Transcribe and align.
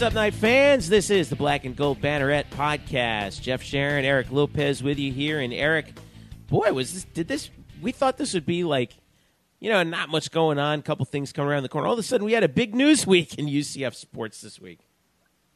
What's 0.00 0.12
up, 0.12 0.14
Knight 0.14 0.32
fans? 0.32 0.88
This 0.88 1.10
is 1.10 1.28
the 1.28 1.36
Black 1.36 1.66
and 1.66 1.76
Gold 1.76 2.00
Banneret 2.00 2.44
podcast. 2.52 3.42
Jeff 3.42 3.62
Sharon, 3.62 4.06
Eric 4.06 4.32
Lopez 4.32 4.82
with 4.82 4.98
you 4.98 5.12
here, 5.12 5.40
and 5.40 5.52
Eric, 5.52 5.92
boy, 6.48 6.72
was 6.72 6.94
this? 6.94 7.04
Did 7.04 7.28
this? 7.28 7.50
We 7.82 7.92
thought 7.92 8.16
this 8.16 8.32
would 8.32 8.46
be 8.46 8.64
like, 8.64 8.96
you 9.58 9.68
know, 9.68 9.82
not 9.82 10.08
much 10.08 10.30
going 10.30 10.58
on. 10.58 10.78
A 10.78 10.82
couple 10.82 11.04
things 11.04 11.34
coming 11.34 11.50
around 11.50 11.64
the 11.64 11.68
corner. 11.68 11.86
All 11.86 11.92
of 11.92 11.98
a 11.98 12.02
sudden, 12.02 12.24
we 12.24 12.32
had 12.32 12.42
a 12.42 12.48
big 12.48 12.74
news 12.74 13.06
week 13.06 13.34
in 13.34 13.44
UCF 13.44 13.94
sports 13.94 14.40
this 14.40 14.58
week. 14.58 14.80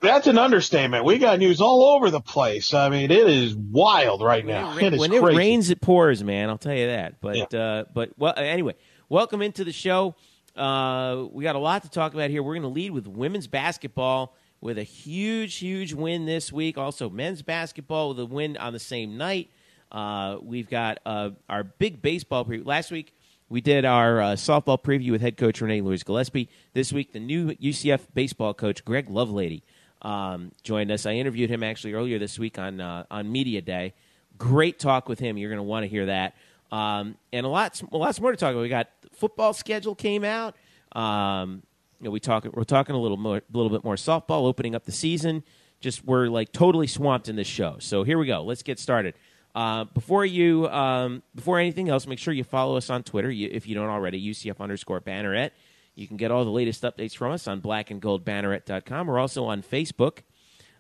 That's 0.00 0.27
an 0.27 0.36
understatement. 0.36 1.06
We 1.06 1.16
got 1.16 1.38
news 1.38 1.62
all 1.62 1.96
over 1.96 2.11
the 2.11 2.20
place. 2.20 2.74
I 2.74 2.90
mean, 2.90 3.11
it 3.11 3.26
is 3.26 3.56
wild 3.56 4.20
right 4.20 4.45
now. 4.45 4.74
When, 4.74 4.92
it, 4.92 5.00
when 5.00 5.12
it 5.14 5.22
rains, 5.22 5.70
it 5.70 5.80
pours, 5.80 6.22
man. 6.22 6.50
I'll 6.50 6.58
tell 6.58 6.74
you 6.74 6.88
that. 6.88 7.18
But 7.22 7.50
yeah. 7.50 7.58
uh, 7.58 7.84
but 7.95 8.11
well, 8.18 8.34
anyway, 8.36 8.74
welcome 9.08 9.40
into 9.40 9.64
the 9.64 9.72
show. 9.72 10.16
Uh, 10.57 11.27
we 11.32 11.43
got 11.43 11.57
a 11.57 11.61
lot 11.61 11.83
to 11.83 11.91
talk 11.91 12.15
about 12.15 12.30
here. 12.30 12.42
We're 12.42 12.55
going 12.55 12.62
to 12.62 12.69
lead 12.69 12.92
with 12.92 13.06
women's 13.06 13.47
basketball 13.47 14.34
with 14.61 14.78
a 14.78 14.83
huge, 14.83 15.56
huge 15.56 15.92
win 15.92 16.27
this 16.27 16.52
week. 16.52 16.78
Also, 16.78 17.11
men's 17.11 17.42
basketball 17.42 18.11
with 18.11 18.20
a 18.20 18.27
win 18.27 18.56
on 18.56 18.73
the 18.73 18.78
same 18.78 19.16
night. 19.16 19.51
Uh, 19.91 20.38
we've 20.42 20.70
got 20.70 20.98
uh, 21.05 21.30
our 21.48 21.64
big 21.64 22.01
baseball 22.01 22.45
preview. 22.45 22.66
Last 22.66 22.91
week, 22.91 23.14
we 23.48 23.61
did 23.61 23.84
our 23.84 24.20
uh, 24.20 24.27
softball 24.33 24.83
preview 24.83 25.11
with 25.11 25.20
head 25.20 25.37
coach 25.37 25.61
Renee 25.61 25.80
Louise 25.80 26.02
Gillespie. 26.02 26.48
This 26.73 26.92
week, 26.92 27.12
the 27.12 27.20
new 27.20 27.52
UCF 27.55 28.00
baseball 28.14 28.55
coach, 28.55 28.84
Greg 28.84 29.09
Lovelady, 29.09 29.62
um, 30.02 30.52
joined 30.62 30.91
us. 30.91 31.05
I 31.05 31.12
interviewed 31.12 31.50
him 31.50 31.62
actually 31.62 31.92
earlier 31.92 32.19
this 32.19 32.39
week 32.39 32.59
on, 32.59 32.80
uh, 32.80 33.05
on 33.11 33.30
Media 33.30 33.61
Day. 33.61 33.95
Great 34.39 34.78
talk 34.78 35.09
with 35.09 35.19
him. 35.19 35.36
You're 35.36 35.50
going 35.50 35.59
to 35.59 35.62
want 35.62 35.84
to 35.84 35.89
hear 35.89 36.06
that. 36.06 36.34
Um, 36.73 37.16
and 37.33 37.45
a 37.45 37.48
lot, 37.48 37.80
lots 37.92 38.20
more 38.20 38.30
to 38.30 38.36
talk 38.36 38.52
about. 38.52 38.62
We 38.62 38.69
got 38.69 38.89
football 39.16 39.52
schedule 39.52 39.95
came 39.95 40.24
out. 40.24 40.56
Um, 40.92 41.62
you 42.00 42.06
know, 42.06 42.10
we 42.10 42.20
talk, 42.20 42.46
we're 42.52 42.64
talking 42.64 42.95
a 42.95 43.00
little 43.00 43.16
more, 43.16 43.38
a 43.38 43.56
little 43.56 43.70
bit 43.70 43.84
more 43.84 43.97
softball, 43.97 44.47
opening 44.47 44.75
up 44.75 44.84
the 44.84 44.92
season. 44.92 45.42
Just 45.80 46.05
we're 46.05 46.28
like 46.28 46.52
totally 46.52 46.86
swamped 46.86 47.28
in 47.28 47.36
this 47.36 47.47
show. 47.47 47.77
So 47.78 48.05
here 48.05 48.19
we 48.19 48.27
go. 48.27 48.42
Let's 48.42 48.62
get 48.62 48.78
started. 48.78 49.14
Uh, 49.55 49.84
before 49.84 50.24
you, 50.24 50.69
um, 50.69 51.22
before 51.34 51.58
anything 51.58 51.89
else, 51.89 52.06
make 52.06 52.19
sure 52.19 52.34
you 52.34 52.44
follow 52.44 52.77
us 52.77 52.91
on 52.91 53.02
Twitter 53.02 53.30
you, 53.30 53.48
if 53.52 53.66
you 53.69 53.74
don't 53.74 53.89
already. 53.89 54.20
UCF 54.20 54.61
underscore 54.61 55.00
Banneret. 55.00 55.50
You 55.94 56.08
can 56.08 56.17
get 56.17 56.30
all 56.30 56.44
the 56.44 56.50
latest 56.50 56.83
updates 56.83 57.14
from 57.17 57.33
us 57.33 57.46
on 57.46 57.61
blackandgoldbanneret.com. 57.61 59.06
We're 59.06 59.19
also 59.19 59.44
on 59.44 59.62
Facebook 59.62 60.20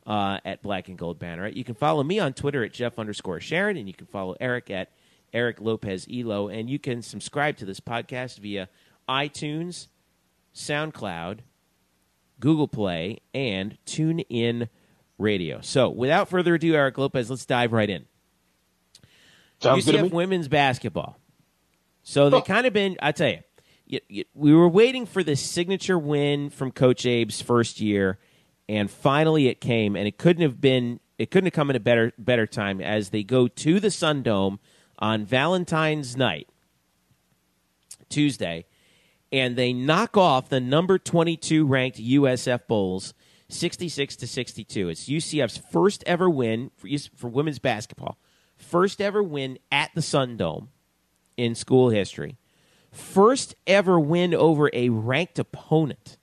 uh, 0.06 0.38
at 0.44 0.62
Black 0.62 0.88
and 0.88 0.98
Gold 0.98 1.20
Banneret. 1.20 1.56
You 1.56 1.64
can 1.64 1.74
follow 1.76 2.02
me 2.02 2.18
on 2.18 2.32
Twitter 2.32 2.64
at 2.64 2.72
Jeff 2.72 2.98
underscore 2.98 3.40
Sharon, 3.40 3.76
and 3.76 3.86
you 3.86 3.94
can 3.94 4.06
follow 4.06 4.36
Eric 4.40 4.70
at 4.70 4.90
Eric 5.34 5.60
Lopez 5.60 6.06
Elo, 6.10 6.48
and 6.48 6.70
you 6.70 6.78
can 6.78 7.02
subscribe 7.02 7.56
to 7.58 7.66
this 7.66 7.80
podcast 7.80 8.38
via 8.38 8.68
iTunes, 9.08 9.88
SoundCloud, 10.54 11.40
Google 12.40 12.68
Play, 12.68 13.18
and 13.34 13.76
TuneIn 13.84 14.68
Radio. 15.18 15.60
So, 15.60 15.90
without 15.90 16.28
further 16.28 16.54
ado, 16.54 16.74
Eric 16.74 16.96
Lopez, 16.96 17.28
let's 17.28 17.44
dive 17.44 17.72
right 17.72 17.90
in. 17.90 18.06
Sounds 19.60 19.86
UCF 19.86 20.12
women's 20.12 20.48
basketball. 20.48 21.18
So 22.02 22.30
they 22.30 22.36
oh. 22.36 22.42
kind 22.42 22.66
of 22.66 22.72
been. 22.72 22.96
I 23.00 23.12
tell 23.12 23.30
you, 23.30 23.40
you, 23.86 24.00
you, 24.08 24.24
we 24.34 24.54
were 24.54 24.68
waiting 24.68 25.06
for 25.06 25.22
this 25.22 25.40
signature 25.40 25.98
win 25.98 26.50
from 26.50 26.70
Coach 26.70 27.06
Abe's 27.06 27.40
first 27.40 27.80
year, 27.80 28.18
and 28.68 28.90
finally 28.90 29.48
it 29.48 29.60
came. 29.60 29.96
And 29.96 30.06
it 30.06 30.18
couldn't 30.18 30.42
have 30.42 30.60
been. 30.60 31.00
It 31.18 31.30
couldn't 31.30 31.46
have 31.46 31.54
come 31.54 31.70
at 31.70 31.76
a 31.76 31.80
better 31.80 32.12
better 32.18 32.46
time 32.46 32.80
as 32.80 33.10
they 33.10 33.22
go 33.22 33.48
to 33.48 33.80
the 33.80 33.90
Sun 33.90 34.22
Dome 34.22 34.58
on 34.98 35.24
Valentine's 35.24 36.16
night, 36.16 36.48
Tuesday, 38.08 38.64
and 39.32 39.56
they 39.56 39.72
knock 39.72 40.16
off 40.16 40.48
the 40.48 40.60
number 40.60 40.98
22 40.98 41.66
ranked 41.66 41.98
USF 41.98 42.66
Bulls 42.68 43.14
66 43.48 44.16
to 44.16 44.26
62. 44.26 44.88
It's 44.88 45.08
UCF's 45.08 45.58
first 45.70 46.02
ever 46.06 46.28
win 46.28 46.70
for, 46.76 46.88
for 47.14 47.28
women's 47.28 47.58
basketball. 47.58 48.18
First 48.56 49.00
ever 49.00 49.22
win 49.22 49.58
at 49.70 49.90
the 49.94 50.02
Sun 50.02 50.36
Dome 50.36 50.70
in 51.36 51.54
school 51.54 51.90
history. 51.90 52.36
First 52.92 53.54
ever 53.66 53.98
win 53.98 54.34
over 54.34 54.70
a 54.72 54.88
ranked 54.88 55.38
opponent. 55.38 56.16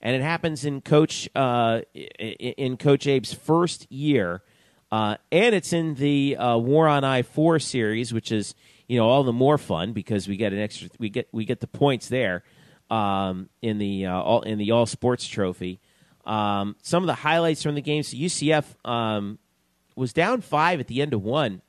And 0.00 0.14
it 0.14 0.22
happens 0.22 0.64
in 0.64 0.82
Coach 0.82 1.28
uh, 1.34 1.80
in 1.94 2.76
Coach 2.76 3.06
Abe's 3.06 3.32
first 3.32 3.90
year 3.90 4.42
uh, 4.92 5.16
and 5.32 5.54
it's 5.54 5.72
in 5.72 5.94
the 5.94 6.36
uh, 6.36 6.56
War 6.56 6.86
on 6.86 7.04
I 7.04 7.22
four 7.22 7.58
series, 7.58 8.12
which 8.12 8.30
is 8.30 8.54
you 8.86 8.98
know 8.98 9.08
all 9.08 9.24
the 9.24 9.32
more 9.32 9.58
fun 9.58 9.92
because 9.92 10.28
we 10.28 10.36
get 10.36 10.52
an 10.52 10.60
extra 10.60 10.88
we 10.98 11.08
get 11.08 11.28
we 11.32 11.44
get 11.44 11.60
the 11.60 11.66
points 11.66 12.08
there 12.08 12.44
um, 12.90 13.48
in 13.62 13.78
the 13.78 14.06
uh, 14.06 14.20
all 14.20 14.42
in 14.42 14.58
the 14.58 14.70
All 14.70 14.86
Sports 14.86 15.26
Trophy. 15.26 15.80
Um, 16.24 16.76
some 16.82 17.02
of 17.02 17.06
the 17.06 17.14
highlights 17.14 17.62
from 17.62 17.74
the 17.74 17.82
game: 17.82 18.02
so 18.02 18.16
UCF 18.16 18.64
um, 18.88 19.38
was 19.96 20.12
down 20.12 20.40
five 20.40 20.80
at 20.80 20.86
the 20.86 21.02
end 21.02 21.14
of 21.14 21.22
one, 21.22 21.62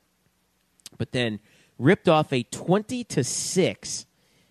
but 0.96 1.12
then 1.12 1.40
ripped 1.78 2.08
off 2.08 2.32
a 2.32 2.44
twenty 2.44 3.02
to 3.04 3.24
six 3.24 4.06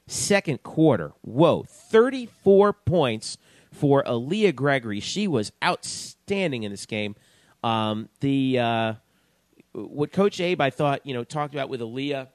second 0.07 0.63
quarter. 0.63 1.13
Whoa, 1.21 1.63
thirty 1.63 2.25
four 2.25 2.73
points 2.73 3.37
for 3.71 4.03
Aaliyah 4.03 4.55
Gregory. 4.55 4.99
She 4.99 5.27
was 5.27 5.53
outstanding 5.63 6.63
in 6.63 6.71
this 6.71 6.85
game. 6.85 7.15
Um, 7.63 8.09
the 8.19 8.59
uh, 8.59 8.93
what 9.73 10.11
Coach 10.11 10.39
Abe 10.39 10.61
I 10.61 10.69
thought 10.69 11.05
you 11.05 11.13
know 11.13 11.23
talked 11.23 11.53
about 11.53 11.69
with 11.69 11.81
Aaliyah, 11.81 12.27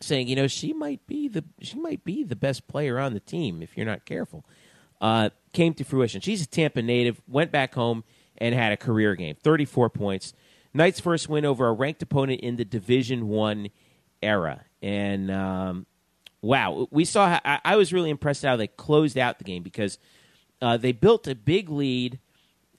saying 0.00 0.28
you 0.28 0.36
know 0.36 0.46
she 0.46 0.72
might 0.72 1.06
be 1.06 1.28
the 1.28 1.44
she 1.60 1.76
might 1.78 2.04
be 2.04 2.24
the 2.24 2.36
best 2.36 2.68
player 2.68 2.98
on 2.98 3.14
the 3.14 3.20
team 3.20 3.62
if 3.62 3.76
you're 3.76 3.86
not 3.86 4.04
careful, 4.04 4.44
uh, 5.00 5.30
came 5.52 5.74
to 5.74 5.84
fruition. 5.84 6.20
She's 6.20 6.42
a 6.42 6.46
Tampa 6.46 6.82
native, 6.82 7.20
went 7.28 7.52
back 7.52 7.74
home 7.74 8.04
and 8.38 8.54
had 8.54 8.72
a 8.72 8.76
career 8.76 9.14
game, 9.14 9.36
34 9.42 9.90
points. 9.90 10.34
Knight's 10.74 11.00
first 11.00 11.28
win 11.28 11.46
over 11.46 11.66
a 11.66 11.72
ranked 11.72 12.02
opponent 12.02 12.40
in 12.40 12.56
the 12.56 12.64
Division 12.64 13.28
One 13.28 13.70
era, 14.22 14.64
and 14.82 15.30
um, 15.30 15.86
wow, 16.42 16.86
we 16.90 17.04
saw. 17.04 17.40
I, 17.44 17.60
I 17.64 17.76
was 17.76 17.92
really 17.92 18.10
impressed 18.10 18.42
how 18.44 18.56
they 18.56 18.66
closed 18.66 19.16
out 19.16 19.38
the 19.38 19.44
game 19.44 19.62
because 19.62 19.98
uh, 20.60 20.76
they 20.76 20.92
built 20.92 21.26
a 21.26 21.34
big 21.34 21.70
lead 21.70 22.18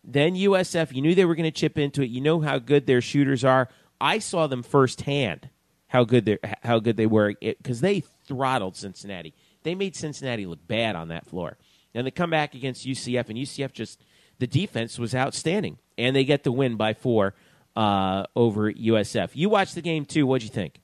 then 0.07 0.35
USF, 0.35 0.93
you 0.93 1.01
knew 1.01 1.13
they 1.13 1.25
were 1.25 1.35
going 1.35 1.43
to 1.43 1.51
chip 1.51 1.77
into 1.77 2.01
it. 2.01 2.09
You 2.09 2.21
know 2.21 2.39
how 2.39 2.59
good 2.59 2.87
their 2.87 3.01
shooters 3.01 3.43
are. 3.43 3.67
I 3.99 4.19
saw 4.19 4.47
them 4.47 4.63
firsthand 4.63 5.49
how 5.87 6.03
good 6.05 6.25
they 6.25 6.37
how 6.63 6.79
good 6.79 6.97
they 6.97 7.05
were 7.05 7.33
because 7.41 7.81
they 7.81 8.01
throttled 8.25 8.77
Cincinnati. 8.77 9.33
They 9.63 9.75
made 9.75 9.95
Cincinnati 9.95 10.45
look 10.45 10.65
bad 10.65 10.95
on 10.95 11.09
that 11.09 11.25
floor. 11.25 11.57
And 11.93 12.05
they 12.05 12.11
come 12.11 12.29
back 12.29 12.53
against 12.53 12.85
UCF, 12.85 13.29
and 13.29 13.37
UCF 13.37 13.73
just 13.73 14.03
the 14.39 14.47
defense 14.47 14.99
was 14.99 15.15
outstanding, 15.15 15.77
and 15.97 16.15
they 16.15 16.25
get 16.25 16.43
the 16.43 16.51
win 16.51 16.75
by 16.77 16.93
four 16.93 17.33
uh, 17.75 18.25
over 18.35 18.71
USF. 18.71 19.31
You 19.33 19.49
watched 19.49 19.75
the 19.75 19.81
game 19.81 20.05
too. 20.05 20.25
What'd 20.25 20.43
you 20.47 20.53
think? 20.53 20.79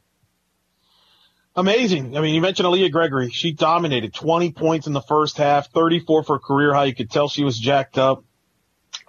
Amazing. 1.56 2.18
I 2.18 2.22
mean, 2.22 2.34
you 2.34 2.42
mentioned 2.42 2.68
Aaliyah 2.68 2.92
Gregory. 2.92 3.30
She 3.30 3.52
dominated 3.52 4.14
20 4.14 4.54
points 4.54 4.88
in 4.88 4.94
the 4.94 5.02
first 5.02 5.38
half, 5.38 5.72
34 5.72 6.24
for 6.24 6.40
career 6.40 6.74
high. 6.74 6.86
You 6.86 6.96
could 6.96 7.12
tell 7.12 7.30
she 7.30 7.44
was 7.44 7.60
jacked 7.60 8.00
up 8.00 8.24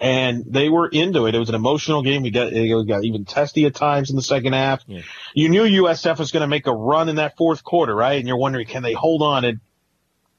and 0.05 0.45
they 0.47 0.69
were 0.69 0.87
into 0.87 1.27
it. 1.27 1.35
It 1.35 1.39
was 1.39 1.49
an 1.49 1.55
emotional 1.55 2.03
game. 2.03 2.23
We 2.23 2.31
got, 2.31 2.53
it 2.53 2.87
got 2.87 3.05
even 3.05 3.25
testy 3.25 3.65
at 3.65 3.75
times 3.75 4.11
in 4.11 4.17
the 4.17 4.23
second 4.23 4.53
half. 4.53 4.85
Yeah. 4.87 5.01
You 5.33 5.49
knew 5.49 5.63
USF 5.63 6.19
was 6.19 6.31
going 6.31 6.43
to 6.43 6.47
make 6.47 6.67
a 6.67 6.75
run 6.75 7.09
in 7.09 7.17
that 7.17 7.39
fourth 7.39 7.65
quarter, 7.65 7.95
right? 7.95 8.19
And 8.19 8.29
you're 8.29 8.37
wondering, 8.37 8.67
can 8.67 8.83
they 8.83 8.93
hold 8.93 9.23
on? 9.23 9.47
And, 9.47 9.61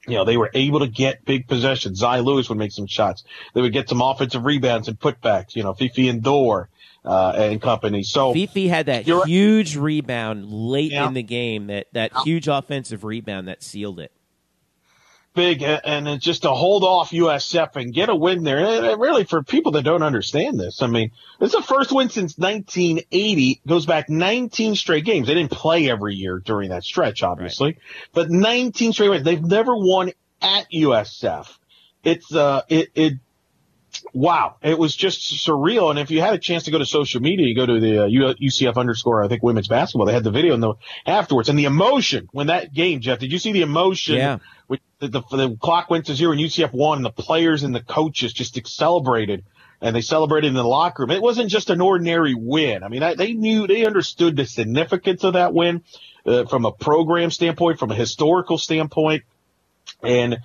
you 0.08 0.18
know, 0.18 0.24
they 0.24 0.38
were 0.38 0.52
able 0.54 0.82
to 0.82 0.88
get 0.88 1.26
big 1.26 1.48
possessions. 1.48 2.00
Zy 2.00 2.20
Lewis 2.20 2.48
would 2.48 2.60
make 2.60 2.74
some 2.74 2.86
shots. 2.86 3.24
They 3.56 3.62
would 3.62 3.74
get 3.74 3.90
some 3.90 4.02
offensive 4.02 4.46
rebounds 4.46 4.88
and 4.88 5.00
putbacks, 5.00 5.56
you 5.56 5.64
know, 5.64 5.74
Fifi 5.74 6.10
and 6.10 6.22
Dore. 6.22 6.70
Uh, 7.04 7.34
and 7.38 7.62
company. 7.62 8.02
So 8.02 8.34
Fifi 8.34 8.68
had 8.68 8.88
that 8.88 9.06
huge 9.06 9.78
rebound 9.78 10.50
late 10.50 10.92
yeah. 10.92 11.08
in 11.08 11.14
the 11.14 11.22
game, 11.22 11.68
that, 11.68 11.86
that 11.94 12.12
yeah. 12.16 12.24
huge 12.24 12.48
offensive 12.48 13.04
rebound 13.04 13.48
that 13.48 13.62
sealed 13.62 14.00
it 14.00 14.12
big 15.36 15.62
and 15.62 16.08
it's 16.08 16.24
just 16.24 16.44
to 16.44 16.52
hold 16.52 16.84
off 16.84 17.12
USF 17.12 17.76
and 17.76 17.94
get 17.94 18.10
a 18.10 18.16
win 18.16 18.44
there. 18.44 18.58
And 18.58 19.00
really, 19.00 19.26
for 19.26 19.44
people 19.44 19.74
that 19.74 19.84
don't 19.84 20.02
understand 20.02 20.60
this, 20.60 20.82
I 20.82 20.88
mean, 20.88 21.12
this 21.40 21.54
is 21.54 21.56
the 21.56 21.62
first 21.62 21.92
win 21.92 22.10
since 22.10 22.38
1980. 22.38 23.62
Goes 23.68 23.86
back 23.86 24.10
19 24.10 24.76
straight 24.76 25.06
games. 25.06 25.28
They 25.28 25.36
didn't 25.36 25.52
play 25.52 25.90
every 25.90 26.16
year 26.16 26.40
during 26.40 26.70
that 26.70 26.84
stretch, 26.84 27.22
obviously, 27.22 27.74
right. 27.74 27.78
but 28.14 28.32
19 28.32 28.94
straight 28.94 29.10
wins. 29.10 29.24
They've 29.24 29.44
never 29.44 29.76
won 29.76 30.12
at 30.42 30.66
USF. 30.74 31.48
It's 32.04 32.34
uh, 32.34 32.62
it 32.70 32.90
it. 32.96 33.14
Wow, 34.14 34.58
it 34.62 34.78
was 34.78 34.94
just 34.94 35.48
surreal. 35.48 35.90
And 35.90 35.98
if 35.98 36.12
you 36.12 36.20
had 36.20 36.34
a 36.34 36.38
chance 36.38 36.64
to 36.64 36.72
go 36.72 36.78
to 36.78 36.86
social 36.86 37.22
media, 37.22 37.48
you 37.48 37.56
go 37.56 37.66
to 37.66 37.80
the 37.80 38.04
uh, 38.04 38.08
UCF 38.08 38.76
underscore, 38.76 39.24
I 39.24 39.30
think 39.30 39.42
women's 39.42 39.70
basketball. 39.70 40.06
They 40.06 40.14
had 40.14 40.26
the 40.26 40.32
video 40.32 40.54
in 40.54 40.60
the 40.60 40.74
afterwards 41.06 41.48
and 41.48 41.58
the 41.58 41.64
emotion 41.64 42.28
when 42.34 42.48
that 42.48 42.74
game, 42.74 43.00
Jeff. 43.00 43.20
Did 43.20 43.32
you 43.32 43.40
see 43.40 43.54
the 43.54 43.62
emotion? 43.62 44.16
Yeah 44.16 44.40
the, 45.00 45.08
the, 45.08 45.22
the 45.32 45.58
clock 45.62 45.90
went 45.90 46.06
to 46.08 46.16
zero 46.16 46.32
and 46.32 46.42
UCF 46.42 46.74
won 46.74 46.98
and 46.98 47.06
the 47.06 47.12
players 47.12 47.64
and 47.64 47.76
the 47.76 47.82
coaches 47.82 48.34
just 48.34 48.68
celebrated 48.68 49.44
and 49.82 49.96
they 49.96 50.02
celebrated 50.02 50.48
in 50.48 50.54
the 50.54 50.64
locker 50.64 51.04
room. 51.04 51.12
It 51.12 51.22
wasn't 51.22 51.50
just 51.50 51.70
an 51.70 51.82
ordinary 51.82 52.34
win. 52.34 52.84
I 52.84 52.88
mean, 52.88 53.04
I, 53.04 53.16
they 53.16 53.34
knew, 53.34 53.68
they 53.68 53.86
understood 53.86 54.36
the 54.36 54.46
significance 54.46 55.24
of 55.24 55.34
that 55.34 55.54
win 55.54 55.84
uh, 56.26 56.46
from 56.46 56.66
a 56.66 56.72
program 56.72 57.30
standpoint, 57.30 57.80
from 57.80 57.92
a 57.92 57.96
historical 57.96 58.58
standpoint. 58.58 59.24
and 60.02 60.38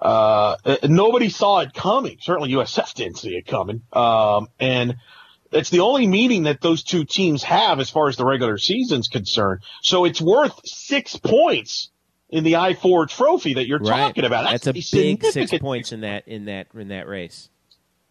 uh, 0.00 0.56
nobody 0.84 1.30
saw 1.30 1.60
it 1.60 1.74
coming. 1.74 2.18
Certainly 2.20 2.52
USF 2.52 2.94
didn't 2.94 3.18
see 3.18 3.34
it 3.34 3.46
coming. 3.46 3.82
Um, 3.92 4.48
and 4.60 4.96
it's 5.52 5.70
the 5.70 5.80
only 5.80 6.06
meeting 6.06 6.44
that 6.44 6.60
those 6.60 6.82
two 6.82 7.04
teams 7.04 7.42
have 7.42 7.80
as 7.80 7.90
far 7.90 8.08
as 8.08 8.16
the 8.16 8.24
regular 8.24 8.58
season's 8.58 9.08
concerned. 9.08 9.62
So 9.82 10.04
it's 10.04 10.20
worth 10.20 10.60
six 10.64 11.16
points 11.16 11.90
in 12.30 12.44
the 12.44 12.56
I 12.56 12.74
four 12.74 13.06
trophy 13.06 13.54
that 13.54 13.66
you're 13.66 13.78
right. 13.78 14.08
talking 14.08 14.24
about. 14.24 14.50
That's, 14.50 14.64
That's 14.64 14.92
a 14.92 14.96
big 14.96 15.24
six 15.24 15.52
points 15.58 15.92
in 15.92 16.00
that 16.00 16.26
in 16.26 16.46
that 16.46 16.68
in 16.74 16.88
that 16.88 17.08
race. 17.08 17.48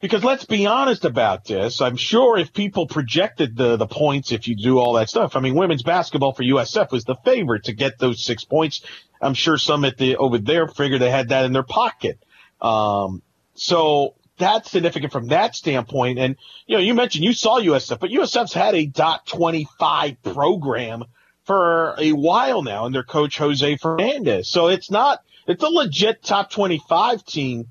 Because 0.02 0.24
let's 0.24 0.46
be 0.46 0.68
honest 0.68 1.06
about 1.06 1.46
this. 1.46 1.82
I'm 1.82 1.96
sure 1.96 2.38
if 2.38 2.54
people 2.54 2.86
projected 2.86 3.56
the, 3.56 3.78
the 3.78 3.88
points, 3.88 4.32
if 4.32 4.48
you 4.48 4.56
do 4.56 4.78
all 4.78 4.94
that 4.94 5.10
stuff, 5.10 5.36
I 5.36 5.40
mean, 5.40 5.56
women's 5.56 5.84
basketball 5.84 6.34
for 6.34 6.44
USF 6.44 6.92
was 6.92 7.06
the 7.06 7.16
favorite 7.26 7.64
to 7.64 7.74
get 7.74 7.98
those 7.98 8.24
six 8.24 8.44
points. 8.44 8.82
I'm 9.22 9.34
sure 9.34 9.58
some 9.58 9.86
at 9.86 9.98
the, 9.98 10.18
over 10.18 10.38
there 10.38 10.68
figured 10.68 11.02
they 11.02 11.10
had 11.10 11.30
that 11.30 11.46
in 11.46 11.54
their 11.54 11.64
pocket. 11.64 12.20
Um, 12.62 13.24
so 13.56 14.16
that's 14.38 14.70
significant 14.70 15.14
from 15.14 15.28
that 15.28 15.56
standpoint. 15.56 16.20
And, 16.20 16.36
you 16.68 16.76
know, 16.76 16.84
you 16.84 16.94
mentioned 16.94 17.24
you 17.24 17.34
saw 17.34 17.60
USF, 17.60 18.00
but 18.00 18.10
USF's 18.10 18.54
had 18.54 18.76
a 18.76 18.86
dot 18.86 19.26
25 19.26 20.22
program 20.22 21.06
for 21.46 21.96
a 21.98 22.12
while 22.12 22.64
now 22.64 22.86
under 22.86 23.04
coach 23.04 23.38
Jose 23.38 23.78
Fernandez. 23.78 24.50
So 24.50 24.68
it's 24.68 24.92
not, 24.92 25.20
it's 25.48 25.64
a 25.64 25.68
legit 25.68 26.24
top 26.24 26.50
25 26.52 27.24
team. 27.26 27.68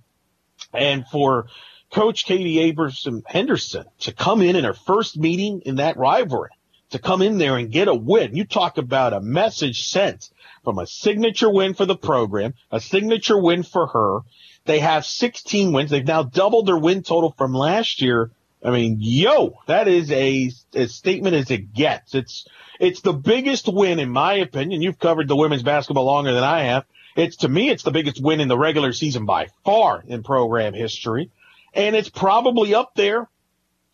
And 0.72 1.06
for 1.06 1.46
Coach 1.92 2.24
Katie 2.24 2.58
Abrahamson 2.60 3.22
Henderson 3.26 3.84
to 4.00 4.12
come 4.12 4.42
in 4.42 4.56
in 4.56 4.64
her 4.64 4.74
first 4.74 5.16
meeting 5.16 5.62
in 5.64 5.76
that 5.76 5.96
rivalry, 5.96 6.50
to 6.90 6.98
come 6.98 7.22
in 7.22 7.38
there 7.38 7.56
and 7.56 7.70
get 7.70 7.88
a 7.88 7.94
win. 7.94 8.36
You 8.36 8.44
talk 8.44 8.78
about 8.78 9.12
a 9.12 9.20
message 9.20 9.86
sent 9.88 10.30
from 10.64 10.78
a 10.78 10.86
signature 10.86 11.50
win 11.50 11.74
for 11.74 11.86
the 11.86 11.96
program, 11.96 12.54
a 12.70 12.80
signature 12.80 13.38
win 13.38 13.62
for 13.62 13.86
her. 13.88 14.20
They 14.64 14.78
have 14.80 15.04
16 15.04 15.72
wins. 15.72 15.90
They've 15.90 16.06
now 16.06 16.22
doubled 16.22 16.66
their 16.66 16.78
win 16.78 17.02
total 17.02 17.34
from 17.36 17.52
last 17.52 18.00
year. 18.00 18.30
I 18.64 18.70
mean, 18.70 18.96
yo, 19.00 19.58
that 19.66 19.88
is 19.88 20.10
a, 20.10 20.50
a 20.72 20.88
statement 20.88 21.36
as 21.36 21.50
it 21.50 21.74
gets. 21.74 22.14
It's, 22.14 22.48
it's 22.80 23.02
the 23.02 23.12
biggest 23.12 23.68
win 23.68 23.98
in 23.98 24.08
my 24.08 24.34
opinion. 24.34 24.80
You've 24.80 24.98
covered 24.98 25.28
the 25.28 25.36
women's 25.36 25.62
basketball 25.62 26.06
longer 26.06 26.32
than 26.32 26.44
I 26.44 26.60
have. 26.62 26.86
It's 27.14 27.36
to 27.38 27.48
me, 27.48 27.68
it's 27.68 27.82
the 27.82 27.90
biggest 27.90 28.22
win 28.22 28.40
in 28.40 28.48
the 28.48 28.58
regular 28.58 28.92
season 28.92 29.26
by 29.26 29.48
far 29.64 30.02
in 30.06 30.22
program 30.22 30.72
history 30.72 31.30
and 31.74 31.96
it's 31.96 32.08
probably 32.08 32.74
up 32.74 32.94
there 32.94 33.28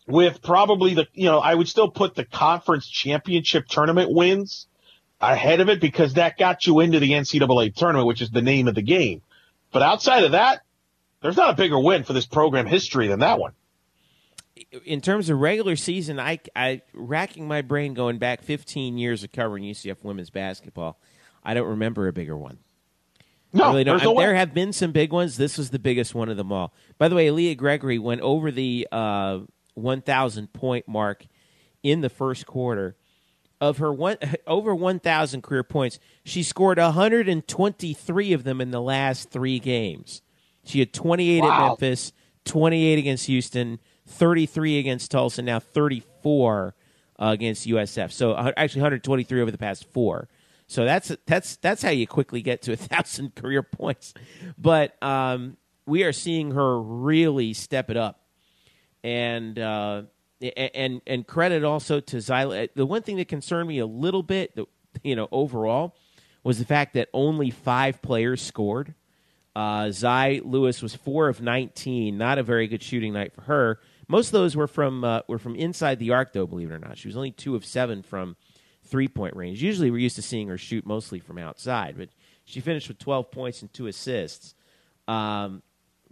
with 0.07 0.41
probably 0.41 0.93
the, 0.93 1.07
you 1.13 1.25
know, 1.25 1.39
I 1.39 1.53
would 1.53 1.67
still 1.67 1.89
put 1.89 2.15
the 2.15 2.25
conference 2.25 2.87
championship 2.87 3.67
tournament 3.67 4.11
wins 4.11 4.67
ahead 5.19 5.59
of 5.59 5.69
it 5.69 5.79
because 5.79 6.13
that 6.13 6.37
got 6.37 6.65
you 6.65 6.79
into 6.79 6.99
the 6.99 7.11
NCAA 7.11 7.75
tournament, 7.75 8.07
which 8.07 8.21
is 8.21 8.29
the 8.29 8.41
name 8.41 8.67
of 8.67 8.75
the 8.75 8.81
game. 8.81 9.21
But 9.71 9.81
outside 9.81 10.23
of 10.23 10.31
that, 10.33 10.61
there's 11.21 11.37
not 11.37 11.51
a 11.51 11.55
bigger 11.55 11.79
win 11.79 12.03
for 12.03 12.13
this 12.13 12.25
program 12.25 12.65
history 12.65 13.07
than 13.07 13.19
that 13.19 13.39
one. 13.39 13.53
In 14.85 15.01
terms 15.01 15.29
of 15.29 15.39
regular 15.39 15.75
season, 15.75 16.19
I, 16.19 16.39
I 16.55 16.81
racking 16.93 17.47
my 17.47 17.61
brain 17.61 17.93
going 17.93 18.17
back 18.17 18.43
15 18.43 18.97
years 18.97 19.23
of 19.23 19.31
covering 19.31 19.63
UCF 19.63 20.03
women's 20.03 20.29
basketball. 20.29 20.99
I 21.43 21.53
don't 21.53 21.67
remember 21.67 22.07
a 22.07 22.13
bigger 22.13 22.37
one. 22.37 22.59
No, 23.53 23.69
really. 23.69 23.83
No 23.83 23.97
there 23.97 24.35
have 24.35 24.53
been 24.53 24.71
some 24.73 24.91
big 24.91 25.11
ones. 25.11 25.37
This 25.37 25.57
was 25.57 25.71
the 25.71 25.79
biggest 25.79 26.15
one 26.15 26.29
of 26.29 26.37
them 26.37 26.51
all. 26.51 26.73
By 26.97 27.07
the 27.07 27.15
way, 27.15 27.27
Aaliyah 27.27 27.57
Gregory 27.57 27.99
went 27.99 28.21
over 28.21 28.51
the 28.51 28.87
uh, 28.91 29.39
1,000 29.73 30.53
point 30.53 30.87
mark 30.87 31.25
in 31.83 32.01
the 32.01 32.09
first 32.09 32.45
quarter. 32.45 32.95
Of 33.59 33.77
her 33.77 33.93
one 33.93 34.17
over 34.47 34.73
1,000 34.73 35.43
career 35.43 35.63
points, 35.63 35.99
she 36.23 36.41
scored 36.41 36.79
123 36.79 38.33
of 38.33 38.43
them 38.43 38.59
in 38.59 38.71
the 38.71 38.81
last 38.81 39.29
three 39.29 39.59
games. 39.59 40.21
She 40.63 40.79
had 40.79 40.93
28 40.93 41.41
wow. 41.41 41.49
at 41.49 41.67
Memphis, 41.67 42.11
28 42.45 42.99
against 42.99 43.25
Houston, 43.27 43.79
33 44.11 44.79
against 44.79 45.11
Tulsa, 45.11 45.41
now 45.41 45.59
34 45.59 46.75
uh, 47.19 47.25
against 47.25 47.67
USF. 47.67 48.11
So 48.11 48.33
uh, 48.33 48.51
actually 48.57 48.81
123 48.81 49.41
over 49.41 49.51
the 49.51 49.57
past 49.57 49.85
four. 49.91 50.27
So 50.67 50.85
that's 50.85 51.11
that's 51.25 51.57
that's 51.57 51.81
how 51.81 51.89
you 51.89 52.07
quickly 52.07 52.41
get 52.41 52.61
to 52.61 52.71
a 52.71 52.75
thousand 52.77 53.35
career 53.35 53.61
points. 53.61 54.13
But 54.57 55.01
um, 55.03 55.57
we 55.85 56.03
are 56.03 56.13
seeing 56.13 56.51
her 56.51 56.81
really 56.81 57.53
step 57.53 57.89
it 57.89 57.97
up, 57.97 58.21
and 59.03 59.59
uh, 59.59 60.03
and 60.41 61.01
and 61.05 61.27
credit 61.27 61.65
also 61.65 61.99
to 61.99 62.17
Zyla. 62.17 62.69
The 62.73 62.85
one 62.85 63.01
thing 63.01 63.17
that 63.17 63.27
concerned 63.27 63.67
me 63.67 63.79
a 63.79 63.85
little 63.85 64.23
bit, 64.23 64.57
you 65.03 65.15
know, 65.15 65.27
overall, 65.31 65.95
was 66.41 66.57
the 66.57 66.65
fact 66.65 66.93
that 66.93 67.09
only 67.13 67.49
five 67.49 68.01
players 68.01 68.41
scored. 68.41 68.95
Uh, 69.53 69.91
Zy 69.91 70.39
Lewis 70.41 70.81
was 70.81 70.95
four 70.95 71.27
of 71.27 71.41
nineteen, 71.41 72.17
not 72.17 72.37
a 72.37 72.43
very 72.43 72.67
good 72.67 72.81
shooting 72.81 73.11
night 73.11 73.33
for 73.33 73.41
her. 73.41 73.79
Most 74.11 74.27
of 74.27 74.33
those 74.33 74.57
were 74.57 74.67
from 74.67 75.05
uh, 75.05 75.21
were 75.29 75.39
from 75.39 75.55
inside 75.55 75.97
the 75.97 76.11
arc, 76.11 76.33
though. 76.33 76.45
Believe 76.45 76.69
it 76.69 76.73
or 76.73 76.79
not, 76.79 76.97
she 76.97 77.07
was 77.07 77.15
only 77.15 77.31
two 77.31 77.55
of 77.55 77.63
seven 77.63 78.03
from 78.03 78.35
three 78.83 79.07
point 79.07 79.37
range. 79.37 79.63
Usually 79.63 79.89
we're 79.89 79.99
used 79.99 80.17
to 80.17 80.21
seeing 80.21 80.49
her 80.49 80.57
shoot 80.57 80.85
mostly 80.85 81.21
from 81.21 81.37
outside, 81.37 81.95
but 81.97 82.09
she 82.43 82.59
finished 82.59 82.89
with 82.89 82.99
12 82.99 83.31
points 83.31 83.61
and 83.61 83.71
two 83.71 83.87
assists. 83.87 84.53
Um, 85.07 85.63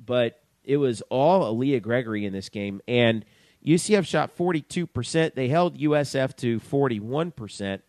but 0.04 0.42
it 0.64 0.78
was 0.78 1.02
all 1.10 1.54
Aaliyah 1.54 1.82
Gregory 1.82 2.26
in 2.26 2.32
this 2.32 2.48
game. 2.48 2.80
And 2.88 3.26
UCF 3.66 4.08
shot 4.08 4.38
42%. 4.38 5.34
They 5.34 5.50
held 5.50 5.78
USF 5.78 6.38
to 6.38 6.62
41%. 6.62 7.82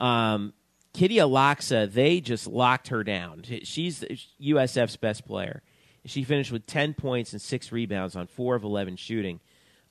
Um, 0.00 0.54
Kitija 0.92 1.30
Laksa, 1.30 1.92
they 1.92 2.20
just 2.20 2.48
locked 2.48 2.88
her 2.88 3.04
down. 3.04 3.44
She's 3.62 4.00
USF's 4.42 4.96
best 4.96 5.24
player. 5.24 5.62
She 6.04 6.24
finished 6.24 6.52
with 6.52 6.66
10 6.66 6.94
points 6.94 7.32
and 7.32 7.42
six 7.42 7.72
rebounds 7.72 8.16
on 8.16 8.26
four 8.26 8.54
of 8.54 8.64
11 8.64 8.96
shooting. 8.96 9.40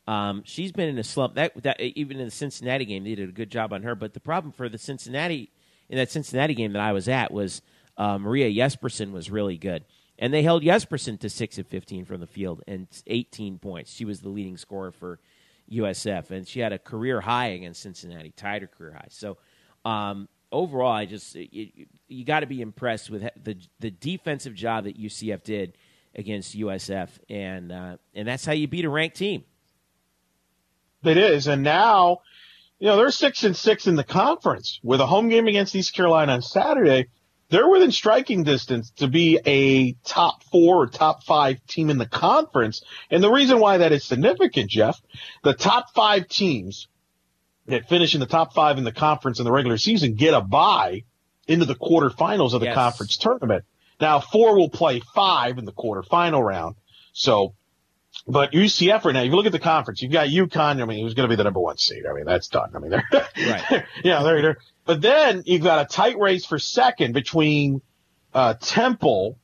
Um, 0.08 0.42
she's 0.44 0.72
been 0.72 0.90
in 0.90 0.98
a 0.98 1.04
slump. 1.04 1.36
That, 1.36 1.62
that 1.62 1.80
even 1.80 2.20
in 2.20 2.26
the 2.26 2.32
Cincinnati 2.32 2.86
game, 2.86 3.04
they 3.04 3.14
did 3.14 3.30
a 3.30 3.32
good 3.32 3.52
job 3.52 3.72
on 3.74 3.84
her. 3.84 3.94
But 3.94 4.16
the 4.16 4.20
problem 4.20 4.52
for 4.52 4.68
the 4.68 4.80
Cincinnati 4.80 5.52
in 5.88 5.98
that 5.98 6.10
Cincinnati 6.10 6.56
game 6.56 6.74
that 6.74 6.82
I 6.82 6.94
was 6.94 7.08
at 7.08 7.32
was 7.32 7.62
uh, 7.98 8.18
Maria 8.18 8.50
Jespersen 8.50 9.12
was 9.12 9.30
really 9.30 9.58
good, 9.58 9.84
and 10.18 10.34
they 10.34 10.42
held 10.42 10.64
Jespersen 10.64 11.20
to 11.20 11.30
six 11.30 11.60
of 11.60 11.68
fifteen 11.68 12.06
from 12.06 12.22
the 12.22 12.28
field 12.28 12.64
and 12.68 12.88
eighteen 13.06 13.60
points. 13.60 13.94
She 13.94 14.06
was 14.06 14.22
the 14.22 14.30
leading 14.30 14.58
scorer 14.58 14.92
for 14.92 15.20
USF, 15.72 16.32
and 16.32 16.48
she 16.48 16.60
had 16.60 16.74
a 16.74 16.80
career 16.80 17.22
high 17.22 17.48
against 17.48 17.82
Cincinnati, 17.82 18.32
tied 18.32 18.62
her 18.62 18.68
career 18.68 18.94
high. 18.94 19.10
So. 19.10 19.38
Um, 19.86 20.28
overall, 20.52 20.92
I 20.92 21.06
just 21.06 21.36
you 21.36 22.26
got 22.26 22.42
to 22.42 22.46
be 22.46 22.60
impressed 22.60 23.10
with 23.10 23.22
the 23.42 23.56
the 23.80 23.90
defensive 23.90 24.54
job 24.54 24.84
that 24.84 25.00
UCF 25.00 25.42
did 25.44 25.78
against 26.16 26.58
USF, 26.58 27.10
and 27.30 27.72
uh, 27.72 27.98
and 28.14 28.28
that's 28.28 28.46
how 28.46 28.54
you 28.54 28.68
beat 28.68 28.86
a 28.86 28.90
ranked 28.90 29.18
team. 29.18 29.44
It 31.04 31.18
is. 31.18 31.48
And 31.48 31.64
now, 31.64 32.20
you 32.80 32.88
know, 32.88 32.98
they're 32.98 33.12
six 33.12 33.44
and 33.44 33.56
six 33.56 33.88
in 33.88 33.96
the 33.96 34.04
conference 34.04 34.80
with 34.84 35.00
a 35.00 35.06
home 35.06 35.30
game 35.30 35.48
against 35.48 35.76
East 35.76 35.94
Carolina 35.94 36.34
on 36.34 36.42
Saturday. 36.42 37.08
They're 37.50 37.70
within 37.70 37.92
striking 37.92 38.44
distance 38.44 38.92
to 38.98 39.08
be 39.08 39.40
a 39.46 39.94
top 40.06 40.44
four 40.44 40.84
or 40.84 40.88
top 40.88 41.24
five 41.24 41.66
team 41.66 41.90
in 41.90 41.98
the 41.98 42.06
conference. 42.06 42.84
And 43.10 43.24
the 43.24 43.32
reason 43.32 43.60
why 43.60 43.78
that 43.78 43.92
is 43.92 44.04
significant, 44.04 44.70
Jeff, 44.70 45.02
the 45.44 45.54
top 45.54 45.96
five 45.96 46.28
teams 46.28 46.88
that 47.66 47.90
finish 47.90 48.14
in 48.14 48.20
the 48.20 48.28
top 48.28 48.54
five 48.54 48.78
in 48.78 48.84
the 48.84 48.92
conference 48.92 49.40
in 49.40 49.46
the 49.46 49.52
regular 49.52 49.78
season 49.78 50.14
get 50.14 50.36
a 50.36 50.42
bye 50.42 51.04
into 51.48 51.66
the 51.66 51.76
quarterfinals 51.76 52.54
of 52.54 52.60
the 52.60 52.68
yes. 52.68 52.76
conference 52.76 53.18
tournament. 53.18 53.66
Now, 54.00 54.20
four 54.20 54.58
will 54.58 54.70
play 54.70 55.02
five 55.14 55.58
in 55.58 55.66
the 55.66 55.74
quarterfinal 55.74 56.44
round. 56.44 56.76
So 57.14 57.56
but 58.28 58.52
UCF 58.52 59.06
right 59.06 59.14
now, 59.14 59.22
if 59.22 59.28
you 59.28 59.36
look 59.36 59.46
at 59.46 59.52
the 59.52 59.60
conference, 59.60 60.02
you've 60.02 60.12
got 60.12 60.28
UConn. 60.28 60.82
I 60.82 60.86
mean, 60.86 61.04
who's 61.04 61.14
going 61.14 61.28
to 61.28 61.32
be 61.32 61.36
the 61.36 61.44
number 61.44 61.60
one 61.60 61.78
seed? 61.78 62.04
I 62.10 62.14
mean, 62.14 62.26
that's 62.26 62.48
done. 62.48 62.72
I 62.76 62.80
mean, 62.80 62.92
they're 62.92 63.06
right. 63.12 63.86
yeah, 64.04 64.24
they're, 64.24 64.42
they're. 64.42 64.58
But 64.86 65.02
then 65.02 65.44
you've 65.46 65.64
got 65.64 65.86
a 65.86 65.88
tight 65.88 66.18
race 66.20 66.46
for 66.46 66.60
second 66.60 67.14
between 67.14 67.82
uh, 68.34 68.56
Temple 68.56 69.40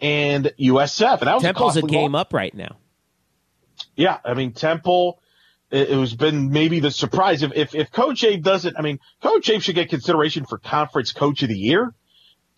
and 0.00 0.52
USF, 0.58 1.18
and 1.20 1.28
that 1.28 1.34
was 1.34 1.42
Temple's 1.42 1.76
a, 1.76 1.80
a 1.80 1.82
game 1.82 2.14
up 2.14 2.32
right 2.32 2.54
now. 2.54 2.76
Yeah, 3.94 4.18
I 4.24 4.34
mean 4.34 4.52
Temple. 4.52 5.20
It, 5.70 5.90
it 5.90 5.96
was 5.96 6.14
been 6.14 6.50
maybe 6.50 6.80
the 6.80 6.90
surprise 6.90 7.42
if, 7.42 7.52
if 7.54 7.74
if 7.74 7.90
Coach 7.90 8.24
Abe 8.24 8.42
doesn't. 8.42 8.76
I 8.78 8.82
mean, 8.82 8.98
Coach 9.22 9.48
Abe 9.50 9.60
should 9.60 9.74
get 9.74 9.88
consideration 9.88 10.46
for 10.46 10.58
Conference 10.58 11.12
Coach 11.12 11.42
of 11.42 11.48
the 11.48 11.58
Year 11.58 11.94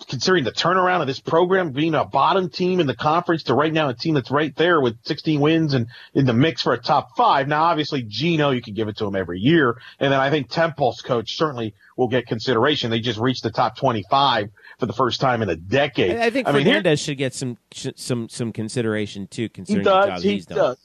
considering 0.07 0.45
the 0.45 0.53
turnaround 0.53 1.01
of 1.01 1.07
this 1.07 1.19
program 1.19 1.73
being 1.73 1.95
a 1.95 2.05
bottom 2.05 2.49
team 2.49 2.79
in 2.79 2.87
the 2.87 2.95
conference 2.95 3.43
to 3.45 3.55
right 3.55 3.73
now 3.73 3.89
a 3.89 3.95
team 3.95 4.15
that's 4.15 4.31
right 4.31 4.55
there 4.55 4.81
with 4.81 4.97
16 5.05 5.41
wins 5.41 5.75
and 5.75 5.89
in 6.15 6.25
the 6.25 6.33
mix 6.33 6.63
for 6.63 6.73
a 6.73 6.79
top 6.79 7.17
five. 7.17 7.49
Now, 7.49 7.65
obviously, 7.65 8.03
Geno, 8.03 8.51
you 8.51 8.63
can 8.63 8.75
give 8.75 8.89
it 8.89 8.97
to 8.99 9.07
him 9.07 9.17
every 9.17 9.41
year. 9.41 9.77
And 9.99 10.13
then 10.13 10.21
I 10.21 10.31
think 10.31 10.51
Temple's 10.51 11.03
coach 11.03 11.37
certainly 11.37 11.75
will 11.97 12.09
get 12.09 12.27
consideration. 12.27 12.91
They 12.91 13.01
just 13.01 13.19
reached 13.19 13.43
the 13.43 13.51
top 13.51 13.77
25 13.77 14.51
for 14.79 14.87
the 14.87 14.93
first 14.93 15.21
time 15.21 15.43
in 15.43 15.49
a 15.49 15.57
decade. 15.57 16.17
I 16.17 16.31
think 16.31 16.47
I 16.47 16.53
Fernandez 16.53 16.85
mean, 16.85 16.97
should 16.97 17.19
get 17.19 17.35
some, 17.35 17.59
some, 17.73 18.29
some 18.29 18.53
consideration 18.53 19.27
too, 19.27 19.49
considering 19.49 19.85
he 19.85 19.91
does, 19.91 20.23
he 20.23 20.33
he's 20.35 20.47
done. 20.47 20.59
Does. 20.59 20.79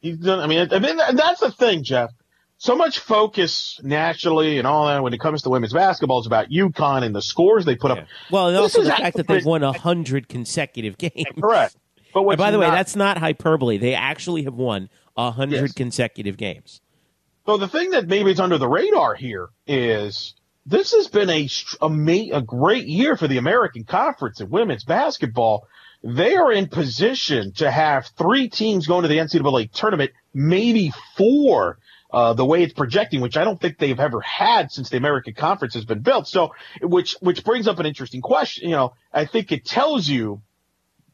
He's 0.00 0.18
done. 0.18 0.40
I 0.40 0.46
mean, 0.46 0.68
I 0.72 0.78
mean, 0.78 0.96
that's 0.96 1.40
the 1.40 1.52
thing, 1.52 1.84
Jeff. 1.84 2.10
So 2.58 2.74
much 2.74 2.98
focus 3.00 3.78
nationally 3.82 4.58
and 4.58 4.66
all 4.66 4.86
that 4.86 5.02
when 5.02 5.12
it 5.12 5.20
comes 5.20 5.42
to 5.42 5.50
women's 5.50 5.72
basketball 5.72 6.20
is 6.20 6.26
about 6.26 6.48
UConn 6.48 7.02
and 7.02 7.14
the 7.14 7.20
scores 7.22 7.64
they 7.64 7.76
put 7.76 7.90
Yeah. 7.94 8.02
up. 8.02 8.08
Well, 8.30 8.48
and 8.48 8.56
also 8.56 8.82
the 8.82 8.90
fact 8.90 9.16
that 9.16 9.28
they've 9.28 9.44
won 9.44 9.62
a 9.62 9.72
hundred 9.72 10.28
consecutive 10.28 10.96
games. 10.98 11.24
Correct. 11.40 11.76
But 12.14 12.38
by 12.38 12.50
the 12.50 12.58
way, 12.58 12.66
that's 12.70 12.96
not 12.96 13.18
hyperbole. 13.18 13.76
They 13.76 13.94
actually 13.94 14.44
have 14.44 14.54
won 14.54 14.88
a 15.16 15.30
hundred 15.30 15.60
Yes. 15.62 15.72
consecutive 15.72 16.36
games. 16.38 16.80
So 17.44 17.58
the 17.58 17.68
thing 17.68 17.90
that 17.90 18.08
maybe 18.08 18.30
is 18.30 18.40
under 18.40 18.58
the 18.58 18.68
radar 18.68 19.14
here 19.14 19.50
is 19.66 20.34
this 20.64 20.92
has 20.92 21.08
been 21.08 21.28
a 21.30 21.48
a, 21.82 22.30
a 22.32 22.40
great 22.42 22.86
year 22.86 23.16
for 23.16 23.28
the 23.28 23.36
American 23.36 23.84
Conference 23.84 24.40
in 24.40 24.48
women's 24.48 24.84
basketball. 24.84 25.68
They 26.02 26.36
are 26.36 26.52
in 26.52 26.68
position 26.68 27.52
to 27.54 27.70
have 27.70 28.06
three 28.18 28.48
teams 28.48 28.86
going 28.86 29.02
to 29.02 29.08
the 29.08 29.18
NCAA 29.18 29.70
tournament, 29.72 30.12
maybe 30.32 30.92
four. 31.16 31.78
Uh, 32.16 32.32
the 32.32 32.46
way 32.46 32.62
it's 32.62 32.72
projecting, 32.72 33.20
which 33.20 33.36
I 33.36 33.44
don't 33.44 33.60
think 33.60 33.76
they've 33.76 34.00
ever 34.00 34.22
had 34.22 34.72
since 34.72 34.88
the 34.88 34.96
American 34.96 35.34
Conference 35.34 35.74
has 35.74 35.84
been 35.84 35.98
built. 35.98 36.26
So, 36.26 36.54
which 36.80 37.14
which 37.20 37.44
brings 37.44 37.68
up 37.68 37.78
an 37.78 37.84
interesting 37.84 38.22
question. 38.22 38.70
You 38.70 38.74
know, 38.74 38.94
I 39.12 39.26
think 39.26 39.52
it 39.52 39.66
tells 39.66 40.08
you 40.08 40.40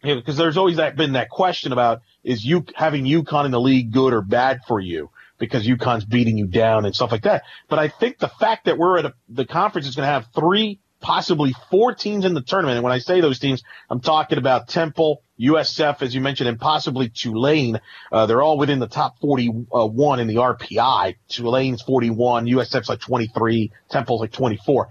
because 0.01 0.37
there's 0.37 0.57
always 0.57 0.77
that 0.77 0.95
been 0.95 1.15
that 1.15 1.29
question 1.29 1.73
about 1.73 2.03
is 2.23 2.45
you 2.45 2.65
having 2.77 3.05
UConn 3.05 3.47
in 3.47 3.51
the 3.51 3.61
league 3.61 3.91
good 3.91 4.13
or 4.13 4.23
bad 4.23 4.61
for 4.69 4.79
you 4.79 5.11
because 5.39 5.67
UConn's 5.67 6.05
beating 6.05 6.39
you 6.39 6.47
down 6.47 6.85
and 6.85 6.95
stuff 6.95 7.11
like 7.11 7.23
that. 7.23 7.43
But 7.69 7.81
I 7.81 7.89
think 7.89 8.19
the 8.19 8.29
fact 8.29 8.67
that 8.67 8.79
we're 8.79 8.99
at 9.01 9.07
a, 9.07 9.15
the 9.29 9.45
conference 9.45 9.89
is 9.89 9.97
going 9.97 10.07
to 10.07 10.13
have 10.13 10.29
three, 10.33 10.79
possibly 11.03 11.55
four 11.71 11.95
teams 11.95 12.25
in 12.25 12.33
the 12.33 12.41
tournament. 12.41 12.77
And 12.77 12.85
when 12.85 12.93
I 12.93 12.99
say 12.99 13.21
those 13.21 13.39
teams, 13.39 13.63
I'm 13.91 14.01
talking 14.01 14.39
about 14.39 14.69
Temple, 14.69 15.23
USF, 15.39 16.01
as 16.01 16.15
you 16.15 16.21
mentioned, 16.21 16.49
and 16.49 16.59
possibly 16.59 17.11
Tulane. 17.11 17.81
Uh, 18.11 18.27
they're 18.27 18.41
all 18.41 18.57
within 18.57 18.79
the 18.79 18.87
top 18.87 19.19
41 19.21 20.21
in 20.21 20.27
the 20.29 20.37
RPI. 20.37 21.17
Tulane's 21.29 21.83
41, 21.83 22.47
USF's 22.47 22.89
like 22.89 23.01
23, 23.01 23.73
Temple's 23.91 24.21
like 24.21 24.33
24. 24.33 24.89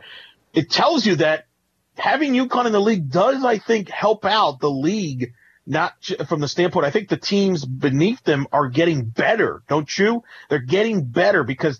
It 0.53 0.69
tells 0.69 1.05
you 1.05 1.15
that 1.15 1.47
having 1.95 2.33
UConn 2.33 2.65
in 2.65 2.73
the 2.73 2.81
league 2.81 3.09
does, 3.09 3.43
I 3.43 3.57
think, 3.57 3.89
help 3.89 4.25
out 4.25 4.59
the 4.59 4.69
league. 4.69 5.33
Not 5.65 5.93
from 6.27 6.41
the 6.41 6.47
standpoint, 6.47 6.85
I 6.87 6.91
think 6.91 7.07
the 7.07 7.17
teams 7.17 7.63
beneath 7.63 8.23
them 8.23 8.47
are 8.51 8.67
getting 8.67 9.05
better, 9.05 9.61
don't 9.69 9.97
you? 9.97 10.23
They're 10.49 10.59
getting 10.59 11.05
better 11.05 11.43
because 11.43 11.79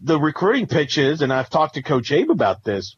the 0.00 0.18
recruiting 0.18 0.66
pitches, 0.66 1.22
and 1.22 1.32
I've 1.32 1.50
talked 1.50 1.74
to 1.74 1.82
Coach 1.82 2.10
Abe 2.10 2.30
about 2.30 2.64
this. 2.64 2.96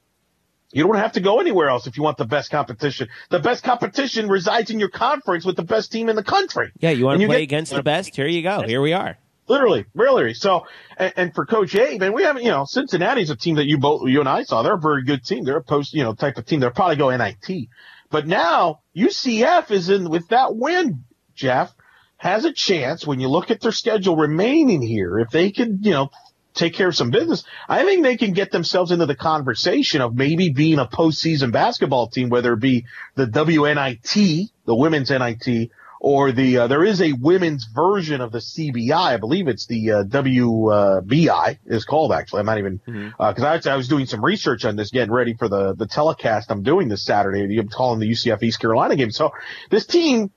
You 0.77 0.83
don't 0.87 0.97
have 0.97 1.13
to 1.13 1.21
go 1.21 1.41
anywhere 1.41 1.71
else 1.71 1.87
if 1.87 1.97
you 1.97 2.03
want 2.03 2.19
the 2.19 2.27
best 2.27 2.51
competition. 2.51 3.09
The 3.31 3.39
best 3.39 3.65
competition 3.65 4.29
resides 4.29 4.71
in 4.71 4.79
your 4.79 4.91
conference 4.91 5.47
with 5.47 5.57
the 5.57 5.63
best 5.63 5.91
team 5.91 6.11
in 6.11 6.17
the 6.17 6.23
country. 6.23 6.71
Yeah, 6.81 6.91
you 6.91 7.07
want 7.07 7.19
to 7.19 7.27
play 7.27 7.37
get- 7.39 7.43
against 7.45 7.73
the 7.73 7.83
best? 7.83 8.15
Here 8.15 8.27
you 8.27 8.43
go. 8.43 8.61
Here 8.61 8.83
we 8.83 8.93
are. 8.93 9.17
Literally, 9.49 9.87
really. 9.95 10.35
So, 10.35 10.67
and, 10.99 11.15
and 11.17 11.35
for 11.35 11.47
Coach 11.47 11.75
Abe, 11.75 12.03
and 12.03 12.13
we 12.13 12.25
haven't, 12.25 12.43
you 12.43 12.51
know, 12.51 12.67
Cincinnati's 12.67 13.31
a 13.31 13.37
team 13.37 13.55
that 13.55 13.65
you 13.65 13.79
both, 13.79 14.07
you 14.07 14.21
and 14.21 14.29
I 14.29 14.43
saw. 14.43 14.63
They're 14.63 14.75
a 14.75 14.79
very 14.79 15.03
good 15.03 15.25
team. 15.25 15.45
They're 15.45 15.57
a 15.57 15.63
post, 15.63 15.95
you 15.95 16.03
know, 16.03 16.13
type 16.13 16.37
of 16.37 16.45
team. 16.45 16.61
They'll 16.61 16.73
probably 16.73 16.97
go 16.97 17.17
NIT. 17.17 17.69
But 18.11 18.27
now 18.27 18.81
UCF 18.95 19.71
is 19.71 19.89
in 19.89 20.11
with 20.11 20.29
that 20.29 20.55
win, 20.55 21.05
Jeff, 21.35 21.75
has 22.19 22.45
a 22.45 22.53
chance 22.53 23.07
when 23.07 23.19
you 23.19 23.29
look 23.29 23.51
at 23.51 23.63
their 23.63 23.73
schedule 23.73 24.17
remaining 24.17 24.83
here. 24.83 25.19
If 25.21 25.31
they 25.31 25.53
could, 25.53 25.79
you 25.87 25.93
know, 25.93 26.11
take 26.57 26.75
care 26.75 26.89
of 26.89 26.97
some 26.97 27.11
business, 27.11 27.45
I 27.69 27.85
think 27.85 28.03
they 28.03 28.17
can 28.17 28.33
get 28.33 28.51
themselves 28.51 28.91
into 28.91 29.07
the 29.07 29.15
conversation 29.15 30.01
of 30.01 30.15
maybe 30.15 30.51
being 30.51 30.79
a 30.79 30.87
postseason 30.87 31.53
basketball 31.53 32.09
team, 32.09 32.29
whether 32.29 32.55
it 32.55 32.61
be 32.61 32.87
the 33.15 33.27
WNIT, 33.27 34.51
the 34.65 34.75
women's 34.75 35.11
NIT, 35.11 35.71
or 36.01 36.33
the 36.33 36.59
uh, 36.59 36.67
there 36.67 36.85
is 36.85 37.01
a 37.01 37.13
women's 37.13 37.65
version 37.65 38.21
of 38.21 38.31
the 38.31 38.39
CBI. 38.39 38.93
I 38.93 39.17
believe 39.17 39.49
it's 39.49 39.67
the 39.67 39.93
uh, 39.93 40.05
WBI 40.05 41.59
is 41.67 41.85
called 41.85 42.13
actually. 42.13 42.41
I'm 42.41 42.47
not 42.47 42.59
even 42.59 42.81
because 43.19 43.67
I 43.67 43.73
I 43.73 43.77
was 43.77 43.89
doing 43.89 44.07
some 44.07 44.25
research 44.25 44.65
on 44.65 44.77
this, 44.77 44.91
getting 44.91 45.13
ready 45.13 45.35
for 45.35 45.49
the 45.49 45.75
the 45.75 45.87
telecast 45.87 46.51
I'm 46.51 46.63
doing 46.63 46.89
this 46.89 47.05
Saturday. 47.05 47.59
I'm 47.59 47.69
calling 47.69 47.99
the 47.99 48.11
UCF 48.11 48.43
East 48.43 48.61
Carolina 48.61 48.97
game. 48.97 49.11
So 49.11 49.33
this 49.71 49.87
team 49.87 50.31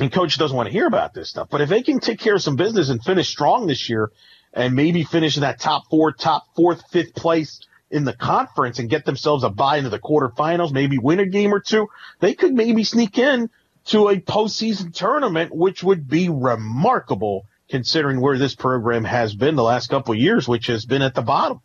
and 0.00 0.12
coach 0.12 0.38
doesn't 0.38 0.56
want 0.56 0.68
to 0.68 0.72
hear 0.72 0.86
about 0.86 1.12
this 1.12 1.28
stuff, 1.28 1.48
but 1.50 1.60
if 1.60 1.68
they 1.68 1.82
can 1.82 2.00
take 2.00 2.18
care 2.18 2.36
of 2.36 2.42
some 2.42 2.56
business 2.56 2.88
and 2.88 3.02
finish 3.02 3.28
strong 3.28 3.66
this 3.66 3.88
year, 3.88 4.10
and 4.52 4.74
maybe 4.74 5.04
finish 5.04 5.36
in 5.36 5.42
that 5.42 5.60
top 5.60 5.88
four, 5.90 6.12
top 6.12 6.46
fourth, 6.56 6.82
fifth 6.90 7.14
place 7.14 7.60
in 7.90 8.04
the 8.04 8.12
conference 8.12 8.78
and 8.78 8.90
get 8.90 9.04
themselves 9.04 9.44
a 9.44 9.48
bye 9.50 9.76
into 9.78 9.90
the 9.90 9.98
quarterfinals, 9.98 10.72
maybe 10.72 10.98
win 10.98 11.20
a 11.20 11.26
game 11.26 11.52
or 11.54 11.60
two, 11.60 11.88
they 12.20 12.34
could 12.34 12.52
maybe 12.52 12.84
sneak 12.84 13.18
in 13.18 13.48
to 13.86 14.08
a 14.08 14.16
postseason 14.20 14.92
tournament, 14.92 15.54
which 15.54 15.82
would 15.82 16.06
be 16.08 16.28
remarkable 16.28 17.46
considering 17.70 18.20
where 18.20 18.38
this 18.38 18.54
program 18.54 19.04
has 19.04 19.34
been 19.34 19.54
the 19.56 19.62
last 19.62 19.88
couple 19.88 20.12
of 20.12 20.18
years, 20.20 20.46
which 20.48 20.66
has 20.66 20.84
been 20.84 21.02
at 21.02 21.14
the 21.14 21.22
bottom. 21.22 21.60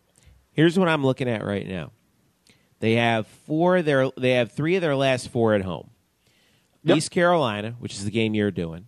Here's 0.53 0.77
what 0.77 0.87
I'm 0.87 1.03
looking 1.05 1.27
at 1.29 1.43
right 1.43 1.67
now. 1.67 1.91
They 2.79 2.93
have 2.93 3.27
four. 3.47 3.77
of 3.77 3.85
Their 3.85 4.09
they 4.17 4.31
have 4.31 4.51
three 4.51 4.75
of 4.75 4.81
their 4.81 4.95
last 4.95 5.29
four 5.29 5.53
at 5.53 5.61
home. 5.61 5.89
Yep. 6.83 6.97
East 6.97 7.11
Carolina, 7.11 7.75
which 7.79 7.93
is 7.93 8.03
the 8.03 8.11
game 8.11 8.33
you're 8.33 8.51
doing. 8.51 8.87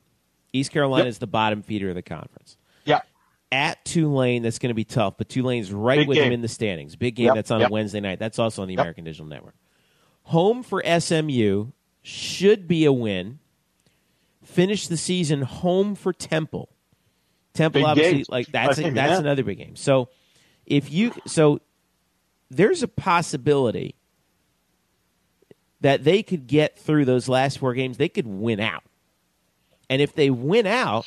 East 0.51 0.71
Carolina 0.71 1.05
Yep. 1.05 1.09
is 1.11 1.17
the 1.19 1.27
bottom 1.27 1.61
feeder 1.61 1.89
of 1.89 1.95
the 1.95 2.01
conference. 2.01 2.54
At 3.51 3.83
Tulane, 3.85 4.41
that's 4.41 4.59
going 4.59 4.69
to 4.71 4.73
be 4.75 4.83
tough, 4.83 5.15
but 5.17 5.29
Tulane's 5.29 5.71
right 5.71 5.99
Big 5.99 6.07
with 6.07 6.17
them 6.17 6.25
game. 6.25 6.33
in 6.33 6.41
the 6.41 6.47
standings. 6.47 6.95
Big 6.95 7.15
game 7.15 7.27
Yep, 7.27 7.35
that's 7.35 7.51
on 7.51 7.61
yep. 7.61 7.69
a 7.69 7.73
Wednesday 7.73 7.99
night. 7.99 8.19
That's 8.19 8.39
also 8.39 8.61
on 8.61 8.67
the 8.67 8.73
Yep. 8.73 8.81
American 8.81 9.03
Digital 9.05 9.27
Network. 9.27 9.55
Home 10.23 10.63
for 10.63 10.83
SMU 10.83 11.67
should 12.01 12.67
be 12.67 12.85
a 12.85 12.91
win. 12.91 13.39
Finish 14.43 14.87
the 14.87 14.97
season 14.97 15.43
home 15.43 15.95
for 15.95 16.11
Temple. 16.11 16.69
Temple 17.53 17.81
Big 17.81 17.87
obviously 17.87 18.13
games. 18.15 18.29
like 18.29 18.47
that's 18.47 18.77
I 18.77 18.81
a, 18.81 18.83
think, 18.83 18.95
that's 18.95 19.11
yeah. 19.11 19.19
another 19.19 19.43
big 19.43 19.57
game. 19.59 19.75
So 19.75 20.09
if 20.65 20.91
you 20.91 21.13
so 21.25 21.61
there's 22.49 22.83
a 22.83 22.87
possibility 22.87 23.95
that 25.81 26.03
they 26.03 26.23
could 26.23 26.47
get 26.47 26.77
through 26.79 27.05
those 27.05 27.29
last 27.29 27.59
four 27.59 27.73
games. 27.73 27.97
They 27.97 28.09
could 28.09 28.25
win 28.27 28.59
out, 28.59 28.83
and 29.89 30.01
if 30.01 30.15
they 30.15 30.29
win 30.29 30.65
out, 30.65 31.05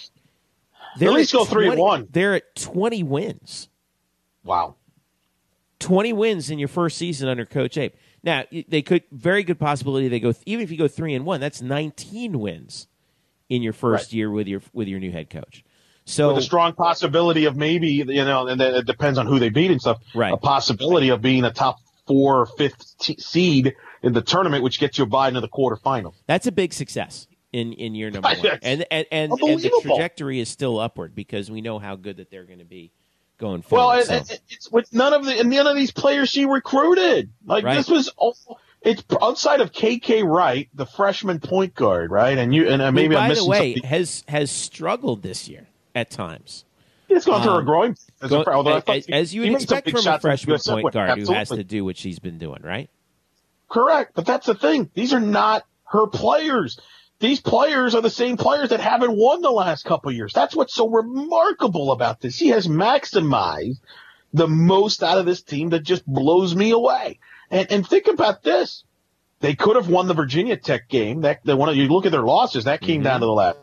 they're 0.98 1.08
At 1.10 1.14
least 1.14 1.32
go 1.32 1.44
three 1.44 1.66
and 1.66 1.74
20 1.76 1.82
one. 1.82 2.08
They're 2.10 2.34
at 2.34 2.54
twenty 2.56 3.02
wins. 3.02 3.68
Wow. 4.44 4.76
20 5.80 6.12
wins 6.12 6.50
in 6.50 6.58
your 6.58 6.66
first 6.68 6.96
season 6.98 7.28
under 7.28 7.44
Coach 7.46 7.76
Abe. 7.76 7.92
Now, 8.24 8.42
they 8.66 8.82
could 8.82 9.04
very 9.12 9.44
good 9.44 9.60
possibility 9.60 10.08
they 10.08 10.18
go 10.18 10.32
even 10.44 10.64
if 10.64 10.72
you 10.72 10.76
go 10.76 10.88
3 10.88 11.14
and 11.14 11.24
1, 11.24 11.40
that's 11.40 11.62
19 11.62 12.40
wins 12.40 12.88
in 13.48 13.62
your 13.62 13.72
first 13.72 14.06
Right. 14.06 14.12
year 14.14 14.30
with 14.30 14.48
your 14.48 14.60
with 14.72 14.88
your 14.88 14.98
new 14.98 15.12
head 15.12 15.30
coach. 15.30 15.64
So 16.04 16.28
With 16.28 16.38
a 16.38 16.42
strong 16.42 16.72
possibility 16.72 17.44
of 17.44 17.56
maybe, 17.56 17.88
you 17.92 18.04
know, 18.04 18.48
and 18.48 18.60
then 18.60 18.74
it 18.74 18.86
depends 18.86 19.18
on 19.20 19.26
who 19.26 19.38
they 19.38 19.50
beat 19.50 19.70
and 19.70 19.80
stuff. 19.80 19.98
Right. 20.16 20.32
A 20.32 20.36
possibility 20.36 21.10
of 21.10 21.22
being 21.22 21.44
a 21.44 21.52
top 21.52 21.78
four 22.08 22.40
or 22.40 22.46
fifth 22.46 22.96
t- 22.98 23.16
seed 23.20 23.74
in 24.02 24.14
the 24.14 24.22
tournament, 24.22 24.64
which 24.64 24.80
gets 24.80 24.98
you 24.98 25.04
a 25.04 25.06
bye 25.06 25.28
into 25.28 25.40
the 25.42 25.48
quarterfinals. 25.48 26.14
that's 26.26 26.46
a 26.48 26.52
big 26.52 26.72
success 26.72 27.27
in 27.52 27.72
in 27.72 27.94
year 27.94 28.10
number 28.10 28.28
1. 28.42 28.58
And 28.62 28.86
and 28.90 29.06
and, 29.10 29.32
and 29.32 29.32
the 29.32 29.80
trajectory 29.82 30.40
is 30.40 30.48
still 30.48 30.78
upward 30.78 31.14
because 31.14 31.50
we 31.50 31.60
know 31.60 31.78
how 31.78 31.96
good 31.96 32.18
that 32.18 32.30
they're 32.30 32.44
going 32.44 32.58
to 32.58 32.64
be 32.64 32.92
going 33.38 33.62
forward. 33.62 33.82
Well, 33.84 33.92
and, 33.98 34.06
So- 34.06 34.14
and 34.34 34.40
it's 34.50 34.70
with 34.70 34.92
none 34.92 35.12
of 35.12 35.24
the 35.24 35.38
and 35.38 35.50
none 35.50 35.66
of 35.66 35.76
these 35.76 35.90
players 35.90 36.28
she 36.28 36.44
recruited. 36.46 37.30
Like 37.44 37.64
Right. 37.64 37.76
this 37.76 37.88
was 37.88 38.08
all. 38.16 38.36
It's 38.80 39.02
outside 39.20 39.60
of 39.60 39.72
KK 39.72 40.22
Wright, 40.24 40.68
the 40.72 40.86
freshman 40.86 41.40
point 41.40 41.74
guard, 41.74 42.12
right? 42.12 42.38
And 42.38 42.54
you 42.54 42.68
and 42.68 42.80
uh, 42.80 42.86
who, 42.86 42.92
maybe 42.92 43.16
I'm 43.16 43.30
by 43.30 43.34
the 43.34 43.44
way, 43.44 43.74
something. 43.74 43.90
has 43.90 44.24
has 44.28 44.50
struggled 44.52 45.22
this 45.22 45.48
year 45.48 45.66
at 45.96 46.10
times. 46.10 46.64
It's 47.08 47.24
gone 47.24 47.42
through 47.42 47.52
um, 47.52 47.62
a 47.62 47.64
growing. 47.64 47.96
As, 48.22 48.30
Go- 48.30 48.42
a, 48.46 48.82
as, 48.90 49.06
as 49.08 49.34
you 49.34 49.40
would 49.40 49.52
expect 49.52 49.90
from 49.90 50.06
a 50.06 50.18
freshman 50.20 50.58
point 50.60 50.92
guard 50.92 51.18
who 51.18 51.32
has 51.32 51.48
to 51.48 51.64
do 51.64 51.84
what 51.84 51.96
she's 51.96 52.18
been 52.18 52.38
doing, 52.38 52.62
right? 52.62 52.88
Correct, 53.68 54.12
but 54.14 54.26
that's 54.26 54.46
the 54.46 54.54
thing. 54.54 54.90
These 54.94 55.12
are 55.12 55.20
not 55.20 55.64
her 55.84 56.06
players. 56.06 56.78
These 57.20 57.40
players 57.40 57.94
are 57.96 58.00
the 58.02 58.10
same 58.10 58.36
players 58.36 58.68
that 58.68 58.80
haven't 58.80 59.16
won 59.16 59.40
the 59.42 59.50
last 59.50 59.84
couple 59.84 60.08
of 60.10 60.14
years. 60.16 60.32
That's 60.32 60.54
what's 60.54 60.74
so 60.74 60.88
remarkable 60.88 61.90
about 61.90 62.20
this. 62.20 62.38
He 62.38 62.48
has 62.48 62.68
maximized 62.68 63.80
the 64.32 64.46
most 64.46 65.02
out 65.02 65.18
of 65.18 65.26
this 65.26 65.42
team 65.42 65.70
that 65.70 65.80
just 65.82 66.06
blows 66.06 66.54
me 66.54 66.70
away. 66.70 67.18
And, 67.50 67.70
and 67.72 67.86
think 67.86 68.06
about 68.06 68.42
this. 68.42 68.84
They 69.40 69.54
could 69.54 69.76
have 69.76 69.88
won 69.88 70.06
the 70.06 70.14
Virginia 70.14 70.56
Tech 70.56 70.88
game. 70.88 71.22
That 71.22 71.40
the 71.44 71.56
one 71.56 71.74
you 71.76 71.88
look 71.88 72.06
at 72.06 72.12
their 72.12 72.22
losses, 72.22 72.64
that 72.64 72.80
came 72.80 73.00
Mhm. 73.00 73.04
down 73.04 73.20
to 73.20 73.26
the 73.26 73.32
last 73.32 73.58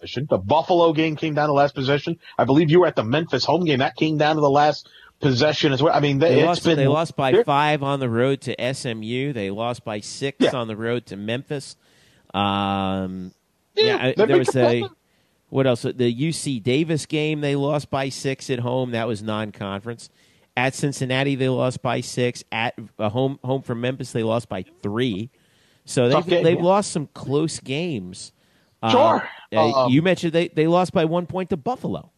possession. 0.00 0.26
The 0.30 0.38
Buffalo 0.38 0.92
game 0.92 1.14
came 1.16 1.34
down 1.34 1.44
to 1.46 1.50
the 1.50 1.54
last 1.54 1.74
possession. 1.74 2.18
I 2.38 2.44
believe 2.44 2.70
you 2.70 2.80
were 2.80 2.86
at 2.86 2.96
the 2.96 3.04
Memphis 3.04 3.44
home 3.44 3.64
game. 3.64 3.80
That 3.80 3.96
came 3.96 4.16
down 4.16 4.36
to 4.36 4.40
the 4.40 4.50
last 4.50 4.88
possession 5.20 5.72
as 5.72 5.82
well. 5.82 5.92
I 5.94 6.00
mean, 6.00 6.18
They 6.20 6.38
it's 6.40 6.46
lost. 6.46 6.64
been 6.64 6.76
They 6.76 6.86
lost 6.86 7.16
by 7.16 7.42
five 7.42 7.82
on 7.82 7.98
the 8.00 8.08
road 8.08 8.40
to 8.42 8.60
SMU. 8.60 9.32
They 9.32 9.50
lost 9.50 9.84
by 9.84 10.00
six 10.00 10.36
Yeah. 10.40 10.56
on 10.56 10.68
the 10.68 10.76
road 10.76 11.06
to 11.06 11.16
Memphis. 11.16 11.76
Um, 12.38 13.32
Yeah, 13.74 14.12
yeah, 14.16 14.26
there 14.26 14.38
was 14.38 14.54
a 14.56 14.88
what 15.50 15.66
else? 15.66 15.82
The 15.82 15.92
UC 15.94 16.62
Davis 16.62 17.06
game. 17.06 17.40
They 17.40 17.56
lost 17.56 17.90
by 17.90 18.10
six 18.10 18.50
at 18.50 18.58
home. 18.58 18.90
That 18.90 19.08
was 19.08 19.22
non-conference. 19.22 20.10
At 20.56 20.74
Cincinnati, 20.74 21.36
they 21.36 21.48
lost 21.48 21.80
by 21.82 22.00
six. 22.00 22.44
At 22.52 22.74
uh, 22.98 23.08
home, 23.08 23.38
home 23.42 23.62
from 23.62 23.80
Memphis, 23.80 24.12
they 24.12 24.22
lost 24.22 24.48
by 24.48 24.64
three. 24.82 25.30
So 25.84 26.08
they've 26.08 26.26
game, 26.26 26.44
they've 26.44 26.58
yeah. 26.58 26.62
lost 26.64 26.92
some 26.92 27.06
close 27.14 27.60
games. 27.60 28.32
Uh, 28.82 28.90
Sure. 28.90 29.28
uh, 29.54 29.84
Um, 29.84 29.92
you 29.92 30.02
mentioned 30.02 30.32
they, 30.32 30.48
they 30.48 30.66
lost 30.66 30.92
by 30.92 31.04
one 31.06 31.26
point 31.26 31.50
to 31.50 31.56
Buffalo. 31.56 32.10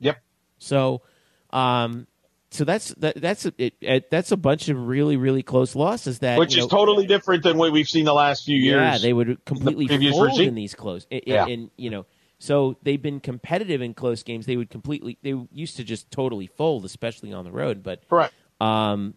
Yep. 0.00 0.22
So, 0.58 1.02
um, 1.50 2.06
so 2.52 2.64
that's 2.64 2.88
that, 2.94 3.20
that's 3.20 3.46
a, 3.46 3.52
it, 3.58 3.74
it, 3.80 4.10
that's 4.10 4.30
a 4.30 4.36
bunch 4.36 4.68
of 4.68 4.86
really 4.86 5.16
really 5.16 5.42
close 5.42 5.74
losses 5.74 6.18
that 6.20 6.38
which 6.38 6.56
is 6.56 6.64
know, 6.64 6.68
totally 6.68 7.06
different 7.06 7.42
than 7.42 7.56
what 7.56 7.72
we've 7.72 7.88
seen 7.88 8.04
the 8.04 8.14
last 8.14 8.44
few 8.44 8.56
years. 8.56 8.80
Yeah, 8.80 8.98
they 8.98 9.12
would 9.12 9.44
completely 9.44 9.86
the 9.86 10.10
fold 10.10 10.26
regime. 10.26 10.48
in 10.48 10.54
these 10.54 10.74
close. 10.74 11.06
In, 11.10 11.20
Yeah. 11.26 11.46
in, 11.46 11.70
you 11.76 11.90
know, 11.90 12.06
so 12.38 12.76
they've 12.82 13.00
been 13.00 13.20
competitive 13.20 13.80
in 13.82 13.94
close 13.94 14.22
games. 14.22 14.46
They 14.46 14.56
would 14.56 14.68
completely. 14.68 15.16
They 15.22 15.34
used 15.52 15.76
to 15.76 15.84
just 15.84 16.10
totally 16.10 16.48
fold, 16.48 16.84
especially 16.84 17.32
on 17.32 17.44
the 17.44 17.52
road. 17.52 17.82
But 17.82 18.08
Correct. 18.08 18.34
um, 18.60 19.14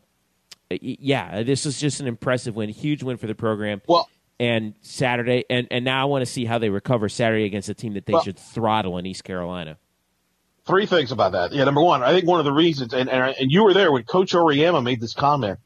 yeah, 0.70 1.44
this 1.44 1.66
is 1.66 1.80
just 1.80 2.00
an 2.00 2.08
impressive 2.08 2.56
win, 2.56 2.70
huge 2.70 3.04
win 3.04 3.18
for 3.18 3.28
the 3.28 3.36
program. 3.36 3.82
Well, 3.88 4.10
and 4.40 4.76
Saturday, 4.82 5.46
and 5.50 5.68
and 5.72 5.86
now 5.86 6.02
I 6.02 6.06
want 6.06 6.22
to 6.22 6.32
see 6.32 6.46
how 6.46 6.58
they 6.60 6.70
recover 6.70 7.10
Saturday 7.10 7.46
against 7.46 7.70
a 7.70 7.74
team 7.74 7.94
that 7.94 8.06
they 8.06 8.14
Well- 8.14 8.24
should 8.24 8.38
throttle 8.38 8.98
in 8.98 9.06
East 9.06 9.24
Carolina. 9.24 9.78
Three 10.66 10.86
things 10.86 11.12
about 11.12 11.34
that. 11.34 11.54
Yeah, 11.54 11.64
number 11.64 11.82
one, 11.82 12.02
I 12.02 12.12
think 12.12 12.28
one 12.28 12.40
of 12.40 12.46
the 12.46 12.52
reasons, 12.52 12.94
and 12.94 13.10
and, 13.10 13.36
and 13.40 13.52
you 13.52 13.64
were 13.64 13.74
there 13.74 13.92
when 13.92 14.04
Coach 14.04 14.34
Auriemma 14.34 14.84
made 14.84 15.00
this 15.00 15.14
comment 15.14 15.60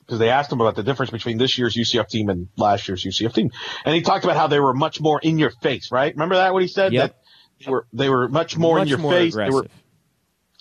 because 0.00 0.18
they 0.18 0.30
asked 0.30 0.52
him 0.52 0.60
about 0.60 0.76
the 0.76 0.82
difference 0.82 1.10
between 1.10 1.38
this 1.38 1.58
year's 1.58 1.74
UCF 1.74 2.08
team 2.08 2.28
and 2.28 2.48
last 2.56 2.86
year's 2.88 3.04
UCF 3.04 3.34
team, 3.34 3.50
and 3.84 3.94
he 3.94 4.02
talked 4.02 4.24
about 4.24 4.36
how 4.36 4.46
they 4.46 4.60
were 4.60 4.74
much 4.74 5.00
more 5.00 5.20
in 5.20 5.38
your 5.38 5.50
face. 5.50 5.90
Right? 5.90 6.14
Remember 6.14 6.36
that 6.36 6.52
what 6.52 6.62
he 6.62 6.68
said? 6.68 6.92
Yep. 6.92 7.10
That 7.10 7.64
they 7.64 7.70
were 7.70 7.86
they 7.92 8.08
were 8.08 8.28
much 8.28 8.56
more 8.56 8.78
Much 8.78 8.82
in 8.82 8.88
your 8.88 8.98
more 8.98 9.12
face. 9.12 9.34
They 9.34 9.50
were 9.50 9.66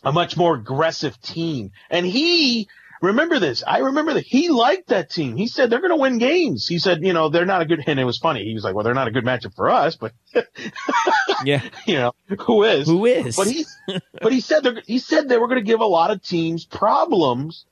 a 0.04 0.12
much 0.12 0.36
more 0.38 0.56
aggressive 0.56 1.20
team. 1.22 1.72
And 1.90 2.06
he, 2.06 2.68
remember 3.04 3.38
this, 3.38 3.64
I 3.68 3.80
remember 3.80 4.14
that 4.14 4.26
he 4.26 4.50
liked 4.50 4.88
that 4.88 5.10
team. 5.10 5.36
He 5.36 5.48
said 5.48 5.70
they're 5.70 5.82
going 5.82 5.92
to 5.92 5.98
win 5.98 6.18
games. 6.18 6.68
He 6.68 6.80
said, 6.80 7.04
you 7.04 7.12
know, 7.12 7.30
they're 7.30 7.46
not 7.46 7.62
a 7.62 7.66
good, 7.66 7.84
and 7.86 8.00
it 8.00 8.06
was 8.06 8.18
funny. 8.18 8.46
He 8.46 8.54
was 8.54 8.64
like, 8.64 8.74
well, 8.74 8.84
they're 8.84 8.94
not 8.94 9.10
a 9.10 9.12
good 9.12 9.26
matchup 9.26 9.56
for 9.56 9.70
us, 9.70 9.98
but, 9.98 10.14
yeah, 11.44 11.62
you 11.86 11.96
know, 11.96 12.14
who 12.40 12.64
is? 12.64 12.88
who 12.88 13.06
is? 13.06 13.36
But 13.36 13.48
he, 13.48 13.66
but 14.22 14.32
he 14.32 14.40
said, 14.40 14.66
he 14.88 15.00
said 15.00 15.28
they 15.28 15.38
were 15.38 15.48
going 15.48 15.60
to 15.60 15.66
give 15.66 15.82
a 15.82 15.86
lot 15.86 16.12
of 16.12 16.24
teams 16.24 16.66
problems 16.66 17.66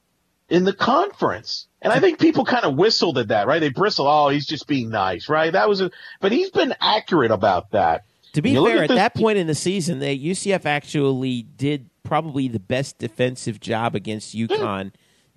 in 0.50 0.66
the 0.66 0.74
conference. 0.74 1.68
And 1.82 1.94
I 1.94 2.00
think 2.00 2.20
people 2.20 2.44
kind 2.44 2.66
of 2.66 2.76
whistled 2.76 3.18
at 3.18 3.30
that, 3.30 3.48
right? 3.48 3.60
They 3.60 3.70
bristle. 3.70 4.08
Oh, 4.08 4.30
he's 4.30 4.46
just 4.46 4.68
being 4.68 4.90
nice, 4.90 5.30
right? 5.30 5.52
That 5.52 5.70
was 5.70 5.82
a, 5.82 5.90
but 6.20 6.32
he's 6.32 6.52
been 6.52 6.76
accurate 6.82 7.32
about 7.32 7.72
that. 7.72 8.04
To 8.34 8.42
be 8.42 8.54
fair, 8.54 8.84
at 8.84 8.90
this- 8.90 8.98
that 8.98 9.16
point 9.16 9.38
in 9.38 9.48
the 9.48 9.56
season, 9.56 10.00
the 10.00 10.08
UCF 10.08 10.66
actually 10.66 11.44
did 11.44 11.90
probably 12.04 12.50
the 12.50 12.60
best 12.60 12.98
defensive 12.98 13.62
job 13.62 13.96
against 13.96 14.34
hmm. 14.34 14.46
UConn 14.46 14.92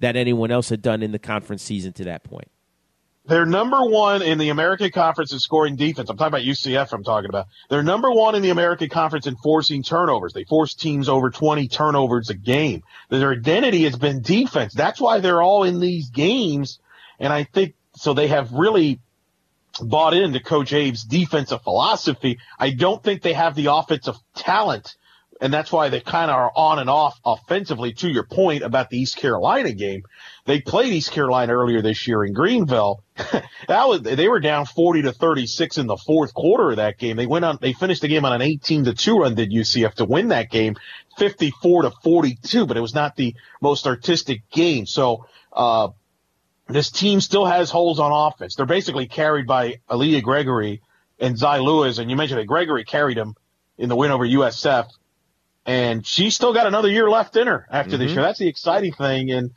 that 0.04 0.16
anyone 0.16 0.50
else 0.50 0.68
had 0.68 0.82
done 0.82 1.02
in 1.02 1.12
the 1.12 1.18
conference 1.18 1.62
season 1.62 1.92
to 1.94 2.04
that 2.04 2.24
point. 2.24 2.48
They're 3.26 3.46
number 3.46 3.82
one 3.82 4.20
in 4.20 4.36
the 4.36 4.50
American 4.50 4.90
Conference 4.90 5.32
in 5.32 5.38
scoring 5.38 5.76
defense. 5.76 6.10
I'm 6.10 6.18
talking 6.18 6.28
about 6.28 6.42
UCF. 6.42 6.92
I'm 6.92 7.02
talking 7.02 7.30
about. 7.30 7.46
They're 7.70 7.82
number 7.82 8.12
one 8.12 8.34
in 8.34 8.42
the 8.42 8.50
American 8.50 8.90
Conference 8.90 9.26
in 9.26 9.34
forcing 9.36 9.82
turnovers. 9.82 10.34
They 10.34 10.44
force 10.44 10.74
teams 10.74 11.08
over 11.08 11.30
20 11.30 11.66
turnovers 11.68 12.28
a 12.28 12.34
game. 12.34 12.82
Their 13.08 13.32
identity 13.32 13.84
has 13.84 13.96
been 13.96 14.20
defense. 14.20 14.74
That's 14.74 15.00
why 15.00 15.20
they're 15.20 15.40
all 15.40 15.64
in 15.64 15.80
these 15.80 16.10
games. 16.10 16.80
And 17.18 17.32
I 17.32 17.44
think 17.44 17.74
so. 17.96 18.12
They 18.12 18.28
have 18.28 18.52
really 18.52 19.00
bought 19.80 20.12
into 20.12 20.38
Coach 20.38 20.74
Abe's 20.74 21.02
defensive 21.02 21.62
philosophy. 21.62 22.38
I 22.58 22.70
don't 22.70 23.02
think 23.02 23.22
they 23.22 23.32
have 23.32 23.54
the 23.54 23.72
offensive 23.72 24.16
talent. 24.34 24.96
And 25.44 25.52
that's 25.52 25.70
why 25.70 25.90
they 25.90 26.00
kind 26.00 26.30
of 26.30 26.38
are 26.38 26.50
on 26.56 26.78
and 26.78 26.88
off 26.88 27.20
offensively. 27.22 27.92
To 27.92 28.08
your 28.08 28.22
point 28.22 28.62
about 28.62 28.88
the 28.88 28.96
East 28.96 29.18
Carolina 29.18 29.72
game, 29.72 30.02
they 30.46 30.62
played 30.62 30.94
East 30.94 31.10
Carolina 31.10 31.52
earlier 31.52 31.82
this 31.82 32.08
year 32.08 32.24
in 32.24 32.32
Greenville. 32.32 33.04
that 33.68 33.86
was 33.86 34.00
they 34.00 34.26
were 34.26 34.40
down 34.40 34.64
40 34.64 35.02
to 35.02 35.12
36 35.12 35.76
in 35.76 35.86
the 35.86 35.98
fourth 35.98 36.32
quarter 36.32 36.70
of 36.70 36.76
that 36.76 36.96
game. 36.96 37.18
They 37.18 37.26
went 37.26 37.44
on 37.44 37.58
they 37.60 37.74
finished 37.74 38.00
the 38.00 38.08
game 38.08 38.24
on 38.24 38.32
an 38.32 38.40
18 38.40 38.84
to 38.84 38.94
2 38.94 39.18
run 39.18 39.34
did 39.34 39.52
UCF 39.52 39.92
to 39.96 40.06
win 40.06 40.28
that 40.28 40.50
game 40.50 40.76
54 41.18 41.82
to 41.82 41.90
42, 41.90 42.64
but 42.64 42.78
it 42.78 42.80
was 42.80 42.94
not 42.94 43.14
the 43.14 43.34
most 43.60 43.86
artistic 43.86 44.48
game. 44.48 44.86
So 44.86 45.26
uh 45.52 45.88
this 46.68 46.90
team 46.90 47.20
still 47.20 47.44
has 47.44 47.68
holes 47.68 48.00
on 48.00 48.32
offense. 48.32 48.54
They're 48.54 48.64
basically 48.64 49.08
carried 49.08 49.46
by 49.46 49.74
Aaliyah 49.90 50.22
Gregory 50.22 50.80
and 51.18 51.36
Zy 51.36 51.58
Lewis, 51.58 51.98
and 51.98 52.08
you 52.08 52.16
mentioned 52.16 52.40
that 52.40 52.46
Gregory 52.46 52.84
carried 52.84 53.18
him 53.18 53.34
in 53.76 53.90
the 53.90 53.96
win 53.96 54.10
over 54.10 54.24
USF, 54.24 54.86
and 55.66 56.06
she's 56.06 56.34
still 56.34 56.52
got 56.52 56.66
another 56.66 56.88
year 56.88 57.08
left 57.08 57.36
in 57.36 57.46
her 57.46 57.66
after 57.70 57.96
this 57.96 58.10
Mhm. 58.10 58.14
year. 58.14 58.22
That's 58.22 58.38
the 58.38 58.48
exciting 58.48 58.92
thing, 58.92 59.30
and 59.30 59.50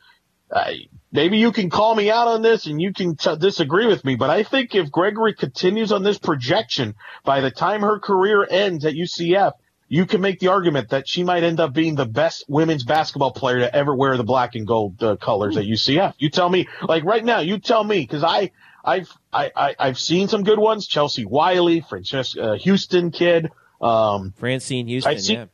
uh, 0.50 0.72
maybe 1.12 1.38
you 1.38 1.52
can 1.52 1.70
call 1.70 1.94
me 1.94 2.10
out 2.10 2.28
on 2.28 2.42
this 2.42 2.68
and 2.68 2.82
you 2.82 2.94
can 2.94 3.16
t- 3.18 3.36
disagree 3.38 3.86
with 3.86 4.06
me, 4.06 4.16
but 4.16 4.30
I 4.30 4.44
think 4.44 4.76
if 4.76 4.90
Gregory 4.92 5.34
continues 5.34 5.92
on 5.92 6.04
this 6.04 6.18
projection, 6.18 6.96
by 7.26 7.42
the 7.42 7.52
time 7.52 7.82
her 7.82 8.00
career 8.00 8.48
ends 8.50 8.86
at 8.86 8.94
UCF, 8.94 9.52
you 9.90 10.06
can 10.06 10.22
make 10.22 10.40
the 10.40 10.48
argument 10.48 10.90
that 10.90 11.08
she 11.08 11.24
might 11.24 11.44
end 11.44 11.60
up 11.60 11.74
being 11.74 11.96
the 11.96 12.06
best 12.06 12.46
women's 12.48 12.84
basketball 12.86 13.32
player 13.32 13.60
to 13.60 13.76
ever 13.76 13.94
wear 13.96 14.16
the 14.18 14.24
black 14.24 14.56
and 14.56 14.66
gold 14.68 15.02
uh, 15.04 15.16
colors 15.18 15.56
at 15.58 15.66
UCF. 15.66 16.14
You 16.18 16.30
tell 16.30 16.50
me, 16.50 16.68
like 16.82 17.04
right 17.06 17.24
now, 17.24 17.40
you 17.40 17.58
tell 17.58 17.84
me, 17.84 18.00
because 18.00 18.24
I, 18.24 18.52
I've, 18.86 19.10
I, 19.34 19.52
I, 19.56 19.76
I've 19.80 20.00
seen 20.00 20.28
some 20.30 20.44
good 20.44 20.60
ones. 20.60 20.88
Chelsea 20.88 21.26
Wiley, 21.26 21.82
Francesca 21.82 22.52
uh, 22.54 22.58
Houston 22.58 23.12
kid. 23.12 23.50
Um, 23.82 24.34
Francine 24.38 24.88
Houston, 24.88 25.14
I 25.14 25.18
see- 25.18 25.34
yeah. 25.34 25.46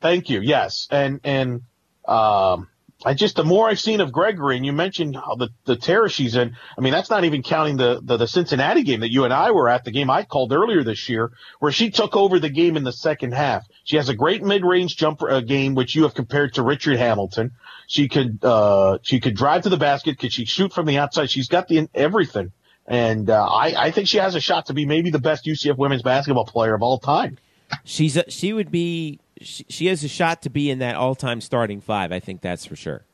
Thank 0.00 0.30
you. 0.30 0.40
Yes, 0.40 0.86
and 0.90 1.20
and 1.24 1.62
um, 2.06 2.68
I 3.04 3.14
just 3.14 3.36
the 3.36 3.44
more 3.44 3.68
I've 3.68 3.80
seen 3.80 4.00
of 4.00 4.10
Gregory, 4.10 4.56
and 4.56 4.64
you 4.64 4.72
mentioned 4.72 5.16
how 5.16 5.34
the 5.34 5.50
the 5.64 5.76
terror 5.76 6.08
she's 6.08 6.34
in. 6.34 6.56
I 6.76 6.80
mean, 6.80 6.92
that's 6.92 7.10
not 7.10 7.24
even 7.24 7.42
counting 7.42 7.76
the, 7.76 8.00
the 8.02 8.16
the 8.16 8.26
Cincinnati 8.26 8.82
game 8.82 9.00
that 9.00 9.12
you 9.12 9.24
and 9.24 9.32
I 9.32 9.50
were 9.50 9.68
at, 9.68 9.84
the 9.84 9.90
game 9.90 10.10
I 10.10 10.22
called 10.22 10.52
earlier 10.52 10.82
this 10.82 11.08
year, 11.08 11.32
where 11.58 11.72
she 11.72 11.90
took 11.90 12.16
over 12.16 12.38
the 12.38 12.48
game 12.48 12.76
in 12.76 12.84
the 12.84 12.92
second 12.92 13.32
half. 13.32 13.66
She 13.84 13.96
has 13.96 14.08
a 14.08 14.14
great 14.14 14.42
mid 14.42 14.64
range 14.64 14.96
jumper 14.96 15.30
uh, 15.30 15.40
game, 15.40 15.74
which 15.74 15.94
you 15.94 16.04
have 16.04 16.14
compared 16.14 16.54
to 16.54 16.62
Richard 16.62 16.96
Hamilton. 16.96 17.52
She 17.86 18.08
could 18.08 18.42
uh 18.42 18.98
she 19.02 19.20
could 19.20 19.36
drive 19.36 19.62
to 19.62 19.68
the 19.68 19.76
basket. 19.76 20.18
Could 20.18 20.32
she 20.32 20.46
shoot 20.46 20.72
from 20.72 20.86
the 20.86 20.98
outside? 20.98 21.30
She's 21.30 21.48
got 21.48 21.68
the 21.68 21.88
everything. 21.94 22.52
And 22.86 23.28
uh, 23.28 23.44
I, 23.44 23.86
I 23.86 23.90
think 23.90 24.08
she 24.08 24.18
has 24.18 24.36
a 24.36 24.40
shot 24.40 24.66
to 24.66 24.74
be 24.74 24.86
maybe 24.86 25.10
the 25.10 25.18
best 25.18 25.44
UCF 25.44 25.76
women's 25.76 26.02
basketball 26.02 26.46
player 26.46 26.72
of 26.74 26.82
all 26.82 26.98
time. 26.98 27.36
She's 27.84 28.16
a, 28.16 28.30
she 28.30 28.52
would 28.52 28.70
be 28.70 29.18
she, 29.40 29.64
she 29.68 29.86
has 29.86 30.02
a 30.04 30.08
shot 30.08 30.42
to 30.42 30.50
be 30.50 30.70
in 30.70 30.78
that 30.80 30.96
all 30.96 31.14
time 31.14 31.40
starting 31.40 31.80
five. 31.80 32.12
I 32.12 32.20
think 32.20 32.40
that's 32.40 32.64
for 32.66 32.76
sure. 32.76 33.04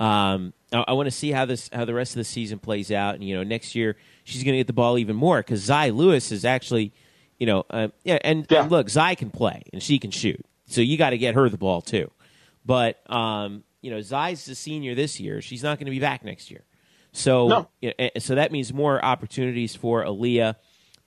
Um, 0.00 0.52
I, 0.72 0.84
I 0.88 0.92
want 0.94 1.06
to 1.06 1.10
see 1.12 1.30
how 1.30 1.44
this 1.44 1.70
how 1.72 1.84
the 1.84 1.94
rest 1.94 2.12
of 2.12 2.16
the 2.16 2.24
season 2.24 2.58
plays 2.58 2.90
out, 2.90 3.14
and 3.14 3.24
you 3.24 3.34
know 3.36 3.42
next 3.42 3.74
year 3.74 3.96
she's 4.24 4.42
going 4.42 4.54
to 4.54 4.58
get 4.58 4.66
the 4.66 4.72
ball 4.72 4.98
even 4.98 5.16
more 5.16 5.38
because 5.38 5.60
Zai 5.60 5.90
Lewis 5.90 6.32
is 6.32 6.44
actually, 6.44 6.92
you 7.38 7.46
know, 7.46 7.64
uh, 7.70 7.88
yeah, 8.02 8.18
and, 8.24 8.46
Yeah. 8.50 8.62
and 8.62 8.70
look, 8.70 8.88
Zai 8.88 9.14
can 9.14 9.30
play 9.30 9.62
and 9.72 9.82
she 9.82 9.98
can 9.98 10.10
shoot, 10.10 10.44
so 10.66 10.80
you 10.80 10.96
got 10.98 11.10
to 11.10 11.18
get 11.18 11.34
her 11.34 11.48
the 11.48 11.58
ball 11.58 11.80
too. 11.80 12.10
But 12.66 12.98
um, 13.10 13.62
you 13.82 13.90
know, 13.90 14.00
Zy's 14.00 14.48
a 14.48 14.54
senior 14.54 14.94
this 14.94 15.20
year; 15.20 15.40
she's 15.40 15.62
not 15.62 15.78
going 15.78 15.86
to 15.86 15.92
be 15.92 16.00
back 16.00 16.24
next 16.24 16.50
year. 16.50 16.64
So, 17.12 17.46
No. 17.46 17.68
you 17.80 17.92
know, 17.96 18.08
so 18.18 18.34
that 18.34 18.50
means 18.50 18.72
more 18.72 19.02
opportunities 19.04 19.76
for 19.76 20.04
Aaliyah. 20.04 20.56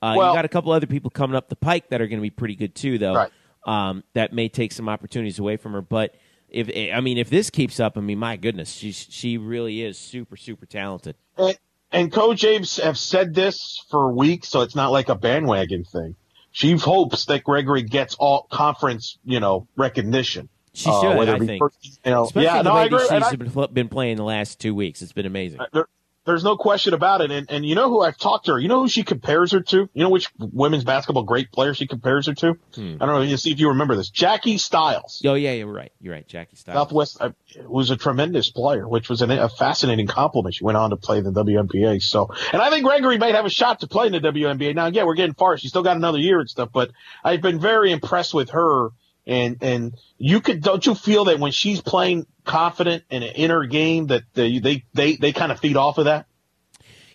Uh, 0.02 0.14
Well- 0.16 0.32
you 0.32 0.38
got 0.38 0.46
a 0.46 0.50
couple 0.50 0.72
other 0.72 0.88
people 0.88 1.10
coming 1.10 1.36
up 1.36 1.50
the 1.50 1.58
pike 1.58 1.90
that 1.90 2.00
are 2.02 2.08
going 2.08 2.20
to 2.20 2.22
be 2.22 2.30
pretty 2.30 2.56
good 2.56 2.74
too, 2.76 2.98
though. 2.98 3.14
Right. 3.16 3.32
Um, 3.68 4.04
that 4.14 4.32
may 4.34 4.48
take 4.50 4.72
some 4.72 4.88
opportunities 4.88 5.38
away 5.40 5.58
from 5.58 5.74
her, 5.74 5.82
but 5.82 6.16
if 6.50 6.70
I 6.96 7.02
mean 7.02 7.18
if 7.18 7.30
this 7.30 7.50
keeps 7.50 7.80
up, 7.80 7.98
I 7.98 8.02
mean 8.02 8.18
my 8.18 8.38
goodness, 8.38 8.72
she 8.72 8.94
she 8.94 9.38
really 9.38 9.84
is 9.84 9.98
super 9.98 10.38
super 10.38 10.66
talented. 10.66 11.16
And, 11.38 11.58
and 11.92 12.12
Coach 12.12 12.46
Abe's 12.46 12.78
have 12.78 12.98
said 12.98 13.34
this 13.36 13.84
for 13.92 14.12
weeks, 14.14 14.48
so 14.48 14.62
it's 14.62 14.76
not 14.76 14.92
like 14.94 15.10
a 15.10 15.16
bandwagon 15.16 15.84
thing. 15.84 16.16
She 16.54 16.72
hopes 16.78 17.26
that 17.26 17.44
Gregory 17.44 17.84
gets 17.84 18.16
all 18.16 18.48
conference, 18.50 19.18
you 19.26 19.40
know, 19.42 19.68
recognition. 19.76 20.48
She 20.74 20.90
Uh, 20.90 21.02
should, 21.02 21.18
whether 21.18 21.36
I 21.36 21.40
think. 21.40 21.60
first- 21.60 22.00
you 22.06 22.12
know, 22.12 22.30
yeah, 22.36 22.58
the 22.64 22.70
no, 22.70 22.76
way 22.76 22.82
I 22.82 22.86
agree. 22.86 23.00
she's 23.02 23.12
I- 23.12 23.36
been, 23.36 23.68
been 23.74 23.90
playing 23.90 24.16
the 24.18 24.24
last 24.24 24.60
two 24.60 24.74
weeks. 24.74 25.02
It's 25.02 25.12
been 25.12 25.26
amazing. 25.26 25.60
there, 25.74 25.88
there's 26.28 26.44
no 26.44 26.58
question 26.58 26.94
about 26.94 27.22
it. 27.22 27.32
And, 27.32 27.50
and 27.50 27.66
you 27.66 27.74
know 27.74 27.90
who 27.90 28.02
I've 28.02 28.18
talked 28.18 28.46
to 28.46 28.52
her? 28.52 28.60
You 28.60 28.68
know 28.68 28.82
who 28.82 28.90
she 28.90 29.04
compares 29.04 29.54
her 29.54 29.62
to? 29.62 29.90
You 29.94 30.04
know 30.04 30.10
which 30.10 30.30
women's 30.38 30.84
basketball 30.84 31.24
great 31.24 31.52
player 31.52 31.74
she 31.74 31.88
compares 31.88 32.28
her 32.28 32.34
to? 32.36 32.54
Hmm. 32.76 32.98
I 33.00 33.06
don't 33.06 33.16
know. 33.16 33.22
You 33.22 33.38
see 33.38 33.52
if 33.52 33.60
you 33.60 33.70
remember 33.70 33.96
this. 33.96 34.10
Jackie 34.10 34.58
Stiles. 34.58 35.22
Oh 35.26 35.36
yeah, 35.36 35.54
you're 35.54 35.72
right. 35.72 35.92
You're 36.02 36.14
right, 36.14 36.28
Jackie 36.28 36.58
Stiles. 36.58 36.76
Southwest 36.76 37.18
uh, 37.22 37.32
was 37.66 37.90
a 37.90 37.96
tremendous 37.96 38.52
player, 38.52 38.88
which 38.88 39.10
was 39.10 39.22
an, 39.22 39.32
a 39.32 39.48
fascinating 39.48 40.08
compliment. 40.08 40.54
She 40.54 40.66
went 40.66 40.78
on 40.78 40.90
to 40.90 40.98
play 40.98 41.20
in 41.20 41.24
the 41.24 41.32
WNBA. 41.32 42.04
So, 42.04 42.30
and 42.52 42.62
I 42.62 42.70
think 42.70 42.86
Gregory 42.86 43.18
might 43.18 43.34
have 43.34 43.46
a 43.46 43.50
shot 43.50 43.80
to 43.80 43.88
play 43.88 44.08
in 44.08 44.12
the 44.12 44.20
WNBA. 44.20 44.76
Now, 44.76 44.88
again, 44.88 45.06
we're 45.06 45.16
getting 45.16 45.34
far. 45.34 45.58
She's 45.58 45.72
still 45.72 45.84
got 45.84 45.96
another 45.96 46.20
year 46.20 46.42
and 46.42 46.50
stuff, 46.50 46.70
but 46.74 46.92
I've 47.24 47.42
been 47.42 47.60
very 47.60 47.92
impressed 47.92 48.34
with 48.34 48.50
her. 48.50 48.90
And, 49.28 49.58
and 49.62 49.94
you 50.18 50.42
could, 50.42 50.62
don't 50.62 50.86
you 50.86 50.96
feel 50.96 51.26
that 51.26 51.38
when 51.38 51.52
she's 51.52 51.82
playing 51.82 52.26
confident 52.46 53.04
and 53.12 53.24
in 53.24 53.52
her 53.52 53.66
game 53.66 54.08
that 54.08 54.24
they, 54.34 54.58
they, 54.60 54.86
they, 54.94 55.18
they 55.18 55.34
kind 55.34 55.52
of 55.52 55.60
feed 55.60 55.76
off 55.76 55.98
of 55.98 56.06
that? 56.06 56.28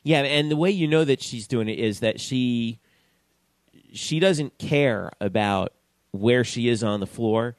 Yeah, 0.04 0.22
and 0.22 0.50
the 0.50 0.56
way 0.56 0.70
you 0.70 0.88
know 0.88 1.04
that 1.04 1.22
she's 1.22 1.46
doing 1.46 1.68
it 1.68 1.78
is 1.78 2.00
that 2.00 2.20
she 2.20 2.80
she 3.92 4.18
doesn't 4.18 4.58
care 4.58 5.12
about 5.20 5.72
where 6.12 6.44
she 6.44 6.68
is 6.68 6.82
on 6.82 7.00
the 7.00 7.06
floor. 7.06 7.56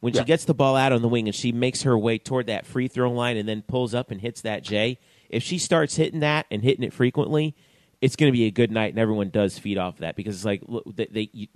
When 0.00 0.12
she 0.12 0.22
gets 0.22 0.44
the 0.44 0.54
ball 0.54 0.76
out 0.76 0.92
on 0.92 1.02
the 1.02 1.08
wing 1.08 1.26
and 1.26 1.34
she 1.34 1.50
makes 1.50 1.82
her 1.82 1.98
way 1.98 2.18
toward 2.18 2.46
that 2.46 2.66
free 2.66 2.86
throw 2.86 3.10
line 3.10 3.36
and 3.36 3.48
then 3.48 3.62
pulls 3.62 3.94
up 3.94 4.12
and 4.12 4.20
hits 4.20 4.42
that 4.42 4.62
J, 4.62 4.98
if 5.28 5.42
she 5.42 5.58
starts 5.58 5.96
hitting 5.96 6.20
that 6.20 6.46
and 6.52 6.62
hitting 6.62 6.84
it 6.84 6.92
frequently, 6.92 7.56
it's 8.00 8.14
going 8.14 8.32
to 8.32 8.36
be 8.36 8.44
a 8.44 8.50
good 8.52 8.70
night, 8.70 8.90
and 8.90 8.98
everyone 8.98 9.30
does 9.30 9.58
feed 9.58 9.76
off 9.76 9.94
of 9.94 10.00
that 10.00 10.14
because 10.14 10.36
it's 10.36 10.44
like 10.44 10.62
look, 10.66 10.84
they, 10.94 11.06
they 11.06 11.30
you, 11.32 11.48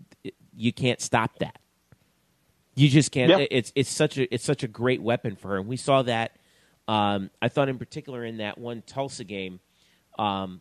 you 0.57 0.73
can't 0.73 1.01
stop 1.01 1.39
that. 1.39 1.59
You 2.75 2.89
just 2.89 3.13
can't. 3.13 3.31
Yep. 3.31 3.49
It's 3.51 3.73
it's 3.75 3.91
such 3.91 4.19
a 4.19 4.33
it's 4.35 4.45
such 4.45 4.63
a 4.63 4.69
great 4.69 5.03
weapon 5.03 5.37
for 5.37 5.49
her. 5.49 5.59
And 5.59 5.67
we 5.69 5.77
saw 5.77 6.03
that. 6.03 6.37
Um, 6.89 7.31
I 7.41 7.49
thought 7.49 7.69
in 7.69 7.79
particular 7.79 8.25
in 8.25 8.39
that 8.39 8.59
one 8.59 8.83
Tulsa 8.83 9.25
game, 9.25 9.61
um, 10.19 10.61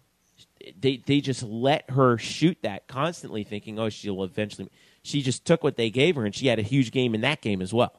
they 0.79 0.97
they 0.97 1.21
just 1.21 1.41
let 1.43 1.89
her 1.89 2.17
shoot 2.17 2.57
that 2.63 2.87
constantly, 2.87 3.43
thinking, 3.43 3.79
oh, 3.79 3.89
she'll 3.89 4.23
eventually. 4.23 4.69
She 5.03 5.21
just 5.21 5.45
took 5.45 5.63
what 5.63 5.77
they 5.77 5.89
gave 5.89 6.15
her, 6.15 6.25
and 6.25 6.35
she 6.35 6.47
had 6.47 6.59
a 6.59 6.63
huge 6.63 6.91
game 6.91 7.15
in 7.15 7.21
that 7.21 7.41
game 7.41 7.61
as 7.61 7.73
well, 7.73 7.93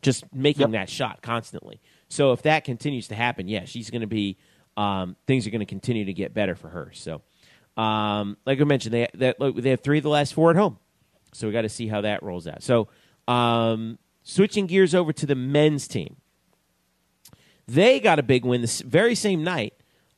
just 0.00 0.24
making 0.32 0.62
Yep. 0.62 0.70
that 0.70 0.88
shot 0.88 1.20
constantly. 1.20 1.80
So 2.08 2.32
if 2.32 2.42
that 2.42 2.64
continues 2.64 3.08
to 3.08 3.14
happen, 3.14 3.46
yeah, 3.48 3.64
she's 3.64 3.90
going 3.90 4.00
to 4.00 4.06
be. 4.06 4.36
Um, 4.78 5.16
things 5.26 5.46
are 5.46 5.50
going 5.50 5.60
to 5.60 5.66
continue 5.66 6.04
to 6.04 6.12
get 6.12 6.34
better 6.34 6.54
for 6.54 6.68
her. 6.68 6.90
So, 6.92 7.22
um, 7.76 8.36
like 8.44 8.60
I 8.60 8.64
mentioned, 8.64 8.92
they 8.94 9.08
that 9.14 9.40
look, 9.40 9.56
they 9.56 9.70
have 9.70 9.80
three 9.80 9.98
of 9.98 10.02
the 10.02 10.10
last 10.10 10.34
four 10.34 10.50
at 10.50 10.56
home. 10.56 10.78
So 11.32 11.46
we 11.46 11.52
got 11.52 11.62
to 11.62 11.68
see 11.68 11.88
how 11.88 12.02
that 12.02 12.22
rolls 12.22 12.46
out. 12.46 12.62
So, 12.62 12.88
um, 13.28 13.98
switching 14.22 14.66
gears 14.66 14.94
over 14.94 15.12
to 15.12 15.26
the 15.26 15.34
men's 15.34 15.88
team, 15.88 16.16
they 17.66 18.00
got 18.00 18.18
a 18.18 18.22
big 18.22 18.44
win 18.44 18.60
this 18.60 18.80
very 18.80 19.14
same 19.14 19.42
night 19.42 19.74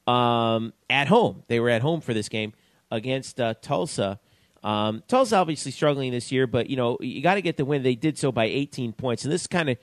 um, 0.06 0.72
at 0.90 1.08
home. 1.08 1.44
They 1.48 1.60
were 1.60 1.70
at 1.70 1.82
home 1.82 2.00
for 2.00 2.14
this 2.14 2.28
game 2.28 2.52
against 2.90 3.40
uh, 3.40 3.54
Tulsa. 3.60 4.18
Um, 4.62 5.02
Tulsa 5.06 5.36
obviously 5.36 5.70
struggling 5.70 6.10
this 6.10 6.32
year, 6.32 6.46
but 6.46 6.68
you 6.68 6.76
know 6.76 6.98
you 7.00 7.22
got 7.22 7.34
to 7.34 7.42
get 7.42 7.56
the 7.56 7.64
win. 7.64 7.82
They 7.82 7.94
did 7.94 8.18
so 8.18 8.32
by 8.32 8.46
18 8.46 8.92
points, 8.92 9.24
and 9.24 9.32
this 9.32 9.46
kind 9.46 9.70
of 9.70 9.78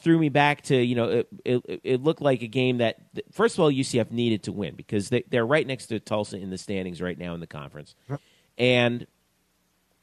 threw 0.00 0.18
me 0.18 0.28
back 0.28 0.62
to 0.62 0.76
you 0.76 0.94
know 0.94 1.08
it, 1.08 1.28
it, 1.44 1.80
it 1.82 2.02
looked 2.02 2.20
like 2.20 2.42
a 2.42 2.46
game 2.46 2.78
that 2.78 2.98
first 3.32 3.56
of 3.56 3.60
all 3.60 3.70
UCF 3.70 4.10
needed 4.10 4.42
to 4.44 4.52
win 4.52 4.74
because 4.74 5.08
they, 5.08 5.24
they're 5.28 5.46
right 5.46 5.66
next 5.66 5.86
to 5.86 6.00
Tulsa 6.00 6.38
in 6.38 6.50
the 6.50 6.58
standings 6.58 7.02
right 7.02 7.18
now 7.18 7.34
in 7.34 7.40
the 7.40 7.46
conference, 7.46 7.94
and 8.56 9.06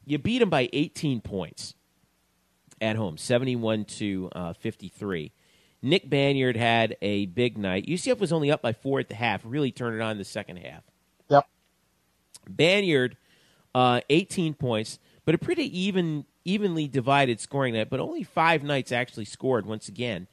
you 0.04 0.18
beat 0.18 0.38
them 0.38 0.50
by 0.50 0.68
18 0.72 1.20
points 1.20 1.74
at 2.82 2.96
home, 2.96 3.16
71 3.16 3.84
to 3.84 4.28
uh, 4.32 4.52
53. 4.52 5.32
Nick 5.82 6.10
Banyard 6.10 6.56
had 6.56 6.96
a 7.00 7.26
big 7.26 7.56
night. 7.56 7.86
UCF 7.86 8.18
was 8.18 8.32
only 8.32 8.50
up 8.50 8.60
by 8.60 8.72
four 8.72 9.00
at 9.00 9.08
the 9.08 9.14
half, 9.14 9.40
really 9.44 9.72
turned 9.72 9.96
it 9.96 10.02
on 10.02 10.12
in 10.12 10.18
the 10.18 10.24
second 10.24 10.56
half. 10.56 10.82
Yep. 11.30 11.46
Banyard, 12.48 13.16
uh, 13.74 14.00
18 14.10 14.54
points, 14.54 14.98
but 15.24 15.34
a 15.34 15.38
pretty 15.38 15.78
even, 15.78 16.26
evenly 16.44 16.88
divided 16.88 17.40
scoring 17.40 17.74
night. 17.74 17.88
But 17.88 18.00
only 18.00 18.24
five 18.24 18.62
Knights 18.62 18.92
actually 18.92 19.24
scored 19.24 19.64
once 19.64 19.88
again. 19.88 20.26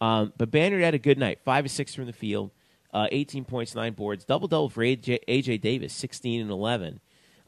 Um, 0.00 0.32
but 0.36 0.50
Banyard 0.50 0.82
had 0.82 0.94
a 0.94 0.98
good 0.98 1.18
night, 1.18 1.40
five 1.44 1.66
of 1.66 1.70
six 1.70 1.94
from 1.94 2.06
the 2.06 2.12
field, 2.12 2.50
uh, 2.92 3.06
18 3.12 3.44
points, 3.44 3.74
nine 3.74 3.92
boards, 3.92 4.24
double 4.24 4.48
double 4.48 4.70
for 4.70 4.82
AJ, 4.82 5.20
AJ 5.28 5.60
Davis, 5.60 5.92
16 5.92 6.40
and 6.40 6.50
11. 6.50 7.00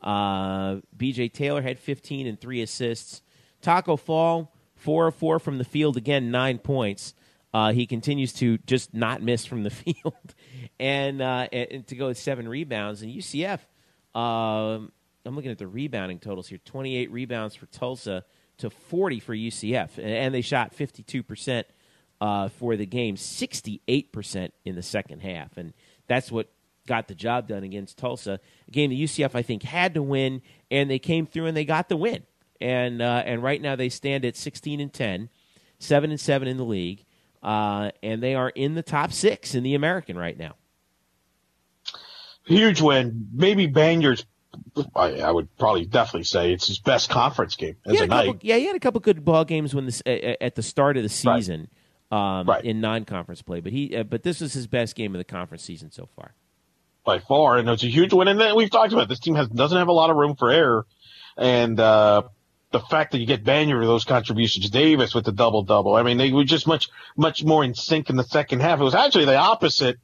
Uh, 0.03 0.77
BJ 0.97 1.33
Taylor 1.33 1.63
had 1.63 1.79
15 1.79 2.27
and 2.27 2.41
three 2.41 2.61
assists. 2.61 3.23
Taco 3.63 3.97
Fall, 3.97 4.53
four 4.75 5.07
of 5.07 5.15
four 5.15 5.39
from 5.39 5.59
the 5.59 5.65
field, 5.65 5.97
again 5.97 6.31
nine 6.31 6.59
points. 6.59 7.15
Uh, 7.55 7.73
he 7.73 7.87
continues 7.87 8.33
to 8.33 8.59
just 8.59 8.95
not 8.95 9.23
miss 9.23 9.45
from 9.45 9.63
the 9.63 9.71
field, 9.71 10.35
and, 10.79 11.21
uh, 11.23 11.49
and 11.53 11.87
to 11.87 11.97
go 11.97 12.09
with 12.09 12.19
seven 12.19 12.49
rebounds. 12.49 13.03
And 13.03 13.13
UCF, 13.13 13.61
um, 14.19 14.93
I'm 15.25 15.37
looking 15.37 15.51
at 15.51 15.59
the 15.59 15.67
rebounding 15.67 16.19
totals 16.19 16.49
here: 16.49 16.59
28 16.65 17.11
rebounds 17.11 17.55
for 17.55 17.67
Tulsa 17.67 18.25
to 18.59 18.71
40 18.71 19.21
for 19.21 19.35
UCF, 19.35 19.99
and, 19.99 20.35
they 20.35 20.41
shot 20.41 20.75
52 20.75 21.23
percent 21.23 21.67
uh, 22.21 22.49
for 22.49 22.77
the 22.77 22.87
game, 22.87 23.17
68 23.17 24.13
percent 24.13 24.55
in 24.65 24.75
the 24.75 24.83
second 24.83 25.21
half, 25.21 25.57
and 25.57 25.73
that's 26.07 26.33
what 26.33 26.49
got 26.87 27.09
the 27.09 27.15
job 27.15 27.49
done 27.49 27.63
against 27.63 27.97
Tulsa. 27.99 28.41
A 28.67 28.71
game 28.71 28.91
the 28.91 29.05
UCF 29.05 29.35
I 29.35 29.43
think 29.43 29.63
had 29.63 29.95
to 29.95 30.03
win, 30.03 30.43
and 30.71 30.91
they 30.91 30.99
came 30.99 31.27
through 31.27 31.47
and 31.47 31.57
they 31.57 31.65
got 31.65 31.89
the 31.89 31.97
win. 31.97 32.25
And 32.63 33.03
uh, 33.03 33.23
and 33.27 33.43
right 33.43 33.61
now 33.61 33.75
they 33.77 33.89
stand 33.89 34.25
at 34.25 34.37
16 34.37 34.79
and 34.81 34.93
10, 34.93 35.29
seven 35.81 36.11
and 36.11 36.21
seven 36.21 36.47
in 36.47 36.57
the 36.57 36.65
league, 36.65 37.05
uh, 37.43 37.91
and 38.03 38.23
they 38.23 38.35
are 38.37 38.51
in 38.51 38.75
the 38.77 38.83
top 38.83 39.13
six 39.13 39.55
in 39.55 39.63
the 39.65 39.75
American 39.75 40.17
right 40.17 40.39
now. 40.39 40.55
Huge 42.47 42.81
win. 42.81 43.29
Maybe 43.33 43.67
Banyard's. 43.67 44.25
I, 44.95 45.15
I 45.21 45.31
would 45.31 45.57
probably 45.57 45.87
definitely 45.87 46.25
say 46.25 46.53
it's 46.53 46.67
his 46.67 46.79
best 46.79 47.09
conference 47.09 47.57
game 47.57 47.77
as 47.87 48.01
a 48.01 48.05
a 48.05 48.09
couple, 48.09 48.33
night. 48.35 48.41
yeah, 48.43 48.57
he 48.57 48.67
had 48.67 48.77
a 48.77 48.81
couple 48.81 49.01
good 49.01 49.25
ball 49.25 49.45
games 49.45 49.75
when 49.75 49.87
this 49.87 50.03
uh, 50.07 50.35
at 50.41 50.57
the 50.57 50.63
start 50.63 50.97
of 50.99 51.03
the 51.03 51.09
season 51.09 51.69
um, 52.11 52.47
Right. 52.47 52.63
in 52.65 52.81
non-conference 52.81 53.41
play, 53.43 53.61
but 53.61 53.73
he 53.73 53.97
uh, 53.97 54.03
but 54.03 54.23
this 54.23 54.41
was 54.43 54.53
his 54.53 54.67
best 54.67 54.95
game 54.95 55.15
of 55.15 55.19
the 55.19 55.25
conference 55.25 55.63
season 55.65 55.91
so 55.91 56.07
far. 56.15 56.35
by 57.05 57.19
far, 57.19 57.57
and 57.57 57.69
it's 57.71 57.83
a 57.83 57.89
huge 57.89 58.13
win. 58.13 58.29
And 58.29 58.39
then 58.39 58.55
we've 58.55 58.71
talked 58.71 58.93
about 58.93 59.05
it. 59.05 59.09
this 59.09 59.21
team 59.21 59.35
has 59.37 59.49
doesn't 59.49 59.79
have 59.79 59.89
a 59.89 59.93
lot 59.93 60.11
of 60.11 60.17
room 60.17 60.37
for 60.37 60.51
error, 60.51 60.85
and 61.39 61.81
uh, 61.81 62.23
the 62.73 62.81
fact 62.81 63.13
that 63.13 63.19
you 63.19 63.27
get 63.27 63.45
Banyard 63.45 63.81
with 63.81 63.89
those 63.89 64.05
contributions, 64.05 64.71
Davis 64.71 65.15
with 65.15 65.25
the 65.25 65.33
double 65.33 65.63
double. 65.63 65.95
I 65.95 66.03
mean, 66.03 66.17
they 66.19 66.31
were 66.33 66.45
just 66.45 66.67
much 66.67 66.89
much 67.17 67.45
more 67.45 67.63
in 67.65 67.75
sync 67.75 68.11
in 68.11 68.17
the 68.17 68.25
second 68.25 68.61
half. 68.61 68.81
It 68.81 68.85
was 68.85 68.95
actually 68.95 69.27
the 69.27 69.37
opposite 69.37 69.99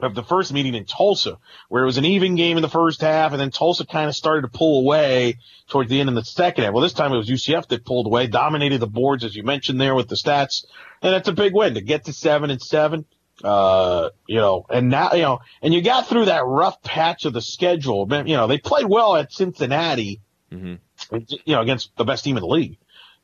of 0.00 0.14
the 0.14 0.22
first 0.22 0.52
meeting 0.52 0.74
in 0.74 0.86
Tulsa, 0.86 1.36
where 1.68 1.82
it 1.82 1.86
was 1.86 1.98
an 1.98 2.04
even 2.06 2.34
game 2.34 2.56
in 2.56 2.62
the 2.62 2.68
first 2.68 3.02
half, 3.02 3.32
and 3.32 3.40
then 3.40 3.50
Tulsa 3.50 3.84
kind 3.84 4.08
of 4.08 4.16
started 4.16 4.42
to 4.42 4.48
pull 4.48 4.80
away 4.80 5.38
towards 5.68 5.90
the 5.90 6.00
end 6.00 6.08
of 6.08 6.14
the 6.14 6.24
second 6.24 6.64
half. 6.64 6.72
Well, 6.72 6.82
this 6.82 6.94
time 6.94 7.12
it 7.12 7.18
was 7.18 7.28
UCF 7.28 7.68
that 7.68 7.84
pulled 7.84 8.06
away, 8.06 8.26
dominated 8.26 8.78
the 8.78 8.86
boards, 8.86 9.22
as 9.22 9.36
you 9.36 9.42
mentioned 9.42 9.80
there 9.80 9.94
with 9.94 10.08
the 10.08 10.16
stats, 10.16 10.64
and 11.02 11.12
that's 11.12 11.28
a 11.28 11.32
big 11.32 11.54
win 11.54 11.74
to 11.74 11.82
get 11.82 12.04
to 12.06 12.12
seven 12.12 12.50
and 12.50 12.60
seven. 12.62 13.04
Uh, 13.44 14.10
you 14.26 14.36
know, 14.36 14.64
and 14.70 14.88
now, 14.88 15.12
you 15.12 15.22
know, 15.22 15.40
and 15.62 15.74
you 15.74 15.82
got 15.82 16.06
through 16.08 16.26
that 16.26 16.44
rough 16.46 16.80
patch 16.82 17.24
of 17.24 17.32
the 17.32 17.40
schedule. 17.42 18.06
You 18.26 18.36
know, 18.36 18.46
they 18.46 18.58
played 18.58 18.86
well 18.86 19.16
at 19.16 19.32
Cincinnati, 19.32 20.20
Mhm. 20.52 20.78
You 21.10 21.54
know, 21.54 21.60
against 21.60 21.96
the 21.96 22.04
best 22.04 22.24
team 22.24 22.36
in 22.36 22.42
the 22.42 22.46
league. 22.48 22.76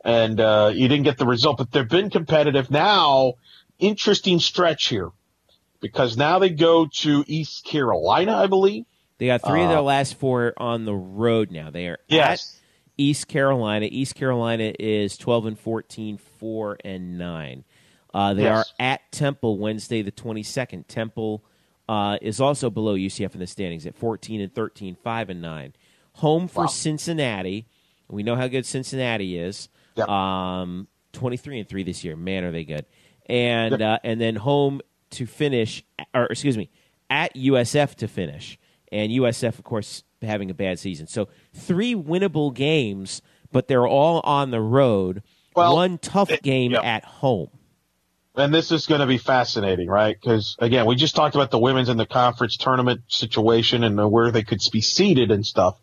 And, 0.05 0.41
uh, 0.41 0.71
you 0.75 0.88
didn't 0.88 1.05
get 1.05 1.19
the 1.19 1.27
result, 1.27 1.59
but 1.59 1.71
they've 1.73 1.88
been 1.88 2.09
competitive. 2.11 2.71
Now, 2.71 3.35
interesting 3.79 4.38
stretch 4.38 4.87
here 4.88 5.11
because 5.81 6.17
now 6.17 6.38
they 6.38 6.51
go 6.51 6.87
to 7.01 7.25
East 7.27 7.64
Carolina, 7.64 8.37
I 8.37 8.47
believe. 8.47 8.85
They 9.19 9.27
got 9.27 9.43
three 9.43 9.62
of 9.64 9.69
their 9.69 9.79
Uh, 9.79 9.83
last 9.83 10.14
four 10.14 10.55
on 10.57 10.85
the 10.85 10.95
road 10.95 11.51
now. 11.51 11.71
They 11.71 11.88
are 11.88 11.99
Yes. 12.09 12.55
at 12.57 12.93
East 12.97 13.27
Carolina. 13.29 13.88
East 13.91 14.14
Carolina 14.14 14.73
is 14.79 15.17
12 15.17 15.47
and 15.47 15.59
14, 15.59 16.17
4 16.19 16.79
and 16.85 17.19
9. 17.19 17.64
Uh, 18.14 18.35
they 18.35 18.45
Yes. 18.45 18.57
are 18.81 18.85
at 18.85 19.01
Temple 19.12 19.59
Wednesday 19.59 20.03
the 20.03 20.12
22nd. 20.12 20.87
Temple 20.88 21.43
uh, 21.88 22.19
is 22.21 22.38
also 22.41 22.69
below 22.71 22.95
UCF 22.95 23.33
in 23.35 23.41
the 23.41 23.47
standings 23.47 23.87
at 23.87 23.95
14 23.97 24.41
and 24.43 24.55
13, 24.55 24.95
5 24.95 25.31
and 25.31 25.41
9. 25.41 25.73
Home 26.19 26.49
for 26.49 26.63
Wow. 26.63 26.67
Cincinnati. 26.67 27.67
We 28.09 28.23
know 28.23 28.35
how 28.37 28.49
good 28.49 28.67
Cincinnati 28.67 29.39
is. 29.39 29.69
Yep. 29.97 30.09
Um, 30.09 30.89
23 31.13 31.61
and 31.61 31.69
3 31.69 31.83
this 31.85 32.03
year. 32.05 32.17
Man, 32.17 32.45
are 32.45 32.53
they 32.53 32.65
good. 32.65 32.87
And 33.27 33.73
Yep. 33.73 33.81
uh, 33.81 33.99
and 34.05 34.21
then 34.21 34.37
home 34.37 34.81
to 35.11 35.27
finish 35.27 35.85
or 36.15 36.27
excuse 36.27 36.57
me, 36.57 36.71
at 37.11 37.35
USF 37.37 37.95
to 37.97 38.09
finish. 38.09 38.59
And 38.91 39.13
USF 39.13 39.59
of 39.59 39.65
course 39.65 40.03
having 40.23 40.51
a 40.51 40.55
bad 40.55 40.79
season. 40.79 41.07
So 41.07 41.29
three 41.55 41.95
winnable 41.95 42.53
games, 42.55 43.23
but 43.53 43.69
they're 43.69 43.87
all 43.87 44.21
on 44.25 44.51
the 44.51 44.61
road. 44.61 45.23
Well, 45.55 45.75
One 45.77 45.99
tough 45.99 46.31
it- 46.31 46.43
game 46.43 46.73
yep. 46.73 46.85
at 46.85 47.05
home. 47.05 47.51
And 48.35 48.55
this 48.55 48.71
is 48.71 48.87
going 48.87 49.01
to 49.01 49.07
be 49.07 49.19
fascinating, 49.19 49.89
right? 49.89 50.17
Because 50.21 50.55
again, 50.61 50.87
we 50.87 50.95
just 50.95 51.17
talked 51.17 51.35
about 51.35 51.51
the 51.51 51.59
women's 51.59 51.89
in 51.89 51.97
the 51.97 52.07
conference 52.07 52.57
tournament 52.57 53.01
situation 53.09 53.83
and 53.85 54.11
where 54.13 54.31
they 54.31 54.43
could 54.45 54.61
be 54.73 54.81
seated 54.81 55.31
and 55.33 55.45
stuff. 55.45 55.77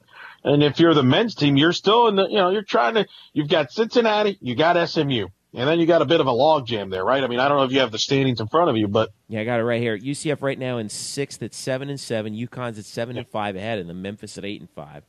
And 0.46 0.62
if 0.64 0.80
you're 0.80 0.94
the 0.94 1.02
men's 1.04 1.34
team, 1.34 1.58
you're 1.58 1.74
still 1.74 2.08
in 2.08 2.16
the, 2.16 2.28
you 2.28 2.36
know, 2.38 2.52
you're 2.52 2.62
trying 2.62 2.94
to, 2.94 3.08
you've 3.34 3.50
got 3.50 3.72
Cincinnati, 3.72 4.38
you 4.42 4.56
got 4.56 4.78
SMU, 4.88 5.28
and 5.56 5.68
then 5.68 5.80
you 5.80 5.88
got 5.88 6.04
a 6.04 6.06
bit 6.06 6.22
of 6.22 6.28
a 6.28 6.32
logjam 6.32 6.92
there, 6.92 7.04
right? 7.04 7.24
I 7.24 7.28
mean, 7.28 7.40
I 7.40 7.48
don't 7.50 7.58
know 7.58 7.64
if 7.64 7.72
you 7.72 7.80
have 7.80 7.92
the 7.92 7.98
standings 7.98 8.40
in 8.40 8.48
front 8.48 8.70
of 8.70 8.78
you, 8.78 8.88
but 8.88 9.10
Yeah, 9.28 9.42
I 9.42 9.44
got 9.44 9.60
it 9.60 9.64
right 9.64 9.82
here. 9.82 9.98
UCF 9.98 10.44
right 10.44 10.60
now 10.60 10.78
in 10.78 10.88
sixth 10.88 11.42
at 11.42 11.56
seven 11.56 11.90
and 11.90 12.00
seven. 12.00 12.36
UConn's 12.36 12.78
at 12.78 12.86
seven 12.86 13.18
and 13.18 13.28
five 13.28 13.56
ahead 13.56 13.80
and 13.80 13.90
the 13.90 13.96
Memphis 13.96 14.38
at 14.38 14.46
eight 14.46 14.62
and 14.62 14.70
five. 14.70 15.04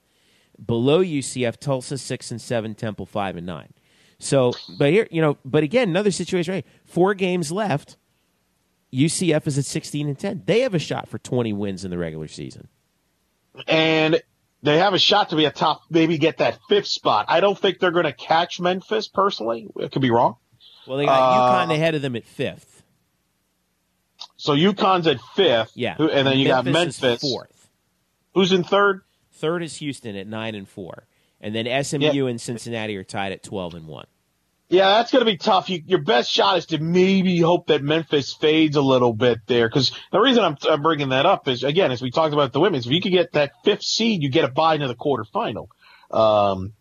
Below 0.65 1.03
UCF, 1.05 1.59
Tulsa 1.59 1.99
six 1.99 2.31
and 2.31 2.41
seven. 2.41 2.75
Temple 2.75 3.05
five 3.05 3.37
and 3.37 3.47
nine. 3.47 3.75
So, 4.19 4.55
but 4.79 4.91
here, 4.91 5.07
you 5.11 5.21
know, 5.21 5.37
but 5.45 5.63
again, 5.63 5.91
another 5.91 6.11
situation. 6.11 6.55
Right, 6.55 6.67
four 6.87 7.13
games 7.13 7.53
left. 7.53 7.99
UCF 8.91 9.47
is 9.47 9.59
at 9.59 9.67
sixteen 9.67 10.09
and 10.09 10.19
ten. 10.19 10.45
They 10.47 10.61
have 10.61 10.73
a 10.73 10.79
shot 10.79 11.11
for 11.11 11.19
twenty 11.19 11.53
wins 11.53 11.85
in 11.85 11.91
the 11.91 11.99
regular 11.99 12.27
season. 12.27 12.69
and 13.69 14.23
they 14.67 14.79
have 14.79 14.95
a 14.95 14.99
shot 14.99 15.31
to 15.31 15.37
be 15.37 15.45
a 15.45 15.51
top, 15.51 15.83
maybe 15.91 16.19
get 16.19 16.39
that 16.39 16.59
fifth 16.69 16.89
spot. 16.89 17.27
I 17.29 17.41
don't 17.41 17.59
think 17.59 17.79
they're 17.79 17.91
going 17.93 18.05
to 18.05 18.13
catch 18.13 18.59
Memphis 18.61 19.07
personally. 19.09 19.69
It 19.77 19.93
could 19.93 20.03
be 20.03 20.11
wrong. 20.11 20.37
Well, 20.87 20.99
they 20.99 21.07
got 21.07 21.19
Uh, 21.19 21.67
UConn 21.67 21.75
ahead 21.75 21.95
of 21.95 22.03
them 22.03 22.17
at 22.17 22.25
fifth. 22.25 22.83
So 24.37 24.55
UConn's 24.55 25.07
at 25.07 25.21
fifth. 25.35 25.73
Yeah, 25.75 25.95
who- 25.95 26.11
And 26.11 26.27
then 26.27 26.39
you 26.39 26.47
got 26.49 26.67
is 26.67 26.73
Memphis. 26.73 27.21
fourth. 27.21 27.69
Who's 28.35 28.53
in 28.53 28.65
third? 28.65 29.03
Third 29.33 29.63
is 29.63 29.77
Houston 29.77 30.17
at 30.17 30.27
nine 30.27 30.55
and 30.55 30.69
four, 30.69 31.07
and 31.41 31.55
then 31.55 31.67
SMU 31.85 32.27
and 32.27 32.41
Cincinnati 32.41 32.97
are 32.97 33.05
tied 33.05 33.33
at 33.33 33.43
twelve 33.43 33.75
and 33.75 33.87
one. 33.87 34.07
Yeah, 34.69 34.89
that's 34.97 35.13
going 35.13 35.25
to 35.25 35.31
be 35.31 35.37
tough. 35.37 35.71
You, 35.71 35.81
your 35.87 36.01
best 36.01 36.31
shot 36.31 36.59
is 36.59 36.67
to 36.67 36.79
maybe 36.79 37.39
hope 37.39 37.69
that 37.69 37.83
Memphis 37.83 38.35
fades 38.35 38.75
a 38.75 38.83
little 38.83 39.13
bit 39.13 39.39
there. 39.47 39.69
Because 39.69 39.93
the 40.11 40.19
reason 40.19 40.43
I'm, 40.43 40.57
I'm 40.69 40.83
bringing 40.83 41.11
that 41.11 41.25
up 41.25 41.47
is, 41.47 41.63
again, 41.63 41.93
as 41.93 42.03
we 42.03 42.11
talked 42.11 42.33
about 42.33 42.53
the 42.53 42.59
women's, 42.59 42.87
if 42.87 42.93
you 42.93 43.01
could 43.01 43.13
get 43.13 43.33
that 43.33 43.53
fifth 43.65 43.85
seed, 43.85 44.23
you 44.23 44.29
get 44.29 44.45
a 44.45 44.49
bye 44.49 44.75
into 44.75 44.89
the 44.89 44.97
quarterfinal. 44.97 45.69
Um, 46.11 46.73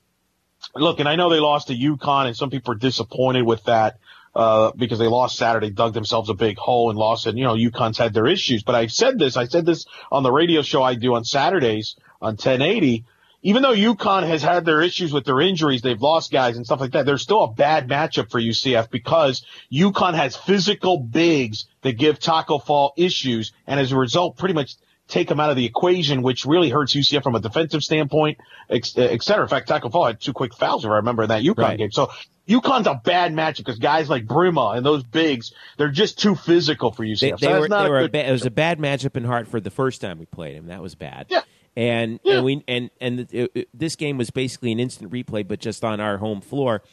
look, 0.76 1.00
and 1.00 1.08
I 1.08 1.16
know 1.16 1.30
they 1.30 1.40
lost 1.40 1.68
to 1.68 1.76
UConn, 1.76 2.26
and 2.26 2.36
some 2.36 2.50
people 2.50 2.74
are 2.74 2.78
disappointed 2.78 3.44
with 3.44 3.64
that 3.66 4.00
uh, 4.34 4.72
because 4.76 4.98
they 4.98 5.08
lost 5.08 5.38
Saturday, 5.38 5.70
dug 5.70 5.94
themselves 5.94 6.30
a 6.30 6.34
big 6.34 6.58
hole 6.58 6.90
and 6.90 6.98
lost. 6.98 7.28
And 7.28 7.38
you 7.38 7.44
know, 7.44 7.56
UConn's 7.56 8.00
had 8.00 8.16
their 8.16 8.26
issues. 8.26 8.64
But 8.64 8.74
I 8.74 8.88
said 8.88 9.20
this, 9.20 9.38
I 9.38 9.46
said 9.46 9.66
this 9.66 9.86
on 10.12 10.24
the 10.24 10.32
radio 10.32 10.64
show 10.64 10.82
I 10.82 10.96
do 10.96 11.14
on 11.14 11.24
Saturdays 11.24 11.96
on 12.20 12.32
1080. 12.32 13.06
Even 13.46 13.62
though 13.62 13.76
UConn 13.76 14.26
has 14.26 14.42
had 14.42 14.66
their 14.66 14.82
issues 14.82 15.14
with 15.14 15.24
their 15.24 15.40
injuries, 15.40 15.84
they've 15.84 16.02
lost 16.02 16.32
guys 16.32 16.58
and 16.58 16.66
stuff 16.66 16.80
like 16.80 16.94
that. 16.94 17.06
There's 17.06 17.22
still 17.22 17.44
a 17.44 17.52
bad 17.52 17.88
matchup 17.88 18.32
for 18.32 18.42
UCF 18.42 18.90
because 18.90 19.46
UConn 19.72 20.16
has 20.16 20.36
physical 20.36 20.98
bigs 20.98 21.66
that 21.84 21.94
give 21.94 22.18
Taco 22.18 22.58
Fall 22.58 22.94
issues, 22.98 23.52
and 23.68 23.80
as 23.80 23.92
a 23.92 23.98
result, 23.98 24.36
pretty 24.36 24.56
much 24.56 24.74
take 25.08 25.30
him 25.30 25.40
out 25.40 25.52
of 25.52 25.58
the 25.58 25.66
equation, 25.66 26.24
which 26.24 26.48
really 26.48 26.72
hurts 26.72 26.96
UCF 26.96 27.22
from 27.22 27.36
a 27.36 27.40
defensive 27.40 27.84
standpoint, 27.84 28.40
et, 28.68 28.84
cetera. 28.84 29.44
In 29.44 29.48
fact, 29.48 29.68
Taco 29.68 29.90
Fall 29.90 30.08
had 30.08 30.20
two 30.20 30.34
quick 30.34 30.56
fouls, 30.56 30.84
if 30.84 30.90
I 30.90 30.96
remember, 30.96 31.22
in 31.22 31.30
that 31.30 31.44
UConn 31.44 31.58
right. 31.58 31.78
game. 31.78 31.92
So 31.92 32.10
UConn's 32.48 32.88
a 32.88 33.00
bad 33.04 33.32
matchup 33.32 33.58
because 33.58 33.78
guys 33.78 34.10
like 34.10 34.26
Brimah 34.26 34.76
and 34.76 34.84
those 34.84 35.04
bigs, 35.04 35.54
they're 35.78 35.92
just 35.92 36.18
too 36.18 36.34
physical 36.34 36.92
for 36.92 37.04
UCF. 37.04 37.20
They, 37.20 37.30
they 37.30 37.38
so 37.38 37.60
were, 37.60 37.70
they 37.70 37.90
were 37.90 38.08
ba- 38.08 38.28
it 38.28 38.32
was 38.32 38.48
a 38.48 38.52
bad 38.52 38.80
matchup 38.80 39.16
in 39.16 39.24
Hartford 39.24 39.64
the 39.64 39.70
first 39.70 40.02
time 40.02 40.18
we 40.18 40.26
played 40.26 40.56
him. 40.56 40.66
That 40.66 40.82
was 40.82 40.96
bad. 40.96 41.28
Yeah. 41.30 41.42
And 41.76 42.20
yeah. 42.24 42.36
and 42.36 42.46
we 42.46 42.64
and 42.68 42.90
and 43.02 43.20
it, 43.32 43.52
it, 43.54 43.70
this 43.74 43.96
game 43.96 44.18
was 44.18 44.30
basically 44.30 44.72
an 44.72 44.80
instant 44.80 45.12
replay, 45.12 45.46
but 45.48 45.60
just 45.60 45.84
on 45.84 46.00
our 46.00 46.18
home 46.18 46.42
floor. 46.42 46.84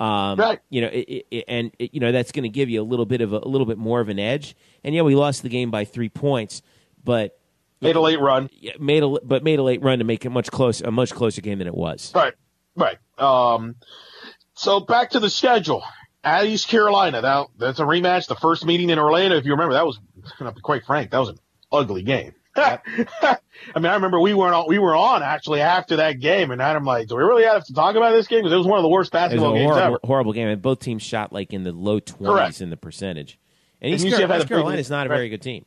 Um, 0.00 0.38
right. 0.38 0.58
You 0.70 0.80
know, 0.80 0.90
it, 0.90 1.44
and 1.48 1.70
you 1.78 2.00
know 2.00 2.12
that's 2.12 2.32
going 2.32 2.44
to 2.44 2.48
give 2.48 2.70
you 2.70 2.80
a 2.80 2.84
little 2.84 3.04
bit 3.04 3.20
of 3.20 3.32
a, 3.32 3.38
a, 3.38 3.48
little 3.48 3.66
bit 3.66 3.78
more 3.78 4.00
of 4.00 4.08
an 4.08 4.18
edge. 4.18 4.56
And 4.82 4.94
yeah, 4.94 5.02
we 5.02 5.14
lost 5.14 5.42
the 5.42 5.48
game 5.48 5.70
by 5.70 5.84
three 5.84 6.08
points, 6.08 6.62
but 7.04 7.38
made 7.80 7.94
a 7.94 8.00
late 8.00 8.20
run. 8.20 8.48
Made 8.80 9.02
a 9.02 9.08
but 9.22 9.44
made 9.44 9.58
a 9.58 9.62
late 9.62 9.82
run 9.82 9.98
to 9.98 10.04
make 10.04 10.24
it 10.24 10.30
much 10.30 10.50
closer 10.50 10.86
a 10.86 10.90
much 10.90 11.12
closer 11.12 11.42
game 11.42 11.58
than 11.58 11.66
it 11.66 11.74
was. 11.74 12.10
Right. 12.14 12.34
Right. 12.74 12.96
Um, 13.18 13.76
so 14.54 14.80
back 14.80 15.10
to 15.10 15.20
the 15.20 15.30
schedule. 15.30 15.82
At 16.24 16.46
East 16.46 16.68
Carolina, 16.68 17.20
now 17.20 17.48
that's 17.58 17.80
a 17.80 17.82
rematch. 17.82 18.28
The 18.28 18.36
first 18.36 18.64
meeting 18.64 18.90
in 18.90 18.98
Orlando, 19.00 19.36
if 19.36 19.44
you 19.44 19.50
remember, 19.50 19.74
that 19.74 19.84
was, 19.84 19.98
quite 20.62 20.84
frank, 20.84 21.10
that 21.10 21.18
was 21.18 21.30
an 21.30 21.38
ugly 21.72 22.02
game. 22.02 22.32
I 22.56 23.38
mean, 23.76 23.86
I 23.86 23.94
remember 23.94 24.20
we 24.20 24.34
weren't 24.34 24.54
on, 24.54 24.66
we 24.68 24.78
were 24.78 24.94
on 24.94 25.22
actually 25.22 25.60
after 25.60 25.96
that 25.96 26.20
game, 26.20 26.50
and 26.50 26.62
I'm 26.62 26.84
like, 26.84 27.08
do 27.08 27.16
we 27.16 27.22
really 27.22 27.44
have 27.44 27.64
to 27.64 27.72
talk 27.72 27.96
about 27.96 28.12
this 28.12 28.26
game? 28.26 28.40
Because 28.40 28.52
it 28.52 28.56
was 28.56 28.66
one 28.66 28.78
of 28.78 28.82
the 28.82 28.88
worst 28.88 29.12
basketball 29.12 29.54
games 29.54 29.70
horrible, 29.70 29.86
ever. 29.86 29.98
Horrible 30.04 30.32
game, 30.32 30.48
and 30.48 30.60
both 30.60 30.80
teams 30.80 31.02
shot 31.02 31.32
like 31.32 31.52
in 31.52 31.64
the 31.64 31.72
low 31.72 32.00
twenties 32.00 32.60
in 32.60 32.70
the 32.70 32.76
percentage. 32.76 33.38
And, 33.80 33.92
and 33.92 34.04
East, 34.04 34.16
Carolina, 34.16 34.40
East 34.40 34.48
Carolina 34.48 34.78
is 34.78 34.90
not 34.90 35.06
a 35.06 35.08
very 35.08 35.28
good 35.28 35.42
team. 35.42 35.64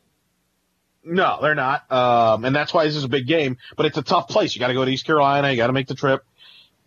No, 1.04 1.38
they're 1.40 1.54
not, 1.54 1.90
um, 1.90 2.44
and 2.44 2.54
that's 2.54 2.72
why 2.72 2.84
this 2.84 2.96
is 2.96 3.04
a 3.04 3.08
big 3.08 3.26
game. 3.26 3.58
But 3.76 3.86
it's 3.86 3.98
a 3.98 4.02
tough 4.02 4.28
place. 4.28 4.54
You 4.54 4.60
got 4.60 4.68
to 4.68 4.74
go 4.74 4.84
to 4.84 4.90
East 4.90 5.06
Carolina. 5.06 5.50
You 5.50 5.56
got 5.56 5.68
to 5.68 5.72
make 5.72 5.86
the 5.88 5.94
trip. 5.94 6.24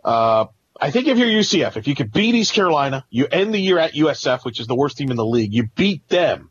Uh, 0.03 0.45
I 0.79 0.91
think 0.91 1.07
if 1.07 1.17
you're 1.17 1.27
UCF, 1.27 1.75
if 1.75 1.87
you 1.87 1.95
could 1.95 2.11
beat 2.11 2.35
East 2.35 2.53
Carolina, 2.53 3.05
you 3.09 3.27
end 3.29 3.53
the 3.53 3.59
year 3.59 3.79
at 3.79 3.93
USF, 3.93 4.45
which 4.45 4.59
is 4.59 4.67
the 4.67 4.75
worst 4.75 4.97
team 4.97 5.11
in 5.11 5.17
the 5.17 5.25
league. 5.25 5.53
You 5.53 5.67
beat 5.75 6.07
them. 6.07 6.49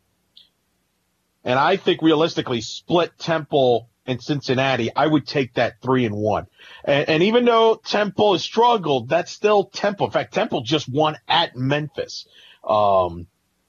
And 1.44 1.58
I 1.58 1.76
think 1.76 2.02
realistically, 2.02 2.60
split 2.60 3.12
Temple 3.18 3.88
and 4.06 4.22
Cincinnati, 4.22 4.90
I 4.94 5.06
would 5.06 5.26
take 5.26 5.54
that 5.54 5.80
three 5.82 6.04
and 6.04 6.14
one. 6.14 6.46
And, 6.84 7.08
and 7.08 7.22
even 7.22 7.44
though 7.44 7.76
Temple 7.76 8.32
has 8.32 8.42
struggled, 8.42 9.08
that's 9.08 9.30
still 9.30 9.64
Temple. 9.64 10.06
In 10.06 10.12
fact, 10.12 10.34
Temple 10.34 10.62
just 10.62 10.88
won 10.88 11.16
at 11.28 11.54
Memphis. 11.56 12.26
Um, 12.64 13.26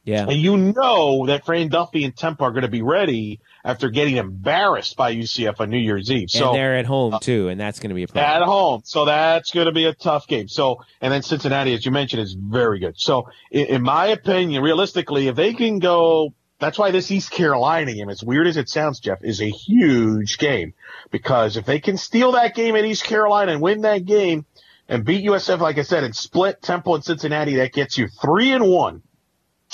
yeah. 0.09 0.23
And 0.23 0.39
you 0.39 0.57
know 0.57 1.27
that 1.27 1.45
Fran 1.45 1.69
Dunphy 1.69 2.03
and 2.03 2.15
Temple 2.15 2.47
are 2.47 2.51
going 2.51 2.63
to 2.63 2.69
be 2.69 2.81
ready 2.81 3.41
after 3.63 3.89
getting 3.89 4.15
embarrassed 4.15 4.95
by 4.95 5.13
UCF 5.13 5.59
on 5.59 5.69
New 5.69 5.77
Year's 5.77 6.09
Eve. 6.09 6.31
So 6.31 6.47
and 6.47 6.55
they're 6.55 6.77
at 6.77 6.85
home 6.85 7.19
too, 7.21 7.49
and 7.49 7.59
that's 7.59 7.79
going 7.79 7.89
to 7.89 7.95
be 7.95 8.03
a 8.03 8.07
problem. 8.07 8.41
At 8.41 8.41
home, 8.41 8.81
so 8.85 9.05
that's 9.05 9.51
going 9.51 9.67
to 9.67 9.71
be 9.71 9.85
a 9.85 9.93
tough 9.93 10.25
game. 10.25 10.47
So, 10.47 10.81
and 11.01 11.13
then 11.13 11.21
Cincinnati, 11.21 11.73
as 11.73 11.85
you 11.85 11.91
mentioned, 11.91 12.23
is 12.23 12.33
very 12.33 12.79
good. 12.79 12.95
So, 12.97 13.29
in, 13.51 13.65
in 13.67 13.81
my 13.83 14.07
opinion, 14.07 14.63
realistically, 14.63 15.27
if 15.27 15.35
they 15.35 15.53
can 15.53 15.77
go, 15.77 16.33
that's 16.59 16.77
why 16.77 16.91
this 16.91 17.09
East 17.09 17.31
Carolina 17.31 17.93
game, 17.93 18.09
as 18.09 18.23
weird 18.23 18.45
as 18.45 18.57
it 18.57 18.69
sounds, 18.69 18.99
Jeff, 18.99 19.23
is 19.23 19.41
a 19.41 19.49
huge 19.49 20.37
game 20.37 20.73
because 21.09 21.55
if 21.55 21.65
they 21.65 21.79
can 21.79 21.97
steal 21.97 22.33
that 22.33 22.53
game 22.53 22.75
at 22.75 22.83
East 22.83 23.05
Carolina 23.05 23.53
and 23.53 23.61
win 23.61 23.81
that 23.81 24.05
game 24.05 24.45
and 24.87 25.05
beat 25.05 25.25
USF, 25.25 25.59
like 25.59 25.77
I 25.77 25.83
said, 25.83 26.03
and 26.03 26.15
split 26.15 26.61
Temple 26.61 26.95
and 26.95 27.03
Cincinnati, 27.03 27.55
that 27.55 27.71
gets 27.71 27.97
you 27.97 28.09
three 28.21 28.51
and 28.51 28.69
one, 28.69 29.01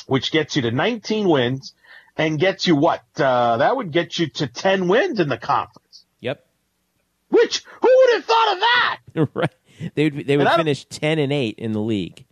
which 0.06 0.32
gets 0.32 0.56
you 0.56 0.62
to 0.64 0.72
19 0.72 1.28
wins 1.28 1.74
and 2.18 2.40
gets 2.40 2.68
you 2.68 2.76
what? 2.76 3.04
Uh, 3.18 3.58
that 3.58 3.76
would 3.76 3.92
get 3.92 4.20
you 4.20 4.28
to 4.30 4.48
10 4.48 4.88
wins 4.88 5.20
in 5.20 5.28
the 5.28 5.38
conference. 5.38 6.06
Yep. 6.20 6.46
Which, 7.30 7.64
who 7.82 7.90
would 7.90 8.14
have 8.14 8.26
thought 8.26 8.54
of 8.54 8.60
that? 8.60 9.00
right. 9.34 9.56
They 9.96 10.10
would, 10.10 10.28
they 10.28 10.38
would 10.38 10.48
finish 10.50 10.86
10 10.86 11.18
and 11.18 11.34
8 11.34 11.56
in 11.58 11.72
the 11.72 11.82
league. 11.82 12.26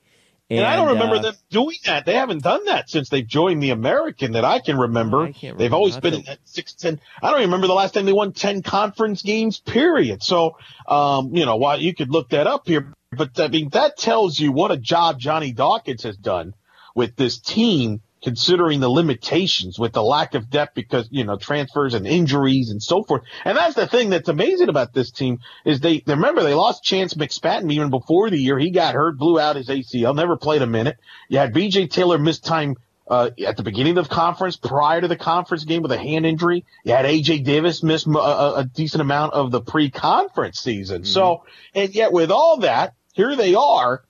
And, 0.53 0.65
and 0.65 0.67
I 0.67 0.75
don't 0.75 0.89
remember 0.89 1.15
uh, 1.15 1.21
them 1.21 1.35
doing 1.49 1.77
that. 1.85 2.05
They 2.05 2.15
haven't 2.15 2.43
done 2.43 2.65
that 2.65 2.89
since 2.89 3.09
they've 3.09 3.25
joined 3.25 3.61
the 3.61 3.71
American 3.71 4.33
that 4.33 4.45
I 4.45 4.59
can 4.59 4.77
remember. 4.77 5.23
I 5.23 5.33
remember 5.41 5.57
they've 5.57 5.73
always 5.73 5.97
been 5.97 6.13
in 6.15 6.23
that 6.23 6.39
six, 6.45 6.73
ten. 6.73 6.99
I 7.21 7.31
don't 7.31 7.39
even 7.39 7.49
remember 7.49 7.67
the 7.67 7.73
last 7.73 7.93
time 7.93 8.05
they 8.05 8.13
won 8.13 8.33
10 8.33 8.61
conference 8.61 9.21
games, 9.21 9.59
period. 9.59 10.23
So, 10.23 10.57
um, 10.87 11.35
you 11.35 11.45
know, 11.45 11.55
while 11.55 11.79
you 11.79 11.93
could 11.93 12.09
look 12.09 12.29
that 12.29 12.47
up 12.47 12.67
here, 12.67 12.93
but 13.11 13.39
I 13.39 13.47
mean, 13.47 13.69
that 13.69 13.97
tells 13.97 14.39
you 14.39 14.51
what 14.51 14.71
a 14.71 14.77
job 14.77 15.19
Johnny 15.19 15.51
Dawkins 15.51 16.03
has 16.03 16.17
done 16.17 16.53
with 16.95 17.15
this 17.15 17.39
team 17.39 18.01
considering 18.23 18.79
the 18.79 18.89
limitations 18.89 19.77
with 19.77 19.91
the 19.91 20.01
lack 20.01 20.33
of 20.33 20.49
depth 20.49 20.73
because, 20.73 21.07
you 21.11 21.25
know, 21.25 21.37
transfers 21.37 21.93
and 21.93 22.07
injuries 22.07 22.69
and 22.69 22.81
so 22.81 23.03
forth. 23.03 23.21
And 23.43 23.57
that's 23.57 23.75
the 23.75 23.85
thing 23.85 24.09
that's 24.09 24.29
amazing 24.29 24.69
about 24.69 24.93
this 24.93 25.11
team 25.11 25.39
is 25.65 25.81
they, 25.81 26.01
remember 26.07 26.41
they 26.41 26.53
lost 26.53 26.83
Chance 26.83 27.15
McSpadden 27.15 27.71
even 27.71 27.89
before 27.89 28.29
the 28.29 28.37
year. 28.37 28.57
He 28.57 28.71
got 28.71 28.95
hurt, 28.95 29.17
blew 29.17 29.39
out 29.39 29.57
his 29.57 29.67
ACL, 29.67 30.15
never 30.15 30.37
played 30.37 30.61
a 30.61 30.67
minute. 30.67 30.97
You 31.27 31.39
had 31.39 31.53
BJ 31.53 31.91
Taylor 31.91 32.17
miss 32.17 32.39
time 32.39 32.77
uh, 33.07 33.31
at 33.45 33.57
the 33.57 33.63
beginning 33.63 33.97
of 33.97 34.07
the 34.07 34.15
conference, 34.15 34.55
prior 34.55 35.01
to 35.01 35.09
the 35.09 35.17
conference 35.17 35.65
game 35.65 35.81
with 35.81 35.91
a 35.91 35.97
hand 35.97 36.25
injury. 36.25 36.63
You 36.85 36.93
had 36.93 37.05
AJ 37.05 37.43
Davis 37.43 37.83
miss 37.83 38.07
a, 38.07 38.09
a 38.09 38.69
decent 38.73 39.01
amount 39.01 39.33
of 39.33 39.51
the 39.51 39.59
pre-conference 39.59 40.59
season. 40.59 41.01
Mm-hmm. 41.01 41.11
So, 41.11 41.43
and 41.75 41.93
yet 41.93 42.13
with 42.13 42.31
all 42.31 42.61
that, 42.61 42.93
here 43.13 43.35
they 43.35 43.55
are 43.55 44.03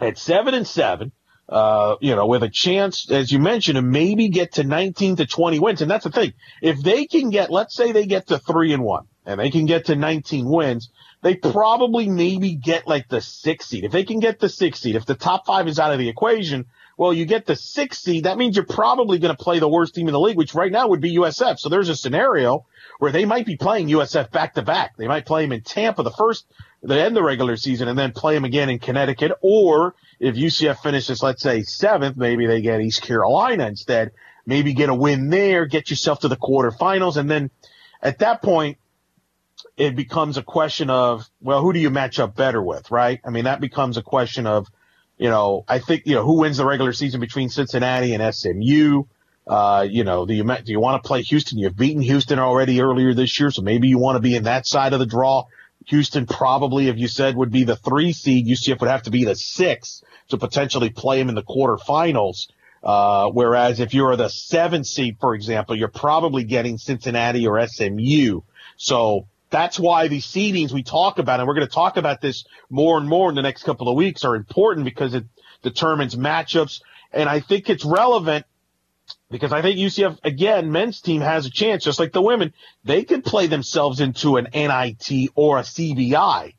at 0.00 0.18
seven 0.18 0.54
and 0.54 0.66
seven 0.66 1.12
uh, 1.48 1.96
you 2.00 2.14
know, 2.14 2.26
with 2.26 2.42
a 2.42 2.48
chance, 2.48 3.10
as 3.10 3.32
you 3.32 3.38
mentioned, 3.38 3.76
to 3.76 3.82
maybe 3.82 4.28
get 4.28 4.52
to 4.52 4.64
19 4.64 5.16
to 5.16 5.26
20 5.26 5.58
wins. 5.58 5.80
And 5.80 5.90
that's 5.90 6.04
the 6.04 6.10
thing. 6.10 6.34
If 6.60 6.82
they 6.82 7.06
can 7.06 7.30
get, 7.30 7.50
let's 7.50 7.74
say 7.74 7.92
they 7.92 8.06
get 8.06 8.28
to 8.28 8.38
three 8.38 8.72
and 8.72 8.82
one 8.82 9.06
and 9.24 9.40
they 9.40 9.50
can 9.50 9.66
get 9.66 9.86
to 9.86 9.96
19 9.96 10.46
wins, 10.48 10.90
they 11.22 11.34
probably 11.34 12.08
maybe 12.08 12.54
get 12.54 12.86
like 12.86 13.08
the 13.08 13.20
six 13.20 13.66
seed. 13.66 13.84
If 13.84 13.92
they 13.92 14.04
can 14.04 14.20
get 14.20 14.38
the 14.38 14.48
six 14.48 14.80
seed, 14.80 14.94
if 14.94 15.06
the 15.06 15.14
top 15.14 15.46
five 15.46 15.66
is 15.68 15.78
out 15.78 15.92
of 15.92 15.98
the 15.98 16.08
equation, 16.08 16.66
well, 16.98 17.14
you 17.14 17.24
get 17.26 17.46
the 17.46 17.56
six 17.56 17.98
seed. 17.98 18.24
That 18.24 18.38
means 18.38 18.56
you're 18.56 18.66
probably 18.66 19.18
going 19.18 19.34
to 19.34 19.42
play 19.42 19.58
the 19.58 19.68
worst 19.68 19.94
team 19.94 20.08
in 20.08 20.12
the 20.12 20.20
league, 20.20 20.36
which 20.36 20.54
right 20.54 20.70
now 20.70 20.88
would 20.88 21.00
be 21.00 21.16
USF. 21.16 21.58
So 21.58 21.68
there's 21.68 21.88
a 21.88 21.96
scenario 21.96 22.66
where 22.98 23.12
they 23.12 23.24
might 23.24 23.46
be 23.46 23.56
playing 23.56 23.88
USF 23.88 24.30
back 24.32 24.54
to 24.54 24.62
back. 24.62 24.96
They 24.96 25.06
might 25.06 25.24
play 25.24 25.42
them 25.42 25.52
in 25.52 25.62
Tampa 25.62 26.02
the 26.02 26.10
first, 26.10 26.44
the 26.82 27.00
end 27.00 27.16
the 27.16 27.22
regular 27.22 27.56
season 27.56 27.88
and 27.88 27.98
then 27.98 28.12
play 28.12 28.34
them 28.34 28.44
again 28.44 28.70
in 28.70 28.78
Connecticut 28.78 29.32
or 29.40 29.94
if 30.20 30.34
UCF 30.34 30.78
finishes, 30.78 31.22
let's 31.22 31.42
say 31.42 31.62
seventh, 31.62 32.16
maybe 32.16 32.46
they 32.46 32.60
get 32.60 32.80
East 32.80 33.02
Carolina 33.02 33.66
instead. 33.66 34.12
Maybe 34.46 34.72
get 34.72 34.88
a 34.88 34.94
win 34.94 35.28
there, 35.28 35.66
get 35.66 35.90
yourself 35.90 36.20
to 36.20 36.28
the 36.28 36.36
quarterfinals, 36.36 37.18
and 37.18 37.30
then 37.30 37.50
at 38.02 38.20
that 38.20 38.40
point, 38.40 38.78
it 39.76 39.94
becomes 39.94 40.36
a 40.36 40.42
question 40.42 40.90
of, 40.90 41.28
well, 41.40 41.60
who 41.60 41.72
do 41.72 41.78
you 41.78 41.90
match 41.90 42.18
up 42.18 42.34
better 42.34 42.62
with, 42.62 42.90
right? 42.90 43.20
I 43.24 43.30
mean, 43.30 43.44
that 43.44 43.60
becomes 43.60 43.96
a 43.96 44.02
question 44.02 44.46
of, 44.46 44.66
you 45.18 45.28
know, 45.28 45.64
I 45.68 45.80
think, 45.80 46.06
you 46.06 46.14
know, 46.14 46.24
who 46.24 46.38
wins 46.38 46.56
the 46.56 46.64
regular 46.64 46.92
season 46.92 47.20
between 47.20 47.48
Cincinnati 47.48 48.14
and 48.14 48.34
SMU? 48.34 49.04
Uh, 49.46 49.86
you 49.88 50.04
know, 50.04 50.26
do 50.26 50.34
you, 50.34 50.44
do 50.44 50.72
you 50.72 50.80
want 50.80 51.02
to 51.02 51.06
play 51.06 51.22
Houston? 51.22 51.58
You've 51.58 51.76
beaten 51.76 52.02
Houston 52.02 52.38
already 52.38 52.80
earlier 52.80 53.14
this 53.14 53.38
year, 53.38 53.50
so 53.50 53.62
maybe 53.62 53.88
you 53.88 53.98
want 53.98 54.16
to 54.16 54.20
be 54.20 54.34
in 54.34 54.44
that 54.44 54.66
side 54.66 54.92
of 54.92 54.98
the 54.98 55.06
draw. 55.06 55.44
Houston 55.88 56.26
probably, 56.26 56.88
if 56.88 56.98
you 56.98 57.08
said, 57.08 57.34
would 57.36 57.50
be 57.50 57.64
the 57.64 57.76
three 57.76 58.12
seed. 58.12 58.46
UCF 58.46 58.80
would 58.80 58.90
have 58.90 59.04
to 59.04 59.10
be 59.10 59.24
the 59.24 59.34
six 59.34 60.02
to 60.28 60.36
potentially 60.36 60.90
play 60.90 61.18
them 61.18 61.30
in 61.30 61.34
the 61.34 61.42
quarterfinals. 61.42 62.48
Uh, 62.82 63.28
whereas 63.30 63.80
if 63.80 63.94
you're 63.94 64.14
the 64.16 64.28
seven 64.28 64.84
seed, 64.84 65.16
for 65.18 65.34
example, 65.34 65.74
you're 65.74 65.88
probably 65.88 66.44
getting 66.44 66.78
Cincinnati 66.78 67.46
or 67.46 67.66
SMU. 67.66 68.42
So 68.76 69.26
that's 69.50 69.78
why 69.80 70.08
these 70.08 70.26
seedings 70.26 70.72
we 70.72 70.82
talk 70.82 71.18
about, 71.18 71.40
and 71.40 71.48
we're 71.48 71.54
going 71.54 71.66
to 71.66 71.72
talk 71.72 71.96
about 71.96 72.20
this 72.20 72.44
more 72.68 72.98
and 72.98 73.08
more 73.08 73.30
in 73.30 73.34
the 73.34 73.42
next 73.42 73.62
couple 73.64 73.88
of 73.88 73.96
weeks, 73.96 74.24
are 74.24 74.36
important 74.36 74.84
because 74.84 75.14
it 75.14 75.24
determines 75.62 76.14
matchups. 76.14 76.82
And 77.12 77.28
I 77.28 77.40
think 77.40 77.70
it's 77.70 77.84
relevant 77.84 78.44
because 79.30 79.52
I 79.52 79.62
think 79.62 79.78
UCF 79.78 80.18
again, 80.24 80.72
men's 80.72 81.00
team 81.00 81.20
has 81.20 81.46
a 81.46 81.50
chance, 81.50 81.84
just 81.84 81.98
like 81.98 82.12
the 82.12 82.22
women. 82.22 82.52
They 82.84 83.04
could 83.04 83.24
play 83.24 83.46
themselves 83.46 84.00
into 84.00 84.36
an 84.36 84.48
NIT 84.52 85.30
or 85.34 85.58
a 85.58 85.62
CBI. 85.62 86.54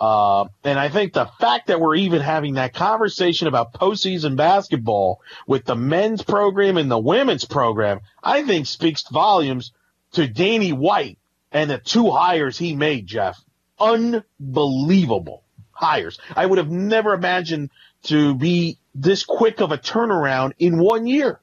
Uh, 0.00 0.46
and 0.64 0.78
I 0.78 0.88
think 0.88 1.12
the 1.12 1.26
fact 1.40 1.66
that 1.66 1.78
we're 1.78 1.96
even 1.96 2.22
having 2.22 2.54
that 2.54 2.72
conversation 2.72 3.48
about 3.48 3.74
postseason 3.74 4.34
basketball 4.34 5.20
with 5.46 5.66
the 5.66 5.76
men's 5.76 6.22
program 6.22 6.78
and 6.78 6.90
the 6.90 6.98
women's 6.98 7.44
program, 7.44 8.00
I 8.22 8.42
think 8.44 8.66
speaks 8.66 9.06
volumes 9.10 9.72
to 10.12 10.26
Danny 10.26 10.72
White 10.72 11.18
and 11.52 11.70
the 11.70 11.78
two 11.78 12.10
hires 12.10 12.56
he 12.56 12.74
made, 12.74 13.06
Jeff. 13.06 13.38
Unbelievable 13.78 15.44
hires. 15.72 16.18
I 16.34 16.46
would 16.46 16.58
have 16.58 16.70
never 16.70 17.12
imagined 17.12 17.70
to 18.04 18.34
be 18.34 18.78
this 18.94 19.24
quick 19.24 19.60
of 19.60 19.72
a 19.72 19.78
turnaround 19.78 20.52
in 20.58 20.78
one 20.78 21.06
year. 21.06 21.39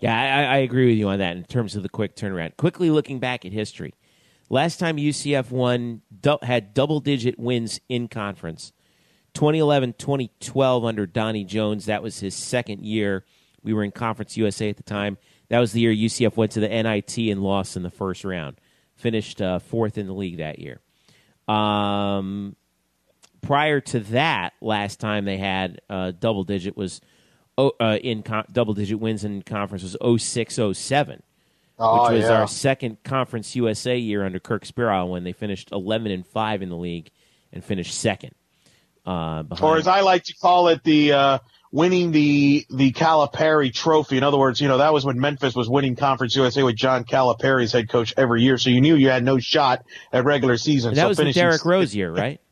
Yeah, 0.00 0.16
I, 0.16 0.54
I 0.54 0.56
agree 0.58 0.86
with 0.86 0.98
you 0.98 1.08
on 1.08 1.18
that 1.18 1.36
in 1.36 1.44
terms 1.44 1.74
of 1.74 1.82
the 1.82 1.88
quick 1.88 2.14
turnaround. 2.14 2.56
Quickly 2.56 2.90
looking 2.90 3.18
back 3.18 3.44
at 3.44 3.52
history, 3.52 3.94
last 4.48 4.78
time 4.78 4.96
UCF 4.96 5.50
won 5.50 6.02
had 6.42 6.72
double 6.72 7.00
digit 7.00 7.38
wins 7.38 7.80
in 7.88 8.08
conference. 8.08 8.72
2011, 9.34 9.94
2012 9.98 10.84
under 10.84 11.06
Donnie 11.06 11.44
Jones. 11.44 11.86
That 11.86 12.02
was 12.02 12.20
his 12.20 12.34
second 12.34 12.84
year. 12.84 13.24
We 13.62 13.72
were 13.72 13.84
in 13.84 13.90
Conference 13.90 14.36
USA 14.36 14.70
at 14.70 14.76
the 14.76 14.82
time. 14.82 15.18
That 15.48 15.58
was 15.58 15.72
the 15.72 15.80
year 15.80 15.92
UCF 15.92 16.36
went 16.36 16.52
to 16.52 16.60
the 16.60 16.68
NIT 16.68 17.18
and 17.18 17.42
lost 17.42 17.76
in 17.76 17.82
the 17.82 17.90
first 17.90 18.24
round. 18.24 18.60
Finished 18.94 19.40
uh, 19.40 19.58
fourth 19.58 19.98
in 19.98 20.06
the 20.06 20.12
league 20.12 20.38
that 20.38 20.58
year. 20.58 20.80
Um, 21.46 22.56
prior 23.40 23.80
to 23.80 24.00
that, 24.00 24.54
last 24.60 25.00
time 25.00 25.24
they 25.24 25.36
had 25.36 25.80
uh, 25.88 26.12
double 26.18 26.44
digit 26.44 26.76
was 26.76 27.00
oh, 27.58 27.72
uh, 27.80 27.98
in 28.02 28.22
con- 28.22 28.46
double 28.50 28.72
digit 28.72 28.98
wins 28.98 29.24
in 29.24 29.42
conference 29.42 29.82
was 29.82 29.96
0607, 30.22 31.22
oh, 31.78 32.02
which 32.02 32.12
was 32.22 32.30
yeah. 32.30 32.40
our 32.40 32.48
second 32.48 33.02
Conference 33.02 33.54
USA 33.56 33.98
year 33.98 34.24
under 34.24 34.38
Kirk 34.38 34.64
Speraw 34.64 35.10
when 35.10 35.24
they 35.24 35.32
finished 35.32 35.70
11 35.72 36.10
and 36.10 36.26
five 36.26 36.62
in 36.62 36.70
the 36.70 36.76
league 36.76 37.10
and 37.52 37.62
finished 37.62 37.98
second. 37.98 38.34
Uh, 39.04 39.42
or 39.60 39.76
as 39.76 39.86
I 39.88 40.00
like 40.00 40.24
to 40.24 40.34
call 40.34 40.68
it, 40.68 40.84
the 40.84 41.12
uh, 41.12 41.38
winning 41.72 42.12
the 42.12 42.66
the 42.68 42.92
Calipari 42.92 43.72
Trophy. 43.72 44.18
In 44.18 44.22
other 44.22 44.36
words, 44.36 44.60
you 44.60 44.68
know 44.68 44.78
that 44.78 44.92
was 44.92 45.04
when 45.04 45.18
Memphis 45.18 45.54
was 45.54 45.66
winning 45.66 45.96
Conference 45.96 46.36
USA 46.36 46.62
with 46.62 46.76
John 46.76 47.04
Calipari 47.04 47.62
as 47.62 47.72
head 47.72 47.88
coach 47.88 48.12
every 48.18 48.42
year, 48.42 48.58
so 48.58 48.68
you 48.68 48.82
knew 48.82 48.96
you 48.96 49.08
had 49.08 49.24
no 49.24 49.38
shot 49.38 49.84
at 50.12 50.24
regular 50.24 50.58
season. 50.58 50.90
And 50.90 50.98
that 50.98 51.02
so 51.04 51.08
was 51.08 51.16
the 51.16 51.32
Derrick 51.32 51.64
Rose 51.64 51.94
year, 51.94 52.12
right? 52.12 52.40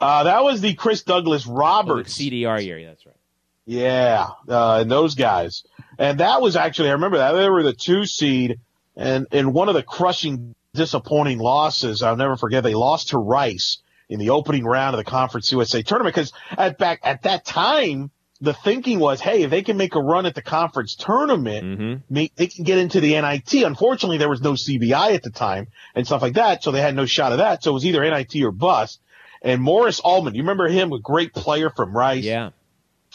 Uh, 0.00 0.22
that 0.22 0.44
was 0.44 0.60
the 0.60 0.74
Chris 0.74 1.02
Douglas 1.02 1.44
Roberts 1.44 2.18
oh, 2.18 2.22
CDR 2.22 2.64
year. 2.64 2.82
That's 2.84 3.04
right. 3.04 3.16
Yeah, 3.64 4.28
uh, 4.48 4.80
and 4.80 4.90
those 4.90 5.14
guys, 5.14 5.64
and 5.98 6.20
that 6.20 6.40
was 6.42 6.56
actually 6.56 6.88
I 6.88 6.92
remember 6.92 7.18
that 7.18 7.32
they 7.32 7.48
were 7.48 7.62
the 7.62 7.72
two 7.72 8.06
seed, 8.06 8.58
and 8.96 9.26
in 9.30 9.52
one 9.52 9.68
of 9.68 9.74
the 9.74 9.82
crushing, 9.82 10.54
disappointing 10.74 11.38
losses, 11.38 12.02
I'll 12.02 12.16
never 12.16 12.36
forget. 12.36 12.64
They 12.64 12.74
lost 12.74 13.10
to 13.10 13.18
Rice 13.18 13.78
in 14.08 14.18
the 14.18 14.30
opening 14.30 14.64
round 14.64 14.94
of 14.94 14.98
the 14.98 15.10
Conference 15.10 15.52
USA 15.52 15.82
tournament 15.82 16.14
because 16.14 16.32
at 16.50 16.76
back 16.78 17.00
at 17.04 17.22
that 17.22 17.44
time 17.44 18.10
the 18.42 18.52
thinking 18.52 18.98
was, 18.98 19.20
hey, 19.20 19.44
if 19.44 19.50
they 19.50 19.62
can 19.62 19.76
make 19.76 19.94
a 19.94 20.00
run 20.00 20.26
at 20.26 20.34
the 20.34 20.42
conference 20.42 20.96
tournament, 20.96 21.64
mm-hmm. 21.64 22.12
make, 22.12 22.34
they 22.34 22.48
can 22.48 22.64
get 22.64 22.76
into 22.76 23.00
the 23.00 23.12
NIT. 23.20 23.54
Unfortunately, 23.62 24.18
there 24.18 24.28
was 24.28 24.42
no 24.42 24.54
CBI 24.54 25.14
at 25.14 25.22
the 25.22 25.30
time 25.30 25.68
and 25.94 26.04
stuff 26.04 26.22
like 26.22 26.34
that, 26.34 26.64
so 26.64 26.72
they 26.72 26.80
had 26.80 26.96
no 26.96 27.06
shot 27.06 27.30
of 27.30 27.38
that. 27.38 27.62
So 27.62 27.70
it 27.70 27.74
was 27.74 27.86
either 27.86 28.02
NIT 28.02 28.34
or 28.42 28.50
bust. 28.50 29.00
And 29.42 29.62
Morris 29.62 30.00
Almond, 30.02 30.34
you 30.34 30.42
remember 30.42 30.66
him, 30.66 30.92
a 30.92 30.98
great 30.98 31.32
player 31.32 31.70
from 31.70 31.96
Rice. 31.96 32.24
Yeah, 32.24 32.50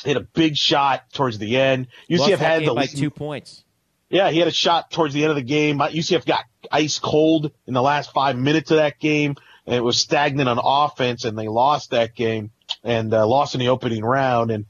hit 0.04 0.18
a 0.18 0.22
big 0.22 0.58
shot 0.58 1.12
towards 1.14 1.38
the 1.38 1.58
end. 1.58 1.88
UCF 2.10 2.38
had 2.38 2.66
the 2.66 2.74
by 2.74 2.86
two 2.86 3.10
points. 3.10 3.64
Yeah, 4.10 4.32
he 4.32 4.40
had 4.40 4.48
a 4.48 4.52
shot 4.52 4.90
towards 4.92 5.14
the 5.14 5.24
end 5.24 5.32
of 5.32 5.36
the 5.36 5.44
game. 5.44 5.80
UCF 5.80 6.26
got 6.26 6.46
ice 6.72 6.98
cold 7.00 7.52
in 7.66 7.74
the 7.74 7.82
last 7.82 8.14
five 8.14 8.38
minutes 8.38 8.72
of 8.72 8.78
that 8.78 9.00
game 9.00 9.36
and 9.68 9.76
it 9.76 9.84
was 9.84 10.00
stagnant 10.00 10.48
on 10.48 10.60
offense, 10.64 11.26
and 11.26 11.38
they 11.38 11.50
lost 11.50 11.92
that 11.92 12.16
game 12.16 12.52
and 12.84 13.14
uh, 13.14 13.28
lost 13.28 13.54
in 13.54 13.60
the 13.60 13.68
opening 13.68 14.04
round 14.04 14.50
and 14.50 14.66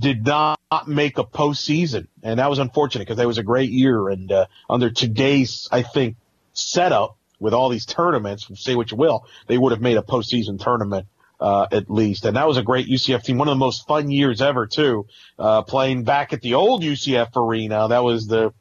did 0.00 0.24
not 0.24 0.58
make 0.86 1.18
a 1.18 1.24
postseason. 1.24 2.06
And 2.22 2.38
that 2.38 2.48
was 2.48 2.60
unfortunate 2.60 3.04
because 3.04 3.16
that 3.16 3.26
was 3.26 3.38
a 3.38 3.42
great 3.42 3.70
year. 3.70 4.08
And 4.08 4.30
uh, 4.30 4.46
under 4.70 4.90
today's, 4.90 5.68
I 5.72 5.82
think, 5.82 6.16
setup 6.52 7.16
with 7.40 7.52
all 7.52 7.68
these 7.68 7.84
tournaments, 7.84 8.48
say 8.54 8.76
what 8.76 8.92
you 8.92 8.96
will, 8.96 9.26
they 9.48 9.58
would 9.58 9.72
have 9.72 9.80
made 9.80 9.96
a 9.96 10.02
postseason 10.02 10.62
tournament. 10.62 11.06
Uh, 11.40 11.68
at 11.70 11.88
least. 11.88 12.24
And 12.24 12.36
that 12.36 12.48
was 12.48 12.56
a 12.56 12.64
great 12.64 12.88
UCF 12.88 13.22
team. 13.22 13.38
One 13.38 13.46
of 13.46 13.52
the 13.52 13.64
most 13.64 13.86
fun 13.86 14.10
years 14.10 14.42
ever 14.42 14.66
too, 14.66 15.06
uh, 15.38 15.62
playing 15.62 16.02
back 16.02 16.32
at 16.32 16.40
the 16.40 16.54
old 16.54 16.82
UCF 16.82 17.36
arena. 17.36 17.86
That 17.86 18.02
was 18.02 18.26
the, 18.26 18.52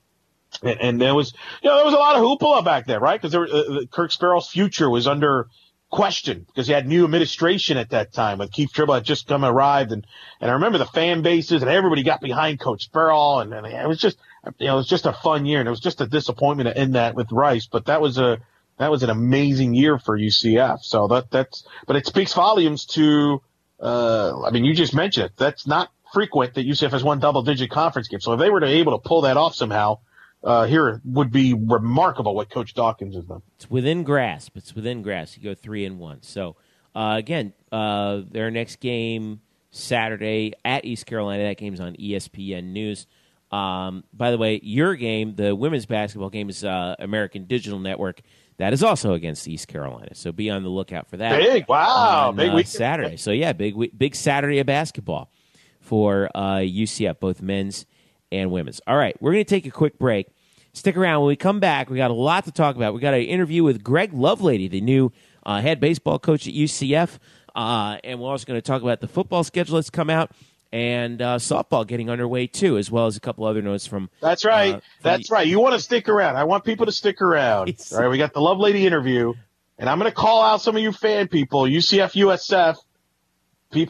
and, 0.62 0.80
and 0.80 1.02
there 1.02 1.16
was, 1.16 1.34
you 1.64 1.70
know, 1.70 1.76
there 1.78 1.86
was 1.86 1.96
a 1.96 1.98
lot 1.98 2.18
of 2.18 2.22
hoopla 2.22 2.64
back 2.64 2.86
then, 2.86 3.02
right? 3.02 3.20
Cause 3.20 3.32
there, 3.32 3.48
uh, 3.52 3.80
Kirk 3.90 4.12
Speraw's 4.12 4.48
future 4.48 4.92
was 4.92 5.08
under, 5.08 5.48
question 5.90 6.46
because 6.48 6.68
he 6.68 6.74
had 6.74 6.86
new 6.86 7.06
administration 7.06 7.78
at 7.78 7.92
that 7.92 8.12
time 8.12 8.40
with 8.40 8.52
Keith 8.52 8.72
Tribble 8.74 8.94
had 8.94 9.06
just 9.06 9.26
come 9.26 9.46
arrived 9.46 9.94
and 9.94 10.06
and 10.42 10.52
I 10.52 10.56
remember 10.56 10.78
the 10.78 10.86
fan 10.86 11.22
bases 11.22 11.62
and 11.62 11.72
everybody 11.72 12.04
got 12.04 12.20
behind 12.20 12.60
Coach 12.60 12.84
Sparrow 12.84 13.40
and, 13.40 13.54
and 13.54 13.66
it 13.66 13.88
was 13.88 14.00
just 14.00 14.18
you 14.60 14.68
know 14.68 14.74
it 14.74 14.78
was 14.78 14.90
just 14.90 15.06
a 15.06 15.14
fun 15.14 15.46
year 15.46 15.60
and 15.60 15.68
it 15.68 15.72
was 15.72 15.80
just 15.80 16.02
a 16.02 16.08
disappointment 16.08 16.68
to 16.68 16.78
end 16.78 16.96
that 16.96 17.16
with 17.16 17.32
Rice 17.32 17.68
but 17.68 17.86
that 17.86 18.02
was 18.02 18.18
a 18.18 18.40
that 18.78 18.92
was 18.92 19.04
an 19.04 19.10
amazing 19.10 19.74
year 19.74 19.98
for 19.98 20.18
UCF 20.18 20.82
so 20.82 21.08
that 21.08 21.32
that's 21.32 21.66
but 21.86 21.96
it 21.96 22.06
speaks 22.06 22.34
volumes 22.34 22.86
to 22.86 23.42
uh 23.80 24.42
I 24.44 24.52
mean 24.52 24.64
you 24.66 24.74
just 24.74 24.94
mentioned 24.94 25.28
it 25.28 25.32
that's 25.38 25.68
not 25.68 25.90
frequent 26.14 26.54
that 26.56 26.66
UCF 26.66 26.92
has 26.92 27.04
won 27.04 27.20
double 27.20 27.44
digit 27.44 27.70
conference 27.70 28.08
games 28.08 28.24
so 28.24 28.34
if 28.34 28.40
they 28.40 28.50
were 28.50 28.60
to 28.60 28.68
able 28.68 28.98
to 28.98 29.08
pull 29.08 29.22
that 29.22 29.38
off 29.38 29.56
somehow 29.56 30.00
uh, 30.44 30.66
here 30.66 31.02
would 31.04 31.32
be 31.32 31.54
remarkable 31.54 32.36
what 32.36 32.50
Coach 32.50 32.76
Dawkins 32.76 33.16
has 33.16 33.26
done. 33.26 33.42
It's 33.56 33.70
within 33.70 34.04
grasp. 34.04 34.56
It's 34.56 34.76
within 34.76 35.02
grasp. 35.02 35.36
You 35.36 35.44
go 35.44 35.56
three 35.56 35.84
and 35.84 36.00
one. 36.00 36.22
So 36.22 36.56
uh, 36.96 37.16
again, 37.18 37.54
uh, 37.72 38.22
their 38.32 38.50
next 38.52 38.80
game 38.80 39.42
Saturday 39.72 40.54
at 40.64 40.86
East 40.86 41.06
Carolina. 41.06 41.44
That 41.44 41.58
game's 41.58 41.80
on 41.80 41.96
ESPN 41.96 42.66
News. 42.66 43.08
Um, 43.52 44.04
by 44.14 44.32
the 44.32 44.38
way, 44.38 44.60
your 44.64 44.96
game, 44.96 45.36
the 45.36 45.56
women's 45.56 45.86
basketball 45.86 46.30
game, 46.30 46.50
is 46.50 46.64
uh, 46.64 46.96
American 47.00 47.46
Digital 47.46 47.80
Network. 47.80 48.22
That 48.58 48.74
is 48.74 48.84
also 48.84 49.14
against 49.14 49.48
East 49.48 49.68
Carolina. 49.68 50.16
So 50.16 50.32
be 50.32 50.50
on 50.50 50.64
the 50.64 50.70
lookout 50.70 51.08
for 51.08 51.18
that. 51.18 51.38
Big 51.38 51.68
wow, 51.68 52.30
on, 52.30 52.36
big 52.36 52.52
uh, 52.52 52.64
Saturday. 52.64 53.18
So 53.18 53.32
yeah, 53.32 53.54
big 53.54 53.98
big 53.98 54.16
Saturday 54.16 54.60
of 54.60 54.66
basketball 54.66 55.32
for 55.80 56.30
UCF, 56.36 57.10
uh, 57.10 57.14
both 57.14 57.42
men's 57.42 57.86
and 58.32 58.52
women's. 58.52 58.82
All 58.88 58.98
right, 58.98 59.16
we're 59.22 59.34
going 59.34 59.46
to 59.46 59.50
take 59.50 59.66
a 59.66 59.72
quick 59.72 60.00
break. 60.00 60.28
Stick 60.74 60.98
around. 60.98 61.22
When 61.22 61.30
we 61.30 61.36
come 61.36 61.60
back, 61.60 61.90
we 61.90 61.98
got 61.98 62.12
a 62.12 62.16
lot 62.16 62.46
to 62.46 62.52
talk 62.52 62.76
about. 62.76 62.94
We 62.94 63.00
got 63.00 63.14
an 63.14 63.22
interview 63.22 63.64
with 63.64 63.84
Greg 63.84 64.12
Lovelady, 64.12 64.70
the 64.70 64.82
new 64.82 65.12
uh, 65.44 65.62
head 65.62 65.80
baseball 65.80 66.20
coach 66.20 66.48
at 66.48 66.54
UCF. 66.54 67.18
Uh, 67.56 67.98
and 68.04 68.20
we're 68.20 68.30
also 68.30 68.46
going 68.46 68.58
to 68.58 68.62
talk 68.62 68.84
about 68.84 69.02
the 69.02 69.08
football 69.08 69.44
schedule 69.44 69.76
that's 69.76 69.90
come 69.90 70.10
out 70.10 70.32
and 70.78 71.24
uh, 71.24 71.38
softball 71.38 71.88
getting 71.88 72.08
underway 72.08 72.46
too, 72.46 72.78
as 72.78 72.92
well 72.92 73.08
as 73.08 73.18
a 73.18 73.20
couple 73.20 73.46
other 73.46 73.64
notes 73.64 73.88
from. 73.88 74.12
That's 74.22 74.46
right. 74.46 74.76
Uh, 74.76 74.80
that's 75.02 75.32
right. 75.32 75.48
You 75.48 75.60
want 75.60 75.74
to 75.74 75.82
stick 75.82 76.08
around. 76.08 76.36
I 76.36 76.44
want 76.44 76.64
people 76.66 76.86
to 76.86 76.92
stick 76.92 77.20
around. 77.20 77.76
All 77.92 78.00
right, 78.00 78.10
we 78.10 78.20
got 78.20 78.32
the 78.34 78.42
Lovelady 78.42 78.82
interview, 78.82 79.34
and 79.80 79.90
I'm 79.90 79.98
going 79.98 80.12
to 80.12 80.16
call 80.16 80.44
out 80.44 80.62
some 80.62 80.76
of 80.76 80.82
you 80.84 80.92
fan 80.92 81.30
people, 81.30 81.64
UCF, 81.64 82.14
USF, 82.14 82.78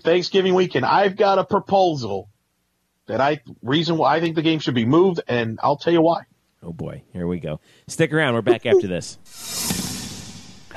Thanksgiving 0.02 0.54
weekend. 0.54 0.86
I've 0.86 1.18
got 1.18 1.40
a 1.40 1.44
proposal 1.44 2.30
that 3.08 3.20
I 3.20 3.42
reason 3.62 3.98
why 3.98 4.16
I 4.16 4.22
think 4.22 4.36
the 4.36 4.42
game 4.42 4.60
should 4.60 4.76
be 4.76 4.86
moved, 4.86 5.20
and 5.28 5.60
I'll 5.62 5.78
tell 5.78 5.92
you 5.92 6.02
why. 6.02 6.22
Oh 6.64 6.72
boy, 6.72 7.04
here 7.12 7.28
we 7.28 7.42
go. 7.42 7.60
Stick 7.88 8.14
around. 8.14 8.34
We're 8.34 8.42
back 8.44 8.66
after 8.66 8.88
this. 8.88 9.84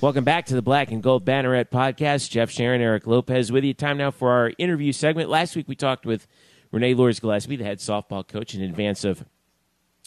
Welcome 0.01 0.23
back 0.23 0.47
to 0.47 0.56
the 0.56 0.62
Black 0.62 0.91
and 0.91 1.01
Gold 1.01 1.23
Banneret 1.25 1.69
podcast. 1.69 2.30
Jeff 2.30 2.49
Sharon, 2.49 2.82
Eric 2.82 3.06
Lopez 3.06 3.51
with 3.51 3.63
you. 3.63 3.73
Time 3.73 3.97
now 3.97 4.12
for 4.12 4.32
our 4.32 4.51
interview 4.58 4.91
segment. 4.91 5.30
Last 5.30 5.55
week 5.55 5.68
we 5.68 5.76
talked 5.76 6.05
with 6.05 6.28
Renee 6.72 6.93
Luers-Gillispie, 6.95 7.57
the 7.57 7.63
head 7.63 7.78
softball 7.78 8.28
coach, 8.28 8.55
in 8.55 8.61
advance 8.61 9.03
of 9.03 9.24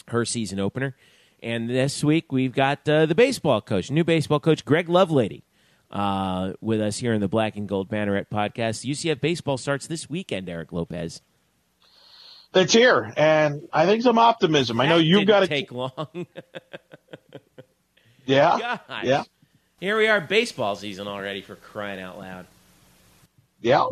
her 0.09 0.25
season 0.25 0.59
opener. 0.59 0.95
And 1.41 1.69
this 1.69 2.03
week 2.03 2.31
we've 2.31 2.53
got 2.53 2.87
uh, 2.87 3.05
the 3.05 3.15
baseball 3.15 3.61
coach, 3.61 3.89
new 3.89 4.03
baseball 4.03 4.39
coach, 4.39 4.65
Greg 4.65 4.87
Lovelady, 4.87 5.43
uh, 5.89 6.53
with 6.59 6.81
us 6.81 6.97
here 6.97 7.13
in 7.13 7.21
the 7.21 7.27
Black 7.27 7.55
and 7.55 7.67
Gold 7.67 7.89
Banneret 7.89 8.25
podcast. 8.29 8.85
UCF 8.89 9.21
baseball 9.21 9.57
starts 9.57 9.87
this 9.87 10.09
weekend, 10.09 10.49
Eric 10.49 10.71
Lopez. 10.71 11.21
That's 12.51 12.73
here, 12.73 13.13
and 13.15 13.69
I 13.71 13.85
think 13.85 14.01
some 14.01 14.17
optimism. 14.17 14.77
That 14.77 14.83
I 14.83 14.89
know 14.89 14.97
you've 14.97 15.27
got 15.27 15.41
to 15.41 15.47
take 15.47 15.71
long. 15.71 15.91
Yeah. 18.29 18.77
Gosh. 18.87 19.03
Yeah. 19.05 19.23
Here 19.79 19.97
we 19.97 20.07
are, 20.07 20.21
baseball 20.21 20.75
season 20.75 21.07
already 21.07 21.41
for 21.41 21.55
crying 21.55 21.99
out 21.99 22.19
loud. 22.19 22.45
Yeah. 23.61 23.87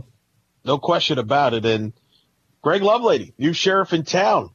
No 0.63 0.77
question 0.77 1.17
about 1.17 1.53
it. 1.53 1.65
And 1.65 1.93
Greg 2.61 2.81
Lovelady, 2.81 3.33
new 3.38 3.53
sheriff 3.53 3.93
in 3.93 4.03
town, 4.03 4.51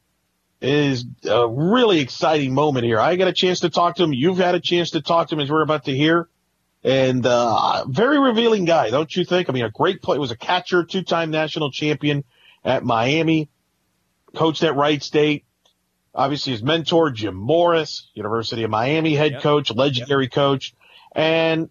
is 0.61 1.05
a 1.29 1.47
really 1.47 1.99
exciting 1.99 2.53
moment 2.53 2.85
here. 2.85 2.99
I 2.99 3.15
got 3.15 3.27
a 3.27 3.33
chance 3.33 3.61
to 3.61 3.69
talk 3.69 3.95
to 3.97 4.03
him. 4.03 4.13
You've 4.13 4.37
had 4.37 4.55
a 4.55 4.59
chance 4.59 4.91
to 4.91 5.01
talk 5.01 5.29
to 5.29 5.35
him 5.35 5.41
as 5.41 5.49
we're 5.49 5.63
about 5.63 5.85
to 5.85 5.95
hear. 5.95 6.29
and 6.83 7.25
uh, 7.25 7.85
very 7.87 8.19
revealing 8.19 8.65
guy, 8.65 8.89
don't 8.89 9.13
you 9.15 9.23
think? 9.23 9.49
I 9.49 9.53
mean, 9.53 9.65
a 9.65 9.71
great 9.71 10.01
play. 10.01 10.15
He 10.15 10.19
was 10.19 10.31
a 10.31 10.37
catcher, 10.37 10.83
two-time 10.83 11.31
national 11.31 11.71
champion 11.71 12.23
at 12.63 12.83
Miami, 12.83 13.49
coached 14.35 14.63
at 14.63 14.75
Wright 14.75 15.01
State. 15.01 15.45
Obviously, 16.15 16.51
his 16.53 16.61
mentor 16.63 17.09
Jim 17.11 17.35
Morris, 17.35 18.09
University 18.13 18.63
of 18.63 18.69
Miami 18.69 19.15
head 19.15 19.33
Yep. 19.33 19.41
coach, 19.41 19.71
legendary 19.73 20.27
coach, 20.27 20.73
and 21.15 21.69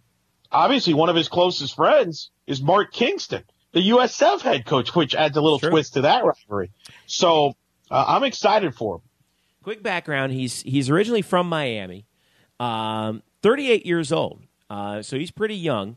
obviously 0.51 0.95
one 0.95 1.09
of 1.09 1.17
his 1.17 1.29
closest 1.29 1.77
friends 1.77 2.31
is 2.47 2.61
Mark 2.61 2.93
Kingston, 2.93 3.45
the 3.73 3.81
USF 3.91 4.41
head 4.43 4.65
coach, 4.67 4.95
which 4.95 5.15
adds 5.15 5.37
a 5.37 5.41
little 5.41 5.59
Sure. 5.61 5.71
twist 5.71 5.95
to 5.95 6.01
that 6.03 6.25
rivalry. 6.25 6.71
So 7.07 7.55
uh, 7.91 8.05
I'm 8.09 8.25
excited 8.25 8.75
for 8.75 8.97
him. 8.97 9.03
Quick 9.63 9.83
background: 9.83 10.33
He's 10.33 10.63
he's 10.63 10.91
originally 10.91 11.23
from 11.23 11.49
Miami, 11.49 12.07
um, 12.59 13.23
38 13.43 13.87
years 13.87 14.11
old, 14.13 14.43
uh, 14.69 15.03
so 15.03 15.17
he's 15.17 15.31
pretty 15.31 15.55
young. 15.57 15.97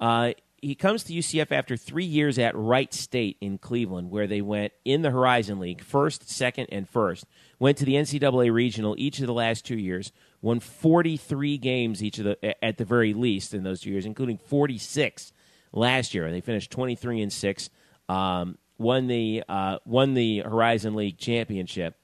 Uh, 0.00 0.32
he 0.60 0.74
comes 0.74 1.04
to 1.04 1.12
UCF 1.12 1.52
after 1.52 1.76
three 1.76 2.04
years 2.06 2.38
at 2.38 2.56
Wright 2.56 2.92
State 2.92 3.36
in 3.40 3.58
Cleveland, 3.58 4.10
where 4.10 4.26
they 4.26 4.40
went 4.40 4.72
in 4.84 5.02
the 5.02 5.10
Horizon 5.10 5.60
League, 5.60 5.82
first, 5.82 6.28
second, 6.28 6.66
and 6.72 6.88
first. 6.88 7.24
Went 7.58 7.78
to 7.78 7.84
the 7.84 7.94
NCAA 7.94 8.52
regional 8.52 8.94
each 8.98 9.20
of 9.20 9.26
the 9.26 9.32
last 9.32 9.64
two 9.64 9.78
years. 9.78 10.12
Won 10.42 10.60
43 10.60 11.58
games 11.58 12.02
each 12.02 12.18
of 12.18 12.24
the 12.24 12.64
at 12.64 12.78
the 12.78 12.84
very 12.84 13.14
least 13.14 13.54
in 13.54 13.62
those 13.62 13.80
two 13.80 13.90
years, 13.90 14.06
including 14.06 14.38
46 14.38 15.32
last 15.72 16.14
year. 16.14 16.30
They 16.30 16.40
finished 16.40 16.70
23 16.70 17.22
and 17.22 17.32
six. 17.32 17.70
Um, 18.08 18.58
won 18.78 19.06
the 19.06 19.44
uh, 19.48 19.78
won 19.84 20.14
the 20.14 20.40
Horizon 20.40 20.94
League 20.94 21.18
championship. 21.18 21.96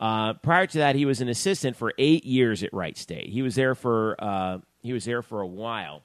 Uh, 0.00 0.34
prior 0.34 0.66
to 0.66 0.78
that, 0.78 0.96
he 0.96 1.06
was 1.06 1.20
an 1.20 1.28
assistant 1.28 1.76
for 1.76 1.92
eight 1.96 2.24
years 2.24 2.62
at 2.64 2.72
Wright 2.72 2.96
State. 2.96 3.28
He 3.28 3.42
was 3.42 3.54
there 3.54 3.74
for 3.74 4.16
uh, 4.18 4.58
he 4.82 4.92
was 4.92 5.04
there 5.04 5.22
for 5.22 5.40
a 5.40 5.46
while 5.46 6.02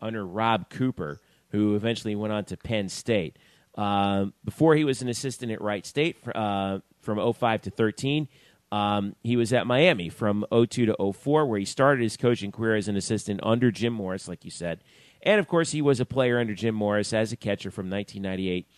under 0.00 0.24
Rob 0.24 0.68
Cooper, 0.70 1.18
who 1.50 1.74
eventually 1.74 2.14
went 2.14 2.32
on 2.32 2.44
to 2.46 2.56
Penn 2.56 2.88
State. 2.88 3.38
Um, 3.74 4.34
before 4.44 4.74
he 4.74 4.84
was 4.84 5.02
an 5.02 5.08
assistant 5.08 5.52
at 5.52 5.62
Wright 5.62 5.86
State 5.86 6.16
uh, 6.34 6.80
from 7.08 7.32
05 7.32 7.62
to 7.62 7.70
13, 7.70 8.28
um, 8.70 9.16
he 9.22 9.36
was 9.36 9.50
at 9.54 9.66
Miami 9.66 10.10
from 10.10 10.44
02 10.52 10.86
to 10.86 11.12
04, 11.12 11.46
where 11.46 11.58
he 11.58 11.64
started 11.64 12.02
his 12.02 12.18
coaching 12.18 12.52
career 12.52 12.76
as 12.76 12.86
an 12.86 12.96
assistant 12.96 13.40
under 13.42 13.70
Jim 13.70 13.94
Morris, 13.94 14.28
like 14.28 14.44
you 14.44 14.50
said. 14.50 14.84
And 15.22 15.40
of 15.40 15.48
course, 15.48 15.72
he 15.72 15.80
was 15.80 16.00
a 16.00 16.04
player 16.04 16.38
under 16.38 16.54
Jim 16.54 16.74
Morris 16.74 17.14
as 17.14 17.32
a 17.32 17.36
catcher 17.36 17.70
from 17.70 17.88
1998 17.88 18.68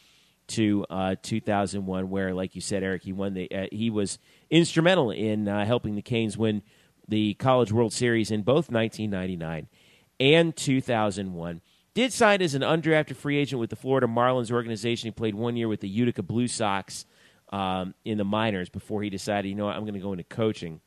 to 0.49 0.87
uh, 0.91 1.17
2001, 1.21 2.09
where, 2.09 2.33
like 2.33 2.55
you 2.55 2.61
said, 2.61 2.85
Eric, 2.85 3.03
he 3.03 3.13
won 3.13 3.35
the. 3.35 3.51
Uh, 3.51 3.67
he 3.73 3.91
was 3.91 4.21
instrumental 4.49 5.11
in 5.11 5.49
uh, 5.49 5.65
helping 5.65 5.97
the 5.97 6.03
Canes 6.03 6.39
win 6.39 6.63
the 7.09 7.35
College 7.35 7.73
World 7.73 7.93
Series 7.93 8.31
in 8.31 8.43
both 8.43 8.71
1999 8.71 9.67
and 10.21 10.57
2001. 10.57 11.61
Did 11.95 12.13
sign 12.13 12.41
as 12.43 12.55
an 12.55 12.63
undrafted 12.63 13.17
free 13.17 13.39
agent 13.39 13.59
with 13.59 13.71
the 13.71 13.77
Florida 13.77 14.07
Marlins 14.07 14.53
organization. 14.53 15.09
He 15.09 15.11
played 15.11 15.35
one 15.35 15.57
year 15.57 15.67
with 15.67 15.81
the 15.81 15.89
Utica 15.89 16.23
Blue 16.23 16.47
Sox 16.47 17.05
um, 17.51 17.95
in 18.05 18.19
the 18.19 18.25
minors 18.25 18.69
before 18.69 19.03
he 19.03 19.11
decided, 19.11 19.49
you 19.49 19.55
know 19.55 19.67
what, 19.67 19.77
I'm 19.77 19.83
going 19.83 19.95
to 19.95 20.01
go 20.01 20.13
into 20.13 20.25
coaching. 20.25 20.81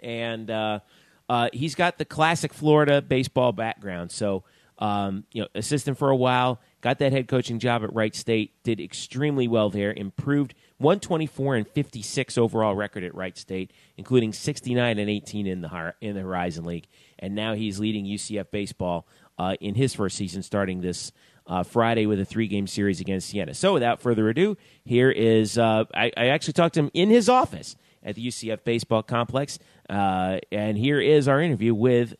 And 0.00 0.50
uh, 0.50 0.80
uh, 1.28 1.48
he's 1.52 1.74
got 1.74 1.98
the 1.98 2.04
classic 2.04 2.52
Florida 2.52 3.00
baseball 3.00 3.52
background. 3.52 4.10
So, 4.10 4.44
um, 4.78 5.24
you 5.32 5.42
know, 5.42 5.48
assistant 5.54 5.96
for 5.96 6.10
a 6.10 6.16
while, 6.16 6.60
got 6.80 6.98
that 6.98 7.12
head 7.12 7.28
coaching 7.28 7.58
job 7.58 7.84
at 7.84 7.94
Wright 7.94 8.14
State, 8.14 8.52
did 8.64 8.80
extremely 8.80 9.48
well 9.48 9.70
there, 9.70 9.92
improved 9.92 10.54
124 10.78 11.56
and 11.56 11.68
56 11.68 12.36
overall 12.36 12.74
record 12.74 13.04
at 13.04 13.14
Wright 13.14 13.38
State, 13.38 13.70
including 13.96 14.32
69 14.32 14.98
and 14.98 15.08
18 15.08 15.46
in 15.46 15.60
the 15.60 15.94
in 16.00 16.14
the 16.14 16.20
Horizon 16.20 16.64
League, 16.64 16.88
and 17.18 17.34
now 17.34 17.54
he's 17.54 17.78
leading 17.78 18.04
UCF 18.04 18.50
baseball 18.50 19.06
uh, 19.38 19.54
in 19.60 19.76
his 19.76 19.94
first 19.94 20.16
season, 20.16 20.42
starting 20.42 20.80
this 20.80 21.12
uh, 21.46 21.62
Friday 21.62 22.06
with 22.06 22.20
a 22.20 22.24
three 22.24 22.48
game 22.48 22.66
series 22.66 23.00
against 23.00 23.28
Siena. 23.28 23.54
So, 23.54 23.72
without 23.72 24.00
further 24.00 24.28
ado, 24.28 24.56
here 24.84 25.10
is 25.10 25.58
uh, 25.58 25.84
I, 25.94 26.12
I 26.16 26.26
actually 26.28 26.54
talked 26.54 26.74
to 26.74 26.80
him 26.80 26.90
in 26.94 27.10
his 27.10 27.28
office 27.28 27.76
at 28.02 28.14
the 28.16 28.26
UCF 28.26 28.64
baseball 28.64 29.02
complex, 29.02 29.58
uh, 29.88 30.38
and 30.50 30.76
here 30.76 31.00
is 31.00 31.28
our 31.28 31.40
interview 31.40 31.74
with 31.74 32.14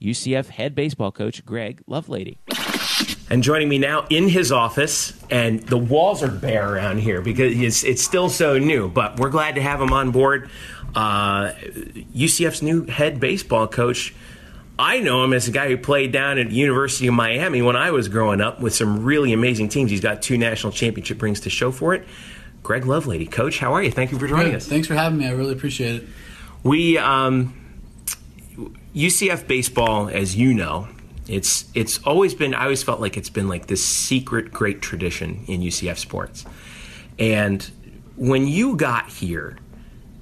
UCF 0.00 0.48
head 0.48 0.74
baseball 0.74 1.12
coach 1.12 1.44
Greg 1.44 1.82
Lovelady. 1.88 2.38
And 3.30 3.44
joining 3.44 3.68
me 3.68 3.78
now 3.78 4.06
in 4.10 4.28
his 4.28 4.50
office, 4.50 5.12
and 5.30 5.60
the 5.60 5.78
walls 5.78 6.20
are 6.20 6.30
bare 6.30 6.74
around 6.74 6.98
here 6.98 7.20
because 7.20 7.56
it's, 7.56 7.84
it's 7.84 8.02
still 8.02 8.28
so 8.28 8.58
new, 8.58 8.88
but 8.88 9.20
we're 9.20 9.30
glad 9.30 9.54
to 9.54 9.62
have 9.62 9.80
him 9.80 9.92
on 9.92 10.10
board. 10.10 10.50
Uh, 10.96 11.52
UCF's 12.12 12.60
new 12.60 12.86
head 12.86 13.20
baseball 13.20 13.68
coach. 13.68 14.12
I 14.80 15.00
know 15.00 15.22
him 15.24 15.32
as 15.34 15.46
a 15.46 15.50
guy 15.50 15.68
who 15.68 15.76
played 15.76 16.10
down 16.10 16.38
at 16.38 16.50
University 16.50 17.06
of 17.06 17.14
Miami 17.14 17.60
when 17.60 17.76
I 17.76 17.90
was 17.90 18.08
growing 18.08 18.40
up 18.40 18.60
with 18.60 18.74
some 18.74 19.04
really 19.04 19.34
amazing 19.34 19.68
teams. 19.68 19.90
He's 19.90 20.00
got 20.00 20.22
two 20.22 20.38
national 20.38 20.72
championship 20.72 21.20
rings 21.20 21.40
to 21.40 21.50
show 21.50 21.70
for 21.70 21.92
it. 21.92 22.06
Greg 22.62 22.84
Lovelady, 22.84 23.30
coach, 23.30 23.58
how 23.58 23.74
are 23.74 23.82
you? 23.82 23.90
Thank 23.90 24.10
you 24.10 24.18
for 24.18 24.26
joining 24.26 24.52
Good. 24.52 24.56
us. 24.56 24.66
Thanks 24.66 24.88
for 24.88 24.94
having 24.94 25.18
me. 25.18 25.26
I 25.26 25.32
really 25.32 25.52
appreciate 25.52 25.96
it. 25.96 26.08
We 26.62 26.96
um, 26.96 27.54
UCF 28.94 29.46
baseball, 29.46 30.08
as 30.08 30.34
you 30.34 30.54
know, 30.54 30.88
it's 31.28 31.70
it's 31.74 31.98
always 32.04 32.34
been. 32.34 32.54
I 32.54 32.64
always 32.64 32.82
felt 32.82 33.00
like 33.00 33.16
it's 33.16 33.30
been 33.30 33.48
like 33.48 33.66
this 33.66 33.84
secret 33.84 34.50
great 34.52 34.82
tradition 34.82 35.44
in 35.46 35.60
UCF 35.60 35.98
sports. 35.98 36.44
And 37.18 37.62
when 38.16 38.46
you 38.46 38.76
got 38.76 39.10
here, 39.10 39.58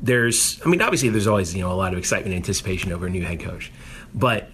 there's. 0.03 0.61
I 0.65 0.69
mean, 0.69 0.83
obviously, 0.83 1.09
there's 1.09 1.27
always 1.27 1.55
you 1.55 1.63
know 1.63 1.73
a 1.73 1.75
lot 1.75 1.93
of 1.93 1.99
excitement, 1.99 2.35
and 2.35 2.43
anticipation 2.43 2.93
over 2.93 3.07
a 3.07 3.11
new 3.11 3.25
head 3.25 3.41
coach, 3.41 3.73
but. 4.15 4.48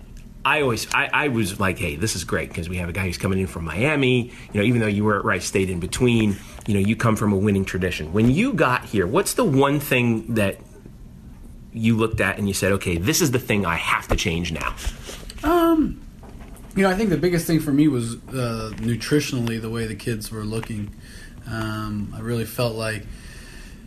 I 0.44 0.60
always, 0.60 0.92
I, 0.92 1.08
I 1.12 1.28
was 1.28 1.58
like, 1.58 1.78
hey, 1.78 1.96
this 1.96 2.14
is 2.14 2.24
great 2.24 2.48
because 2.50 2.68
we 2.68 2.76
have 2.76 2.88
a 2.88 2.92
guy 2.92 3.06
who's 3.06 3.18
coming 3.18 3.38
in 3.38 3.46
from 3.46 3.64
Miami. 3.64 4.30
You 4.52 4.60
know, 4.60 4.62
even 4.62 4.80
though 4.80 4.86
you 4.86 5.04
were 5.04 5.18
at 5.18 5.24
Wright 5.24 5.42
State 5.42 5.70
in 5.70 5.80
between, 5.80 6.36
you 6.66 6.74
know, 6.74 6.80
you 6.80 6.96
come 6.96 7.16
from 7.16 7.32
a 7.32 7.36
winning 7.36 7.64
tradition. 7.64 8.12
When 8.12 8.30
you 8.30 8.52
got 8.52 8.84
here, 8.84 9.06
what's 9.06 9.34
the 9.34 9.44
one 9.44 9.80
thing 9.80 10.34
that 10.34 10.58
you 11.72 11.96
looked 11.96 12.20
at 12.20 12.38
and 12.38 12.46
you 12.46 12.54
said, 12.54 12.72
okay, 12.72 12.98
this 12.98 13.20
is 13.20 13.30
the 13.30 13.38
thing 13.38 13.64
I 13.64 13.76
have 13.76 14.06
to 14.08 14.16
change 14.16 14.52
now? 14.52 14.74
Um, 15.42 16.00
You 16.76 16.82
know, 16.82 16.90
I 16.90 16.94
think 16.94 17.10
the 17.10 17.16
biggest 17.16 17.46
thing 17.46 17.60
for 17.60 17.72
me 17.72 17.86
was 17.86 18.14
uh, 18.14 18.72
nutritionally 18.76 19.60
the 19.60 19.70
way 19.70 19.86
the 19.86 19.94
kids 19.94 20.30
were 20.30 20.44
looking. 20.44 20.92
Um, 21.46 22.12
I 22.16 22.20
really 22.20 22.44
felt 22.44 22.74
like, 22.74 23.06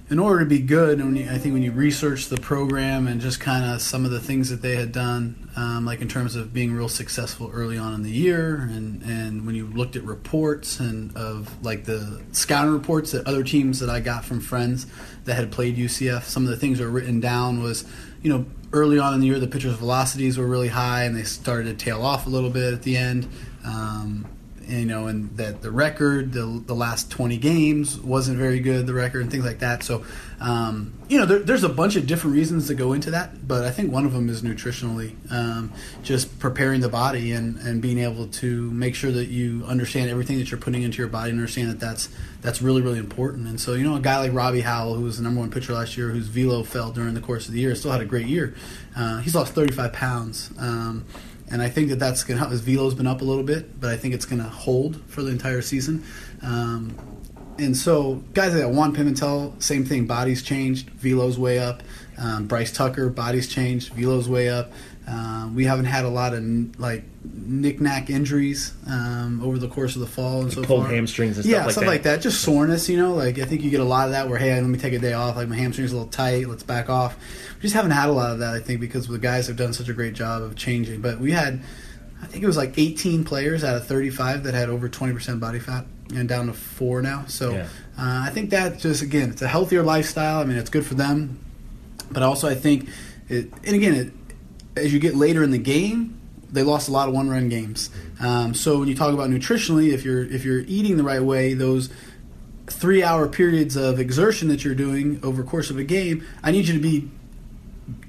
in 0.10 0.20
order 0.20 0.40
to 0.40 0.46
be 0.46 0.60
good, 0.60 1.00
and 1.00 1.18
I 1.30 1.38
think 1.38 1.54
when 1.54 1.64
you 1.64 1.74
research 1.74 2.28
the 2.28 2.38
program 2.38 3.08
and 3.08 3.20
just 3.20 3.42
kind 3.42 3.66
of 3.66 3.82
some 3.82 4.06
of 4.06 4.12
the 4.12 4.22
things 4.22 4.50
that 4.50 4.62
they 4.62 4.78
had 4.78 4.94
done, 4.94 5.50
um, 5.58 5.86
like 5.86 6.00
in 6.00 6.08
terms 6.08 6.38
of 6.38 6.54
being 6.54 6.74
real 6.74 6.88
successful 6.88 7.52
early 7.54 7.78
on 7.78 7.94
in 7.94 8.04
the 8.04 8.12
year, 8.12 8.56
and, 8.56 9.04
and 9.04 9.46
when 9.46 9.54
you 9.54 9.68
looked 9.68 9.98
at 9.98 10.04
reports 10.04 10.80
and 10.80 11.16
of 11.18 11.62
like 11.62 11.84
the 11.84 12.24
scouting 12.32 12.72
reports 12.72 13.12
that 13.12 13.28
other 13.28 13.44
teams 13.44 13.82
that 13.82 13.90
I 13.90 14.00
got 14.00 14.24
from 14.24 14.40
friends 14.40 14.88
that 15.26 15.36
had 15.36 15.52
played 15.52 15.76
UCF, 15.76 16.24
some 16.24 16.44
of 16.44 16.50
the 16.50 16.58
things 16.58 16.78
that 16.78 16.86
were 16.86 16.92
written 16.92 17.20
down 17.20 17.62
was, 17.62 17.84
you 18.22 18.32
know, 18.32 18.46
early 18.72 19.00
on 19.00 19.14
in 19.14 19.20
the 19.20 19.28
year 19.28 19.40
the 19.40 19.48
pitchers' 19.48 19.76
velocities 19.76 20.38
were 20.38 20.48
really 20.48 20.70
high 20.70 21.04
and 21.04 21.18
they 21.18 21.24
started 21.24 21.78
to 21.78 21.86
tail 21.86 22.02
off 22.02 22.28
a 22.28 22.30
little 22.30 22.50
bit 22.50 22.74
at 22.74 22.84
the 22.84 22.96
end. 22.96 23.28
Um, 23.66 24.26
you 24.68 24.86
know, 24.86 25.08
and 25.08 25.36
that 25.38 25.62
the 25.62 25.72
record, 25.72 26.34
the, 26.34 26.62
the 26.66 26.76
last 26.76 27.10
20 27.10 27.38
games 27.38 28.00
wasn't 28.00 28.38
very 28.38 28.60
good, 28.60 28.86
the 28.86 28.94
record, 28.94 29.22
and 29.22 29.32
things 29.32 29.46
like 29.46 29.60
that. 29.60 29.84
So, 29.84 30.04
um, 30.40 30.94
you 31.08 31.20
know, 31.20 31.26
there, 31.26 31.40
there's 31.40 31.64
a 31.64 31.70
bunch 31.70 31.96
of 31.96 32.06
different 32.06 32.36
reasons 32.36 32.68
that 32.68 32.76
go 32.76 32.94
into 32.94 33.12
that, 33.12 33.48
but 33.48 33.64
I 33.64 33.72
think 33.72 33.92
one 33.92 34.06
of 34.06 34.14
them 34.14 34.30
is 34.30 34.42
nutritionally, 34.42 35.16
um, 35.32 35.72
just 36.04 36.40
preparing 36.40 36.82
the 36.82 36.90
body 36.90 37.32
and, 37.32 37.58
and 37.60 37.82
being 37.82 38.00
able 38.00 38.28
to 38.28 38.70
make 38.72 38.94
sure 38.96 39.12
that 39.12 39.28
you 39.28 39.64
understand 39.66 40.10
everything 40.10 40.38
that 40.38 40.52
you're 40.52 40.60
putting 40.60 40.84
into 40.84 40.98
your 40.98 41.08
body 41.08 41.32
and 41.32 41.40
understand 41.40 41.70
that 41.70 41.80
that's 41.80 42.10
that's 42.42 42.62
really 42.62 42.82
really 42.82 43.00
important. 43.00 43.48
And 43.48 43.60
so, 43.60 43.74
you 43.74 43.84
know, 43.84 43.96
a 43.96 44.00
guy 44.00 44.20
like 44.20 44.34
Robbie 44.34 44.62
Howell, 44.62 44.96
who 44.96 45.04
was 45.04 45.18
the 45.18 45.24
number 45.24 45.40
one 45.40 45.50
pitcher 45.50 45.74
last 45.74 45.98
year, 45.98 46.10
whose 46.10 46.28
velo 46.28 46.64
fell 46.64 46.92
during 46.92 47.14
the 47.14 47.22
course 47.22 47.48
of 47.48 47.54
the 47.54 47.60
year, 47.60 47.74
still 47.76 47.92
had 47.92 48.02
a 48.02 48.06
great 48.06 48.28
year. 48.28 48.56
Uh, 48.96 49.20
he's 49.20 49.36
lost 49.36 49.54
35 49.54 49.94
pounds. 49.94 50.52
Um, 50.60 51.06
and 51.50 51.62
I 51.62 51.70
think 51.70 51.90
that 51.90 52.00
that's 52.00 52.24
going 52.24 52.36
to 52.36 52.40
help. 52.40 52.52
His 52.52 52.62
velo's 52.62 52.94
been 52.94 53.08
up 53.08 53.22
a 53.22 53.24
little 53.24 53.44
bit, 53.44 53.80
but 53.80 53.90
I 53.90 53.98
think 53.98 54.14
it's 54.14 54.26
going 54.26 54.42
to 54.42 54.50
hold 54.50 55.02
for 55.08 55.22
the 55.22 55.32
entire 55.32 55.62
season. 55.62 56.04
Um, 56.42 56.96
and 57.58 57.76
so, 57.76 58.16
guys 58.34 58.54
like 58.54 58.64
that, 58.64 58.70
Juan 58.70 58.96
Pimentel, 58.96 59.62
same 59.62 59.84
thing. 59.84 60.06
Body's 60.06 60.44
changed, 60.44 60.90
velo's 60.92 61.40
way 61.40 61.60
up. 61.60 61.82
Um, 62.18 62.48
Bryce 62.48 62.72
Tucker, 62.72 63.10
body's 63.10 63.48
changed, 63.48 63.94
velo's 63.94 64.28
way 64.28 64.50
up. 64.50 64.72
Um, 65.08 65.56
we 65.56 65.64
haven't 65.64 65.86
had 65.86 66.04
a 66.04 66.10
lot 66.10 66.34
of 66.34 66.44
like 66.80 67.04
knick-knack 67.24 68.10
injuries 68.10 68.74
um, 68.88 69.42
over 69.42 69.58
the 69.58 69.70
course 69.70 69.96
of 69.96 70.02
the 70.02 70.08
fall 70.08 70.42
and 70.42 70.52
so 70.52 70.64
pulled 70.64 70.84
far. 70.84 70.92
hamstrings 70.94 71.38
and 71.38 71.46
stuff 71.46 71.52
yeah, 71.52 71.64
like 71.64 71.72
stuff 71.72 71.84
that. 71.86 71.90
like 71.90 72.04
that. 72.04 72.20
Just 72.22 72.42
soreness, 72.42 72.90
you 72.90 72.98
know. 72.98 73.14
Like 73.14 73.40
I 73.40 73.46
think 73.46 73.62
you 73.62 73.70
get 73.70 73.80
a 73.80 73.86
lot 73.86 74.08
of 74.08 74.12
that 74.12 74.28
where 74.28 74.38
hey, 74.38 74.54
let 74.60 74.66
me 74.70 74.78
take 74.78 74.92
a 74.94 75.00
day 75.00 75.14
off. 75.14 75.38
Like 75.38 75.48
my 75.48 75.56
hamstring's 75.56 75.94
a 75.94 75.96
little 75.96 76.12
tight. 76.12 76.48
Let's 76.50 76.64
back 76.64 76.90
off. 76.90 77.16
We 77.56 77.62
just 77.62 77.74
haven't 77.74 77.92
had 77.92 78.10
a 78.10 78.12
lot 78.12 78.32
of 78.32 78.40
that. 78.40 78.54
I 78.54 78.60
think 78.60 78.82
because 78.82 79.08
the 79.08 79.18
guys 79.18 79.48
have 79.48 79.56
done 79.56 79.72
such 79.72 79.88
a 79.88 79.94
great 79.94 80.14
job 80.14 80.42
of 80.44 80.56
changing. 80.58 81.00
But 81.00 81.20
we 81.22 81.32
had, 81.32 81.62
I 82.22 82.26
think 82.26 82.44
it 82.44 82.48
was 82.48 82.58
like 82.58 82.78
18 82.78 83.24
players 83.24 83.64
out 83.64 83.78
of 83.78 83.88
35 83.88 84.44
that 84.44 84.54
had 84.54 84.68
over 84.70 84.90
20% 84.90 85.40
body 85.40 85.60
fat, 85.60 85.86
and 86.14 86.28
down 86.28 86.48
to 86.48 86.54
four 86.54 87.02
now. 87.02 87.24
So 87.28 87.52
Yeah. 87.54 87.68
uh, 87.98 88.24
I 88.28 88.30
think 88.32 88.50
that 88.50 88.80
just 88.80 89.02
again, 89.02 89.30
it's 89.30 89.42
a 89.42 89.48
healthier 89.48 89.84
lifestyle. 89.84 90.40
I 90.42 90.44
mean, 90.44 90.58
it's 90.58 90.70
good 90.70 90.86
for 90.86 90.96
them, 90.96 91.40
but 92.12 92.24
also 92.24 92.50
I 92.50 92.56
think, 92.56 92.90
it, 93.30 93.52
and 93.64 93.74
again, 93.76 93.94
it, 93.94 94.12
as 94.78 94.94
you 94.94 95.00
get 95.00 95.16
later 95.16 95.44
in 95.44 95.52
the 95.52 95.58
game, 95.58 96.20
they 96.52 96.64
lost 96.64 96.88
a 96.88 96.92
lot 96.92 97.08
of 97.10 97.14
one 97.14 97.30
run 97.30 97.50
games. 97.50 97.90
Um, 98.20 98.54
so 98.54 98.80
when 98.80 98.88
you 98.88 98.96
talk 98.96 99.14
about 99.14 99.30
nutritionally, 99.30 99.94
if 99.94 100.06
you're 100.06 100.24
if 100.24 100.46
you're 100.46 100.62
eating 100.62 100.98
the 100.98 101.04
right 101.04 101.22
way, 101.22 101.54
those 101.54 101.90
three 102.68 103.04
hour 103.04 103.28
periods 103.28 103.76
of 103.76 104.00
exertion 104.00 104.48
that 104.50 104.64
you're 104.64 104.76
doing 104.76 105.20
over 105.24 105.42
the 105.42 105.48
course 105.48 105.70
of 105.70 105.78
a 105.78 105.84
game, 105.84 106.26
I 106.44 106.52
need 106.52 106.68
you 106.68 106.74
to 106.74 106.80
be 106.80 107.10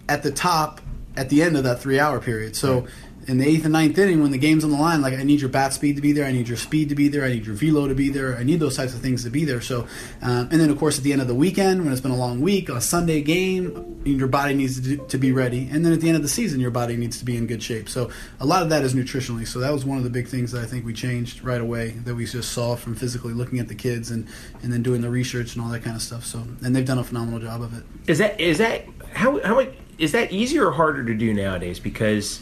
at 0.09 0.23
the 0.23 0.31
top 0.31 0.81
at 1.17 1.31
the 1.31 1.43
end 1.43 1.57
of 1.57 1.65
that 1.65 1.81
three 1.81 1.99
hour 1.99 2.21
period. 2.21 2.55
So 2.57 2.87
in 3.29 3.37
the 3.37 3.47
eighth 3.47 3.65
and 3.65 3.75
ninth 3.75 3.99
inning, 3.99 4.23
when 4.23 4.31
the 4.31 4.39
game's 4.39 4.65
on 4.65 4.71
the 4.71 4.79
line, 4.79 5.03
like 5.03 5.13
I 5.13 5.23
need 5.23 5.41
your 5.41 5.51
bat 5.51 5.75
speed 5.75 5.97
to 5.97 6.03
be 6.03 6.13
there, 6.13 6.25
I 6.25 6.33
need 6.33 6.49
your 6.49 6.57
speed 6.57 6.89
to 6.89 6.95
be 6.95 7.09
there, 7.09 7.25
I 7.25 7.29
need 7.29 7.45
your 7.45 7.55
velo 7.55 7.87
to 7.87 7.95
be 7.95 8.09
there, 8.09 8.37
I 8.37 8.43
need 8.43 8.59
those 8.59 8.75
types 8.75 8.95
of 8.95 9.01
things 9.01 9.23
to 9.25 9.31
be 9.31 9.45
there. 9.45 9.61
So, 9.61 9.87
um, 10.23 10.49
and 10.51 10.59
then 10.59 10.71
of 10.71 10.79
course 10.79 10.97
at 10.97 11.05
the 11.05 11.13
end 11.13 11.21
of 11.21 11.29
the 11.29 11.35
weekend, 11.35 11.85
when 11.85 11.93
it's 11.93 12.01
been 12.01 12.11
a 12.11 12.17
long 12.17 12.41
week, 12.41 12.71
a 12.71 12.81
Sunday 12.81 13.21
game, 13.21 14.01
your 14.07 14.29
body 14.29 14.55
needs 14.55 14.77
to, 14.77 14.97
do, 14.97 15.07
to 15.09 15.19
be 15.19 15.31
ready, 15.31 15.69
and 15.71 15.85
then 15.85 15.93
at 15.93 16.01
the 16.01 16.09
end 16.09 16.17
of 16.17 16.23
the 16.23 16.29
season, 16.29 16.59
your 16.59 16.71
body 16.71 16.97
needs 16.97 17.19
to 17.19 17.25
be 17.27 17.37
in 17.37 17.47
good 17.47 17.63
shape. 17.63 17.91
So 17.91 18.11
a 18.41 18.47
lot 18.47 18.63
of 18.63 18.71
that 18.71 18.83
is 18.83 18.95
nutritionally. 18.95 19.47
So 19.47 19.59
that 19.59 19.73
was 19.73 19.85
one 19.85 19.99
of 19.99 20.05
the 20.05 20.11
big 20.11 20.27
things 20.27 20.51
that 20.53 20.63
I 20.63 20.67
think 20.67 20.87
we 20.87 20.95
changed 20.95 21.45
right 21.45 21.61
away 21.61 21.91
that 22.05 22.15
we 22.15 22.25
just 22.25 22.53
saw 22.53 22.77
from 22.77 22.95
physically 22.95 23.35
looking 23.35 23.59
at 23.59 23.69
the 23.69 23.75
kids 23.75 24.11
and 24.11 24.27
and 24.63 24.73
then 24.73 24.83
doing 24.83 25.03
the 25.03 25.11
research 25.11 25.55
and 25.55 25.63
all 25.63 25.71
that 25.71 25.85
kind 25.85 25.97
of 25.97 26.03
stuff. 26.03 26.25
So 26.25 26.39
and 26.65 26.75
they've 26.75 26.87
done 26.87 26.99
a 26.99 27.05
phenomenal 27.05 27.41
job 27.41 27.61
of 27.61 27.77
it. 27.77 27.85
Is 28.07 28.19
that 28.19 28.41
is 28.41 28.57
that 28.57 28.87
how 29.13 29.39
how 29.43 29.67
is 29.99 30.13
that 30.13 30.33
easier 30.33 30.69
or 30.69 30.73
harder 30.73 31.05
to 31.05 31.15
do 31.15 31.35
nowadays? 31.35 31.79
Because 31.79 32.41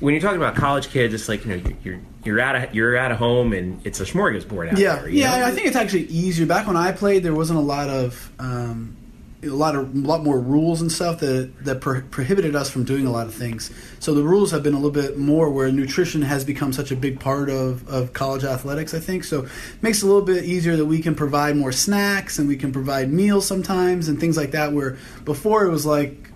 when 0.00 0.14
you're 0.14 0.20
talking 0.20 0.36
about 0.36 0.54
college 0.54 0.88
kids, 0.88 1.14
it's 1.14 1.28
like 1.28 1.44
you 1.44 1.56
know 1.56 1.74
you're 1.82 2.00
you're 2.24 2.40
out 2.40 2.56
of 2.56 2.74
you're 2.74 2.96
out 2.96 3.10
of 3.10 3.18
home 3.18 3.52
and 3.52 3.84
it's 3.84 4.00
a 4.00 4.04
smorgasbord 4.04 4.72
out 4.72 4.78
yeah, 4.78 4.96
there. 4.96 5.08
you 5.08 5.20
yeah. 5.20 5.46
I 5.46 5.50
think 5.50 5.66
it's 5.66 5.76
actually 5.76 6.04
easier. 6.04 6.46
Back 6.46 6.66
when 6.66 6.76
I 6.76 6.92
played, 6.92 7.22
there 7.22 7.34
wasn't 7.34 7.58
a 7.58 7.62
lot 7.62 7.88
of 7.90 8.30
um, 8.38 8.96
a 9.42 9.48
lot 9.48 9.74
of 9.74 9.92
a 9.94 9.98
lot 9.98 10.22
more 10.22 10.38
rules 10.38 10.80
and 10.80 10.90
stuff 10.90 11.20
that 11.20 11.52
that 11.64 11.80
pro- 11.80 12.02
prohibited 12.02 12.54
us 12.54 12.70
from 12.70 12.84
doing 12.84 13.06
a 13.06 13.10
lot 13.10 13.26
of 13.26 13.34
things. 13.34 13.70
So 13.98 14.14
the 14.14 14.22
rules 14.22 14.52
have 14.52 14.62
been 14.62 14.74
a 14.74 14.76
little 14.76 14.90
bit 14.90 15.18
more 15.18 15.50
where 15.50 15.70
nutrition 15.72 16.22
has 16.22 16.44
become 16.44 16.72
such 16.72 16.92
a 16.92 16.96
big 16.96 17.18
part 17.18 17.50
of, 17.50 17.88
of 17.88 18.12
college 18.12 18.44
athletics. 18.44 18.94
I 18.94 19.00
think 19.00 19.24
so. 19.24 19.44
It 19.44 19.50
makes 19.82 20.02
it 20.02 20.04
a 20.04 20.06
little 20.06 20.22
bit 20.22 20.44
easier 20.44 20.76
that 20.76 20.86
we 20.86 21.00
can 21.00 21.14
provide 21.14 21.56
more 21.56 21.72
snacks 21.72 22.38
and 22.38 22.48
we 22.48 22.56
can 22.56 22.72
provide 22.72 23.12
meals 23.12 23.46
sometimes 23.46 24.08
and 24.08 24.20
things 24.20 24.36
like 24.36 24.52
that. 24.52 24.72
Where 24.72 24.96
before 25.24 25.64
it 25.64 25.70
was 25.70 25.84
like 25.84 26.30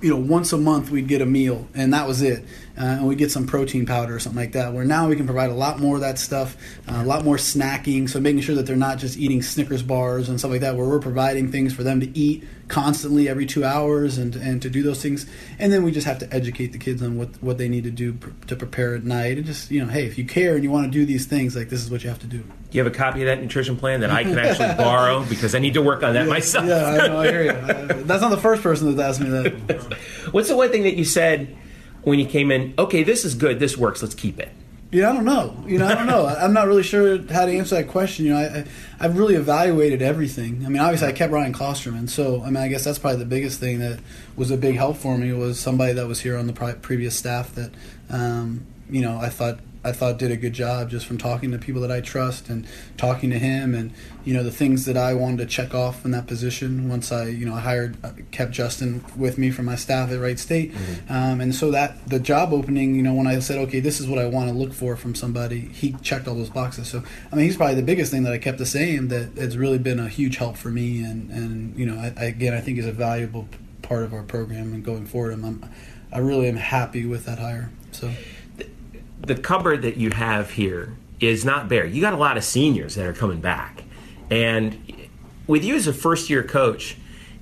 you 0.00 0.10
know, 0.10 0.16
once 0.16 0.52
a 0.52 0.58
month 0.58 0.90
we'd 0.90 1.08
get 1.08 1.20
a 1.20 1.26
meal, 1.26 1.68
and 1.74 1.92
that 1.92 2.06
was 2.06 2.22
it. 2.22 2.44
Uh, 2.80 2.84
and 2.84 3.06
we'd 3.06 3.18
get 3.18 3.30
some 3.30 3.46
protein 3.46 3.84
powder 3.84 4.14
or 4.14 4.18
something 4.18 4.40
like 4.40 4.52
that. 4.52 4.72
Where 4.72 4.86
now 4.86 5.06
we 5.06 5.14
can 5.14 5.26
provide 5.26 5.50
a 5.50 5.54
lot 5.54 5.80
more 5.80 5.96
of 5.96 6.00
that 6.00 6.18
stuff, 6.18 6.56
uh, 6.88 7.02
a 7.02 7.04
lot 7.04 7.26
more 7.26 7.36
snacking. 7.36 8.08
So 8.08 8.20
making 8.20 8.40
sure 8.40 8.54
that 8.54 8.64
they're 8.64 8.74
not 8.74 8.96
just 8.96 9.18
eating 9.18 9.42
Snickers 9.42 9.82
bars 9.82 10.30
and 10.30 10.38
stuff 10.38 10.50
like 10.50 10.62
that. 10.62 10.76
Where 10.76 10.88
we're 10.88 10.98
providing 10.98 11.52
things 11.52 11.74
for 11.74 11.82
them 11.82 12.00
to 12.00 12.18
eat 12.18 12.42
constantly 12.68 13.28
every 13.28 13.44
two 13.44 13.64
hours 13.64 14.16
and 14.16 14.34
and 14.36 14.62
to 14.62 14.70
do 14.70 14.82
those 14.82 15.02
things. 15.02 15.26
And 15.58 15.70
then 15.70 15.82
we 15.82 15.90
just 15.90 16.06
have 16.06 16.20
to 16.20 16.32
educate 16.32 16.68
the 16.68 16.78
kids 16.78 17.02
on 17.02 17.18
what 17.18 17.28
what 17.42 17.58
they 17.58 17.68
need 17.68 17.84
to 17.84 17.90
do 17.90 18.14
pr- 18.14 18.30
to 18.46 18.56
prepare 18.56 18.94
at 18.94 19.04
night. 19.04 19.36
And 19.36 19.44
just 19.44 19.70
you 19.70 19.84
know, 19.84 19.92
hey, 19.92 20.06
if 20.06 20.16
you 20.16 20.24
care 20.24 20.54
and 20.54 20.64
you 20.64 20.70
want 20.70 20.86
to 20.86 20.90
do 20.90 21.04
these 21.04 21.26
things, 21.26 21.54
like 21.54 21.68
this 21.68 21.84
is 21.84 21.90
what 21.90 22.02
you 22.02 22.08
have 22.08 22.20
to 22.20 22.26
do. 22.26 22.38
Do 22.38 22.78
you 22.78 22.82
have 22.82 22.90
a 22.90 22.96
copy 22.96 23.20
of 23.20 23.26
that 23.26 23.42
nutrition 23.42 23.76
plan 23.76 24.00
that 24.00 24.10
I 24.10 24.22
can 24.22 24.38
actually 24.38 24.74
borrow 24.82 25.22
because 25.24 25.54
I 25.54 25.58
need 25.58 25.74
to 25.74 25.82
work 25.82 26.02
on 26.02 26.14
that 26.14 26.26
myself? 26.26 26.64
Yeah, 26.64 26.86
I 26.86 27.08
know. 27.08 27.20
I 27.20 27.30
hear 27.30 27.42
you. 27.42 27.50
Uh, 27.50 27.86
that's 28.04 28.22
not 28.22 28.30
the 28.30 28.38
first 28.38 28.62
person 28.62 28.96
that's 28.96 29.06
asked 29.06 29.20
me 29.20 29.28
that. 29.28 29.98
What's 30.30 30.48
the 30.48 30.56
one 30.56 30.70
thing 30.70 30.84
that 30.84 30.96
you 30.96 31.04
said 31.04 31.58
when 32.02 32.18
you 32.18 32.26
came 32.26 32.50
in? 32.50 32.74
Okay, 32.78 33.02
this 33.02 33.24
is 33.24 33.34
good. 33.34 33.58
This 33.58 33.76
works. 33.76 34.02
Let's 34.02 34.14
keep 34.14 34.38
it. 34.38 34.50
Yeah, 34.92 35.10
I 35.10 35.12
don't 35.12 35.24
know. 35.24 35.56
You 35.68 35.78
know, 35.78 35.86
I 35.86 35.94
don't 35.94 36.08
know. 36.08 36.26
I'm 36.26 36.52
not 36.52 36.66
really 36.66 36.82
sure 36.82 37.18
how 37.30 37.46
to 37.46 37.52
answer 37.52 37.76
that 37.76 37.86
question. 37.86 38.26
You 38.26 38.32
know, 38.32 38.38
I, 38.38 38.42
I 38.42 38.64
I've 38.98 39.16
really 39.16 39.36
evaluated 39.36 40.02
everything. 40.02 40.66
I 40.66 40.68
mean, 40.68 40.82
obviously, 40.82 41.06
I 41.06 41.12
kept 41.12 41.32
Ryan 41.32 41.52
Klosterman, 41.52 42.08
so 42.10 42.42
I 42.42 42.46
mean, 42.46 42.56
I 42.56 42.66
guess 42.66 42.84
that's 42.84 42.98
probably 42.98 43.20
the 43.20 43.26
biggest 43.26 43.60
thing 43.60 43.78
that 43.78 44.00
was 44.36 44.50
a 44.50 44.56
big 44.56 44.74
help 44.74 44.96
for 44.96 45.16
me 45.16 45.32
was 45.32 45.60
somebody 45.60 45.92
that 45.92 46.08
was 46.08 46.20
here 46.20 46.36
on 46.36 46.48
the 46.48 46.76
previous 46.82 47.16
staff 47.16 47.54
that, 47.54 47.70
um, 48.08 48.66
you 48.90 49.00
know, 49.00 49.16
I 49.16 49.28
thought 49.28 49.60
I 49.82 49.92
thought 49.92 50.18
did 50.18 50.30
a 50.30 50.36
good 50.36 50.52
job 50.52 50.90
just 50.90 51.06
from 51.06 51.16
talking 51.16 51.52
to 51.52 51.58
people 51.58 51.80
that 51.80 51.90
I 51.90 52.02
trust 52.02 52.50
and 52.50 52.66
talking 52.98 53.30
to 53.30 53.38
him 53.38 53.74
and 53.74 53.92
you 54.24 54.34
know 54.34 54.42
the 54.42 54.50
things 54.50 54.84
that 54.84 54.96
I 54.96 55.14
wanted 55.14 55.38
to 55.38 55.46
check 55.46 55.74
off 55.74 56.04
in 56.04 56.10
that 56.10 56.26
position. 56.26 56.88
Once 56.88 57.10
I 57.10 57.28
you 57.28 57.46
know 57.46 57.54
I 57.54 57.60
hired 57.60 57.96
uh, 58.04 58.10
kept 58.30 58.52
Justin 58.52 59.02
with 59.16 59.38
me 59.38 59.50
from 59.50 59.64
my 59.64 59.76
staff 59.76 60.10
at 60.10 60.20
Wright 60.20 60.38
State, 60.38 60.74
um, 61.08 61.40
and 61.40 61.54
so 61.54 61.70
that 61.70 62.06
the 62.08 62.18
job 62.18 62.52
opening 62.52 62.94
you 62.94 63.02
know 63.02 63.14
when 63.14 63.26
I 63.26 63.38
said 63.38 63.58
okay 63.68 63.80
this 63.80 64.00
is 64.00 64.06
what 64.06 64.18
I 64.18 64.26
want 64.26 64.50
to 64.50 64.54
look 64.54 64.74
for 64.74 64.96
from 64.96 65.14
somebody, 65.14 65.60
he 65.60 65.92
checked 66.02 66.28
all 66.28 66.34
those 66.34 66.50
boxes. 66.50 66.88
So 66.88 67.02
I 67.32 67.36
mean 67.36 67.46
he's 67.46 67.56
probably 67.56 67.76
the 67.76 67.82
biggest 67.82 68.10
thing 68.10 68.24
that 68.24 68.34
I 68.34 68.38
kept 68.38 68.58
the 68.58 68.66
same 68.66 69.08
that 69.08 69.38
has 69.38 69.56
really 69.56 69.78
been 69.78 69.98
a 69.98 70.08
huge 70.08 70.36
help 70.36 70.58
for 70.58 70.68
me 70.68 71.02
and 71.02 71.30
and 71.30 71.78
you 71.78 71.86
know 71.86 71.98
I, 71.98 72.12
I, 72.18 72.24
again 72.24 72.52
I 72.52 72.60
think 72.60 72.78
is 72.78 72.86
a 72.86 72.92
valuable 72.92 73.48
part 73.80 74.04
of 74.04 74.12
our 74.12 74.22
program 74.24 74.74
and 74.74 74.84
going 74.84 75.06
forward. 75.06 75.32
I'm 75.32 75.64
I 76.12 76.18
really 76.18 76.48
am 76.48 76.56
happy 76.56 77.06
with 77.06 77.24
that 77.24 77.38
hire. 77.38 77.70
So. 77.92 78.12
The 79.22 79.34
cupboard 79.34 79.82
that 79.82 79.96
you 79.96 80.10
have 80.10 80.50
here 80.50 80.94
is 81.20 81.44
not 81.44 81.68
bare. 81.68 81.86
You 81.86 82.00
got 82.00 82.12
a 82.12 82.18
lot 82.18 82.36
of 82.36 82.44
seniors 82.44 82.94
that 82.94 83.06
are 83.06 83.12
coming 83.12 83.40
back, 83.40 83.84
and 84.30 85.08
with 85.46 85.64
you 85.64 85.74
as 85.74 85.86
a 85.86 85.92
first 85.92 86.30
year 86.30 86.42
coach, 86.42 86.96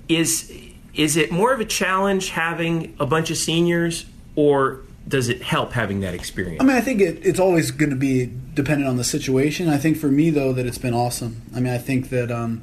is 0.09 0.53
is 0.95 1.16
it 1.16 1.31
more 1.31 1.53
of 1.53 1.61
a 1.61 1.64
challenge 1.64 2.31
having 2.31 2.97
a 2.99 3.07
bunch 3.07 3.31
of 3.31 3.37
seniors, 3.37 4.07
or 4.35 4.81
does 5.07 5.29
it 5.29 5.43
help 5.43 5.72
having 5.72 6.01
that 6.01 6.14
experience? 6.14 6.61
I 6.61 6.64
mean, 6.64 6.76
I 6.76 6.81
think 6.81 7.01
it, 7.01 7.24
it's 7.24 7.39
always 7.39 7.70
going 7.70 7.91
to 7.91 7.97
be 7.97 8.31
dependent 8.55 8.89
on 8.89 8.97
the 8.97 9.05
situation. 9.05 9.68
I 9.68 9.79
think 9.79 9.97
for 9.97 10.09
me 10.09 10.31
though 10.31 10.53
that 10.53 10.66
it's 10.66 10.79
been 10.79 10.95
awesome. 10.95 11.43
I 11.55 11.61
mean, 11.61 11.72
I 11.72 11.79
think 11.79 12.11
that 12.11 12.31
um, 12.31 12.62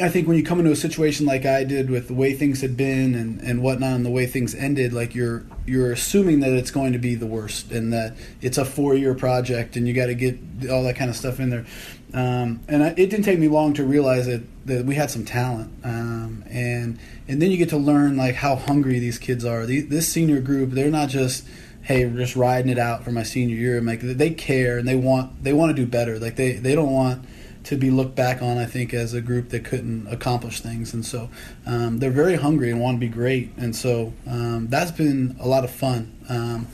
I 0.00 0.08
think 0.08 0.28
when 0.28 0.36
you 0.36 0.42
come 0.42 0.58
into 0.58 0.70
a 0.70 0.76
situation 0.76 1.26
like 1.26 1.46
I 1.46 1.64
did 1.64 1.88
with 1.88 2.08
the 2.08 2.14
way 2.14 2.34
things 2.34 2.60
had 2.60 2.76
been 2.76 3.14
and, 3.14 3.40
and 3.40 3.62
whatnot 3.62 3.92
and 3.92 4.04
the 4.04 4.10
way 4.10 4.26
things 4.26 4.54
ended, 4.54 4.92
like 4.92 5.14
you're 5.14 5.44
you're 5.64 5.92
assuming 5.92 6.40
that 6.40 6.52
it's 6.52 6.70
going 6.70 6.92
to 6.92 6.98
be 6.98 7.14
the 7.14 7.26
worst 7.26 7.70
and 7.72 7.92
that 7.92 8.14
it's 8.40 8.58
a 8.58 8.64
four 8.64 8.94
year 8.94 9.14
project 9.14 9.76
and 9.76 9.88
you 9.88 9.94
got 9.94 10.06
to 10.06 10.14
get 10.14 10.38
all 10.70 10.82
that 10.84 10.96
kind 10.96 11.10
of 11.10 11.16
stuff 11.16 11.40
in 11.40 11.50
there. 11.50 11.64
Um, 12.12 12.60
and 12.68 12.82
I, 12.82 12.88
it 12.88 13.10
didn't 13.10 13.24
take 13.24 13.38
me 13.38 13.48
long 13.48 13.74
to 13.74 13.84
realize 13.84 14.26
that, 14.26 14.42
that 14.66 14.84
we 14.86 14.94
had 14.94 15.10
some 15.10 15.24
talent, 15.24 15.72
um, 15.84 16.44
and 16.48 16.98
and 17.28 17.42
then 17.42 17.50
you 17.50 17.56
get 17.56 17.70
to 17.70 17.76
learn 17.76 18.16
like 18.16 18.36
how 18.36 18.56
hungry 18.56 18.98
these 18.98 19.18
kids 19.18 19.44
are. 19.44 19.66
The, 19.66 19.80
this 19.80 20.08
senior 20.08 20.40
group, 20.40 20.70
they're 20.70 20.90
not 20.90 21.08
just 21.08 21.46
hey, 21.82 22.04
we're 22.04 22.18
just 22.18 22.34
riding 22.34 22.68
it 22.68 22.78
out 22.78 23.04
for 23.04 23.12
my 23.12 23.22
senior 23.22 23.54
year. 23.54 23.80
Like 23.80 24.00
they 24.00 24.30
care 24.30 24.78
and 24.78 24.88
they 24.88 24.96
want 24.96 25.42
they 25.42 25.52
want 25.52 25.70
to 25.70 25.82
do 25.82 25.86
better. 25.86 26.18
Like 26.18 26.36
they 26.36 26.52
they 26.52 26.74
don't 26.74 26.92
want 26.92 27.24
to 27.66 27.76
be 27.76 27.90
looked 27.90 28.14
back 28.14 28.42
on, 28.42 28.58
I 28.58 28.64
think, 28.64 28.94
as 28.94 29.12
a 29.12 29.20
group 29.20 29.48
that 29.48 29.64
couldn't 29.64 30.06
accomplish 30.06 30.60
things. 30.60 30.94
And 30.94 31.04
so 31.04 31.28
um, 31.66 31.98
they're 31.98 32.10
very 32.10 32.36
hungry 32.36 32.70
and 32.70 32.80
want 32.80 32.96
to 32.96 33.00
be 33.00 33.08
great. 33.08 33.52
And 33.56 33.74
so 33.74 34.12
um, 34.28 34.68
that's 34.68 34.92
been 34.92 35.36
a 35.40 35.48
lot 35.48 35.64
of 35.64 35.70
fun. 35.70 36.16
Um, 36.28 36.68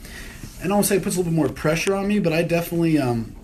and 0.62 0.72
I 0.72 0.76
don't 0.76 0.84
say 0.84 0.96
it 0.96 1.02
puts 1.02 1.16
a 1.16 1.18
little 1.18 1.32
bit 1.32 1.36
more 1.36 1.48
pressure 1.48 1.94
on 1.94 2.06
me, 2.06 2.18
but 2.18 2.34
I 2.34 2.42
definitely 2.42 2.98
um, 2.98 3.34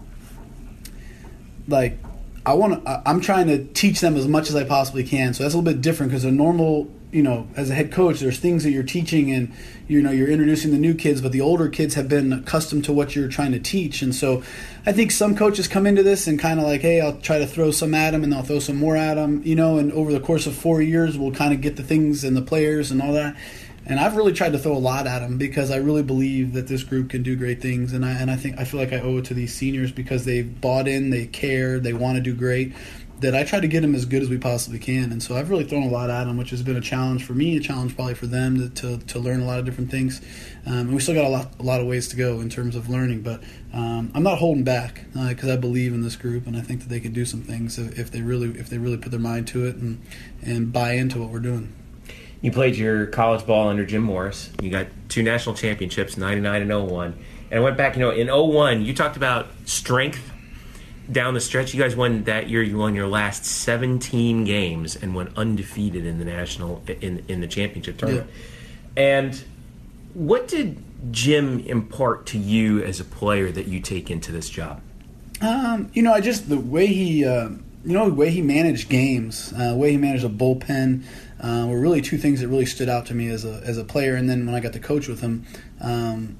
like 1.66 1.98
I 2.44 2.54
want 2.54 2.84
to. 2.84 3.02
I'm 3.06 3.20
trying 3.20 3.46
to 3.48 3.64
teach 3.64 4.00
them 4.00 4.16
as 4.16 4.26
much 4.26 4.48
as 4.48 4.56
I 4.56 4.64
possibly 4.64 5.04
can. 5.04 5.34
So 5.34 5.42
that's 5.42 5.54
a 5.54 5.58
little 5.58 5.72
bit 5.72 5.82
different 5.82 6.12
because 6.12 6.24
a 6.24 6.30
normal, 6.30 6.90
you 7.12 7.22
know, 7.22 7.48
as 7.56 7.70
a 7.70 7.74
head 7.74 7.92
coach, 7.92 8.20
there's 8.20 8.38
things 8.38 8.62
that 8.64 8.70
you're 8.70 8.82
teaching 8.82 9.30
and 9.32 9.52
you 9.86 10.00
know 10.00 10.10
you're 10.10 10.28
introducing 10.28 10.70
the 10.70 10.78
new 10.78 10.94
kids, 10.94 11.20
but 11.20 11.32
the 11.32 11.40
older 11.40 11.68
kids 11.68 11.94
have 11.94 12.08
been 12.08 12.32
accustomed 12.32 12.84
to 12.84 12.92
what 12.92 13.14
you're 13.16 13.28
trying 13.28 13.52
to 13.52 13.58
teach. 13.58 14.00
And 14.00 14.14
so 14.14 14.42
I 14.88 14.92
think 14.92 15.10
some 15.10 15.36
coaches 15.36 15.68
come 15.68 15.86
into 15.86 16.02
this 16.02 16.26
and 16.26 16.38
kind 16.38 16.58
of 16.58 16.64
like, 16.64 16.80
hey, 16.80 17.02
I'll 17.02 17.20
try 17.20 17.40
to 17.40 17.46
throw 17.46 17.72
some 17.72 17.92
at 17.92 18.12
them 18.12 18.24
and 18.24 18.34
I'll 18.34 18.42
throw 18.42 18.58
some 18.58 18.76
more 18.76 18.96
at 18.96 19.16
them, 19.16 19.42
you 19.44 19.54
know. 19.54 19.76
And 19.76 19.92
over 19.92 20.10
the 20.10 20.18
course 20.18 20.46
of 20.46 20.54
four 20.54 20.80
years, 20.80 21.18
we'll 21.18 21.30
kind 21.30 21.52
of 21.52 21.60
get 21.60 21.76
the 21.76 21.82
things 21.82 22.24
and 22.24 22.34
the 22.34 22.40
players 22.40 22.90
and 22.90 23.02
all 23.02 23.12
that. 23.12 23.36
And 23.84 24.00
I've 24.00 24.16
really 24.16 24.32
tried 24.32 24.52
to 24.52 24.58
throw 24.58 24.72
a 24.72 24.78
lot 24.78 25.06
at 25.06 25.18
them 25.18 25.36
because 25.36 25.70
I 25.70 25.76
really 25.76 26.02
believe 26.02 26.54
that 26.54 26.68
this 26.68 26.84
group 26.84 27.10
can 27.10 27.22
do 27.22 27.36
great 27.36 27.60
things, 27.60 27.92
and 27.92 28.02
I 28.02 28.12
and 28.12 28.30
I 28.30 28.36
think 28.36 28.58
I 28.58 28.64
feel 28.64 28.80
like 28.80 28.94
I 28.94 29.00
owe 29.00 29.18
it 29.18 29.26
to 29.26 29.34
these 29.34 29.52
seniors 29.52 29.92
because 29.92 30.24
they've 30.24 30.58
bought 30.58 30.88
in, 30.88 31.10
they 31.10 31.26
care, 31.26 31.78
they 31.78 31.92
want 31.92 32.16
to 32.16 32.22
do 32.22 32.34
great. 32.34 32.72
That 33.20 33.34
I 33.34 33.42
try 33.42 33.58
to 33.58 33.66
get 33.66 33.80
them 33.80 33.96
as 33.96 34.04
good 34.04 34.22
as 34.22 34.30
we 34.30 34.38
possibly 34.38 34.78
can, 34.78 35.10
and 35.10 35.20
so 35.20 35.36
I've 35.36 35.50
really 35.50 35.64
thrown 35.64 35.82
a 35.82 35.88
lot 35.88 36.08
at 36.08 36.24
them, 36.24 36.36
which 36.36 36.50
has 36.50 36.62
been 36.62 36.76
a 36.76 36.80
challenge 36.80 37.24
for 37.24 37.32
me, 37.32 37.56
a 37.56 37.60
challenge 37.60 37.96
probably 37.96 38.14
for 38.14 38.26
them 38.26 38.58
to 38.58 38.68
to, 38.82 39.04
to 39.06 39.18
learn 39.18 39.40
a 39.40 39.44
lot 39.44 39.58
of 39.58 39.64
different 39.64 39.90
things. 39.90 40.20
Um, 40.66 40.72
and 40.74 40.94
we 40.94 41.00
still 41.00 41.14
got 41.14 41.24
a 41.24 41.28
lot 41.28 41.52
a 41.58 41.62
lot 41.64 41.80
of 41.80 41.86
ways 41.86 42.06
to 42.08 42.16
go 42.16 42.40
in 42.40 42.48
terms 42.48 42.76
of 42.76 42.88
learning, 42.88 43.22
but 43.22 43.42
um, 43.72 44.12
I'm 44.14 44.22
not 44.22 44.38
holding 44.38 44.62
back 44.62 45.04
because 45.12 45.48
uh, 45.48 45.54
I 45.54 45.56
believe 45.56 45.92
in 45.92 46.02
this 46.02 46.16
group, 46.16 46.46
and 46.46 46.56
I 46.56 46.60
think 46.60 46.80
that 46.80 46.88
they 46.88 47.00
can 47.00 47.12
do 47.12 47.24
some 47.24 47.42
things 47.42 47.78
if, 47.78 47.98
if 47.98 48.10
they 48.12 48.22
really 48.22 48.50
if 48.58 48.70
they 48.70 48.78
really 48.78 48.98
put 48.98 49.10
their 49.10 49.20
mind 49.20 49.48
to 49.48 49.66
it 49.66 49.76
and 49.76 50.00
and 50.42 50.72
buy 50.72 50.92
into 50.92 51.20
what 51.20 51.30
we're 51.30 51.40
doing. 51.40 51.74
You 52.40 52.52
played 52.52 52.76
your 52.76 53.06
college 53.06 53.44
ball 53.44 53.68
under 53.68 53.84
Jim 53.84 54.02
Morris. 54.02 54.50
You 54.62 54.70
got 54.70 54.86
two 55.08 55.24
national 55.24 55.56
championships, 55.56 56.16
99 56.16 56.62
and 56.62 56.88
01. 56.88 57.18
And 57.50 57.60
I 57.60 57.62
went 57.62 57.76
back, 57.76 57.96
you 57.96 58.00
know, 58.00 58.10
in 58.10 58.28
01, 58.28 58.84
you 58.84 58.94
talked 58.94 59.16
about 59.16 59.48
strength 59.64 60.30
down 61.10 61.34
the 61.34 61.40
stretch. 61.40 61.74
You 61.74 61.80
guys 61.80 61.96
won 61.96 62.24
that 62.24 62.48
year, 62.48 62.62
you 62.62 62.78
won 62.78 62.94
your 62.94 63.08
last 63.08 63.44
17 63.44 64.44
games 64.44 64.96
and 64.96 65.14
went 65.14 65.36
undefeated 65.36 66.06
in 66.06 66.18
the 66.18 66.24
national 66.24 66.82
in 67.00 67.24
in 67.28 67.40
the 67.40 67.46
championship 67.46 67.98
tournament. 67.98 68.30
And 68.96 69.42
what 70.14 70.48
did 70.48 70.82
Jim 71.12 71.60
impart 71.60 72.26
to 72.26 72.38
you 72.38 72.82
as 72.82 73.00
a 73.00 73.04
player 73.04 73.50
that 73.50 73.68
you 73.68 73.80
take 73.80 74.10
into 74.10 74.32
this 74.32 74.50
job? 74.50 74.80
Um, 75.40 75.90
you 75.92 76.02
know, 76.02 76.12
I 76.12 76.20
just 76.20 76.48
the 76.48 76.58
way 76.58 76.86
he, 76.86 77.24
uh, 77.24 77.50
you 77.84 77.92
know, 77.92 78.08
the 78.08 78.14
way 78.14 78.30
he 78.30 78.42
managed 78.42 78.88
games, 78.88 79.52
uh, 79.56 79.70
the 79.70 79.76
way 79.76 79.92
he 79.92 79.96
managed 79.96 80.24
a 80.24 80.28
bullpen, 80.28 81.04
uh, 81.40 81.66
were 81.68 81.78
really 81.78 82.00
two 82.00 82.18
things 82.18 82.40
that 82.40 82.48
really 82.48 82.66
stood 82.66 82.88
out 82.88 83.06
to 83.06 83.14
me 83.14 83.28
as 83.28 83.44
a 83.44 83.62
as 83.64 83.78
a 83.78 83.84
player. 83.84 84.16
And 84.16 84.28
then 84.28 84.44
when 84.46 84.54
I 84.54 84.60
got 84.60 84.72
to 84.72 84.80
coach 84.80 85.06
with 85.06 85.20
him, 85.20 85.46
um, 85.80 86.36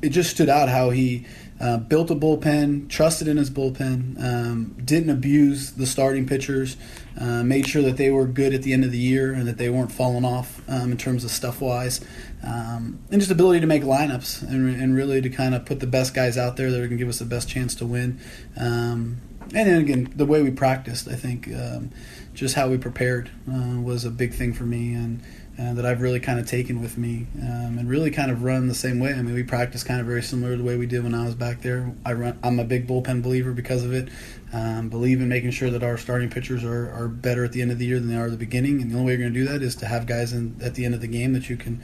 it 0.00 0.10
just 0.10 0.30
stood 0.30 0.48
out 0.48 0.68
how 0.68 0.90
he 0.90 1.26
uh, 1.60 1.76
built 1.78 2.10
a 2.10 2.14
bullpen, 2.14 2.88
trusted 2.88 3.26
in 3.26 3.36
his 3.36 3.50
bullpen, 3.50 4.22
um, 4.22 4.76
didn't 4.84 5.10
abuse 5.10 5.72
the 5.72 5.86
starting 5.86 6.26
pitchers, 6.26 6.76
uh, 7.20 7.42
made 7.42 7.66
sure 7.66 7.82
that 7.82 7.96
they 7.96 8.10
were 8.10 8.26
good 8.26 8.54
at 8.54 8.62
the 8.62 8.72
end 8.72 8.84
of 8.84 8.92
the 8.92 8.98
year 8.98 9.32
and 9.32 9.48
that 9.48 9.58
they 9.58 9.68
weren't 9.68 9.90
falling 9.90 10.24
off 10.24 10.62
um, 10.68 10.92
in 10.92 10.96
terms 10.96 11.24
of 11.24 11.30
stuff 11.30 11.60
wise, 11.60 12.00
um, 12.44 13.00
and 13.10 13.20
just 13.20 13.32
ability 13.32 13.60
to 13.60 13.66
make 13.66 13.82
lineups 13.82 14.42
and, 14.42 14.80
and, 14.80 14.94
really 14.94 15.20
to 15.20 15.28
kind 15.28 15.54
of 15.54 15.64
put 15.64 15.80
the 15.80 15.86
best 15.86 16.14
guys 16.14 16.38
out 16.38 16.56
there 16.56 16.70
that 16.70 16.76
are 16.76 16.86
going 16.86 16.90
to 16.90 16.96
give 16.96 17.08
us 17.08 17.18
the 17.18 17.24
best 17.24 17.48
chance 17.48 17.74
to 17.74 17.86
win. 17.86 18.20
Um, 18.56 19.20
and 19.54 19.68
then 19.68 19.80
again, 19.80 20.12
the 20.14 20.26
way 20.26 20.42
we 20.42 20.50
practiced, 20.50 21.08
I 21.08 21.14
think, 21.14 21.48
um, 21.48 21.90
just 22.34 22.54
how 22.54 22.68
we 22.68 22.78
prepared 22.78 23.30
uh, 23.50 23.80
was 23.80 24.04
a 24.04 24.10
big 24.10 24.32
thing 24.32 24.52
for 24.52 24.64
me 24.64 24.94
and 24.94 25.20
uh, 25.60 25.74
that 25.74 25.84
I've 25.84 26.00
really 26.00 26.20
kind 26.20 26.38
of 26.38 26.46
taken 26.46 26.80
with 26.80 26.96
me 26.96 27.26
um, 27.42 27.78
and 27.78 27.88
really 27.88 28.10
kind 28.10 28.30
of 28.30 28.44
run 28.44 28.68
the 28.68 28.74
same 28.74 29.00
way. 29.00 29.12
I 29.12 29.22
mean, 29.22 29.34
we 29.34 29.42
practice 29.42 29.82
kind 29.82 30.00
of 30.00 30.06
very 30.06 30.22
similar 30.22 30.52
to 30.52 30.56
the 30.58 30.62
way 30.62 30.76
we 30.76 30.86
did 30.86 31.02
when 31.02 31.14
I 31.14 31.24
was 31.24 31.34
back 31.34 31.62
there. 31.62 31.92
I 32.04 32.12
run, 32.12 32.38
I'm 32.42 32.60
a 32.60 32.64
big 32.64 32.86
bullpen 32.86 33.22
believer 33.22 33.52
because 33.52 33.82
of 33.84 33.92
it. 33.92 34.08
Um, 34.52 34.88
believe 34.88 35.20
in 35.20 35.28
making 35.28 35.50
sure 35.50 35.68
that 35.70 35.82
our 35.82 35.98
starting 35.98 36.30
pitchers 36.30 36.62
are, 36.64 36.90
are 36.92 37.08
better 37.08 37.44
at 37.44 37.52
the 37.52 37.60
end 37.60 37.72
of 37.72 37.78
the 37.78 37.86
year 37.86 37.98
than 37.98 38.08
they 38.08 38.16
are 38.16 38.26
at 38.26 38.30
the 38.30 38.36
beginning. 38.36 38.80
And 38.80 38.90
the 38.90 38.94
only 38.94 39.06
way 39.06 39.12
you're 39.12 39.22
going 39.22 39.34
to 39.34 39.40
do 39.40 39.46
that 39.46 39.62
is 39.62 39.74
to 39.76 39.86
have 39.86 40.06
guys 40.06 40.32
in, 40.32 40.56
at 40.62 40.74
the 40.74 40.84
end 40.84 40.94
of 40.94 41.00
the 41.00 41.08
game 41.08 41.32
that 41.32 41.50
you 41.50 41.56
can 41.56 41.82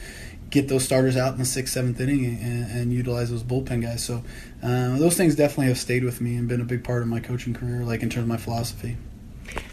get 0.51 0.69
those 0.69 0.85
starters 0.85 1.17
out 1.17 1.33
in 1.33 1.41
the 1.41 1.45
sixth, 1.45 1.75
seventh 1.75 2.01
inning 2.01 2.25
and, 2.25 2.71
and 2.71 2.93
utilize 2.93 3.29
those 3.29 3.43
bullpen 3.43 3.83
guys. 3.83 4.05
So 4.05 4.23
uh, 4.63 4.97
those 4.99 5.17
things 5.17 5.35
definitely 5.35 5.67
have 5.67 5.79
stayed 5.79 6.05
with 6.05 6.21
me 6.21 6.37
and 6.37 6.47
been 6.47 6.61
a 6.61 6.65
big 6.65 6.85
part 6.85 7.03
of 7.03 7.09
my 7.09 7.19
coaching 7.19 7.55
career, 7.55 7.85
like 7.85 8.03
in 8.05 8.09
terms 8.09 8.23
of 8.23 8.29
my 8.29 8.37
philosophy. 8.37 8.97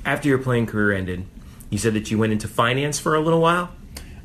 After 0.03 0.27
your 0.27 0.39
playing 0.39 0.65
career 0.65 0.91
ended, 0.91 1.25
you 1.69 1.77
said 1.77 1.93
that 1.93 2.09
you 2.09 2.17
went 2.17 2.33
into 2.33 2.47
finance 2.47 2.99
for 2.99 3.13
a 3.13 3.19
little 3.19 3.39
while. 3.39 3.69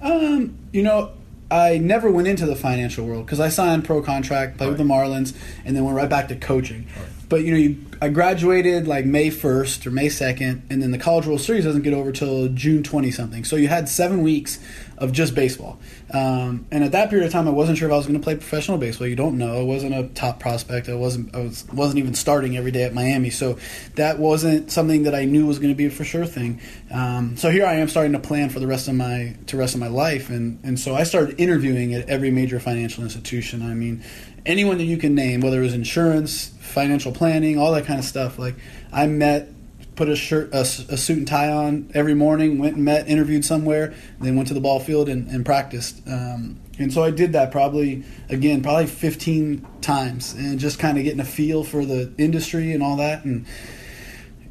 Um, 0.06 0.56
you 0.72 0.82
know, 0.82 1.12
I 1.50 1.78
never 1.78 2.10
went 2.10 2.28
into 2.28 2.46
the 2.46 2.56
financial 2.56 3.06
world 3.06 3.26
because 3.26 3.40
I 3.40 3.48
signed 3.48 3.84
pro 3.84 4.02
contract, 4.02 4.58
played 4.58 4.68
right. 4.68 4.78
with 4.78 4.86
the 4.86 4.92
Marlins, 4.92 5.36
and 5.64 5.76
then 5.76 5.84
went 5.84 5.96
right 5.96 6.08
back 6.08 6.28
to 6.28 6.36
coaching. 6.36 6.86
Right. 6.96 7.08
But 7.28 7.42
you 7.42 7.52
know, 7.52 7.58
you, 7.58 7.84
I 8.00 8.08
graduated 8.08 8.86
like 8.86 9.04
May 9.04 9.30
first 9.30 9.86
or 9.86 9.90
May 9.90 10.08
second, 10.08 10.62
and 10.70 10.80
then 10.80 10.92
the 10.92 10.98
College 10.98 11.26
World 11.26 11.40
Series 11.40 11.64
doesn't 11.64 11.82
get 11.82 11.92
over 11.92 12.12
till 12.12 12.48
June 12.48 12.82
twenty 12.82 13.10
something. 13.10 13.44
So 13.44 13.56
you 13.56 13.68
had 13.68 13.88
seven 13.88 14.22
weeks 14.22 14.60
of 14.98 15.12
just 15.12 15.34
baseball. 15.34 15.78
Um, 16.12 16.66
and 16.70 16.84
at 16.84 16.92
that 16.92 17.10
period 17.10 17.26
of 17.26 17.32
time, 17.32 17.48
I 17.48 17.50
wasn't 17.50 17.78
sure 17.78 17.88
if 17.88 17.92
I 17.92 17.96
was 17.96 18.06
going 18.06 18.18
to 18.18 18.22
play 18.22 18.36
professional 18.36 18.78
baseball. 18.78 19.08
You 19.08 19.16
don't 19.16 19.38
know. 19.38 19.58
I 19.58 19.62
wasn't 19.62 19.94
a 19.94 20.04
top 20.14 20.38
prospect. 20.38 20.88
I 20.88 20.94
wasn't. 20.94 21.34
I 21.34 21.40
was 21.40 21.66
wasn't 21.72 21.98
even 21.98 22.14
starting 22.14 22.56
every 22.56 22.70
day 22.70 22.84
at 22.84 22.94
Miami. 22.94 23.30
So 23.30 23.58
that 23.96 24.18
wasn't 24.18 24.70
something 24.70 25.02
that 25.02 25.14
I 25.14 25.24
knew 25.24 25.46
was 25.46 25.58
going 25.58 25.70
to 25.70 25.76
be 25.76 25.86
a 25.86 25.90
for 25.90 26.04
sure 26.04 26.26
thing. 26.26 26.60
Um, 26.90 27.36
so 27.36 27.50
here 27.50 27.66
I 27.66 27.74
am 27.74 27.88
starting 27.88 28.12
to 28.12 28.20
plan 28.20 28.50
for 28.50 28.60
the 28.60 28.66
rest 28.66 28.88
of 28.88 28.94
my 28.94 29.36
to 29.46 29.56
rest 29.56 29.74
of 29.74 29.80
my 29.80 29.88
life, 29.88 30.30
and 30.30 30.60
and 30.62 30.78
so 30.78 30.94
I 30.94 31.02
started 31.02 31.40
interviewing 31.40 31.94
at 31.94 32.08
every 32.08 32.30
major 32.30 32.60
financial 32.60 33.02
institution. 33.02 33.62
I 33.62 33.74
mean, 33.74 34.04
anyone 34.44 34.78
that 34.78 34.84
you 34.84 34.96
can 34.96 35.14
name, 35.14 35.40
whether 35.40 35.58
it 35.58 35.64
was 35.64 35.74
insurance, 35.74 36.48
financial 36.60 37.12
planning, 37.12 37.58
all 37.58 37.72
that 37.72 37.84
kind 37.84 37.98
of 37.98 38.04
stuff. 38.04 38.38
Like 38.38 38.54
I 38.92 39.06
met 39.06 39.48
put 39.96 40.10
a 40.10 40.16
shirt, 40.16 40.52
a, 40.52 40.60
a, 40.60 40.96
suit 40.96 41.18
and 41.18 41.26
tie 41.26 41.50
on 41.50 41.90
every 41.94 42.14
morning. 42.14 42.58
Went 42.58 42.76
and 42.76 42.84
met, 42.84 43.08
interviewed 43.08 43.44
somewhere, 43.44 43.94
then 44.20 44.36
went 44.36 44.48
to 44.48 44.54
the 44.54 44.60
ball 44.60 44.78
field 44.78 45.08
and, 45.08 45.28
and 45.28 45.44
practiced. 45.44 46.06
Um, 46.06 46.60
and 46.78 46.92
so 46.92 47.02
I 47.02 47.10
did 47.10 47.32
that 47.32 47.50
probably 47.50 48.04
again, 48.28 48.62
probably 48.62 48.86
15 48.86 49.66
times, 49.80 50.34
and 50.34 50.58
just 50.58 50.78
kind 50.78 50.98
of 50.98 51.04
getting 51.04 51.20
a 51.20 51.24
feel 51.24 51.64
for 51.64 51.84
the 51.84 52.12
industry 52.18 52.72
and 52.72 52.82
all 52.82 52.96
that, 52.96 53.24
and 53.24 53.46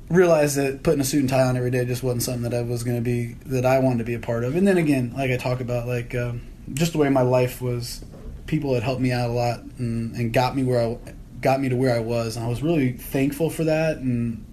realized 0.09 0.57
that 0.57 0.83
putting 0.83 1.01
a 1.01 1.03
suit 1.03 1.21
and 1.21 1.29
tie 1.29 1.43
on 1.43 1.55
every 1.55 1.71
day 1.71 1.85
just 1.85 2.03
wasn't 2.03 2.23
something 2.23 2.43
that 2.43 2.53
I 2.53 2.61
was 2.61 2.83
going 2.83 2.97
to 2.97 3.03
be 3.03 3.35
that 3.45 3.65
I 3.65 3.79
wanted 3.79 3.99
to 3.99 4.03
be 4.03 4.15
a 4.15 4.19
part 4.19 4.43
of. 4.43 4.55
And 4.55 4.67
then 4.67 4.77
again, 4.77 5.13
like 5.15 5.29
I 5.29 5.37
talk 5.37 5.61
about, 5.61 5.87
like 5.87 6.15
um, 6.15 6.41
just 6.73 6.93
the 6.93 6.97
way 6.97 7.09
my 7.09 7.21
life 7.21 7.61
was, 7.61 8.03
people 8.47 8.73
had 8.73 8.83
helped 8.83 9.01
me 9.01 9.11
out 9.11 9.29
a 9.29 9.33
lot 9.33 9.61
and, 9.77 10.15
and 10.15 10.33
got 10.33 10.55
me 10.55 10.63
where 10.63 10.81
I 10.81 10.97
got 11.41 11.61
me 11.61 11.69
to 11.69 11.75
where 11.75 11.95
I 11.95 11.99
was, 11.99 12.37
and 12.37 12.45
I 12.45 12.49
was 12.49 12.63
really 12.63 12.93
thankful 12.93 13.51
for 13.51 13.65
that 13.65 13.97
and 13.97 14.44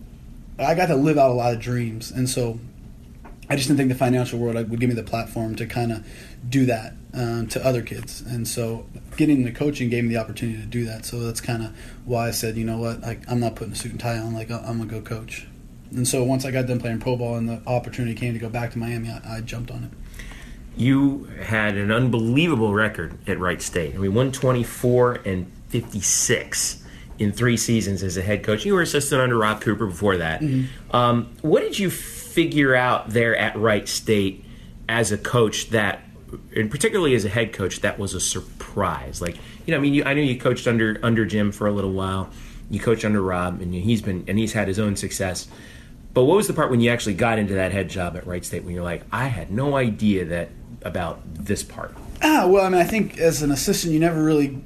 I 0.62 0.74
got 0.74 0.86
to 0.86 0.96
live 0.96 1.18
out 1.18 1.30
a 1.30 1.34
lot 1.34 1.52
of 1.52 1.60
dreams, 1.60 2.10
and 2.10 2.28
so 2.28 2.58
I 3.48 3.56
just 3.56 3.68
didn't 3.68 3.78
think 3.78 3.90
the 3.90 3.98
financial 3.98 4.38
world 4.38 4.54
would 4.54 4.80
give 4.80 4.88
me 4.88 4.94
the 4.94 5.02
platform 5.02 5.56
to 5.56 5.66
kind 5.66 5.92
of 5.92 6.06
do 6.48 6.66
that 6.66 6.94
um, 7.12 7.46
to 7.48 7.64
other 7.64 7.82
kids. 7.82 8.22
And 8.22 8.46
so 8.46 8.86
getting 9.16 9.44
the 9.44 9.52
coaching 9.52 9.90
gave 9.90 10.04
me 10.04 10.10
the 10.14 10.20
opportunity 10.20 10.58
to 10.58 10.66
do 10.66 10.84
that. 10.86 11.04
So 11.04 11.20
that's 11.20 11.40
kind 11.40 11.62
of 11.62 11.76
why 12.04 12.28
I 12.28 12.30
said, 12.30 12.56
you 12.56 12.64
know 12.64 12.78
what, 12.78 13.04
I, 13.04 13.18
am 13.28 13.40
not 13.40 13.56
putting 13.56 13.74
a 13.74 13.76
suit 13.76 13.92
and 13.92 14.00
tie 14.00 14.18
on. 14.18 14.32
Like 14.32 14.50
I'm 14.50 14.78
gonna 14.78 14.86
go 14.86 15.00
coach. 15.02 15.46
And 15.90 16.08
so 16.08 16.24
once 16.24 16.46
I 16.46 16.50
got 16.50 16.66
done 16.66 16.80
playing 16.80 17.00
pro 17.00 17.16
ball 17.16 17.36
and 17.36 17.48
the 17.48 17.60
opportunity 17.66 18.14
came 18.14 18.32
to 18.32 18.38
go 18.38 18.48
back 18.48 18.72
to 18.72 18.78
Miami, 18.78 19.10
I, 19.10 19.36
I 19.36 19.40
jumped 19.42 19.70
on 19.70 19.84
it. 19.84 19.90
You 20.74 21.24
had 21.42 21.76
an 21.76 21.92
unbelievable 21.92 22.72
record 22.72 23.18
at 23.28 23.38
Wright 23.38 23.60
State. 23.60 23.94
I 23.94 23.98
mean, 23.98 24.14
124 24.14 25.20
and 25.26 25.52
56 25.68 26.81
in 27.18 27.32
three 27.32 27.56
seasons 27.56 28.02
as 28.02 28.16
a 28.16 28.22
head 28.22 28.42
coach. 28.42 28.64
You 28.64 28.74
were 28.74 28.82
assistant 28.82 29.20
under 29.20 29.38
Rob 29.38 29.60
Cooper 29.60 29.86
before 29.86 30.16
that. 30.18 30.40
Mm-hmm. 30.40 30.96
Um, 30.96 31.34
what 31.42 31.60
did 31.60 31.78
you 31.78 31.90
figure 31.90 32.74
out 32.74 33.10
there 33.10 33.36
at 33.36 33.56
Wright 33.56 33.88
State 33.88 34.44
as 34.88 35.12
a 35.12 35.18
coach 35.18 35.70
that, 35.70 36.00
and 36.56 36.70
particularly 36.70 37.14
as 37.14 37.24
a 37.24 37.28
head 37.28 37.52
coach, 37.52 37.80
that 37.80 37.98
was 37.98 38.14
a 38.14 38.20
surprise? 38.20 39.20
Like, 39.20 39.36
you 39.66 39.72
know, 39.72 39.76
I 39.76 39.80
mean, 39.80 39.94
you, 39.94 40.04
I 40.04 40.14
know 40.14 40.22
you 40.22 40.38
coached 40.38 40.66
under 40.66 40.98
under 41.02 41.24
Jim 41.24 41.52
for 41.52 41.66
a 41.66 41.72
little 41.72 41.92
while. 41.92 42.30
You 42.70 42.80
coached 42.80 43.04
under 43.04 43.20
Rob, 43.20 43.60
and 43.60 43.74
he's 43.74 44.02
been 44.02 44.24
and 44.26 44.38
he's 44.38 44.52
had 44.52 44.68
his 44.68 44.78
own 44.78 44.96
success. 44.96 45.46
But 46.14 46.24
what 46.24 46.36
was 46.36 46.46
the 46.46 46.52
part 46.52 46.70
when 46.70 46.80
you 46.80 46.90
actually 46.90 47.14
got 47.14 47.38
into 47.38 47.54
that 47.54 47.72
head 47.72 47.88
job 47.88 48.16
at 48.16 48.26
Wright 48.26 48.44
State 48.44 48.64
when 48.64 48.74
you're 48.74 48.84
like, 48.84 49.02
I 49.10 49.26
had 49.28 49.50
no 49.50 49.76
idea 49.76 50.26
that 50.26 50.50
about 50.82 51.20
this 51.34 51.62
part? 51.62 51.94
Ah, 52.22 52.46
well, 52.46 52.64
I 52.64 52.68
mean, 52.68 52.80
I 52.80 52.84
think 52.84 53.18
as 53.18 53.42
an 53.42 53.50
assistant, 53.50 53.92
you 53.92 54.00
never 54.00 54.22
really 54.22 54.62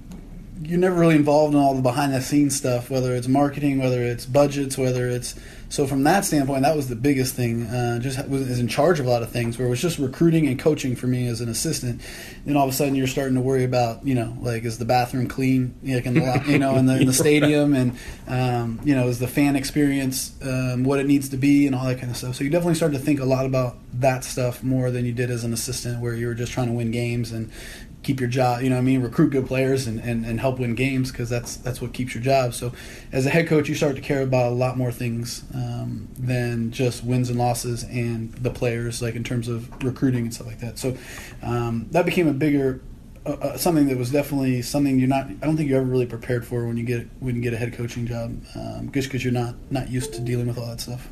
you're 0.63 0.79
never 0.79 0.97
really 0.97 1.17
involved 1.17 1.55
in 1.55 1.61
all 1.61 1.75
the 1.75 1.83
behind 1.83 2.13
the 2.13 2.21
scenes 2.21 2.57
stuff, 2.57 2.91
whether 2.91 3.15
it's 3.15 3.29
marketing, 3.29 3.79
whether 3.79 4.03
it's 4.03 4.27
budgets, 4.27 4.79
whether 4.79 5.09
it's 5.09 5.35
so 5.69 5.87
from 5.87 6.05
that 6.05 6.25
standpoint, 6.25 6.63
that 6.63 6.77
was 6.77 6.89
the 6.89 6.97
biggest 6.97 7.35
thing. 7.35 7.65
Uh, 7.65 7.99
just 7.99 8.27
was 8.29 8.61
in 8.61 8.69
charge 8.69 9.01
of 9.01 9.07
a 9.07 9.11
lot 9.11 9.23
of 9.23 9.31
things, 9.31 9.59
where 9.59 9.67
it 9.67 9.71
was 9.71 9.81
just 9.81 9.99
recruiting 9.99 10.47
and 10.47 10.59
coaching 10.59 10.95
for 10.95 11.09
me 11.09 11.27
as 11.27 11.41
an 11.41 11.49
assistant. 11.49 12.01
Then 12.45 12.57
all 12.57 12.69
of 12.69 12.73
a 12.73 12.77
sudden, 12.77 12.95
you're 12.95 13.09
starting 13.09 13.35
to 13.35 13.41
worry 13.41 13.65
about, 13.65 14.07
you 14.07 14.15
know, 14.15 14.37
like 14.41 14.65
is 14.65 14.79
the 14.79 14.85
bathroom 14.85 15.27
clean, 15.27 15.75
like 15.83 16.07
in 16.07 16.15
the, 16.15 16.45
you 16.47 16.59
know, 16.59 16.77
in 16.77 16.87
the, 16.87 17.01
in 17.01 17.07
the 17.07 17.13
stadium, 17.25 17.75
and 17.75 17.99
um, 18.29 18.81
you 18.85 18.95
know, 18.95 19.09
is 19.09 19.19
the 19.19 19.27
fan 19.27 19.57
experience 19.57 20.35
um, 20.43 20.85
what 20.85 21.01
it 21.01 21.07
needs 21.07 21.31
to 21.31 21.37
be, 21.37 21.67
and 21.67 21.75
all 21.75 21.85
that 21.85 21.99
kind 21.99 22.11
of 22.11 22.17
stuff. 22.17 22.37
So 22.37 22.45
you 22.45 22.51
definitely 22.51 22.77
started 22.77 22.99
to 22.99 23.05
think 23.05 23.19
a 23.19 23.25
lot 23.25 23.45
about 23.45 23.77
that 23.95 24.23
stuff 24.23 24.63
more 24.63 24.93
than 24.93 25.05
you 25.05 25.13
did 25.13 25.31
as 25.31 25.43
an 25.43 25.53
assistant, 25.53 26.01
where 26.01 26.15
you 26.15 26.29
were 26.29 26.35
just 26.35 26.53
trying 26.53 26.69
to 26.69 26.75
win 26.75 26.93
games 26.93 27.33
and 27.33 27.51
keep 28.07 28.21
your 28.21 28.29
job. 28.29 28.63
You 28.63 28.71
know, 28.71 28.77
what 28.77 28.83
I 28.83 28.85
mean, 28.85 29.03
recruit 29.03 29.31
good 29.31 29.47
players 29.47 29.87
and, 29.87 29.99
and, 29.99 30.25
and 30.25 30.39
help 30.41 30.61
win 30.61 30.75
games 30.77 31.11
because 31.11 31.29
that's 31.29 31.57
that's 31.57 31.83
what 31.83 31.93
keeps 31.93 32.15
your 32.15 32.23
job. 32.23 32.55
So, 32.55 32.73
as 33.13 33.27
a 33.27 33.31
head 33.31 33.49
coach, 33.49 33.69
you 33.69 33.75
start 33.75 33.97
to 33.97 34.03
care 34.03 34.23
about 34.23 34.53
a 34.53 34.55
lot 34.55 34.79
more 34.79 34.93
things 34.93 35.45
um, 35.53 36.09
than 36.17 36.71
just 36.71 37.05
wins 37.05 37.29
and 37.29 37.39
losses 37.39 37.83
and 37.83 38.33
the 38.35 38.51
players, 38.51 39.03
like 39.03 39.17
in 39.17 39.25
terms 39.25 39.49
of 39.49 39.71
recruiting 39.83 40.23
and 40.23 40.33
stuff 40.33 40.47
like 40.47 40.61
that. 40.61 40.79
So, 40.79 40.97
um, 41.43 41.89
that 41.91 42.07
became 42.07 42.29
a 42.29 42.33
bigger. 42.33 42.81
Uh, 43.27 43.31
uh, 43.43 43.57
something 43.57 43.89
that 43.89 43.99
was 43.99 44.13
definitely 44.13 44.63
something 44.63 45.01
you're 45.01 45.09
not. 45.09 45.27
I 45.27 45.47
don't 45.47 45.57
think 45.57 45.69
you're 45.69 45.81
ever 45.81 45.91
really 45.91 46.07
prepared 46.07 46.47
for 46.47 46.65
when 46.65 46.77
you 46.77 46.85
get 46.85 47.09
when 47.19 47.35
you 47.35 47.43
get 47.43 47.53
a 47.53 47.57
head 47.57 47.73
coaching 47.73 48.07
job, 48.07 48.41
um, 48.55 48.93
just 48.93 49.09
because 49.09 49.25
you're 49.25 49.33
not 49.33 49.57
not 49.69 49.91
used 49.91 50.15
to 50.15 50.21
dealing 50.21 50.47
with 50.47 50.59
all 50.59 50.69
that 50.69 50.81
stuff. 50.81 51.09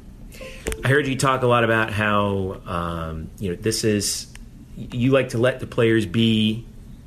I 0.84 0.88
heard 0.88 1.08
you 1.08 1.16
talk 1.16 1.42
a 1.42 1.48
lot 1.48 1.64
about 1.64 1.92
how 1.92 2.60
um, 2.66 3.30
you 3.40 3.50
know 3.50 3.56
this 3.56 3.82
is 3.82 4.28
you 4.76 5.10
like 5.10 5.30
to 5.30 5.38
let 5.38 5.58
the 5.58 5.66
players 5.66 6.06
be 6.06 6.64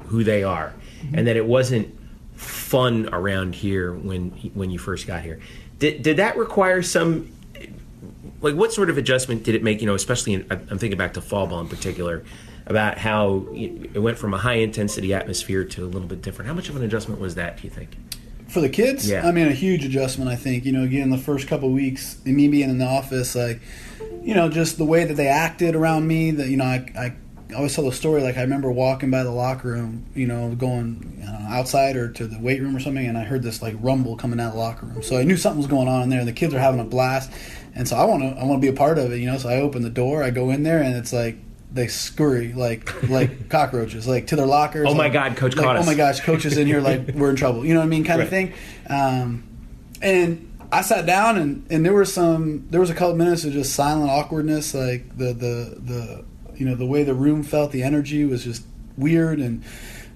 who 0.07 0.23
they 0.23 0.43
are, 0.43 0.73
mm-hmm. 1.01 1.15
and 1.15 1.27
that 1.27 1.37
it 1.37 1.45
wasn't 1.45 1.93
fun 2.35 3.09
around 3.11 3.55
here 3.55 3.93
when 3.93 4.29
when 4.53 4.69
you 4.69 4.79
first 4.79 5.07
got 5.07 5.21
here. 5.21 5.39
Did 5.79 6.01
did 6.01 6.17
that 6.17 6.37
require 6.37 6.81
some 6.81 7.31
like 8.41 8.55
what 8.55 8.73
sort 8.73 8.89
of 8.89 8.97
adjustment 8.97 9.43
did 9.43 9.55
it 9.55 9.63
make? 9.63 9.81
You 9.81 9.87
know, 9.87 9.95
especially 9.95 10.33
in, 10.33 10.47
I'm 10.49 10.77
thinking 10.77 10.97
back 10.97 11.13
to 11.13 11.21
fall 11.21 11.47
ball 11.47 11.61
in 11.61 11.67
particular, 11.67 12.23
about 12.65 12.97
how 12.97 13.47
it 13.53 13.99
went 13.99 14.17
from 14.17 14.33
a 14.33 14.37
high 14.37 14.55
intensity 14.55 15.13
atmosphere 15.13 15.63
to 15.63 15.83
a 15.83 15.87
little 15.87 16.07
bit 16.07 16.21
different. 16.21 16.47
How 16.47 16.53
much 16.53 16.69
of 16.69 16.75
an 16.75 16.83
adjustment 16.83 17.19
was 17.19 17.35
that? 17.35 17.57
Do 17.57 17.63
you 17.63 17.69
think? 17.69 17.97
For 18.49 18.61
the 18.61 18.69
kids, 18.69 19.09
yeah. 19.09 19.27
I 19.27 19.31
mean, 19.31 19.47
a 19.47 19.53
huge 19.53 19.83
adjustment. 19.83 20.29
I 20.29 20.35
think 20.35 20.63
you 20.65 20.71
know, 20.71 20.83
again, 20.83 21.09
the 21.09 21.17
first 21.17 21.47
couple 21.47 21.69
weeks, 21.71 22.23
me 22.25 22.47
being 22.47 22.69
in 22.69 22.77
the 22.77 22.85
office, 22.85 23.35
like, 23.35 23.61
you 24.21 24.33
know, 24.33 24.49
just 24.49 24.77
the 24.77 24.85
way 24.85 25.03
that 25.03 25.15
they 25.15 25.27
acted 25.27 25.75
around 25.75 26.07
me. 26.07 26.31
That 26.31 26.47
you 26.47 26.57
know, 26.57 26.65
I, 26.65 26.85
I 26.97 27.15
I 27.49 27.53
always 27.53 27.73
tell 27.75 27.85
the 27.85 27.91
story 27.91 28.21
like 28.21 28.37
I 28.37 28.41
remember 28.41 28.71
walking 28.71 29.09
by 29.09 29.23
the 29.23 29.31
locker 29.31 29.69
room, 29.69 30.05
you 30.13 30.27
know, 30.27 30.53
going 30.55 31.17
you 31.19 31.25
know, 31.25 31.47
outside 31.49 31.95
or 31.95 32.09
to 32.11 32.27
the 32.27 32.39
weight 32.39 32.61
room 32.61 32.75
or 32.75 32.79
something, 32.79 33.05
and 33.05 33.17
I 33.17 33.23
heard 33.23 33.43
this 33.43 33.61
like 33.61 33.75
rumble 33.79 34.17
coming 34.17 34.39
out 34.39 34.47
of 34.47 34.53
the 34.53 34.59
locker 34.59 34.85
room. 34.85 35.01
So 35.01 35.17
I 35.17 35.23
knew 35.23 35.37
something 35.37 35.57
was 35.57 35.67
going 35.67 35.87
on 35.87 36.03
in 36.03 36.09
there. 36.09 36.19
And 36.19 36.27
the 36.27 36.33
kids 36.33 36.53
are 36.53 36.59
having 36.59 36.79
a 36.79 36.85
blast, 36.85 37.31
and 37.73 37.87
so 37.87 37.95
I 37.95 38.05
want 38.05 38.23
to 38.23 38.39
I 38.39 38.43
want 38.43 38.61
to 38.61 38.65
be 38.65 38.73
a 38.73 38.77
part 38.77 38.97
of 38.97 39.11
it, 39.11 39.19
you 39.19 39.27
know. 39.27 39.37
So 39.37 39.49
I 39.49 39.61
open 39.61 39.81
the 39.81 39.89
door, 39.89 40.23
I 40.23 40.29
go 40.29 40.49
in 40.49 40.63
there, 40.63 40.81
and 40.81 40.95
it's 40.95 41.13
like 41.13 41.37
they 41.71 41.87
scurry 41.87 42.53
like 42.53 43.09
like 43.09 43.49
cockroaches, 43.49 44.07
like 44.07 44.27
to 44.27 44.35
their 44.35 44.45
lockers. 44.45 44.87
Oh 44.89 44.93
my 44.93 45.05
like, 45.05 45.13
God, 45.13 45.37
coach 45.37 45.55
like, 45.55 45.65
caught 45.65 45.77
us! 45.77 45.83
Oh 45.83 45.85
my 45.85 45.95
gosh, 45.95 46.19
coach 46.21 46.45
is 46.45 46.57
in 46.57 46.67
here, 46.67 46.81
like 46.81 47.09
we're 47.13 47.29
in 47.29 47.35
trouble. 47.35 47.65
You 47.65 47.73
know 47.73 47.79
what 47.79 47.85
I 47.85 47.89
mean, 47.89 48.03
kind 48.03 48.19
right. 48.19 48.25
of 48.25 48.29
thing. 48.29 48.53
Um, 48.89 49.43
and 50.01 50.47
I 50.71 50.81
sat 50.81 51.05
down 51.05 51.37
and, 51.37 51.65
and 51.69 51.85
there 51.85 51.93
was 51.93 52.13
some 52.13 52.67
there 52.69 52.81
was 52.81 52.89
a 52.89 52.93
couple 52.93 53.15
minutes 53.15 53.45
of 53.45 53.53
just 53.53 53.73
silent 53.73 54.11
awkwardness, 54.11 54.73
like 54.73 55.17
the 55.17 55.33
the 55.33 55.77
the 55.79 56.25
you 56.57 56.65
know 56.65 56.75
the 56.75 56.85
way 56.85 57.03
the 57.03 57.13
room 57.13 57.43
felt, 57.43 57.71
the 57.71 57.83
energy 57.83 58.25
was 58.25 58.43
just 58.43 58.63
weird, 58.97 59.39
and 59.39 59.63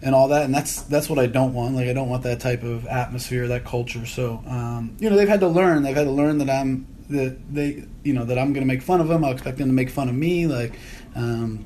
and 0.02 0.16
all 0.16 0.28
that. 0.30 0.44
And 0.44 0.54
that's 0.54 0.82
that's 0.84 1.10
what 1.10 1.20
I 1.20 1.28
don't 1.28 1.54
want. 1.54 1.76
Like 1.76 1.88
I 1.88 1.94
don't 1.94 2.10
want 2.10 2.24
that 2.24 2.40
type 2.40 2.64
of 2.64 2.86
atmosphere, 2.88 3.48
that 3.48 3.66
culture. 3.66 4.06
So 4.06 4.44
um, 4.48 4.96
you 5.00 5.10
know, 5.10 5.16
they've 5.16 5.28
had 5.28 5.42
to 5.42 5.48
learn. 5.48 5.84
They've 5.84 5.96
had 5.96 6.06
to 6.06 6.12
learn 6.12 6.40
that 6.40 6.50
I'm 6.50 6.88
that 7.10 7.54
they 7.54 7.86
you 8.04 8.14
know 8.14 8.26
that 8.26 8.38
I'm 8.38 8.54
going 8.54 8.66
to 8.66 8.74
make 8.74 8.82
fun 8.82 9.02
of 9.02 9.08
them. 9.08 9.24
I'll 9.24 9.32
expect 9.32 9.58
them 9.58 9.68
to 9.68 9.74
make 9.74 9.90
fun 9.90 10.10
of 10.10 10.16
me. 10.16 10.48
Like. 10.48 10.74
Um, 11.16 11.66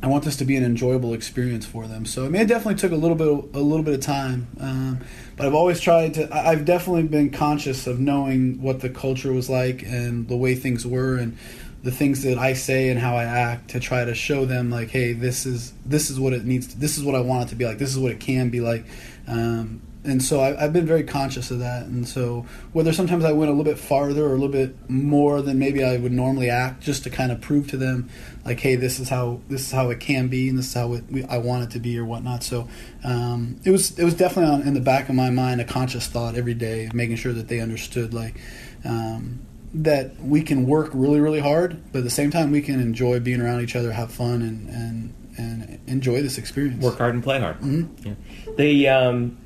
I 0.00 0.06
want 0.06 0.22
this 0.22 0.36
to 0.36 0.44
be 0.44 0.54
an 0.56 0.64
enjoyable 0.64 1.12
experience 1.12 1.66
for 1.66 1.88
them. 1.88 2.06
So 2.06 2.24
I 2.24 2.28
mean, 2.28 2.42
it 2.42 2.46
definitely 2.46 2.76
took 2.76 2.92
a 2.92 2.96
little 2.96 3.16
bit, 3.16 3.26
a 3.26 3.60
little 3.60 3.82
bit 3.82 3.94
of 3.94 4.00
time, 4.00 4.46
um, 4.60 5.00
but 5.36 5.44
I've 5.44 5.54
always 5.54 5.80
tried 5.80 6.14
to. 6.14 6.32
I've 6.32 6.64
definitely 6.64 7.02
been 7.04 7.30
conscious 7.30 7.88
of 7.88 7.98
knowing 7.98 8.62
what 8.62 8.78
the 8.78 8.90
culture 8.90 9.32
was 9.32 9.50
like 9.50 9.82
and 9.82 10.28
the 10.28 10.36
way 10.36 10.54
things 10.54 10.86
were, 10.86 11.16
and 11.16 11.36
the 11.82 11.92
things 11.92 12.22
that 12.24 12.38
I 12.38 12.54
say 12.54 12.88
and 12.88 12.98
how 12.98 13.16
I 13.16 13.24
act 13.24 13.70
to 13.70 13.80
try 13.80 14.04
to 14.04 14.14
show 14.14 14.44
them 14.44 14.70
like, 14.70 14.90
hey, 14.90 15.12
this 15.12 15.46
is 15.46 15.72
this 15.86 16.10
is 16.10 16.18
what 16.18 16.32
it 16.32 16.44
needs. 16.44 16.68
To, 16.68 16.78
this 16.78 16.98
is 16.98 17.04
what 17.04 17.14
I 17.14 17.20
want 17.20 17.46
it 17.46 17.48
to 17.50 17.56
be 17.56 17.64
like. 17.64 17.78
This 17.78 17.90
is 17.90 17.98
what 17.98 18.12
it 18.12 18.20
can 18.20 18.50
be 18.50 18.60
like. 18.60 18.84
Um, 19.26 19.82
and 20.04 20.22
so 20.22 20.40
I, 20.40 20.54
have 20.54 20.72
been 20.72 20.86
very 20.86 21.02
conscious 21.02 21.50
of 21.50 21.58
that. 21.58 21.86
And 21.86 22.08
so 22.08 22.46
whether 22.72 22.92
sometimes 22.92 23.24
I 23.24 23.32
went 23.32 23.50
a 23.50 23.52
little 23.52 23.64
bit 23.64 23.78
farther 23.78 24.24
or 24.24 24.30
a 24.30 24.38
little 24.38 24.48
bit 24.48 24.88
more 24.88 25.42
than 25.42 25.58
maybe 25.58 25.84
I 25.84 25.96
would 25.96 26.12
normally 26.12 26.48
act, 26.48 26.82
just 26.82 27.02
to 27.04 27.10
kind 27.10 27.30
of 27.30 27.40
prove 27.40 27.68
to 27.70 27.76
them, 27.76 28.08
like, 28.44 28.60
hey, 28.60 28.76
this 28.76 29.00
is 29.00 29.08
how 29.08 29.40
this 29.48 29.62
is 29.62 29.72
how 29.72 29.90
it 29.90 30.00
can 30.00 30.28
be, 30.28 30.48
and 30.48 30.56
this 30.56 30.68
is 30.68 30.74
how 30.74 30.94
it, 30.94 31.04
we, 31.10 31.24
I 31.24 31.38
want 31.38 31.64
it 31.64 31.70
to 31.72 31.80
be, 31.80 31.98
or 31.98 32.04
whatnot. 32.04 32.42
So 32.42 32.68
um, 33.04 33.60
it 33.64 33.70
was 33.70 33.98
it 33.98 34.04
was 34.04 34.14
definitely 34.14 34.50
on, 34.54 34.62
in 34.62 34.74
the 34.74 34.80
back 34.80 35.08
of 35.08 35.14
my 35.14 35.30
mind 35.30 35.60
a 35.60 35.64
conscious 35.64 36.06
thought 36.06 36.36
every 36.36 36.54
day, 36.54 36.88
making 36.94 37.16
sure 37.16 37.32
that 37.32 37.48
they 37.48 37.60
understood 37.60 38.14
like. 38.14 38.40
Um, 38.84 39.40
that 39.74 40.18
we 40.20 40.42
can 40.42 40.66
work 40.66 40.90
really, 40.94 41.20
really 41.20 41.40
hard, 41.40 41.82
but 41.92 41.98
at 41.98 42.04
the 42.04 42.10
same 42.10 42.30
time, 42.30 42.50
we 42.50 42.62
can 42.62 42.80
enjoy 42.80 43.20
being 43.20 43.40
around 43.40 43.60
each 43.60 43.76
other, 43.76 43.92
have 43.92 44.10
fun, 44.10 44.42
and 44.42 44.68
and, 44.68 45.14
and 45.36 45.80
enjoy 45.86 46.22
this 46.22 46.38
experience. 46.38 46.82
Work 46.82 46.98
hard 46.98 47.14
and 47.14 47.22
play 47.22 47.38
hard. 47.38 47.60
Mm-hmm. 47.60 48.08
Yeah. 48.08 48.14
The 48.56 48.88
um, 48.88 49.38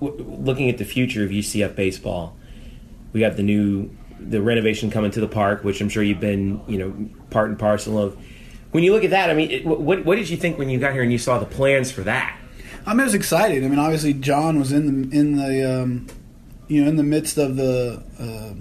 w- 0.00 0.24
looking 0.24 0.70
at 0.70 0.78
the 0.78 0.84
future 0.84 1.24
of 1.24 1.30
UCF 1.30 1.74
baseball, 1.74 2.36
we 3.12 3.20
got 3.20 3.36
the 3.36 3.42
new 3.42 3.90
the 4.20 4.40
renovation 4.40 4.90
coming 4.90 5.10
to 5.10 5.20
the 5.20 5.28
park, 5.28 5.64
which 5.64 5.80
I'm 5.80 5.88
sure 5.88 6.02
you've 6.02 6.20
been 6.20 6.60
you 6.68 6.78
know 6.78 7.10
part 7.30 7.48
and 7.48 7.58
parcel 7.58 7.98
of. 7.98 8.16
When 8.70 8.84
you 8.84 8.92
look 8.92 9.04
at 9.04 9.10
that, 9.10 9.30
I 9.30 9.34
mean, 9.34 9.50
it, 9.50 9.66
what 9.66 10.04
what 10.04 10.16
did 10.16 10.28
you 10.28 10.36
think 10.36 10.58
when 10.58 10.68
you 10.68 10.78
got 10.78 10.92
here 10.92 11.02
and 11.02 11.10
you 11.10 11.18
saw 11.18 11.38
the 11.38 11.46
plans 11.46 11.90
for 11.90 12.02
that? 12.02 12.38
I 12.84 12.90
mean, 12.90 13.00
I 13.00 13.04
was 13.04 13.14
excited. 13.14 13.64
I 13.64 13.68
mean, 13.68 13.80
obviously, 13.80 14.12
John 14.12 14.60
was 14.60 14.70
in 14.70 15.10
the 15.10 15.18
in 15.18 15.36
the 15.36 15.82
um, 15.82 16.06
you 16.68 16.82
know 16.82 16.88
in 16.88 16.94
the 16.94 17.02
midst 17.02 17.36
of 17.36 17.56
the. 17.56 18.04
Uh, 18.20 18.54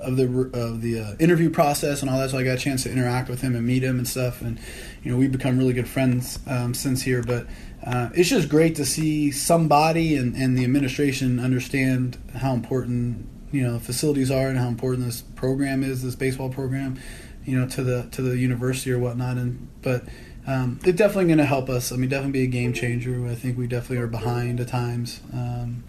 of 0.00 0.16
the 0.16 0.50
of 0.52 0.80
the 0.82 1.00
uh, 1.00 1.14
interview 1.18 1.50
process 1.50 2.02
and 2.02 2.10
all 2.10 2.18
that, 2.18 2.30
so 2.30 2.38
I 2.38 2.44
got 2.44 2.58
a 2.58 2.60
chance 2.60 2.82
to 2.84 2.92
interact 2.92 3.28
with 3.28 3.40
him 3.40 3.54
and 3.54 3.66
meet 3.66 3.82
him 3.82 3.98
and 3.98 4.06
stuff, 4.06 4.40
and 4.40 4.58
you 5.02 5.10
know 5.10 5.16
we've 5.16 5.32
become 5.32 5.58
really 5.58 5.72
good 5.72 5.88
friends 5.88 6.38
um, 6.46 6.74
since 6.74 7.02
here. 7.02 7.22
But 7.22 7.46
uh, 7.84 8.10
it's 8.14 8.28
just 8.28 8.48
great 8.48 8.76
to 8.76 8.84
see 8.84 9.30
somebody 9.30 10.16
and, 10.16 10.34
and 10.36 10.56
the 10.56 10.64
administration 10.64 11.38
understand 11.38 12.18
how 12.36 12.52
important 12.52 13.26
you 13.52 13.62
know 13.62 13.78
facilities 13.78 14.30
are 14.30 14.48
and 14.48 14.58
how 14.58 14.68
important 14.68 15.04
this 15.06 15.22
program 15.22 15.82
is, 15.82 16.02
this 16.02 16.16
baseball 16.16 16.50
program, 16.50 17.00
you 17.44 17.58
know, 17.58 17.66
to 17.68 17.82
the 17.82 18.08
to 18.12 18.22
the 18.22 18.36
university 18.36 18.92
or 18.92 18.98
whatnot. 18.98 19.36
And 19.36 19.68
but 19.82 20.04
um, 20.46 20.80
it's 20.84 20.98
definitely 20.98 21.26
going 21.26 21.38
to 21.38 21.44
help 21.44 21.68
us. 21.68 21.92
I 21.92 21.96
mean, 21.96 22.10
definitely 22.10 22.32
be 22.32 22.44
a 22.44 22.46
game 22.46 22.72
changer. 22.72 23.26
I 23.26 23.34
think 23.34 23.58
we 23.58 23.66
definitely 23.66 23.98
are 23.98 24.06
behind 24.06 24.60
at 24.60 24.68
times. 24.68 25.20
Um, 25.32 25.84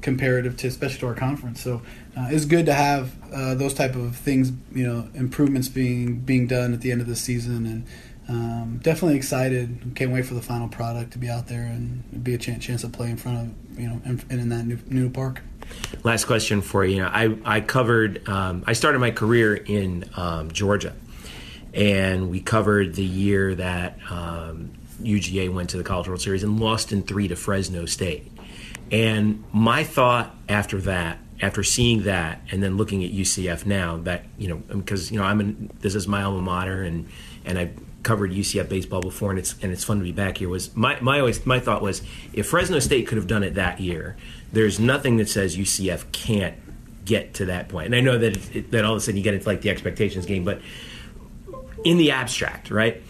comparative 0.00 0.56
to 0.56 0.66
especially 0.66 0.98
to 0.98 1.06
our 1.06 1.14
conference 1.14 1.60
so 1.62 1.82
uh, 2.16 2.28
it's 2.30 2.44
good 2.44 2.66
to 2.66 2.74
have 2.74 3.12
uh, 3.32 3.54
those 3.54 3.74
type 3.74 3.94
of 3.94 4.16
things 4.16 4.52
you 4.72 4.86
know 4.86 5.08
improvements 5.14 5.68
being 5.68 6.18
being 6.20 6.46
done 6.46 6.72
at 6.72 6.80
the 6.80 6.90
end 6.90 7.00
of 7.00 7.06
the 7.06 7.16
season 7.16 7.66
and 7.66 7.86
um, 8.28 8.80
definitely 8.82 9.16
excited. 9.16 9.92
Can't 9.94 10.10
wait 10.10 10.26
for 10.26 10.34
the 10.34 10.42
final 10.42 10.68
product 10.68 11.12
to 11.12 11.18
be 11.18 11.28
out 11.28 11.46
there 11.46 11.62
and 11.62 12.24
be 12.24 12.34
a 12.34 12.38
chance, 12.38 12.64
chance 12.64 12.80
to 12.80 12.88
play 12.88 13.10
in 13.10 13.16
front 13.16 13.38
of 13.38 13.78
you 13.78 13.88
know 13.88 14.00
and 14.04 14.24
in, 14.30 14.40
in, 14.40 14.48
that 14.48 14.64
new 14.64 14.78
new 14.88 15.10
park. 15.10 15.42
Last 16.02 16.24
question 16.24 16.60
for 16.60 16.84
you. 16.84 17.04
I 17.04 17.36
I 17.44 17.60
covered. 17.60 18.28
Um, 18.28 18.64
I 18.66 18.72
started 18.72 18.98
my 18.98 19.12
career 19.12 19.54
in 19.54 20.10
um, 20.16 20.50
Georgia, 20.50 20.94
and 21.72 22.30
we 22.30 22.40
covered 22.40 22.94
the 22.94 23.04
year 23.04 23.54
that 23.54 24.00
UGA 24.00 25.48
um, 25.48 25.54
went 25.54 25.70
to 25.70 25.76
the 25.76 25.84
College 25.84 26.08
World 26.08 26.20
Series 26.20 26.42
and 26.42 26.58
lost 26.58 26.92
in 26.92 27.02
three 27.02 27.28
to 27.28 27.36
Fresno 27.36 27.86
State. 27.86 28.32
And 28.90 29.44
my 29.52 29.84
thought 29.84 30.34
after 30.48 30.80
that 30.82 31.18
after 31.40 31.62
seeing 31.62 32.04
that 32.04 32.40
and 32.50 32.62
then 32.62 32.76
looking 32.76 33.04
at 33.04 33.12
UCF 33.12 33.66
now 33.66 33.98
that 33.98 34.24
you 34.38 34.48
know 34.48 34.62
um, 34.70 34.80
because 34.80 35.10
you 35.10 35.18
know 35.18 35.24
I'm 35.24 35.40
in 35.40 35.70
this 35.80 35.94
is 35.94 36.08
my 36.08 36.22
alma 36.22 36.40
mater 36.40 36.82
and 36.82 37.08
and 37.44 37.58
I 37.58 37.70
covered 38.02 38.30
UCF 38.30 38.68
baseball 38.68 39.00
before, 39.00 39.30
and 39.30 39.38
it's 39.38 39.56
and 39.62 39.72
it's 39.72 39.82
fun 39.82 39.98
to 39.98 40.04
be 40.04 40.12
back 40.12 40.38
here. 40.38 40.48
Was 40.48 40.74
my 40.76 40.98
my 41.00 41.18
always 41.18 41.44
my 41.44 41.58
thought 41.58 41.82
was 41.82 42.02
if 42.32 42.46
Fresno 42.48 42.78
State 42.78 43.06
could 43.06 43.18
have 43.18 43.26
done 43.26 43.42
it 43.42 43.54
that 43.54 43.80
year, 43.80 44.16
there's 44.52 44.78
nothing 44.78 45.16
that 45.16 45.28
says 45.28 45.56
UCF 45.56 46.10
can't 46.12 46.56
get 47.04 47.34
to 47.34 47.46
that 47.46 47.68
point. 47.68 47.86
And 47.86 47.94
I 47.96 48.00
know 48.00 48.16
that 48.18 48.54
it, 48.54 48.70
that 48.70 48.84
all 48.84 48.92
of 48.92 48.98
a 48.98 49.00
sudden 49.00 49.16
you 49.16 49.24
get 49.24 49.34
into 49.34 49.46
like 49.46 49.60
the 49.60 49.70
expectations 49.70 50.24
game, 50.24 50.44
but 50.44 50.60
in 51.84 51.98
the 51.98 52.12
abstract, 52.12 52.70
right? 52.70 53.02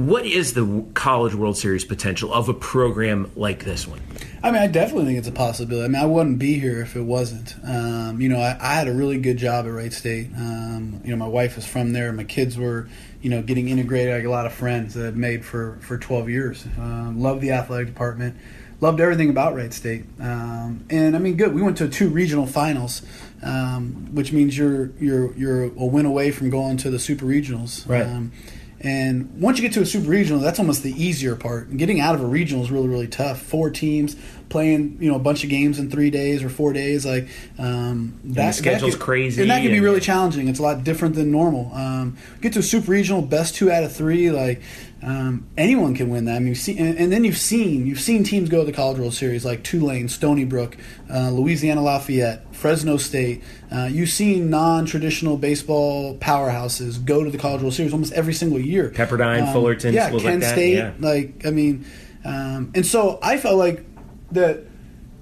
What 0.00 0.24
is 0.24 0.54
the 0.54 0.86
College 0.94 1.34
World 1.34 1.58
Series 1.58 1.84
potential 1.84 2.32
of 2.32 2.48
a 2.48 2.54
program 2.54 3.30
like 3.36 3.64
this 3.66 3.86
one? 3.86 4.00
I 4.42 4.50
mean, 4.50 4.62
I 4.62 4.66
definitely 4.66 5.04
think 5.04 5.18
it's 5.18 5.28
a 5.28 5.32
possibility. 5.32 5.84
I 5.84 5.88
mean, 5.88 6.00
I 6.00 6.06
wouldn't 6.06 6.38
be 6.38 6.58
here 6.58 6.80
if 6.80 6.96
it 6.96 7.02
wasn't. 7.02 7.54
Um, 7.62 8.18
you 8.18 8.30
know, 8.30 8.40
I, 8.40 8.56
I, 8.58 8.72
had 8.76 8.88
a 8.88 8.94
really 8.94 9.18
good 9.18 9.36
job 9.36 9.66
at 9.66 9.72
Wright 9.72 9.92
State. 9.92 10.28
Um, 10.34 11.02
you 11.04 11.10
know, 11.10 11.16
my 11.16 11.28
wife 11.28 11.58
is 11.58 11.66
from 11.66 11.92
there. 11.92 12.14
My 12.14 12.24
kids 12.24 12.56
were, 12.56 12.88
you 13.20 13.28
know, 13.28 13.42
getting 13.42 13.68
integrated. 13.68 14.14
I 14.14 14.22
got 14.22 14.28
a 14.28 14.30
lot 14.30 14.46
of 14.46 14.54
friends 14.54 14.94
that 14.94 15.08
I've 15.08 15.16
made 15.18 15.44
for, 15.44 15.76
for 15.82 15.98
12 15.98 16.30
years. 16.30 16.64
Um, 16.78 17.20
love 17.20 17.42
the 17.42 17.50
athletic 17.50 17.88
department. 17.88 18.38
Loved 18.80 19.00
everything 19.00 19.28
about 19.28 19.54
Wright 19.54 19.74
State. 19.74 20.06
Um, 20.18 20.86
and 20.88 21.14
I 21.14 21.18
mean, 21.18 21.36
good. 21.36 21.54
We 21.54 21.60
went 21.60 21.76
to 21.76 21.88
two 21.90 22.08
regional 22.08 22.46
finals, 22.46 23.02
um, 23.42 24.14
which 24.14 24.32
means 24.32 24.56
you're 24.56 24.92
you're 24.98 25.34
you're 25.34 25.64
a 25.64 25.84
win 25.84 26.06
away 26.06 26.30
from 26.30 26.48
going 26.48 26.78
to 26.78 26.90
the 26.90 26.98
super 26.98 27.26
regionals. 27.26 27.86
Right 27.86 28.06
um, 28.06 28.32
and 28.80 29.40
once 29.40 29.58
you 29.58 29.62
get 29.62 29.74
to 29.74 29.82
a 29.82 29.86
super 29.86 30.08
regional, 30.08 30.40
that's 30.40 30.58
almost 30.58 30.82
the 30.82 30.92
easier 30.92 31.36
part. 31.36 31.68
And 31.68 31.78
getting 31.78 32.00
out 32.00 32.14
of 32.14 32.22
a 32.22 32.26
regional 32.26 32.64
is 32.64 32.70
really, 32.70 32.88
really 32.88 33.08
tough. 33.08 33.40
Four 33.42 33.70
teams 33.70 34.16
playing, 34.50 34.98
you 35.00 35.10
know, 35.10 35.16
a 35.16 35.20
bunch 35.20 35.42
of 35.44 35.48
games 35.48 35.78
in 35.78 35.90
three 35.90 36.10
days 36.10 36.42
or 36.42 36.50
four 36.50 36.74
days, 36.74 37.06
like 37.06 37.28
um, 37.58 38.20
that. 38.24 38.48
the 38.48 38.52
schedule's 38.52 38.92
that 38.92 38.98
could, 38.98 39.04
crazy, 39.04 39.40
and 39.40 39.50
that 39.50 39.62
can 39.62 39.70
be 39.70 39.80
really 39.80 40.00
challenging. 40.00 40.48
It's 40.48 40.58
a 40.58 40.62
lot 40.62 40.84
different 40.84 41.14
than 41.14 41.30
normal. 41.30 41.72
Um, 41.72 42.18
get 42.42 42.52
to 42.52 42.58
a 42.58 42.62
super 42.62 42.90
regional, 42.90 43.22
best 43.22 43.54
two 43.54 43.70
out 43.70 43.84
of 43.84 43.92
three, 43.92 44.30
like 44.30 44.60
um, 45.02 45.46
anyone 45.56 45.94
can 45.94 46.10
win 46.10 46.26
that. 46.26 46.36
I 46.36 46.38
mean, 46.40 46.54
see, 46.54 46.76
and, 46.76 46.98
and, 46.98 47.10
then 47.10 47.24
you've 47.24 47.38
seen 47.38 47.86
you've 47.86 48.00
seen 48.00 48.22
teams 48.22 48.50
go 48.50 48.60
to 48.60 48.66
the 48.66 48.72
College 48.72 48.98
World 48.98 49.14
Series 49.14 49.46
like 49.46 49.62
Tulane, 49.62 50.08
Stony 50.08 50.44
Brook, 50.44 50.76
uh, 51.10 51.30
Louisiana 51.30 51.82
Lafayette, 51.82 52.54
Fresno 52.54 52.98
State. 52.98 53.42
Uh, 53.72 53.88
you've 53.90 54.10
seen 54.10 54.50
non-traditional 54.50 55.38
baseball 55.38 56.18
powerhouses 56.18 57.02
go 57.02 57.24
to 57.24 57.30
the 57.30 57.38
College 57.38 57.62
World 57.62 57.74
Series 57.74 57.92
almost 57.92 58.12
every 58.12 58.34
single 58.34 58.60
year. 58.60 58.90
Pepperdine, 58.90 59.46
um, 59.46 59.52
Fullerton, 59.54 59.94
yeah, 59.94 60.10
Kent 60.10 60.24
like 60.24 60.42
State. 60.42 60.76
Yeah. 60.76 60.92
Like 60.98 61.46
I 61.46 61.50
mean, 61.50 61.86
um, 62.24 62.72
and 62.74 62.84
so 62.84 63.18
I 63.22 63.38
felt 63.38 63.56
like 63.56 63.84
that 64.32 64.64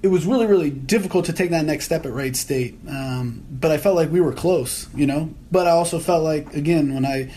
it 0.01 0.07
was 0.07 0.25
really 0.25 0.45
really 0.45 0.69
difficult 0.69 1.25
to 1.25 1.33
take 1.33 1.49
that 1.51 1.65
next 1.65 1.85
step 1.85 2.05
at 2.05 2.13
Wright 2.13 2.35
State. 2.35 2.77
Um, 2.87 3.43
but 3.51 3.71
I 3.71 3.77
felt 3.77 3.95
like 3.95 4.11
we 4.11 4.21
were 4.21 4.33
close, 4.33 4.87
you 4.95 5.05
know. 5.05 5.33
But 5.51 5.67
I 5.67 5.71
also 5.71 5.99
felt 5.99 6.23
like 6.23 6.53
again 6.53 6.93
when 6.93 7.05
I 7.05 7.31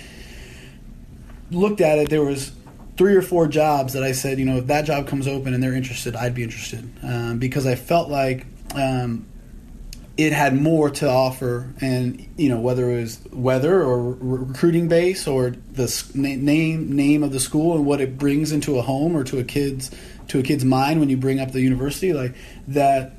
looked 1.50 1.80
at 1.80 1.98
it, 1.98 2.08
there 2.08 2.22
was 2.22 2.52
three 2.96 3.14
or 3.16 3.22
four 3.22 3.48
jobs 3.48 3.94
that 3.94 4.02
I 4.02 4.12
said, 4.12 4.38
you 4.38 4.44
know, 4.44 4.58
if 4.58 4.66
that 4.66 4.84
job 4.84 5.06
comes 5.06 5.26
open 5.26 5.54
and 5.54 5.62
they're 5.62 5.74
interested, 5.74 6.14
I'd 6.14 6.34
be 6.34 6.42
interested 6.42 6.88
um, 7.02 7.38
because 7.38 7.66
I 7.66 7.74
felt 7.74 8.08
like 8.08 8.46
um, 8.74 9.26
it 10.16 10.32
had 10.32 10.54
more 10.54 10.90
to 10.90 11.08
offer, 11.08 11.72
and 11.80 12.26
you 12.36 12.48
know, 12.48 12.60
whether 12.60 12.90
it 12.90 13.00
was 13.00 13.20
weather 13.32 13.82
or 13.82 13.98
re- 14.00 14.44
recruiting 14.46 14.88
base 14.88 15.26
or 15.26 15.50
the 15.72 16.10
name 16.14 16.94
name 16.94 17.22
of 17.22 17.32
the 17.32 17.40
school 17.40 17.74
and 17.74 17.86
what 17.86 18.00
it 18.00 18.18
brings 18.18 18.52
into 18.52 18.78
a 18.78 18.82
home 18.82 19.16
or 19.16 19.24
to 19.24 19.38
a 19.38 19.44
kid's 19.44 19.90
to 20.32 20.38
a 20.38 20.42
kid's 20.42 20.64
mind 20.64 20.98
when 20.98 21.10
you 21.10 21.16
bring 21.16 21.40
up 21.40 21.52
the 21.52 21.60
university, 21.60 22.14
like 22.14 22.34
that 22.68 23.12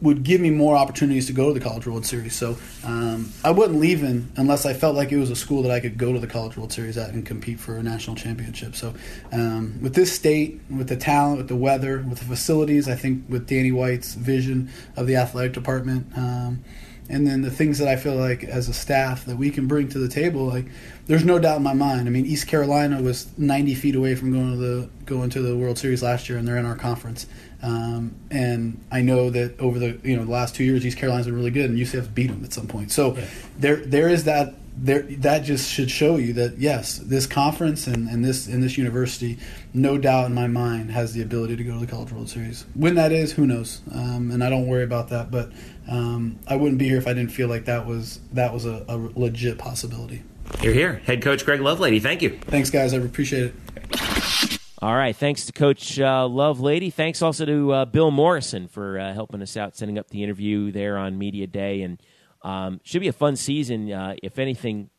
would 0.00 0.22
give 0.22 0.40
me 0.40 0.50
more 0.50 0.74
opportunities 0.74 1.26
to 1.26 1.32
go 1.32 1.48
to 1.48 1.58
the 1.58 1.64
College 1.64 1.86
World 1.86 2.04
Series. 2.04 2.34
So 2.34 2.56
um, 2.82 3.30
I 3.44 3.50
wasn't 3.50 3.80
leaving 3.80 4.30
unless 4.36 4.64
I 4.64 4.72
felt 4.72 4.96
like 4.96 5.12
it 5.12 5.18
was 5.18 5.30
a 5.30 5.36
school 5.36 5.62
that 5.62 5.70
I 5.70 5.80
could 5.80 5.98
go 5.98 6.14
to 6.14 6.18
the 6.18 6.26
College 6.26 6.56
World 6.56 6.72
Series 6.72 6.96
at 6.96 7.10
and 7.10 7.26
compete 7.26 7.60
for 7.60 7.76
a 7.76 7.82
national 7.82 8.16
championship. 8.16 8.74
So 8.74 8.94
um, 9.32 9.78
with 9.82 9.94
this 9.94 10.12
state, 10.12 10.60
with 10.74 10.88
the 10.88 10.96
talent, 10.96 11.38
with 11.38 11.48
the 11.48 11.56
weather, 11.56 12.04
with 12.08 12.18
the 12.18 12.24
facilities, 12.24 12.88
I 12.88 12.96
think 12.96 13.24
with 13.28 13.46
Danny 13.46 13.70
White's 13.70 14.14
vision 14.14 14.70
of 14.96 15.06
the 15.06 15.16
athletic 15.16 15.52
department. 15.52 16.06
Um, 16.16 16.64
and 17.08 17.26
then 17.26 17.42
the 17.42 17.50
things 17.50 17.78
that 17.78 17.88
I 17.88 17.96
feel 17.96 18.14
like 18.14 18.44
as 18.44 18.68
a 18.70 18.72
staff 18.72 19.26
that 19.26 19.36
we 19.36 19.50
can 19.50 19.66
bring 19.66 19.88
to 19.90 19.98
the 19.98 20.08
table, 20.08 20.46
like 20.46 20.66
there's 21.06 21.24
no 21.24 21.38
doubt 21.38 21.58
in 21.58 21.62
my 21.62 21.74
mind. 21.74 22.06
I 22.06 22.10
mean, 22.10 22.26
East 22.26 22.46
Carolina 22.46 23.02
was 23.02 23.26
90 23.38 23.74
feet 23.74 23.94
away 23.94 24.14
from 24.14 24.32
going 24.32 24.52
to 24.52 24.56
the 24.56 24.88
going 25.04 25.30
to 25.30 25.42
the 25.42 25.56
World 25.56 25.78
Series 25.78 26.02
last 26.02 26.28
year, 26.28 26.38
and 26.38 26.48
they're 26.48 26.56
in 26.56 26.66
our 26.66 26.76
conference. 26.76 27.26
Um, 27.62 28.14
and 28.30 28.82
I 28.90 29.02
know 29.02 29.30
that 29.30 29.58
over 29.60 29.78
the 29.78 29.98
you 30.02 30.16
know 30.16 30.24
the 30.24 30.30
last 30.30 30.54
two 30.54 30.64
years, 30.64 30.84
East 30.84 30.98
Carolina's 30.98 31.26
been 31.26 31.36
really 31.36 31.50
good, 31.50 31.70
and 31.70 31.78
UCF 31.78 32.14
beat 32.14 32.28
them 32.28 32.44
at 32.44 32.52
some 32.52 32.66
point. 32.66 32.90
So 32.90 33.16
yeah. 33.16 33.24
there 33.58 33.76
there 33.76 34.08
is 34.08 34.24
that 34.24 34.54
there, 34.76 35.02
that 35.02 35.44
just 35.44 35.70
should 35.70 35.90
show 35.90 36.16
you 36.16 36.32
that 36.32 36.58
yes, 36.58 36.98
this 36.98 37.26
conference 37.26 37.86
and, 37.86 38.08
and 38.08 38.24
this 38.24 38.46
and 38.46 38.62
this 38.62 38.76
university, 38.76 39.38
no 39.72 39.98
doubt 39.98 40.26
in 40.26 40.34
my 40.34 40.46
mind, 40.46 40.90
has 40.90 41.12
the 41.12 41.22
ability 41.22 41.56
to 41.56 41.64
go 41.64 41.74
to 41.74 41.80
the 41.80 41.86
College 41.86 42.12
World 42.12 42.28
Series. 42.28 42.64
When 42.74 42.94
that 42.96 43.12
is, 43.12 43.32
who 43.32 43.46
knows? 43.46 43.82
Um, 43.92 44.30
and 44.30 44.42
I 44.42 44.50
don't 44.50 44.66
worry 44.66 44.84
about 44.84 45.08
that. 45.10 45.30
But 45.30 45.52
um, 45.88 46.38
I 46.48 46.56
wouldn't 46.56 46.78
be 46.78 46.88
here 46.88 46.98
if 46.98 47.06
I 47.06 47.12
didn't 47.12 47.30
feel 47.30 47.48
like 47.48 47.66
that 47.66 47.86
was 47.86 48.20
that 48.32 48.52
was 48.52 48.66
a, 48.66 48.84
a 48.88 48.96
legit 48.96 49.58
possibility. 49.58 50.22
You're 50.62 50.72
here, 50.72 50.94
head 51.04 51.22
coach 51.22 51.44
Greg 51.44 51.60
Lovelady. 51.60 52.00
Thank 52.00 52.22
you. 52.22 52.38
Thanks, 52.38 52.70
guys. 52.70 52.94
I 52.94 52.98
appreciate 52.98 53.52
it. 53.54 54.58
All 54.84 54.94
right. 54.94 55.16
Thanks 55.16 55.46
to 55.46 55.52
Coach 55.52 55.98
uh, 55.98 56.28
Lovelady. 56.28 56.92
Thanks 56.92 57.22
also 57.22 57.46
to 57.46 57.72
uh, 57.72 57.84
Bill 57.86 58.10
Morrison 58.10 58.68
for 58.68 58.98
uh, 58.98 59.14
helping 59.14 59.40
us 59.40 59.56
out, 59.56 59.76
setting 59.76 59.98
up 59.98 60.10
the 60.10 60.22
interview 60.22 60.72
there 60.72 60.98
on 60.98 61.16
Media 61.16 61.46
Day. 61.46 61.80
And 61.80 62.02
um, 62.42 62.80
should 62.84 63.00
be 63.00 63.08
a 63.08 63.12
fun 63.14 63.36
season. 63.36 63.90
Uh, 63.90 64.16
if 64.22 64.38
anything, 64.38 64.90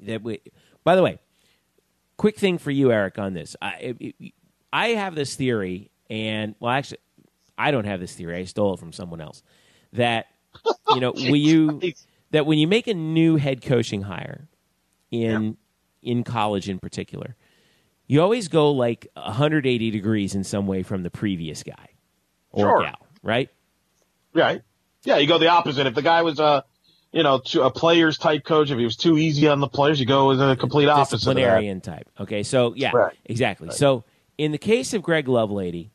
that 0.00 0.22
we. 0.22 0.40
By 0.84 0.96
the 0.96 1.02
way, 1.02 1.18
quick 2.18 2.36
thing 2.36 2.58
for 2.58 2.70
you, 2.70 2.92
Eric, 2.92 3.18
on 3.18 3.32
this. 3.32 3.56
I 3.62 3.94
it, 3.98 4.32
I 4.72 4.88
have 4.88 5.14
this 5.14 5.36
theory, 5.36 5.90
and 6.10 6.54
well, 6.60 6.72
actually, 6.72 6.98
I 7.56 7.70
don't 7.70 7.86
have 7.86 8.00
this 8.00 8.14
theory. 8.14 8.36
I 8.36 8.44
stole 8.44 8.74
it 8.74 8.80
from 8.80 8.92
someone 8.92 9.22
else. 9.22 9.42
That 9.94 10.26
you 10.90 11.00
know, 11.00 11.12
when 11.12 11.36
you 11.36 11.80
that 12.32 12.44
when 12.46 12.58
you 12.58 12.66
make 12.66 12.86
a 12.88 12.94
new 12.94 13.36
head 13.36 13.62
coaching 13.62 14.02
hire 14.02 14.48
in 15.10 15.56
in 16.02 16.24
college, 16.24 16.68
in 16.68 16.78
particular, 16.80 17.36
you 18.08 18.20
always 18.20 18.48
go 18.48 18.72
like 18.72 19.06
180 19.14 19.90
degrees 19.92 20.34
in 20.34 20.42
some 20.42 20.66
way 20.66 20.82
from 20.82 21.04
the 21.04 21.10
previous 21.10 21.62
guy 21.62 21.90
or 22.50 22.64
Sure. 22.66 22.82
gal, 22.82 23.06
right? 23.22 23.48
Right. 24.34 24.62
Yeah, 25.04 25.18
you 25.18 25.28
go 25.28 25.38
the 25.38 25.48
opposite. 25.48 25.86
If 25.86 25.94
the 25.94 26.02
guy 26.02 26.22
was 26.22 26.40
a, 26.40 26.64
you 27.12 27.22
know, 27.22 27.38
to- 27.38 27.62
a 27.62 27.70
players 27.70 28.18
type 28.18 28.42
coach, 28.44 28.70
if 28.70 28.78
he 28.78 28.84
was 28.84 28.96
too 28.96 29.16
easy 29.16 29.46
on 29.46 29.60
the 29.60 29.68
players, 29.68 30.00
you 30.00 30.06
go 30.06 30.28
with 30.28 30.38
the 30.38 30.56
complete 30.56 30.88
opposite. 30.88 31.16
disciplinarian 31.18 31.80
type. 31.80 32.08
Okay, 32.18 32.42
so 32.42 32.74
yeah, 32.74 32.90
Right. 32.92 33.14
exactly. 33.26 33.70
So 33.70 34.02
in 34.38 34.50
the 34.50 34.58
case 34.58 34.92
of 34.94 35.02
Greg 35.02 35.26
Lovelady, 35.26 35.90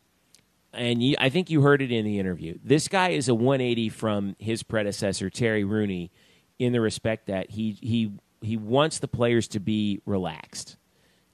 and 0.74 1.02
you, 1.04 1.16
I 1.20 1.30
think 1.30 1.50
you 1.50 1.62
heard 1.62 1.82
it 1.82 1.92
in 1.92 2.06
the 2.06 2.20
interview, 2.20 2.60
this 2.64 2.88
guy 2.88 3.10
is 3.10 3.28
a 3.28 3.36
180 3.36 3.90
from 3.90 4.36
his 4.40 4.64
predecessor 4.64 5.30
Terry 5.30 5.64
Rooney, 5.66 6.12
in 6.60 6.74
the 6.74 6.82
respect 6.82 7.28
that 7.28 7.52
he 7.52 7.78
he 7.82 8.12
he 8.42 8.58
wants 8.58 9.00
the 9.00 9.08
players 9.08 9.48
to 9.50 9.60
be 9.60 10.02
relaxed, 10.06 10.78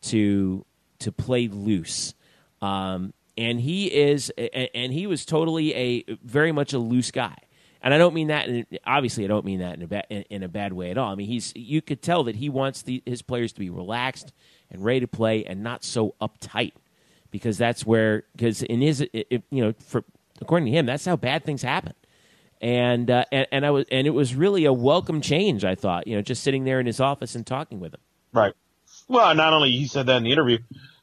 to 0.04 0.66
to 1.00 1.12
play 1.12 1.48
loose. 1.48 2.14
Um, 2.62 3.14
and 3.38 3.60
he 3.60 3.88
is, 3.88 4.32
and 4.74 4.94
he 4.94 5.08
was 5.08 5.26
totally 5.26 5.74
a 5.76 6.04
very 6.24 6.52
much 6.52 6.74
a 6.74 6.80
loose 6.80 7.12
guy. 7.12 7.36
And 7.82 7.94
I 7.94 7.98
don't 7.98 8.14
mean 8.14 8.28
that. 8.28 8.48
In, 8.48 8.66
obviously, 8.86 9.26
I 9.26 9.28
don't 9.28 9.44
mean 9.44 9.60
that 9.60 9.76
in 9.76 9.82
a 9.82 9.88
bad 9.88 10.06
in, 10.10 10.22
in 10.30 10.44
a 10.44 10.48
bad 10.48 10.72
way 10.72 10.92
at 10.92 10.98
all. 10.98 11.12
I 11.12 11.16
mean, 11.16 11.28
he's 11.28 11.52
you 11.56 11.82
could 11.82 12.02
tell 12.02 12.24
that 12.26 12.36
he 12.38 12.48
wants 12.48 12.84
the, 12.84 13.04
his 13.06 13.22
players 13.22 13.52
to 13.54 13.60
be 13.60 13.70
relaxed 13.70 14.32
and 14.72 14.84
ready 14.84 15.02
to 15.02 15.08
play, 15.08 15.44
and 15.44 15.62
not 15.64 15.84
so 15.84 16.16
uptight, 16.22 16.72
because 17.32 17.58
that's 17.58 17.86
where 17.86 18.24
because 18.36 18.64
in 18.64 18.80
his 18.82 19.02
it, 19.02 19.28
it- 19.30 19.44
you 19.50 19.64
know 19.66 19.74
for 19.86 20.06
according 20.42 20.68
to 20.68 20.72
him, 20.72 20.86
that's 20.86 21.04
how 21.06 21.16
bad 21.18 21.44
things 21.44 21.62
happen. 21.64 21.94
And, 22.64 23.12
uh, 23.12 23.26
and 23.30 23.46
and 23.52 23.66
I 23.66 23.72
was 23.72 23.86
and 23.92 24.08
it 24.08 24.12
was 24.12 24.36
really 24.36 24.64
a 24.64 24.72
welcome 24.72 25.20
change. 25.20 25.66
I 25.66 25.76
thought 25.76 26.08
you 26.08 26.16
know 26.16 26.22
just 26.22 26.42
sitting 26.44 26.64
there 26.64 26.80
in 26.80 26.86
his 26.86 27.02
office 27.02 27.36
and 27.36 27.46
talking 27.46 27.82
with 27.82 27.94
him. 27.94 28.00
Right. 28.32 28.54
Well, 29.10 29.36
not 29.36 29.52
only 29.52 29.72
he 29.72 29.86
said 29.86 30.06
that 30.06 30.16
in 30.18 30.24
the 30.24 30.32
interview, 30.32 30.60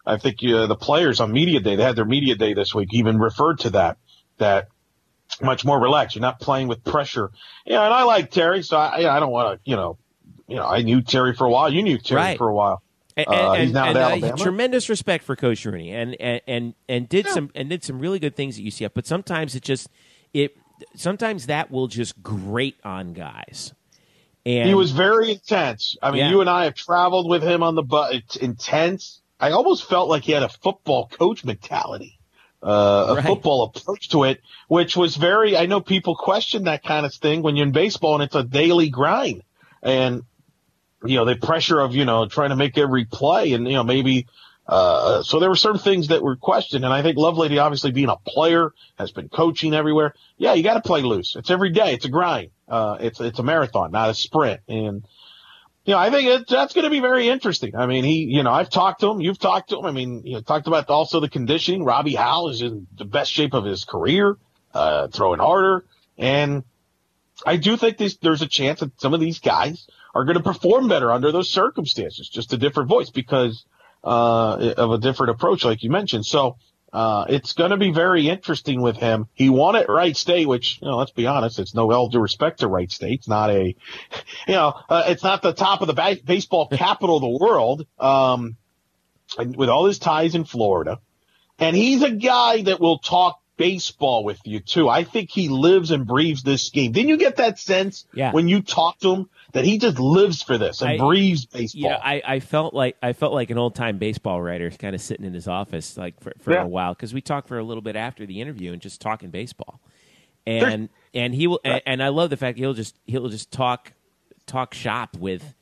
I 0.06 0.16
think 0.16 0.38
uh, 0.42 0.66
the 0.66 0.74
players 0.74 1.20
on 1.20 1.32
media 1.32 1.60
day, 1.60 1.76
they 1.76 1.82
had 1.82 1.96
their 1.96 2.06
media 2.06 2.34
day 2.34 2.54
this 2.54 2.74
week, 2.74 2.88
even 2.92 3.18
referred 3.18 3.58
to 3.60 3.70
that, 3.70 3.98
that 4.38 4.68
much 5.42 5.64
more 5.64 5.78
relaxed. 5.78 6.16
You're 6.16 6.22
not 6.22 6.40
playing 6.40 6.68
with 6.68 6.82
pressure. 6.82 7.30
Yeah. 7.66 7.84
And 7.84 7.92
I 7.92 8.04
like 8.04 8.30
Terry, 8.30 8.62
so 8.62 8.78
I, 8.78 9.14
I 9.14 9.20
don't 9.20 9.30
want 9.30 9.58
to, 9.62 9.70
you 9.70 9.76
know, 9.76 9.98
you 10.48 10.56
know, 10.56 10.64
I 10.64 10.80
knew 10.80 11.02
Terry 11.02 11.34
for 11.34 11.46
a 11.46 11.50
while. 11.50 11.70
You 11.72 11.82
knew 11.82 11.98
Terry 11.98 12.20
Right. 12.22 12.38
for 12.38 12.48
a 12.48 12.54
while. 12.54 12.82
And, 13.18 13.26
Uh, 13.28 13.52
and, 13.52 13.62
he's 13.64 13.72
now 13.72 13.84
and, 13.84 13.98
uh, 13.98 14.00
Alabama. 14.00 14.36
tremendous 14.38 14.88
respect 14.88 15.24
for 15.24 15.36
Coach 15.36 15.64
Rooney, 15.66 15.92
and 15.92 16.16
and 16.20 16.40
and, 16.46 16.74
and 16.88 17.08
did 17.08 17.26
some 17.28 17.50
and 17.54 17.68
did 17.68 17.84
some 17.84 17.98
really 17.98 18.18
good 18.18 18.34
things 18.34 18.56
at 18.58 18.64
UCF. 18.64 18.92
But 18.94 19.06
sometimes 19.06 19.54
it 19.54 19.62
just 19.62 19.88
it 20.32 20.56
sometimes 20.94 21.46
that 21.46 21.70
will 21.70 21.86
just 21.88 22.22
grate 22.22 22.78
on 22.84 23.12
guys. 23.12 23.72
And 24.46 24.68
He 24.68 24.74
was 24.74 24.90
very 24.92 25.30
intense. 25.32 25.96
I 26.02 26.10
mean, 26.10 26.20
Yeah. 26.20 26.30
you 26.30 26.40
and 26.40 26.48
I 26.50 26.64
have 26.64 26.74
traveled 26.74 27.28
with 27.28 27.42
him 27.42 27.62
on 27.62 27.74
the 27.74 27.82
bus. 27.82 28.14
It's 28.14 28.36
intense. 28.36 29.20
I 29.38 29.50
almost 29.52 29.84
felt 29.88 30.08
like 30.08 30.22
he 30.24 30.32
had 30.32 30.42
a 30.42 30.48
football 30.48 31.08
coach 31.08 31.44
mentality, 31.44 32.18
uh, 32.62 33.06
a 33.10 33.14
Right. 33.16 33.24
football 33.24 33.64
approach 33.64 34.08
to 34.10 34.24
it, 34.24 34.40
which 34.68 34.96
was 34.96 35.16
very, 35.16 35.56
I 35.56 35.66
know 35.66 35.80
people 35.80 36.14
question 36.16 36.64
that 36.64 36.82
kind 36.82 37.04
of 37.06 37.14
thing 37.14 37.42
when 37.42 37.56
you're 37.56 37.66
in 37.66 37.72
baseball 37.72 38.14
and 38.14 38.22
it's 38.22 38.34
a 38.34 38.42
daily 38.44 38.88
grind 38.90 39.42
and, 39.82 40.22
you 41.04 41.16
know, 41.16 41.24
the 41.24 41.36
pressure 41.36 41.80
of, 41.80 41.94
you 41.94 42.04
know, 42.04 42.26
trying 42.26 42.50
to 42.50 42.56
make 42.56 42.76
every 42.76 43.04
play 43.06 43.52
and, 43.52 43.66
you 43.66 43.74
know, 43.74 43.84
maybe, 43.84 44.26
uh, 44.70 45.22
so 45.22 45.40
there 45.40 45.48
were 45.48 45.56
certain 45.56 45.80
things 45.80 46.08
that 46.08 46.22
were 46.22 46.36
questioned. 46.36 46.84
And 46.84 46.94
I 46.94 47.02
think 47.02 47.18
Lovelady, 47.18 47.60
obviously 47.60 47.90
being 47.90 48.08
a 48.08 48.16
player, 48.16 48.72
has 48.96 49.10
been 49.10 49.28
coaching 49.28 49.74
everywhere. 49.74 50.14
Yeah, 50.38 50.54
you 50.54 50.62
got 50.62 50.74
to 50.74 50.80
play 50.80 51.02
loose. 51.02 51.34
It's 51.34 51.50
every 51.50 51.70
day. 51.70 51.94
It's 51.94 52.04
a 52.04 52.08
grind. 52.08 52.50
Uh, 52.68 52.96
it's, 53.00 53.20
it's 53.20 53.40
a 53.40 53.42
marathon, 53.42 53.90
not 53.90 54.10
a 54.10 54.14
sprint. 54.14 54.60
And, 54.68 55.04
you 55.84 55.94
know, 55.94 55.98
I 55.98 56.10
think 56.10 56.28
it, 56.28 56.48
that's 56.48 56.72
going 56.72 56.84
to 56.84 56.90
be 56.90 57.00
very 57.00 57.28
interesting. 57.28 57.74
I 57.74 57.86
mean, 57.86 58.04
he, 58.04 58.24
you 58.24 58.44
know, 58.44 58.52
I've 58.52 58.70
talked 58.70 59.00
to 59.00 59.10
him. 59.10 59.20
You've 59.20 59.40
talked 59.40 59.70
to 59.70 59.78
him. 59.78 59.86
I 59.86 59.90
mean, 59.90 60.22
you 60.24 60.34
know, 60.34 60.40
talked 60.40 60.68
about 60.68 60.88
also 60.88 61.18
the 61.18 61.28
conditioning. 61.28 61.82
Robbie 61.82 62.14
Howell 62.14 62.50
is 62.50 62.62
in 62.62 62.86
the 62.96 63.04
best 63.04 63.32
shape 63.32 63.54
of 63.54 63.64
his 63.64 63.84
career, 63.84 64.36
uh, 64.72 65.08
throwing 65.08 65.40
harder. 65.40 65.84
And 66.16 66.62
I 67.44 67.56
do 67.56 67.76
think 67.76 67.98
there's 68.20 68.42
a 68.42 68.46
chance 68.46 68.80
that 68.80 69.00
some 69.00 69.14
of 69.14 69.20
these 69.20 69.40
guys 69.40 69.88
are 70.14 70.24
going 70.24 70.36
to 70.36 70.42
perform 70.42 70.86
better 70.86 71.10
under 71.10 71.32
those 71.32 71.50
circumstances, 71.50 72.28
just 72.28 72.52
a 72.52 72.56
different 72.56 72.88
voice 72.88 73.10
because, 73.10 73.64
uh, 74.04 74.74
of 74.76 74.92
a 74.92 74.98
different 74.98 75.30
approach, 75.30 75.64
like 75.64 75.82
you 75.82 75.90
mentioned. 75.90 76.26
So, 76.26 76.56
uh, 76.92 77.24
it's 77.28 77.52
going 77.52 77.70
to 77.70 77.76
be 77.76 77.92
very 77.92 78.28
interesting 78.28 78.80
with 78.80 78.96
him. 78.96 79.28
He 79.34 79.48
won 79.48 79.76
at 79.76 79.88
Wright 79.88 80.16
State, 80.16 80.48
which, 80.48 80.80
you 80.82 80.88
know, 80.88 80.96
let's 80.96 81.12
be 81.12 81.26
honest, 81.26 81.60
it's 81.60 81.72
no 81.72 81.92
all 81.92 82.08
due 82.08 82.18
respect 82.18 82.60
to 82.60 82.68
Wright 82.68 82.90
State. 82.90 83.20
It's 83.20 83.28
not 83.28 83.50
a, 83.50 83.64
you 84.48 84.54
know, 84.54 84.72
uh, 84.88 85.04
it's 85.06 85.22
not 85.22 85.40
the 85.40 85.52
top 85.52 85.82
of 85.82 85.86
the 85.86 85.92
ba- 85.94 86.18
baseball 86.24 86.66
capital 86.72 87.16
of 87.16 87.22
the 87.22 87.44
world. 87.44 87.86
Um, 87.98 88.56
and 89.38 89.54
with 89.56 89.68
all 89.68 89.86
his 89.86 90.00
ties 90.00 90.34
in 90.34 90.44
Florida, 90.44 90.98
and 91.60 91.76
he's 91.76 92.02
a 92.02 92.10
guy 92.10 92.62
that 92.62 92.80
will 92.80 92.98
talk 92.98 93.40
baseball 93.56 94.24
with 94.24 94.40
you 94.44 94.58
too. 94.58 94.88
I 94.88 95.04
think 95.04 95.30
he 95.30 95.48
lives 95.48 95.90
and 95.92 96.06
breathes 96.06 96.42
this 96.42 96.70
game. 96.70 96.90
Didn't 96.92 97.10
you 97.10 97.18
get 97.18 97.36
that 97.36 97.58
sense 97.60 98.06
Yeah. 98.14 98.32
when 98.32 98.48
you 98.48 98.62
talk 98.62 98.98
to 99.00 99.14
him 99.14 99.30
that 99.52 99.64
he 99.64 99.78
just 99.78 99.98
lives 99.98 100.42
for 100.42 100.58
this 100.58 100.80
and 100.80 100.90
I- 100.90 100.96
breathes 100.98 101.46
baseball? 101.46 101.82
Yeah, 101.82 101.98
I, 102.02 102.22
I 102.26 102.40
felt 102.40 102.74
like 102.74 102.96
I 103.02 103.12
felt 103.12 103.32
like 103.32 103.50
an 103.50 103.58
old 103.58 103.74
time 103.74 103.98
baseball 103.98 104.40
writer, 104.42 104.70
kind 104.70 104.94
of 104.94 105.00
sitting 105.00 105.24
in 105.26 105.34
his 105.34 105.48
office 105.48 105.96
like 105.96 106.20
for, 106.20 106.32
for 106.40 106.52
Yeah. 106.52 106.62
a 106.62 106.66
while 106.66 106.94
because 106.94 107.12
we 107.14 107.20
talked 107.20 107.48
for 107.48 107.58
a 107.58 107.64
little 107.64 107.82
bit 107.82 107.96
after 107.96 108.26
the 108.26 108.40
interview 108.40 108.72
and 108.72 108.80
just 108.80 109.00
talking 109.00 109.30
baseball, 109.30 109.80
and 110.46 110.88
and 111.14 111.34
he 111.34 111.46
will 111.46 111.60
and, 111.64 111.82
and 111.86 112.02
I 112.02 112.08
love 112.08 112.30
the 112.30 112.36
fact 112.36 112.58
he'll 112.58 112.74
just 112.74 112.96
he'll 113.06 113.28
just 113.28 113.50
talk 113.50 113.92
talk 114.46 114.74
shop 114.74 115.16
with 115.16 115.54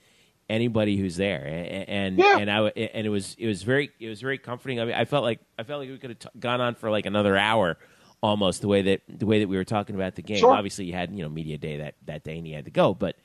anybody 0.49 0.97
who's 0.97 1.17
there 1.17 1.45
and 1.45 1.89
and, 1.89 2.19
Yeah. 2.19 2.39
and 2.39 2.51
I 2.51 2.61
and 2.69 3.07
it 3.07 3.11
was 3.11 3.37
it 3.39 3.47
was 3.47 3.63
very 3.63 3.91
it 4.01 4.09
was 4.09 4.21
very 4.21 4.39
comforting. 4.39 4.81
I 4.81 4.85
mean, 4.87 4.95
I 4.95 5.05
felt 5.05 5.23
like 5.25 5.41
I 5.59 5.63
felt 5.63 5.81
like 5.81 5.91
we 5.91 5.99
could 5.99 6.11
have 6.11 6.19
t- 6.19 6.29
gone 6.39 6.61
on 6.61 6.75
for 6.75 6.91
like 6.91 7.07
another 7.07 7.37
hour 7.37 7.77
almost 8.23 8.63
the 8.63 8.69
way 8.69 8.83
that 8.83 9.01
the 9.09 9.27
way 9.27 9.41
that 9.41 9.49
we 9.49 9.57
were 9.57 9.65
talking 9.65 9.95
about 9.95 10.15
the 10.17 10.23
game. 10.23 10.39
Sure. 10.39 10.53
Obviously, 10.53 10.87
you 10.87 10.93
had 10.95 11.13
you 11.13 11.23
know 11.23 11.29
media 11.29 11.59
day 11.59 11.79
that 11.79 11.95
that 12.07 12.25
day 12.25 12.39
and 12.39 12.47
he 12.47 12.53
had 12.53 12.65
to 12.65 12.71
go, 12.71 12.95
but 12.95 13.17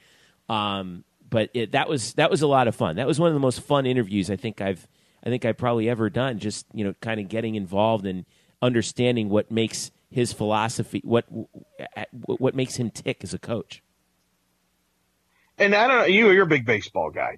um, 0.49 1.03
but 1.29 1.49
it, 1.53 1.71
that 1.71 1.89
was 1.89 2.13
that 2.13 2.29
was 2.29 2.41
a 2.41 2.47
lot 2.47 2.67
of 2.67 2.75
fun. 2.75 2.95
That 2.97 3.07
was 3.07 3.19
one 3.19 3.27
of 3.29 3.33
the 3.33 3.39
most 3.39 3.61
fun 3.61 3.85
interviews 3.85 4.29
I 4.29 4.35
think 4.35 4.61
I've 4.61 4.87
I 5.25 5.29
think 5.29 5.45
I've 5.45 5.57
probably 5.57 5.89
ever 5.89 6.09
done. 6.09 6.39
Just 6.39 6.65
you 6.73 6.83
know, 6.83 6.93
kind 7.01 7.19
of 7.19 7.27
getting 7.29 7.55
involved 7.55 8.05
and 8.05 8.25
understanding 8.61 9.29
what 9.29 9.49
makes 9.51 9.91
his 10.11 10.31
philosophy 10.33 11.01
what 11.03 11.25
what 12.25 12.55
makes 12.55 12.75
him 12.75 12.89
tick 12.91 13.23
as 13.23 13.33
a 13.33 13.39
coach. 13.39 13.81
and 15.57 15.73
I 15.75 15.87
don't 15.87 15.97
know, 15.97 16.05
you, 16.05 16.31
you're 16.31 16.43
a 16.43 16.47
big 16.47 16.65
baseball 16.65 17.09
guy. 17.09 17.37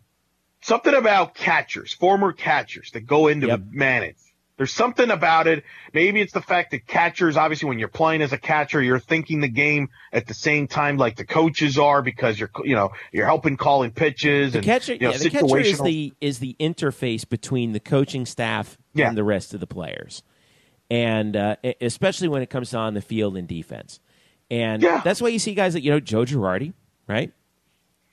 Something 0.61 0.95
about 0.95 1.35
catchers, 1.35 1.93
former 1.93 2.31
catchers 2.33 2.91
that 2.91 3.01
go 3.01 3.27
into 3.27 3.47
Yep. 3.47 3.61
manage. 3.71 4.15
There's 4.57 4.71
something 4.71 5.11
about 5.11 5.47
it. 5.47 5.65
Maybe 5.93 6.21
it's 6.21 6.31
the 6.31 6.41
fact 6.41 6.71
that 6.71 6.87
catchers, 6.87 7.35
obviously, 7.35 7.67
when 7.67 7.77
you're 7.77 7.89
playing 7.89 8.21
as 8.21 8.31
a 8.31 8.37
catcher, 8.37 8.81
you're 8.81 8.99
thinking 8.99 9.41
the 9.41 9.49
game 9.49 9.89
at 10.13 10.27
the 10.27 10.33
same 10.33 10.67
time 10.67 10.95
like 10.95 11.17
the 11.17 11.25
coaches 11.25 11.77
are 11.77 12.01
because 12.01 12.39
you're, 12.39 12.49
you 12.63 12.73
know, 12.73 12.91
you're 13.11 13.25
helping 13.25 13.57
calling 13.57 13.91
pitches 13.91 14.53
The 14.53 14.59
and 14.59 14.65
catcher, 14.65 14.93
you 14.93 14.99
know, 14.99 15.11
yeah, 15.11 15.17
the 15.17 15.29
catcher 15.29 15.57
is 15.59 15.79
the 15.81 16.13
is 16.21 16.39
the 16.39 16.55
interface 16.59 17.27
between 17.27 17.73
the 17.73 17.81
coaching 17.81 18.25
staff 18.25 18.77
Yeah. 18.93 19.09
and 19.09 19.17
the 19.17 19.25
rest 19.25 19.53
of 19.53 19.59
the 19.59 19.67
players, 19.67 20.23
and 20.89 21.35
uh, 21.35 21.57
especially 21.81 22.29
when 22.29 22.41
it 22.41 22.49
comes 22.49 22.69
to 22.69 22.77
on 22.77 22.93
the 22.93 23.01
field 23.01 23.35
and 23.35 23.47
defense. 23.49 23.99
And 24.49 24.81
Yeah. 24.81 25.01
that's 25.03 25.21
why 25.21 25.27
you 25.29 25.39
see 25.39 25.53
guys 25.53 25.73
like 25.73 25.83
you 25.83 25.91
know 25.91 25.99
Joe 25.99 26.23
Girardi, 26.23 26.71
right? 27.07 27.33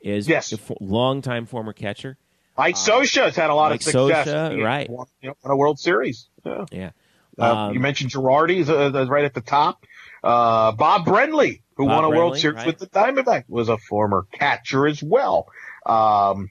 Is 0.01 0.27
Yes. 0.29 0.51
a 0.53 0.57
fo- 0.59 0.77
longtime 0.81 1.47
former 1.47 1.73
catcher. 1.73 2.19
Mike 2.57 2.75
Scioscia 2.77 3.25
has 3.25 3.37
had 3.37 3.51
a 3.51 3.55
lot 3.55 3.73
of 3.73 3.83
success. 3.83 4.29
Scioscia, 4.29 4.55
He 4.57 4.63
right. 4.63 4.89
Won, 4.91 5.07
you 5.21 5.31
know, 5.31 5.37
won 5.43 5.53
a 5.53 5.57
World 5.57 5.79
Series. 5.79 6.29
Yeah. 6.45 6.65
Yeah. 6.71 6.91
Uh, 7.39 7.55
Um, 7.69 7.75
you 7.75 7.81
mentioned 7.81 8.11
Girardi 8.11 8.59
is 8.59 8.69
uh, 8.69 9.07
right 9.09 9.25
at 9.25 9.35
the 9.35 9.41
top. 9.41 9.85
Uh, 10.23 10.73
Bob 10.73 11.07
Brenly, 11.07 11.63
who 11.77 11.87
Bob 11.87 11.95
won 11.95 12.05
a 12.05 12.11
World 12.11 12.39
Series 12.39 12.59
right. 12.59 12.67
with 12.67 12.79
the 12.79 12.87
Diamondbacks, 12.87 13.45
was 13.49 13.69
a 13.69 13.79
former 13.79 14.27
catcher 14.33 14.87
as 14.87 15.03
well. 15.03 15.49
Um, 15.87 16.51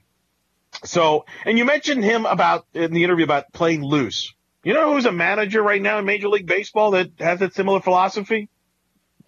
so, 0.84 1.24
and 1.44 1.56
you 1.56 1.64
mentioned 1.64 2.02
him 2.02 2.26
about 2.26 2.66
in 2.74 2.92
the 2.92 3.04
interview 3.04 3.24
about 3.24 3.52
playing 3.52 3.82
loose. 3.84 4.34
You 4.64 4.74
know 4.74 4.92
who's 4.92 5.06
a 5.06 5.12
manager 5.12 5.62
right 5.62 5.80
now 5.80 5.98
in 5.98 6.04
Major 6.04 6.28
League 6.28 6.46
Baseball 6.46 6.92
that 6.92 7.10
has 7.18 7.40
a 7.42 7.50
similar 7.50 7.80
philosophy? 7.80 8.48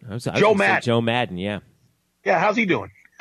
I 0.08 0.14
was, 0.14 0.26
I 0.26 0.32
was 0.32 0.40
Joe 0.40 0.54
Maddon. 0.54 0.82
Joe 0.82 1.00
Maddon, 1.00 1.38
yeah. 1.38 1.60
Yeah, 2.24 2.38
how's 2.38 2.56
he 2.56 2.66
doing? 2.66 2.90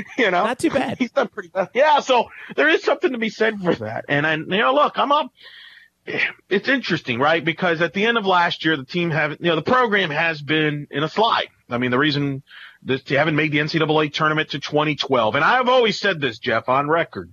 you 0.18 0.30
know, 0.30 0.44
Not 0.44 0.58
too 0.58 0.70
bad. 0.70 0.98
He's 0.98 1.12
done 1.12 1.28
pretty 1.28 1.50
well. 1.52 1.68
Yeah, 1.74 2.00
so 2.00 2.28
there 2.56 2.68
is 2.68 2.82
something 2.82 3.12
to 3.12 3.18
be 3.18 3.30
said 3.30 3.60
for 3.60 3.74
that. 3.76 4.06
And 4.08 4.26
I, 4.26 4.34
you 4.36 4.44
know, 4.44 4.74
look, 4.74 4.98
I'm 4.98 5.12
up. 5.12 5.32
It's 6.48 6.68
interesting, 6.68 7.20
right? 7.20 7.44
Because 7.44 7.80
at 7.80 7.92
the 7.92 8.04
end 8.04 8.18
of 8.18 8.26
last 8.26 8.64
year, 8.64 8.76
the 8.76 8.84
team 8.84 9.10
haven't, 9.10 9.40
you 9.40 9.48
know, 9.48 9.56
the 9.56 9.62
program 9.62 10.10
has 10.10 10.42
been 10.42 10.88
in 10.90 11.04
a 11.04 11.08
slide. 11.08 11.48
I 11.70 11.78
mean, 11.78 11.92
the 11.92 11.98
reason 11.98 12.42
that 12.84 13.06
they 13.06 13.14
haven't 13.14 13.36
made 13.36 13.52
the 13.52 13.58
NCAA 13.58 14.12
tournament 14.12 14.50
to 14.50 14.58
2012, 14.58 15.36
and 15.36 15.44
I've 15.44 15.68
always 15.68 15.98
said 16.00 16.20
this, 16.20 16.38
Jeff, 16.40 16.68
on 16.68 16.88
record 16.88 17.32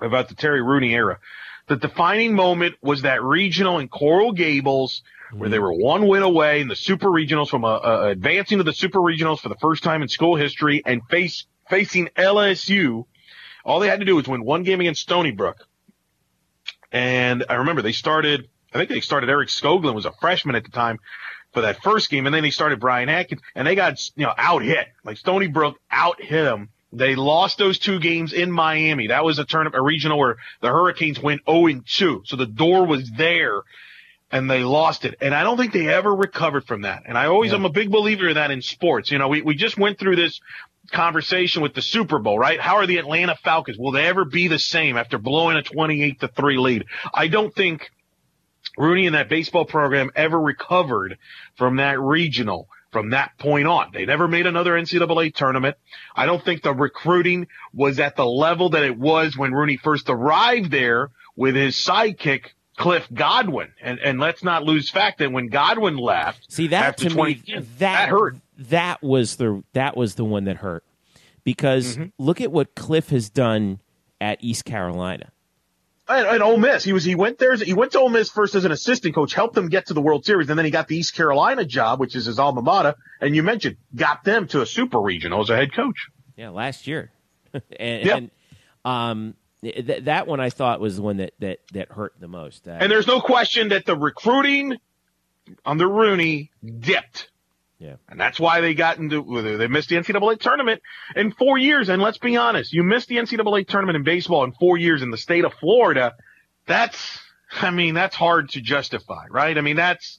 about 0.00 0.28
the 0.28 0.34
Terry 0.34 0.62
Rooney 0.62 0.94
era. 0.94 1.20
The 1.68 1.76
defining 1.76 2.34
moment 2.34 2.74
was 2.82 3.02
that 3.02 3.22
regional 3.22 3.78
in 3.78 3.88
Coral 3.88 4.32
Gables 4.32 5.02
where 5.32 5.48
they 5.48 5.58
were 5.58 5.72
one 5.72 6.06
win 6.06 6.22
away 6.22 6.60
in 6.60 6.68
the 6.68 6.76
super 6.76 7.08
regionals 7.08 7.48
from 7.48 7.64
uh, 7.64 7.76
uh, 7.76 8.08
advancing 8.10 8.58
to 8.58 8.64
the 8.64 8.72
super 8.72 9.00
regionals 9.00 9.40
for 9.40 9.48
the 9.48 9.56
first 9.56 9.82
time 9.82 10.02
in 10.02 10.08
school 10.08 10.36
history 10.36 10.82
and 10.84 11.02
face 11.10 11.46
facing 11.68 12.08
LSU. 12.16 13.04
All 13.64 13.80
they 13.80 13.88
had 13.88 14.00
to 14.00 14.06
do 14.06 14.16
was 14.16 14.28
win 14.28 14.44
one 14.44 14.62
game 14.62 14.80
against 14.80 15.02
Stony 15.02 15.32
Brook. 15.32 15.66
And 16.92 17.44
I 17.48 17.54
remember 17.54 17.82
they 17.82 17.92
started, 17.92 18.48
I 18.72 18.78
think 18.78 18.90
they 18.90 19.00
started 19.00 19.28
Eric 19.28 19.48
Skoglund 19.48 19.94
was 19.94 20.06
a 20.06 20.12
freshman 20.12 20.54
at 20.54 20.64
the 20.64 20.70
time 20.70 20.98
for 21.52 21.62
that 21.62 21.82
first 21.82 22.10
game. 22.10 22.26
And 22.26 22.34
then 22.34 22.42
they 22.42 22.50
started 22.50 22.80
Brian 22.80 23.08
Atkins 23.08 23.40
and 23.54 23.66
they 23.66 23.74
got, 23.74 24.00
you 24.16 24.24
know, 24.24 24.34
out 24.36 24.62
hit. 24.62 24.86
Like 25.04 25.16
Stony 25.18 25.48
Brook 25.48 25.78
out 25.90 26.20
hit 26.22 26.44
them. 26.44 26.70
They 26.92 27.16
lost 27.16 27.58
those 27.58 27.78
two 27.78 27.98
games 27.98 28.32
in 28.32 28.50
Miami. 28.50 29.08
That 29.08 29.24
was 29.24 29.38
a 29.38 29.44
tournament, 29.44 29.76
a 29.76 29.82
regional 29.82 30.18
where 30.18 30.36
the 30.60 30.68
Hurricanes 30.68 31.20
went 31.20 31.42
0 31.50 31.82
2. 31.84 32.22
So 32.24 32.36
the 32.36 32.46
door 32.46 32.86
was 32.86 33.10
there 33.10 33.62
and 34.30 34.48
they 34.50 34.62
lost 34.62 35.04
it. 35.04 35.16
And 35.20 35.34
I 35.34 35.42
don't 35.42 35.56
think 35.56 35.72
they 35.72 35.88
ever 35.88 36.14
recovered 36.14 36.66
from 36.66 36.82
that. 36.82 37.02
And 37.06 37.18
I 37.18 37.26
always, 37.26 37.50
Yeah. 37.50 37.58
I'm 37.58 37.64
a 37.64 37.70
big 37.70 37.90
believer 37.90 38.28
in 38.28 38.34
that 38.34 38.50
in 38.50 38.62
sports. 38.62 39.10
You 39.10 39.18
know, 39.18 39.28
we, 39.28 39.42
we 39.42 39.56
just 39.56 39.76
went 39.76 39.98
through 39.98 40.16
this 40.16 40.40
conversation 40.90 41.62
with 41.62 41.74
the 41.74 41.82
Super 41.82 42.18
Bowl, 42.18 42.38
right? 42.38 42.60
How 42.60 42.76
are 42.76 42.86
the 42.86 42.98
Atlanta 42.98 43.36
Falcons? 43.36 43.78
Will 43.78 43.92
they 43.92 44.06
ever 44.06 44.24
be 44.24 44.48
the 44.48 44.58
same 44.58 44.96
after 44.96 45.18
blowing 45.18 45.56
a 45.56 45.62
28 45.62 46.20
to 46.20 46.28
3 46.28 46.58
lead? 46.58 46.84
I 47.12 47.28
don't 47.28 47.54
think 47.54 47.90
Rooney 48.78 49.06
and 49.06 49.14
that 49.14 49.28
baseball 49.28 49.64
program 49.64 50.10
ever 50.14 50.40
recovered 50.40 51.18
from 51.56 51.76
that 51.76 52.00
regional 52.00 52.68
from 52.96 53.10
that 53.10 53.32
point 53.38 53.66
on. 53.66 53.90
They 53.92 54.06
never 54.06 54.26
made 54.26 54.46
another 54.46 54.72
NCAA 54.72 55.34
tournament. 55.34 55.76
I 56.14 56.24
don't 56.24 56.42
think 56.42 56.62
the 56.62 56.72
recruiting 56.72 57.46
was 57.74 58.00
at 58.00 58.16
the 58.16 58.24
level 58.24 58.70
that 58.70 58.84
it 58.84 58.98
was 58.98 59.36
when 59.36 59.52
Rooney 59.52 59.76
first 59.76 60.08
arrived 60.08 60.70
there 60.70 61.10
with 61.36 61.54
his 61.54 61.76
sidekick, 61.76 62.46
Cliff 62.76 63.06
Godwin. 63.12 63.68
And, 63.82 63.98
and 63.98 64.18
let's 64.20 64.42
not 64.44 64.62
lose 64.64 64.90
fact 64.90 65.18
that 65.18 65.32
when 65.32 65.48
Godwin 65.48 65.96
left, 65.96 66.52
See 66.52 66.68
that 66.68 66.84
after 66.90 67.08
to 67.08 67.14
20 67.14 67.32
me 67.34 67.42
that, 67.54 67.78
that 67.78 68.08
hurt. 68.08 68.36
That 68.58 69.02
was 69.02 69.36
the 69.36 69.62
that 69.74 69.96
was 69.96 70.14
the 70.14 70.24
one 70.24 70.44
that 70.44 70.56
hurt 70.58 70.84
because 71.44 71.96
Mm-hmm. 71.96 72.06
look 72.18 72.40
at 72.40 72.50
what 72.52 72.74
Cliff 72.74 73.08
has 73.10 73.28
done 73.30 73.80
at 74.20 74.38
East 74.42 74.64
Carolina. 74.64 75.30
And, 76.08 76.26
and 76.26 76.42
Ole 76.42 76.56
Miss, 76.56 76.84
he 76.84 76.92
was 76.92 77.02
he 77.04 77.14
went 77.16 77.38
there. 77.38 77.56
He 77.56 77.74
went 77.74 77.92
to 77.92 77.98
Ole 77.98 78.08
Miss 78.10 78.30
first 78.30 78.54
as 78.54 78.64
an 78.64 78.70
assistant 78.72 79.14
coach, 79.14 79.34
helped 79.34 79.54
them 79.56 79.68
get 79.68 79.86
to 79.86 79.94
the 79.94 80.00
World 80.00 80.24
Series, 80.24 80.48
and 80.48 80.56
then 80.58 80.64
he 80.64 80.70
got 80.70 80.86
the 80.86 80.96
East 80.96 81.14
Carolina 81.16 81.64
job, 81.64 81.98
which 81.98 82.14
is 82.14 82.26
his 82.26 82.38
alma 82.38 82.62
mater. 82.62 82.94
And 83.20 83.34
you 83.34 83.42
mentioned 83.42 83.76
got 83.94 84.22
them 84.22 84.46
to 84.48 84.60
a 84.62 84.66
super 84.66 85.00
regional 85.00 85.40
as 85.40 85.50
a 85.50 85.56
head 85.56 85.72
coach. 85.74 86.06
Yeah, 86.36 86.50
last 86.50 86.86
year, 86.86 87.10
and, 87.80 88.06
Yeah. 88.06 88.16
and 88.18 88.30
um, 88.84 89.34
th- 89.72 90.04
that 90.04 90.26
one 90.26 90.40
I 90.40 90.50
thought 90.50 90.80
was 90.80 90.96
the 90.96 91.02
one 91.02 91.18
that 91.18 91.32
that 91.40 91.58
that 91.72 91.92
hurt 91.92 92.14
the 92.20 92.28
most. 92.28 92.66
Uh, 92.66 92.72
And 92.72 92.90
there's 92.90 93.06
no 93.06 93.20
question 93.20 93.68
that 93.70 93.84
the 93.86 93.96
recruiting 93.96 94.76
under 95.64 95.88
Rooney 95.88 96.50
dipped. 96.80 97.30
yeah, 97.78 97.96
And 98.08 98.18
that's 98.18 98.40
why 98.40 98.60
they 98.60 98.74
got 98.74 98.98
into, 98.98 99.22
they 99.58 99.68
missed 99.68 99.88
the 99.90 99.96
NCAA 99.96 100.40
tournament 100.40 100.82
in 101.14 101.30
four 101.32 101.56
years. 101.58 101.88
And 101.88 102.02
let's 102.02 102.18
be 102.18 102.36
honest, 102.36 102.72
you 102.72 102.82
missed 102.82 103.08
the 103.08 103.16
NCAA 103.16 103.68
tournament 103.68 103.96
in 103.96 104.02
baseball 104.02 104.42
in 104.44 104.52
four 104.52 104.76
years 104.76 105.02
in 105.02 105.10
the 105.10 105.16
state 105.16 105.44
of 105.44 105.52
Florida. 105.54 106.14
That's, 106.66 107.20
I 107.52 107.70
mean, 107.70 107.94
that's 107.94 108.16
hard 108.16 108.48
to 108.50 108.60
justify, 108.60 109.26
right? 109.30 109.56
I 109.56 109.60
mean, 109.60 109.76
that's 109.76 110.18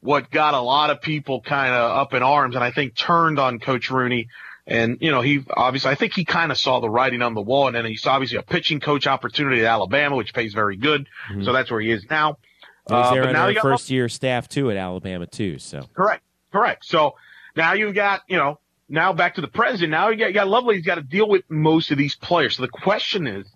what 0.00 0.30
got 0.30 0.54
a 0.54 0.60
lot 0.60 0.90
of 0.90 1.00
people 1.00 1.40
kind 1.40 1.74
of 1.74 1.96
up 1.96 2.14
in 2.14 2.22
arms 2.22 2.54
and 2.54 2.62
I 2.62 2.70
think 2.70 2.94
turned 2.94 3.40
on 3.40 3.58
Coach 3.58 3.90
Rooney. 3.90 4.28
And, 4.70 4.98
you 5.00 5.10
know, 5.10 5.22
he 5.22 5.42
obviously, 5.56 5.90
I 5.90 5.94
think 5.94 6.12
he 6.12 6.26
kind 6.26 6.52
of 6.52 6.58
saw 6.58 6.78
the 6.80 6.90
writing 6.90 7.22
on 7.22 7.32
the 7.32 7.40
wall 7.40 7.68
and 7.68 7.74
then 7.74 7.86
he's 7.86 8.04
obviously 8.06 8.36
a 8.36 8.42
pitching 8.42 8.80
coach 8.80 9.06
opportunity 9.06 9.60
at 9.62 9.66
Alabama, 9.66 10.14
which 10.14 10.34
pays 10.34 10.52
very 10.52 10.76
good. 10.76 11.08
So 11.42 11.54
that's 11.54 11.70
where 11.70 11.80
he 11.80 11.90
is 11.90 12.04
now. 12.10 12.36
he 12.86 12.92
was 12.92 13.06
Uh, 13.06 13.14
there 13.14 13.22
but 13.22 13.28
on 13.30 13.32
now 13.34 13.46
our 13.46 13.54
first 13.62 13.88
year 13.88 14.10
staff 14.10 14.46
too 14.46 14.70
at 14.70 14.76
Alabama 14.76 15.26
too. 15.26 15.58
So 15.58 15.88
Correct. 15.94 16.22
Correct. 16.52 16.84
So 16.84 17.14
now 17.56 17.72
you've 17.72 17.94
got, 17.94 18.20
you 18.28 18.36
know, 18.36 18.60
now 18.90 19.14
back 19.14 19.36
to 19.36 19.40
the 19.40 19.48
president. 19.48 19.90
Now 19.90 20.10
you 20.10 20.16
got, 20.18 20.26
you 20.26 20.34
got 20.34 20.48
Lovelady. 20.48 20.74
He's 20.76 20.84
got 20.84 20.96
to 20.96 21.02
deal 21.02 21.28
with 21.28 21.44
most 21.48 21.90
of 21.90 21.96
these 21.96 22.14
players. 22.16 22.56
So 22.56 22.62
the 22.62 22.68
question 22.68 23.26
is, 23.26 23.46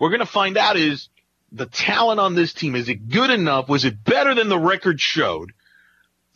we're 0.00 0.08
going 0.10 0.20
to 0.20 0.26
find 0.26 0.56
out 0.56 0.76
is 0.78 1.10
the 1.52 1.66
talent 1.66 2.20
on 2.20 2.34
this 2.34 2.52
team, 2.54 2.74
is 2.74 2.88
it 2.88 3.08
good 3.10 3.28
enough? 3.30 3.68
Was 3.68 3.84
it 3.84 4.02
better 4.02 4.34
than 4.34 4.48
the 4.48 4.58
record 4.58 4.98
showed? 4.98 5.52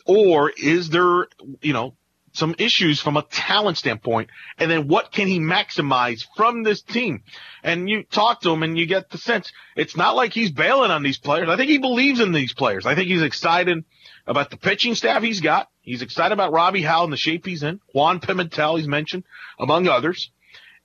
Or 0.04 0.50
is 0.50 0.90
there, 0.90 1.28
you 1.60 1.72
know, 1.72 1.94
some 2.38 2.54
issues 2.58 3.00
from 3.00 3.16
a 3.16 3.22
talent 3.22 3.76
standpoint? 3.76 4.30
And 4.58 4.70
then 4.70 4.88
what 4.88 5.12
can 5.12 5.26
he 5.26 5.40
maximize 5.40 6.24
from 6.36 6.62
this 6.62 6.80
team? 6.80 7.22
And 7.62 7.88
you 7.88 8.04
talk 8.04 8.40
to 8.42 8.50
him 8.50 8.62
and 8.62 8.78
you 8.78 8.86
get 8.86 9.10
the 9.10 9.18
sense 9.18 9.52
it's 9.76 9.96
not 9.96 10.16
like 10.16 10.32
he's 10.32 10.50
bailing 10.50 10.90
on 10.90 11.02
these 11.02 11.18
players. 11.18 11.48
I 11.48 11.56
think 11.56 11.70
he 11.70 11.78
believes 11.78 12.20
in 12.20 12.32
these 12.32 12.54
players. 12.54 12.86
I 12.86 12.94
think 12.94 13.08
he's 13.08 13.22
excited 13.22 13.84
about 14.26 14.50
the 14.50 14.56
pitching 14.56 14.94
staff 14.94 15.22
he's 15.22 15.40
got. 15.40 15.68
He's 15.80 16.02
excited 16.02 16.32
about 16.32 16.52
Robbie 16.52 16.82
Howe 16.82 17.04
and 17.04 17.12
the 17.12 17.16
shape 17.16 17.46
he's 17.46 17.62
in. 17.62 17.80
Juan 17.94 18.20
Pimentel, 18.20 18.78
he's 18.78 18.88
mentioned, 18.88 19.24
among 19.58 19.88
others. 19.88 20.30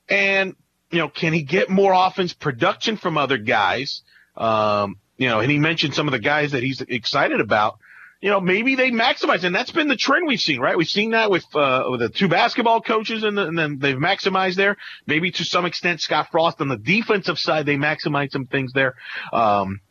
And, 0.09 0.55
you 0.91 0.99
know, 0.99 1.09
can 1.09 1.33
he 1.33 1.43
get 1.43 1.69
more 1.69 1.93
offense 1.93 2.33
production 2.33 2.97
from 2.97 3.17
other 3.17 3.37
guys? 3.37 4.01
Um, 4.35 4.97
you 5.17 5.29
know, 5.29 5.39
and 5.39 5.51
he 5.51 5.59
mentioned 5.59 5.93
some 5.93 6.07
of 6.07 6.11
the 6.11 6.19
guys 6.19 6.51
that 6.51 6.63
he's 6.63 6.81
excited 6.81 7.39
about. 7.39 7.79
You 8.23 8.29
know, 8.29 8.39
maybe 8.39 8.75
they 8.75 8.89
maximize, 8.89 9.43
and 9.43 9.53
that's 9.53 9.71
been 9.71 9.89
the 9.89 9.97
trend 9.97 10.25
we've 10.25 10.39
seen, 10.39 10.61
right? 10.61 10.77
We've 10.77 10.87
seen 10.87 11.11
that 11.11 11.29
with, 11.29 11.43
uh, 11.53 11.83
with 11.89 11.99
the 11.99 12.07
two 12.07 12.29
basketball 12.29 12.79
coaches 12.79 13.21
and, 13.21 13.37
the, 13.37 13.45
and 13.45 13.59
then 13.59 13.79
they've 13.79 13.97
maximized 13.97 14.55
there. 14.55 14.77
Maybe 15.05 15.31
to 15.31 15.43
some 15.43 15.65
extent, 15.65 15.99
Scott 15.99 16.29
Frost 16.31 16.61
on 16.61 16.69
the 16.69 16.77
defensive 16.77 17.37
side, 17.37 17.65
they 17.65 17.75
maximize 17.75 18.31
some 18.31 18.45
things 18.45 18.71
there. 18.71 18.95
Um, 19.33 19.81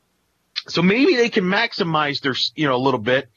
so 0.66 0.80
maybe 0.80 1.14
they 1.16 1.28
can 1.28 1.44
maximize 1.44 2.22
their, 2.22 2.34
you 2.54 2.66
know, 2.66 2.74
a 2.74 2.80
little 2.80 3.00
bit. 3.00 3.28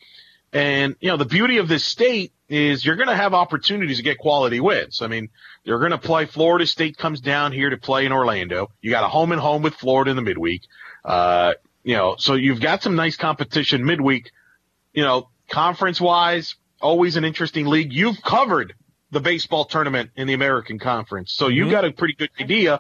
And, 0.53 0.95
you 1.01 1.09
know, 1.09 1.17
the 1.17 1.25
beauty 1.25 1.57
of 1.57 1.67
this 1.67 1.83
state 1.83 2.31
is 2.47 2.85
you're 2.85 2.95
going 2.95 3.09
to 3.09 3.17
have 3.17 3.33
opportunities 3.33 3.97
to 3.97 4.03
get 4.03 4.17
quality 4.17 4.61
wins. 4.61 5.01
I 5.01 5.07
mean, 5.07 5.27
you're 5.65 5.79
going 5.79 5.91
to 5.91 5.97
play 5.97 6.25
Florida 6.25 6.65
State 6.65 6.97
comes 6.97 7.19
down 7.19 7.51
here 7.51 7.69
to 7.69 7.77
play 7.77 8.05
in 8.05 8.13
Orlando. 8.13 8.71
You 8.79 8.91
got 8.91 9.03
a 9.03 9.09
home 9.09 9.33
and 9.33 9.41
home 9.41 9.61
with 9.61 9.73
Florida 9.73 10.11
in 10.11 10.15
the 10.15 10.23
midweek. 10.23 10.61
Uh, 11.03 11.55
you 11.83 11.97
know, 11.97 12.15
so 12.17 12.35
you've 12.35 12.61
got 12.61 12.81
some 12.81 12.95
nice 12.95 13.17
competition 13.17 13.83
midweek. 13.83 14.31
You 14.95 15.03
know, 15.03 15.29
conference 15.49 16.01
wise, 16.01 16.55
always 16.81 17.17
an 17.17 17.25
interesting 17.25 17.67
league. 17.67 17.93
You've 17.93 18.21
covered 18.21 18.73
the 19.11 19.19
baseball 19.19 19.65
tournament 19.65 20.11
in 20.15 20.27
the 20.27 20.33
American 20.33 20.79
Conference, 20.79 21.33
so 21.33 21.47
you've 21.47 21.65
mm-hmm. 21.65 21.71
got 21.71 21.85
a 21.85 21.91
pretty 21.91 22.15
good 22.15 22.31
idea. 22.39 22.79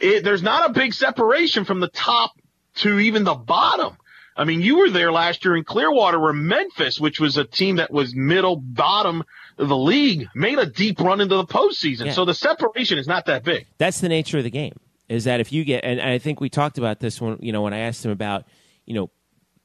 It, 0.00 0.24
there's 0.24 0.42
not 0.42 0.70
a 0.70 0.72
big 0.72 0.92
separation 0.94 1.64
from 1.64 1.80
the 1.80 1.88
top 1.88 2.32
to 2.76 2.98
even 2.98 3.24
the 3.24 3.34
bottom. 3.34 3.96
I 4.36 4.44
mean, 4.44 4.62
you 4.62 4.78
were 4.78 4.90
there 4.90 5.12
last 5.12 5.44
year 5.44 5.56
in 5.56 5.64
Clearwater 5.64 6.18
where 6.18 6.32
Memphis, 6.32 6.98
which 6.98 7.20
was 7.20 7.36
a 7.36 7.44
team 7.44 7.76
that 7.76 7.90
was 7.90 8.14
middle 8.14 8.56
bottom 8.56 9.22
of 9.58 9.68
the 9.68 9.76
league, 9.76 10.26
made 10.34 10.58
a 10.58 10.66
deep 10.66 11.00
run 11.00 11.20
into 11.20 11.36
the 11.36 11.44
postseason. 11.44 12.06
Yeah. 12.06 12.12
So 12.12 12.24
the 12.24 12.34
separation 12.34 12.98
is 12.98 13.06
not 13.06 13.26
that 13.26 13.44
big. 13.44 13.66
that's 13.78 14.00
the 14.00 14.08
nature 14.08 14.38
of 14.38 14.44
the 14.44 14.50
game. 14.50 14.78
Is 15.08 15.24
that 15.24 15.40
if 15.40 15.52
you 15.52 15.64
get, 15.64 15.84
and 15.84 16.00
I 16.00 16.18
think 16.18 16.40
we 16.40 16.48
talked 16.48 16.78
about 16.78 17.00
this 17.00 17.20
when 17.20 17.36
you 17.40 17.52
know 17.52 17.60
when 17.60 17.74
I 17.74 17.80
asked 17.80 18.04
him 18.04 18.10
about 18.10 18.46
you 18.86 18.94
know 18.94 19.10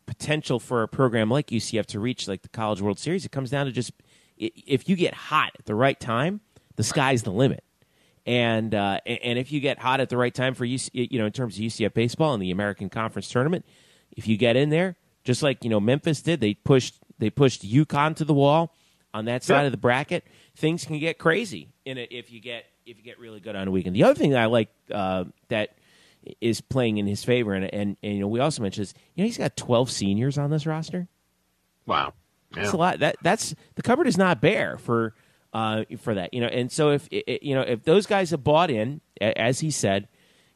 potential 0.08 0.60
for 0.60 0.82
a 0.82 0.88
program 0.88 1.30
like 1.30 1.48
UCF 1.48 1.86
to 1.88 2.00
reach 2.00 2.28
like 2.28 2.42
the 2.42 2.50
College 2.50 2.82
World 2.82 2.98
Series, 2.98 3.26
it 3.26 3.32
comes 3.32 3.52
down 3.52 3.68
to 3.68 3.72
just 3.72 3.92
if 4.38 4.90
you 4.90 4.96
get 4.96 5.14
hot 5.14 5.52
at 5.60 5.66
the 5.66 5.76
right 5.76 6.00
time, 6.00 6.42
the 6.76 6.84
sky's 6.84 7.24
the 7.24 7.32
limit. 7.32 7.64
And 8.26 8.74
uh, 8.74 9.00
and 9.06 9.40
if 9.40 9.52
you 9.52 9.60
get 9.60 9.80
hot 9.80 10.00
at 10.00 10.10
the 10.10 10.18
right 10.18 10.34
time 10.34 10.54
for 10.54 10.66
UC, 10.66 10.90
you 10.94 11.20
know 11.20 11.26
in 11.26 11.32
terms 11.32 11.58
of 11.58 11.62
UCF 11.62 11.94
baseball 11.94 12.34
and 12.34 12.42
the 12.42 12.52
American 12.52 12.90
Conference 12.90 13.30
tournament, 13.30 13.66
if 14.12 14.28
you 14.28 14.36
get 14.38 14.56
in 14.56 14.70
there, 14.70 14.98
just 15.24 15.44
like 15.44 15.64
you 15.64 15.70
know 15.70 15.80
Memphis 15.80 16.22
did, 16.22 16.42
they 16.42 16.54
pushed 16.54 16.96
they 17.20 17.30
pushed 17.30 17.66
UConn 17.66 18.16
to 18.18 18.26
the 18.26 18.34
wall 18.34 18.74
on 19.14 19.26
that 19.26 19.44
side 19.44 19.66
of 19.66 19.72
the 19.72 19.78
bracket. 19.78 20.26
Things 20.56 20.84
can 20.84 21.00
get 21.00 21.18
crazy 21.18 21.70
in 21.86 21.98
it 21.98 22.12
if 22.12 22.32
you 22.32 22.42
get 22.42 22.66
if 22.86 22.98
you 22.98 23.04
get 23.04 23.18
really 23.20 23.40
good 23.40 23.56
on 23.56 23.68
a 23.68 23.72
weekend. 23.72 23.96
The 23.96 24.04
other 24.04 24.16
thing 24.16 24.32
that 24.32 24.42
I 24.42 24.46
like 24.46 24.70
uh, 24.92 25.26
that 25.48 25.77
is 26.42 26.62
playing 26.62 26.98
in 26.98 27.08
his 27.08 27.24
favor, 27.24 27.54
and, 27.54 27.66
and 27.74 27.98
and 28.04 28.14
you 28.14 28.20
know 28.20 28.28
we 28.28 28.40
also 28.40 28.62
mentioned 28.62 28.84
is 28.84 28.94
you 29.16 29.24
know 29.24 29.28
he's 29.28 29.38
got 29.38 29.56
twelve 29.56 29.92
seniors 29.92 30.38
on 30.38 30.50
this 30.50 30.66
roster. 30.66 31.08
Wow. 31.86 32.14
That's 32.52 32.72
a 32.72 32.78
lot. 32.78 33.00
That 33.00 33.18
that's 33.22 33.54
the 33.76 33.82
cupboard 33.82 34.08
is 34.08 34.18
not 34.18 34.42
bare 34.42 34.78
for 34.78 35.14
uh, 35.54 35.84
for 36.00 36.16
that. 36.16 36.34
You 36.34 36.42
know, 36.42 36.48
and 36.48 36.72
so 36.72 36.92
if 36.92 37.08
you 37.12 37.56
know 37.56 37.62
if 37.62 37.84
those 37.84 38.06
guys 38.06 38.32
have 38.32 38.44
bought 38.44 38.72
in, 38.72 39.02
as 39.20 39.60
he 39.60 39.70
said, 39.72 40.08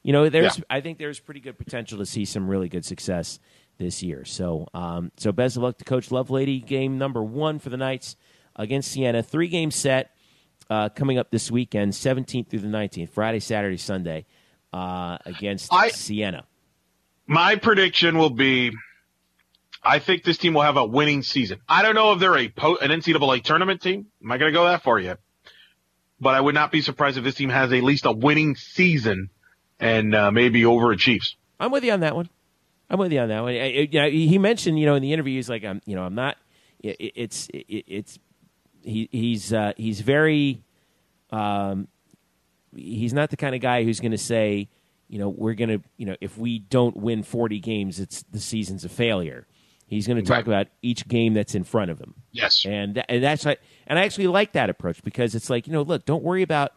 you 0.03 0.13
know, 0.13 0.29
there's 0.29 0.57
Yeah. 0.57 0.63
I 0.69 0.81
think 0.81 0.97
there's 0.97 1.19
pretty 1.19 1.41
good 1.41 1.57
potential 1.57 1.97
to 1.99 2.05
see 2.05 2.25
some 2.25 2.49
really 2.49 2.69
good 2.69 2.85
success 2.85 3.39
this 3.77 4.01
year. 4.01 4.25
So, 4.25 4.67
um, 4.73 5.11
so 5.17 5.31
best 5.31 5.57
of 5.57 5.63
luck 5.63 5.77
to 5.79 5.83
Coach 5.83 6.09
Lovelady. 6.09 6.65
Game 6.65 6.97
number 6.97 7.23
one 7.23 7.59
for 7.59 7.69
the 7.69 7.77
Knights 7.77 8.15
against 8.55 8.91
Siena, 8.91 9.21
Three 9.21 9.47
game 9.47 9.71
set 9.71 10.15
uh, 10.69 10.89
coming 10.89 11.17
up 11.17 11.31
this 11.31 11.51
weekend, 11.51 11.93
17th 11.93 12.47
through 12.47 12.59
the 12.59 12.67
19th, 12.67 13.09
Friday, 13.09 13.39
Saturday, 13.39 13.77
Sunday, 13.77 14.25
uh, 14.73 15.17
against 15.25 15.71
I- 15.73 15.89
Siena. 15.89 16.45
My 17.27 17.55
prediction 17.55 18.17
will 18.17 18.29
be, 18.29 18.71
I 19.83 19.99
think 19.99 20.23
this 20.23 20.37
team 20.37 20.53
will 20.53 20.63
have 20.63 20.77
a 20.77 20.85
winning 20.85 21.23
season. 21.23 21.59
I 21.69 21.81
don't 21.81 21.95
know 21.95 22.13
if 22.13 22.19
they're 22.19 22.37
a 22.37 22.49
po- 22.49 22.77
an 22.77 22.89
NCAA 22.91 23.43
tournament 23.43 23.81
team. 23.81 24.07
I'm 24.21 24.27
not 24.27 24.39
going 24.39 24.51
to 24.51 24.57
go 24.57 24.65
that 24.65 24.83
far 24.83 24.99
yet, 24.99 25.19
but 26.19 26.33
I 26.35 26.41
would 26.41 26.55
not 26.55 26.71
be 26.71 26.81
surprised 26.81 27.17
if 27.17 27.23
this 27.23 27.35
team 27.35 27.49
has 27.49 27.71
at 27.71 27.83
least 27.83 28.05
a 28.05 28.11
winning 28.11 28.55
season 28.55 29.29
and 29.79 30.13
uh, 30.13 30.29
maybe 30.31 30.61
overachieves. 30.63 31.35
I'm 31.59 31.71
with 31.71 31.83
you 31.83 31.93
on 31.93 32.01
that 32.01 32.15
one. 32.15 32.29
I'm 32.89 32.99
with 32.99 33.13
you 33.13 33.19
on 33.19 33.29
that 33.29 33.41
one. 33.43 33.53
I- 33.53 33.59
I- 33.59 33.87
you 33.91 33.99
know, 34.01 34.09
he 34.09 34.37
mentioned, 34.37 34.77
you 34.77 34.85
know, 34.85 34.95
in 34.95 35.01
the 35.01 35.13
interview, 35.13 35.35
he's 35.35 35.49
like, 35.49 35.63
I'm, 35.63 35.81
you 35.85 35.95
know, 35.95 36.03
I'm 36.03 36.15
not. 36.15 36.37
it- 36.83 36.97
It's 37.15 37.47
it- 37.53 37.85
it's 37.87 38.19
he 38.83 39.07
he's 39.11 39.53
uh, 39.53 39.71
he's 39.77 40.01
very 40.01 40.63
um, 41.31 41.87
he's 42.75 43.13
not 43.13 43.29
the 43.29 43.37
kind 43.37 43.55
of 43.55 43.61
guy 43.61 43.83
who's 43.83 43.99
going 43.99 44.11
to 44.11 44.17
say, 44.17 44.69
you 45.07 45.19
know, 45.19 45.29
we're 45.29 45.53
going 45.55 45.69
to, 45.69 45.81
you 45.97 46.05
know, 46.05 46.15
if 46.21 46.37
we 46.37 46.59
don't 46.59 46.95
win 46.95 47.23
40 47.23 47.59
games, 47.59 47.99
it's 47.99 48.23
the 48.31 48.39
season's 48.39 48.85
a 48.85 48.89
failure. 48.89 49.45
He's 49.87 50.07
going 50.07 50.17
to 50.17 50.23
talk 50.23 50.37
Right. 50.37 50.47
about 50.47 50.67
each 50.81 51.05
game 51.07 51.33
that's 51.33 51.53
in 51.53 51.65
front 51.65 51.91
of 51.91 51.99
him. 51.99 52.15
Yes. 52.31 52.65
And 52.65 53.03
and 53.09 53.21
that's 53.21 53.45
like, 53.45 53.59
and 53.87 53.99
I 53.99 54.03
actually 54.05 54.27
like 54.27 54.53
that 54.53 54.69
approach 54.69 55.03
because 55.03 55.35
it's 55.35 55.49
like 55.49 55.67
you 55.67 55.73
know, 55.73 55.81
look, 55.81 56.05
don't 56.05 56.23
worry 56.23 56.43
about 56.43 56.71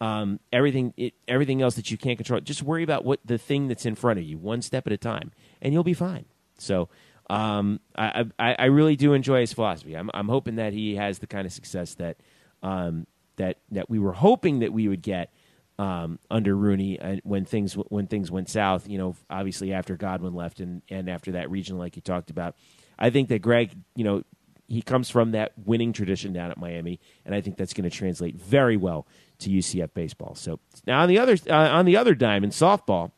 um, 0.00 0.40
everything 0.50 0.94
it, 0.96 1.12
everything 1.28 1.60
else 1.60 1.74
that 1.76 1.90
you 1.90 1.98
can't 1.98 2.16
control. 2.16 2.40
Just 2.40 2.62
worry 2.62 2.82
about 2.82 3.04
what 3.04 3.20
the 3.24 3.36
thing 3.36 3.68
that's 3.68 3.84
in 3.84 3.94
front 3.94 4.18
of 4.18 4.24
you, 4.24 4.38
one 4.38 4.62
step 4.62 4.86
at 4.86 4.92
a 4.94 4.96
time, 4.96 5.30
and 5.60 5.72
you'll 5.74 5.84
be 5.84 5.94
fine. 5.94 6.24
So. 6.58 6.88
Um, 7.30 7.80
I, 7.96 8.26
I 8.38 8.54
I 8.58 8.64
really 8.66 8.96
do 8.96 9.14
enjoy 9.14 9.40
his 9.40 9.54
philosophy. 9.54 9.94
I'm 9.96 10.10
I'm 10.12 10.28
hoping 10.28 10.56
that 10.56 10.74
he 10.74 10.96
has 10.96 11.20
the 11.20 11.26
kind 11.26 11.46
of 11.46 11.54
success 11.54 11.94
that 11.94 12.18
um, 12.62 13.06
that 13.36 13.58
that 13.70 13.88
we 13.90 13.98
were 13.98 14.12
hoping 14.12 14.60
that 14.60 14.72
we 14.72 14.88
would 14.88 15.02
get 15.02 15.32
um, 15.78 16.18
under 16.30 16.54
Rooney 16.56 17.00
uh, 17.00 17.16
when 17.24 17.44
things 17.44 17.74
when 17.74 18.06
things 18.06 18.30
went 18.30 18.48
south. 18.48 18.88
You 18.88 18.98
know, 18.98 19.16
obviously 19.28 19.72
after 19.72 19.96
Godwin 19.96 20.34
left 20.34 20.60
and 20.60 20.82
and 20.88 21.08
after 21.08 21.32
that 21.32 21.50
region, 21.50 21.78
like 21.78 21.96
you 21.96 22.02
talked 22.02 22.30
about, 22.30 22.54
I 22.98 23.10
think 23.10 23.28
that 23.30 23.40
Greg, 23.40 23.76
you 23.96 24.04
know, 24.04 24.22
he 24.68 24.82
comes 24.82 25.10
from 25.10 25.32
that 25.32 25.52
winning 25.64 25.92
tradition 25.92 26.32
down 26.32 26.50
at 26.50 26.58
Miami, 26.58 27.00
and 27.26 27.34
I 27.34 27.40
think 27.40 27.56
that's 27.56 27.74
going 27.74 27.88
to 27.88 27.94
translate 27.96 28.36
very 28.36 28.76
well 28.76 29.06
to 29.40 29.50
UCF 29.50 29.92
baseball. 29.94 30.34
So 30.36 30.60
now 30.86 31.00
on 31.02 31.08
the 31.08 31.18
other 31.18 31.36
uh, 31.50 31.54
on 31.54 31.84
the 31.86 31.96
other 31.96 32.14
dime 32.14 32.44
in 32.44 32.50
softball, 32.50 33.10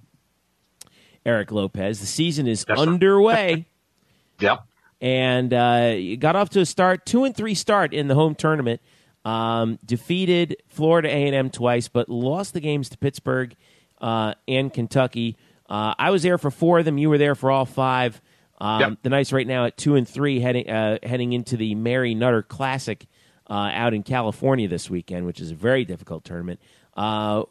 Eric 1.25 1.51
Lopez, 1.53 2.01
the 2.01 2.07
season 2.07 2.47
is 2.47 2.65
Yes, 2.69 2.79
underway 2.79 3.67
Yep. 4.41 4.61
and 5.01 5.53
uh, 5.53 6.17
got 6.17 6.37
off 6.37 6.51
to 6.51 6.61
a 6.61 6.67
start, 6.67 7.05
two 7.07 7.25
and 7.25 7.37
three 7.37 7.55
start 7.55 7.93
in 7.93 8.09
the 8.09 8.15
home 8.15 8.35
tournament. 8.35 8.81
Um, 9.27 9.79
defeated 9.85 10.57
Florida 10.69 11.09
A 11.09 11.27
and 11.27 11.35
M 11.35 11.51
twice, 11.51 11.89
but 11.89 12.09
lost 12.09 12.55
the 12.55 12.61
games 12.61 12.91
to 12.91 12.99
Pittsburgh 12.99 13.57
uh, 14.01 14.35
and 14.47 14.73
Kentucky. 14.73 15.37
Uh, 15.69 15.95
I 15.99 16.11
was 16.11 16.23
there 16.23 16.39
for 16.39 16.53
four 16.53 16.79
of 16.79 16.85
them. 16.85 16.97
You 16.97 17.09
were 17.11 17.19
there 17.19 17.35
for 17.35 17.51
all 17.51 17.65
five. 17.65 18.21
Um, 18.61 18.81
Yep. 18.81 18.99
The 19.03 19.09
Knights 19.11 19.33
right 19.33 19.47
now 19.47 19.65
at 19.65 19.77
two 19.77 19.97
and 19.97 20.09
three, 20.09 20.39
heading 20.39 20.71
uh, 20.71 20.99
heading 21.03 21.33
into 21.33 21.57
the 21.57 21.75
Mary 21.75 22.15
Nutter 22.15 22.43
Classic 22.43 23.05
uh, 23.51 23.71
out 23.73 23.95
in 23.95 24.05
California 24.05 24.69
this 24.69 24.89
weekend, 24.89 25.27
which 25.27 25.41
is 25.41 25.51
a 25.51 25.55
very 25.57 25.85
difficult 25.85 26.25
tournament. 26.25 26.61
Uh, 26.97 27.43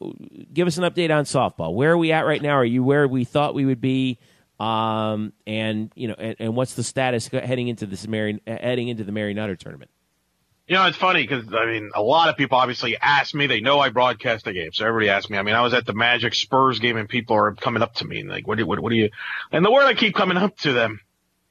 give 0.53 0.67
us 0.67 0.77
an 0.77 0.85
update 0.85 1.13
on 1.13 1.25
softball. 1.25 1.73
Where 1.75 1.91
are 1.91 1.97
we 1.97 2.13
at 2.13 2.25
right 2.25 2.41
now? 2.41 2.53
Are 2.55 2.65
you 2.65 2.83
where 2.85 3.05
we 3.07 3.25
thought 3.25 3.53
we 3.53 3.65
would 3.65 3.81
be? 3.81 4.17
Um, 4.61 5.33
and 5.45 5.91
you 5.93 6.07
know, 6.07 6.15
and, 6.17 6.35
and 6.39 6.55
what's 6.55 6.75
the 6.75 6.83
status 6.83 7.27
heading 7.27 7.67
into 7.67 7.85
this 7.85 8.07
Mary 8.07 8.41
heading 8.47 8.87
into 8.87 9.03
the 9.03 9.11
Mary 9.11 9.33
Nutter 9.33 9.57
tournament? 9.57 9.91
You 10.67 10.75
know, 10.75 10.85
it's 10.87 10.97
funny 10.97 11.21
because 11.21 11.45
I 11.53 11.65
mean, 11.67 11.91
a 11.93 12.01
lot 12.01 12.29
of 12.29 12.37
people 12.37 12.57
obviously 12.57 12.97
ask 12.99 13.35
me. 13.35 13.45
They 13.45 13.61
know 13.61 13.79
I 13.79 13.89
broadcast 13.89 14.45
the 14.45 14.53
game, 14.53 14.71
so 14.73 14.85
everybody 14.87 15.09
asks 15.09 15.29
me. 15.29 15.37
I 15.37 15.43
mean, 15.43 15.53
I 15.53 15.61
was 15.61 15.75
at 15.75 15.85
the 15.85 15.93
Magic 15.93 16.33
Spurs 16.33 16.79
game, 16.79 16.97
and 16.97 17.07
people 17.07 17.35
are 17.35 17.53
coming 17.53 17.83
up 17.83 17.93
to 17.95 18.05
me 18.05 18.19
and 18.21 18.29
like, 18.29 18.47
"What? 18.47 18.57
Do, 18.57 18.65
what, 18.65 18.79
what 18.79 18.89
do 18.89 18.95
you?" 18.95 19.09
And 19.51 19.63
the 19.63 19.71
word 19.71 19.83
I 19.85 19.93
keep 19.93 20.15
coming 20.15 20.37
up 20.37 20.57
to 20.59 20.73
them 20.73 21.01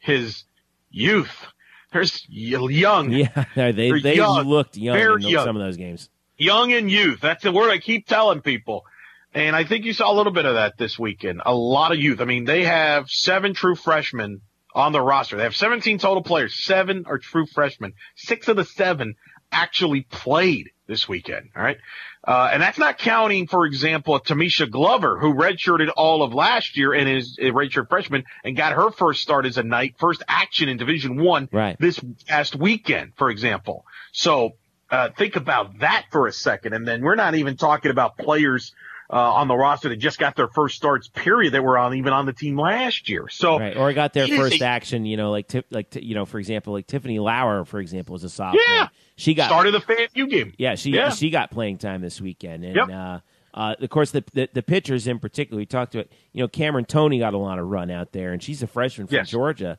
is 0.06 0.44
youth. 0.90 1.46
There's 1.92 2.26
y- 2.28 2.68
young, 2.70 3.12
Yeah, 3.12 3.44
they 3.54 3.70
They're 3.72 4.00
they 4.00 4.16
young, 4.16 4.48
looked 4.48 4.76
young 4.76 4.98
in 4.98 5.06
those- 5.20 5.24
young. 5.30 5.44
some 5.44 5.56
of 5.56 5.62
those 5.62 5.76
games. 5.76 6.08
young 6.36 6.72
and 6.72 6.90
youth. 6.90 7.20
That's 7.20 7.44
the 7.44 7.52
word 7.52 7.70
I 7.70 7.78
keep 7.78 8.08
telling 8.08 8.40
people. 8.40 8.84
And 9.32 9.54
I 9.54 9.62
think 9.64 9.84
you 9.84 9.92
saw 9.92 10.12
a 10.12 10.14
little 10.14 10.32
bit 10.32 10.44
of 10.44 10.54
that 10.54 10.76
this 10.76 10.98
weekend. 10.98 11.40
A 11.46 11.54
lot 11.54 11.92
of 11.92 11.98
youth. 11.98 12.20
I 12.20 12.24
mean, 12.24 12.44
they 12.46 12.64
have 12.64 13.08
seven 13.10 13.54
true 13.54 13.76
freshmen 13.76 14.40
on 14.74 14.92
the 14.92 15.00
roster. 15.00 15.36
They 15.36 15.44
have 15.44 15.56
17 15.56 15.98
total 15.98 16.22
players. 16.22 16.54
Seven 16.64 17.04
are 17.06 17.18
true 17.18 17.46
freshmen. 17.46 17.92
Six 18.16 18.48
of 18.48 18.56
the 18.56 18.64
seven 18.64 19.14
actually 19.52 20.02
played 20.02 20.70
this 20.86 21.08
weekend. 21.08 21.50
All 21.56 21.62
right. 21.62 21.78
Uh, 22.26 22.50
and 22.52 22.60
that's 22.62 22.78
not 22.78 22.98
counting, 22.98 23.46
for 23.46 23.66
example, 23.66 24.18
Tamisha 24.18 24.68
Glover, 24.70 25.18
who 25.18 25.34
redshirted 25.34 25.90
all 25.96 26.22
of 26.22 26.34
last 26.34 26.76
year 26.76 26.92
and 26.92 27.08
is 27.08 27.38
a 27.38 27.50
redshirt 27.52 27.88
freshman 27.88 28.24
and 28.42 28.56
got 28.56 28.72
her 28.72 28.90
first 28.90 29.22
start 29.22 29.46
as 29.46 29.58
a 29.58 29.62
Knight, 29.62 29.94
first 29.98 30.22
action 30.26 30.68
in 30.68 30.76
Division 30.76 31.22
One 31.22 31.48
Right. 31.52 31.76
this 31.78 32.00
past 32.26 32.56
weekend, 32.56 33.12
for 33.16 33.30
example. 33.30 33.84
So 34.12 34.52
uh, 34.90 35.10
think 35.16 35.36
about 35.36 35.78
that 35.80 36.06
for 36.10 36.26
a 36.26 36.32
second, 36.32 36.72
and 36.72 36.86
then 36.86 37.02
we're 37.02 37.14
not 37.14 37.34
even 37.34 37.56
talking 37.56 37.90
about 37.90 38.16
players 38.18 38.72
uh, 39.12 39.16
on 39.34 39.48
the 39.48 39.56
roster 39.56 39.88
that 39.90 39.96
just 39.96 40.18
got 40.18 40.34
their 40.36 40.48
first 40.48 40.76
starts. 40.76 41.08
Period. 41.08 41.52
That 41.54 41.62
were 41.62 41.76
on 41.78 41.94
even 41.94 42.12
on 42.12 42.26
the 42.26 42.32
team 42.32 42.58
last 42.58 43.08
year. 43.08 43.28
So 43.28 43.58
Right, 43.58 43.76
or 43.76 43.92
got 43.92 44.12
their 44.12 44.26
first 44.28 44.60
a- 44.60 44.64
action. 44.64 45.04
You 45.06 45.16
know, 45.16 45.30
like 45.30 45.52
like 45.70 45.90
t- 45.90 46.02
you 46.04 46.14
know, 46.14 46.24
for 46.24 46.38
example, 46.38 46.72
like 46.72 46.86
Tiffany 46.86 47.18
Lauer, 47.18 47.64
for 47.64 47.80
example, 47.80 48.14
was 48.14 48.24
a 48.24 48.28
sophomore. 48.30 48.62
Yeah. 48.68 48.88
she 49.16 49.34
got 49.34 49.46
started 49.48 49.74
the 49.74 49.80
FAMU 49.80 50.28
game. 50.30 50.52
Yeah, 50.58 50.74
she 50.74 50.90
Yeah. 50.90 51.10
she 51.10 51.30
got 51.30 51.50
playing 51.50 51.78
time 51.78 52.00
this 52.00 52.20
weekend, 52.20 52.64
and 52.64 52.76
Yep. 52.76 52.88
uh, 52.90 53.18
uh, 53.54 53.74
of 53.80 53.88
course 53.90 54.10
the, 54.10 54.24
the 54.32 54.48
the 54.52 54.62
pitchers 54.62 55.06
in 55.06 55.18
particular. 55.18 55.58
We 55.58 55.66
talked 55.66 55.94
about 55.94 56.08
you 56.32 56.42
know 56.42 56.48
Cameron 56.48 56.84
Tony 56.86 57.18
got 57.18 57.34
a 57.34 57.38
lot 57.38 57.58
of 57.58 57.66
run 57.68 57.90
out 57.90 58.12
there, 58.12 58.32
and 58.32 58.42
she's 58.42 58.62
a 58.62 58.66
freshman 58.66 59.06
from 59.06 59.16
Yes. 59.16 59.28
Georgia. 59.30 59.78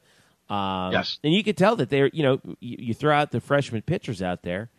Um, 0.49 0.91
Yes. 0.91 1.17
and 1.23 1.33
you 1.33 1.43
could 1.43 1.57
tell 1.57 1.75
that 1.77 1.89
they're 1.89 2.09
you 2.13 2.21
know 2.23 2.39
you, 2.59 2.77
you 2.79 2.93
throw 2.93 3.13
out 3.15 3.31
the 3.31 3.41
freshman 3.41 3.81
pitchers 3.81 4.21
out 4.21 4.43
there. 4.43 4.69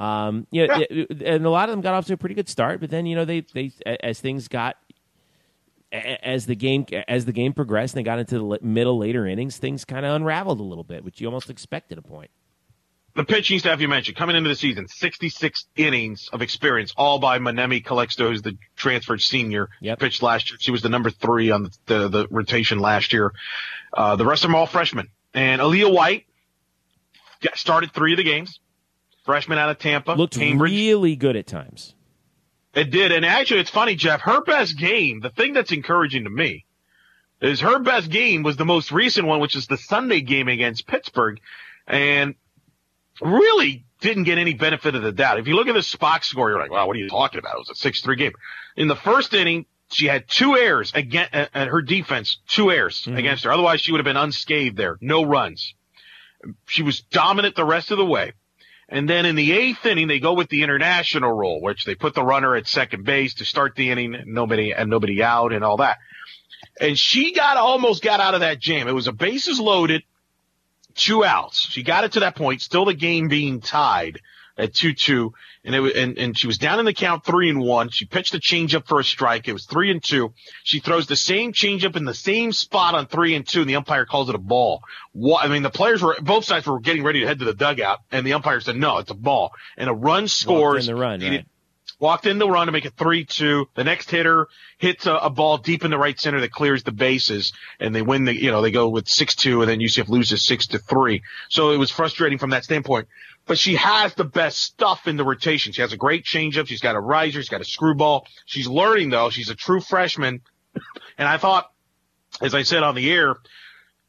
Um, 0.00 0.46
you 0.50 0.66
know, 0.66 0.82
Yeah. 0.90 1.04
and 1.26 1.44
a 1.44 1.50
lot 1.50 1.68
of 1.68 1.74
them 1.74 1.82
got 1.82 1.92
off 1.94 2.06
to 2.06 2.14
a 2.14 2.16
pretty 2.16 2.34
good 2.34 2.48
start, 2.48 2.80
but 2.80 2.88
then 2.90 3.04
you 3.06 3.14
know 3.14 3.24
they 3.26 3.42
they 3.52 3.70
as 4.02 4.18
things 4.20 4.48
got 4.48 4.76
as 5.92 6.46
the 6.46 6.54
game 6.54 6.86
as 7.08 7.24
the 7.24 7.32
game 7.32 7.52
progressed 7.52 7.94
and 7.94 8.00
they 8.00 8.04
got 8.08 8.18
into 8.18 8.38
the 8.38 8.58
middle 8.64 8.96
later 8.98 9.26
innings, 9.26 9.58
things 9.58 9.84
kind 9.84 10.06
of 10.06 10.14
unraveled 10.14 10.58
a 10.60 10.62
little 10.62 10.84
bit, 10.84 11.04
which 11.04 11.20
you 11.20 11.26
almost 11.26 11.50
expected 11.50 11.98
a 11.98 12.02
point. 12.02 12.30
The 13.16 13.24
pitching 13.24 13.58
staff 13.58 13.80
you 13.80 13.88
mentioned 13.88 14.16
coming 14.16 14.36
into 14.36 14.48
the 14.48 14.54
season, 14.54 14.86
66 14.86 15.66
innings 15.74 16.30
of 16.32 16.42
experience, 16.42 16.94
all 16.96 17.18
by 17.18 17.38
Manemi 17.40 17.82
Calixto, 17.82 18.28
who's 18.28 18.40
the 18.40 18.56
transferred 18.76 19.20
senior. 19.20 19.68
Yep. 19.80 19.98
Pitched 19.98 20.22
last 20.22 20.50
year. 20.50 20.58
She 20.60 20.70
was 20.70 20.80
the 20.80 20.88
number 20.88 21.10
three 21.10 21.50
on 21.50 21.64
the, 21.64 21.70
the, 21.86 22.08
the 22.08 22.26
rotation 22.30 22.78
last 22.78 23.12
year. 23.12 23.32
Uh, 23.92 24.14
the 24.14 24.24
rest 24.24 24.44
of 24.44 24.48
them 24.48 24.54
are 24.54 24.58
all 24.58 24.66
freshmen. 24.66 25.08
And 25.34 25.60
Aaliyah 25.60 25.92
White 25.92 26.26
got 27.42 27.58
started 27.58 27.92
three 27.92 28.12
of 28.12 28.18
the 28.18 28.22
games. 28.22 28.60
Freshman 29.24 29.58
out 29.58 29.70
of 29.70 29.78
Tampa. 29.78 30.12
Looked 30.12 30.38
Cambridge. 30.38 30.72
really 30.72 31.16
good 31.16 31.36
at 31.36 31.46
times. 31.46 31.94
It 32.74 32.90
did. 32.90 33.12
And 33.12 33.24
actually, 33.24 33.60
it's 33.60 33.70
funny, 33.70 33.96
Jeff. 33.96 34.20
Her 34.20 34.42
best 34.42 34.78
game, 34.78 35.20
the 35.20 35.30
thing 35.30 35.52
that's 35.52 35.72
encouraging 35.72 36.24
to 36.24 36.30
me, 36.30 36.64
is 37.40 37.60
her 37.60 37.78
best 37.80 38.10
game 38.10 38.42
was 38.42 38.56
the 38.56 38.64
most 38.64 38.92
recent 38.92 39.26
one, 39.26 39.40
which 39.40 39.56
is 39.56 39.66
the 39.66 39.76
Sunday 39.76 40.20
game 40.20 40.48
against 40.48 40.86
Pittsburgh. 40.86 41.40
And 41.86 42.34
really 43.20 43.84
didn't 44.00 44.24
get 44.24 44.38
any 44.38 44.54
benefit 44.54 44.94
of 44.94 45.02
the 45.02 45.12
doubt. 45.12 45.38
If 45.38 45.46
you 45.46 45.54
look 45.54 45.68
at 45.68 45.74
the 45.74 45.96
box 45.98 46.28
score, 46.28 46.50
you're 46.50 46.58
like, 46.58 46.70
wow, 46.70 46.86
what 46.86 46.96
are 46.96 47.00
you 47.00 47.08
talking 47.08 47.38
about? 47.38 47.56
It 47.56 47.68
was 47.68 47.84
a 47.84 47.88
6-3 47.88 48.16
game. 48.16 48.32
In 48.76 48.88
the 48.88 48.96
first 48.96 49.34
inning, 49.34 49.66
she 49.90 50.06
had 50.06 50.28
two 50.28 50.56
errors 50.56 50.92
against 50.94 51.34
uh, 51.34 51.46
uh, 51.52 51.66
her 51.66 51.82
defense, 51.82 52.38
two 52.48 52.70
errors 52.70 53.06
against 53.06 53.44
her. 53.44 53.52
Otherwise, 53.52 53.80
she 53.80 53.92
would 53.92 53.98
have 53.98 54.04
been 54.04 54.16
unscathed 54.16 54.76
there. 54.76 54.96
No 55.00 55.24
runs. 55.24 55.74
She 56.66 56.82
was 56.82 57.00
dominant 57.00 57.56
the 57.56 57.64
rest 57.64 57.90
of 57.90 57.98
the 57.98 58.06
way. 58.06 58.32
And 58.90 59.08
then 59.08 59.24
in 59.24 59.36
the 59.36 59.52
eighth 59.52 59.86
inning, 59.86 60.08
they 60.08 60.18
go 60.18 60.32
with 60.32 60.48
the 60.48 60.64
international 60.64 61.30
rule, 61.32 61.60
which 61.60 61.84
they 61.84 61.94
put 61.94 62.14
the 62.14 62.24
runner 62.24 62.56
at 62.56 62.66
second 62.66 63.04
base 63.04 63.34
to 63.34 63.44
start 63.44 63.76
the 63.76 63.90
inning, 63.90 64.24
nobody 64.26 64.72
and 64.72 64.90
nobody 64.90 65.22
out 65.22 65.52
and 65.52 65.64
all 65.64 65.76
that. 65.76 65.98
And 66.80 66.98
she 66.98 67.32
got 67.32 67.56
almost 67.56 68.02
got 68.02 68.18
out 68.18 68.34
of 68.34 68.40
that 68.40 68.58
jam. 68.58 68.88
It 68.88 68.92
was 68.92 69.06
a 69.06 69.12
bases 69.12 69.60
loaded, 69.60 70.02
two 70.96 71.24
outs. 71.24 71.68
She 71.70 71.84
got 71.84 72.02
it 72.02 72.12
to 72.12 72.20
that 72.20 72.34
point, 72.34 72.62
still 72.62 72.84
the 72.84 72.94
game 72.94 73.28
being 73.28 73.60
tied 73.60 74.20
at 74.58 74.74
two 74.74 74.92
two, 74.92 75.34
and 75.64 75.74
it 75.74 75.80
was, 75.80 75.92
and 75.94 76.18
and 76.18 76.38
she 76.38 76.46
was 76.46 76.58
down 76.58 76.78
in 76.78 76.84
the 76.84 76.94
count 76.94 77.24
three 77.24 77.50
and 77.50 77.60
one. 77.60 77.90
She 77.90 78.06
pitched 78.06 78.34
a 78.34 78.38
changeup 78.38 78.86
for 78.86 79.00
a 79.00 79.04
strike. 79.04 79.46
It 79.48 79.52
was 79.52 79.66
three 79.66 79.90
and 79.90 80.02
two. 80.02 80.32
She 80.64 80.80
throws 80.80 81.06
the 81.06 81.16
same 81.16 81.52
changeup 81.52 81.96
in 81.96 82.04
the 82.04 82.14
same 82.14 82.52
spot 82.52 82.94
on 82.94 83.06
three 83.06 83.34
and 83.34 83.46
two, 83.46 83.60
and 83.60 83.68
the 83.68 83.76
umpire 83.76 84.06
calls 84.06 84.28
it 84.28 84.34
a 84.34 84.38
ball. 84.38 84.82
What, 85.12 85.44
I 85.44 85.48
mean, 85.48 85.62
the 85.62 85.70
players 85.70 86.02
were 86.02 86.16
both 86.20 86.44
sides 86.44 86.66
were 86.66 86.80
getting 86.80 87.02
ready 87.02 87.20
to 87.20 87.26
head 87.26 87.40
to 87.40 87.44
the 87.44 87.54
dugout, 87.54 87.98
and 88.10 88.26
the 88.26 88.32
umpire 88.32 88.60
said 88.60 88.76
no, 88.76 88.98
it's 88.98 89.10
a 89.10 89.14
ball, 89.14 89.52
and 89.76 89.90
a 89.90 89.94
run 89.94 90.28
scores. 90.28 90.88
in 90.88 90.94
the 90.94 91.00
run, 91.00 91.20
right. 91.20 91.46
walked 92.00 92.26
in 92.26 92.38
the 92.38 92.48
run 92.48 92.66
to 92.66 92.72
make 92.72 92.86
it 92.86 92.96
3-2. 92.96 93.66
The 93.74 93.84
next 93.84 94.10
hitter 94.10 94.48
hits 94.78 95.06
a, 95.06 95.14
a 95.14 95.30
ball 95.30 95.58
deep 95.58 95.84
in 95.84 95.90
the 95.90 95.98
right 95.98 96.18
center 96.18 96.40
that 96.40 96.50
clears 96.50 96.82
the 96.82 96.92
bases 96.92 97.52
and 97.78 97.94
they 97.94 98.02
win 98.02 98.24
the, 98.24 98.34
you 98.34 98.50
know, 98.50 98.62
they 98.62 98.70
go 98.70 98.88
with 98.88 99.04
6-2 99.04 99.60
and 99.60 99.68
then 99.68 99.78
UCF 99.78 100.08
loses 100.08 100.44
six 100.44 100.68
to 100.68 100.78
three. 100.78 101.22
So 101.50 101.70
it 101.70 101.76
was 101.76 101.90
frustrating 101.90 102.38
from 102.38 102.50
that 102.50 102.64
standpoint. 102.64 103.08
But 103.50 103.58
she 103.58 103.74
has 103.74 104.14
the 104.14 104.22
best 104.22 104.60
stuff 104.60 105.08
in 105.08 105.16
the 105.16 105.24
rotation. 105.24 105.72
She 105.72 105.82
has 105.82 105.92
a 105.92 105.96
great 105.96 106.24
changeup. 106.24 106.68
She's 106.68 106.80
got 106.80 106.94
a 106.94 107.00
riser. 107.00 107.40
She's 107.40 107.48
got 107.48 107.60
a 107.60 107.64
screwball. 107.64 108.28
She's 108.46 108.68
learning 108.68 109.10
though. 109.10 109.28
She's 109.30 109.50
a 109.50 109.56
true 109.56 109.80
freshman. 109.80 110.42
And 111.18 111.26
I 111.26 111.36
thought, 111.36 111.68
as 112.40 112.54
I 112.54 112.62
said 112.62 112.84
on 112.84 112.94
the 112.94 113.10
air, 113.10 113.34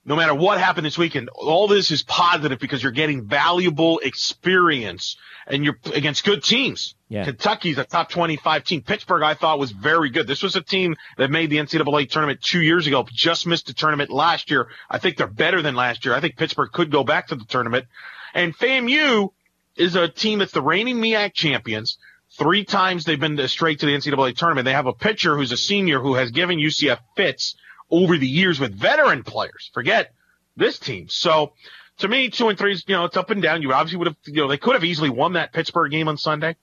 no 0.05 0.15
matter 0.15 0.35
what 0.35 0.59
happened 0.59 0.85
this 0.85 0.95
weekend, 0.95 1.29
all 1.33 1.67
this 1.67 1.89
is 1.89 2.03
positive 2.03 2.59
because 2.59 2.83
you're 2.83 2.91
getting 2.91 3.25
valuable 3.25 3.97
experience 4.03 5.17
and 5.47 5.65
you're 5.65 5.79
against 5.91 6.23
good 6.23 6.43
teams. 6.43 6.93
Yeah. 7.09 7.23
Kentucky's 7.23 7.79
a 7.79 7.83
top 7.83 8.11
25 8.11 8.63
team. 8.63 8.81
Pittsburgh, 8.83 9.23
I 9.23 9.33
thought 9.33 9.57
was 9.57 9.71
very 9.71 10.11
good. 10.11 10.27
This 10.27 10.43
was 10.43 10.55
a 10.55 10.61
team 10.61 10.95
that 11.17 11.31
made 11.31 11.49
the 11.49 11.57
NCAA 11.57 12.11
tournament 12.11 12.41
two 12.43 12.61
years 12.61 12.85
ago, 12.85 13.07
just 13.11 13.47
missed 13.47 13.65
the 13.65 13.73
tournament 13.73 14.11
last 14.11 14.51
year. 14.51 14.67
I 14.87 14.99
think 14.99 15.17
they're 15.17 15.25
better 15.25 15.63
than 15.63 15.73
last 15.73 16.05
year. 16.05 16.13
I 16.13 16.19
think 16.19 16.37
Pittsburgh 16.37 16.71
could 16.71 16.91
go 16.91 17.03
back 17.03 17.29
to 17.29 17.35
the 17.35 17.45
tournament. 17.45 17.87
And 18.33 18.55
FAMU 18.57 19.31
is 19.75 19.95
a 19.95 20.07
team 20.07 20.39
that's 20.39 20.51
the 20.51 20.61
reigning 20.61 20.97
MEAC 20.97 21.33
champions. 21.33 21.97
Three 22.37 22.63
times 22.63 23.03
they've 23.03 23.19
been 23.19 23.45
straight 23.47 23.79
to 23.79 23.85
the 23.85 23.93
NCAA 23.93 24.35
tournament. 24.37 24.65
They 24.65 24.73
have 24.73 24.85
a 24.87 24.93
pitcher 24.93 25.35
who's 25.35 25.51
a 25.51 25.57
senior 25.57 25.99
who 25.99 26.15
has 26.15 26.31
given 26.31 26.57
UCF 26.59 26.99
fits 27.15 27.55
over 27.89 28.17
the 28.17 28.27
years 28.27 28.59
with 28.59 28.73
veteran 28.73 29.23
players. 29.23 29.69
Forget 29.73 30.13
this 30.55 30.79
team. 30.79 31.07
So 31.09 31.53
to 31.97 32.07
me, 32.07 32.29
two 32.29 32.47
and 32.47 32.57
three 32.57 32.71
is, 32.71 32.85
you 32.87 32.95
know, 32.95 33.03
it's 33.05 33.17
up 33.17 33.29
and 33.31 33.41
down. 33.41 33.61
You 33.61 33.73
obviously 33.73 33.97
would 33.97 34.07
have, 34.07 34.17
you 34.25 34.35
know, 34.35 34.47
they 34.47 34.57
could 34.57 34.75
have 34.75 34.83
easily 34.85 35.09
won 35.09 35.33
that 35.33 35.51
Pittsburgh 35.51 35.91
game 35.91 36.07
on 36.07 36.17
Sunday 36.17 36.55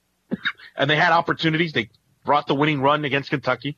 and 0.75 0.89
they 0.89 0.95
had 0.95 1.11
opportunities. 1.11 1.71
They 1.71 1.89
brought 2.25 2.47
the 2.47 2.55
winning 2.55 2.81
run 2.81 3.05
against 3.05 3.29
Kentucky. 3.29 3.77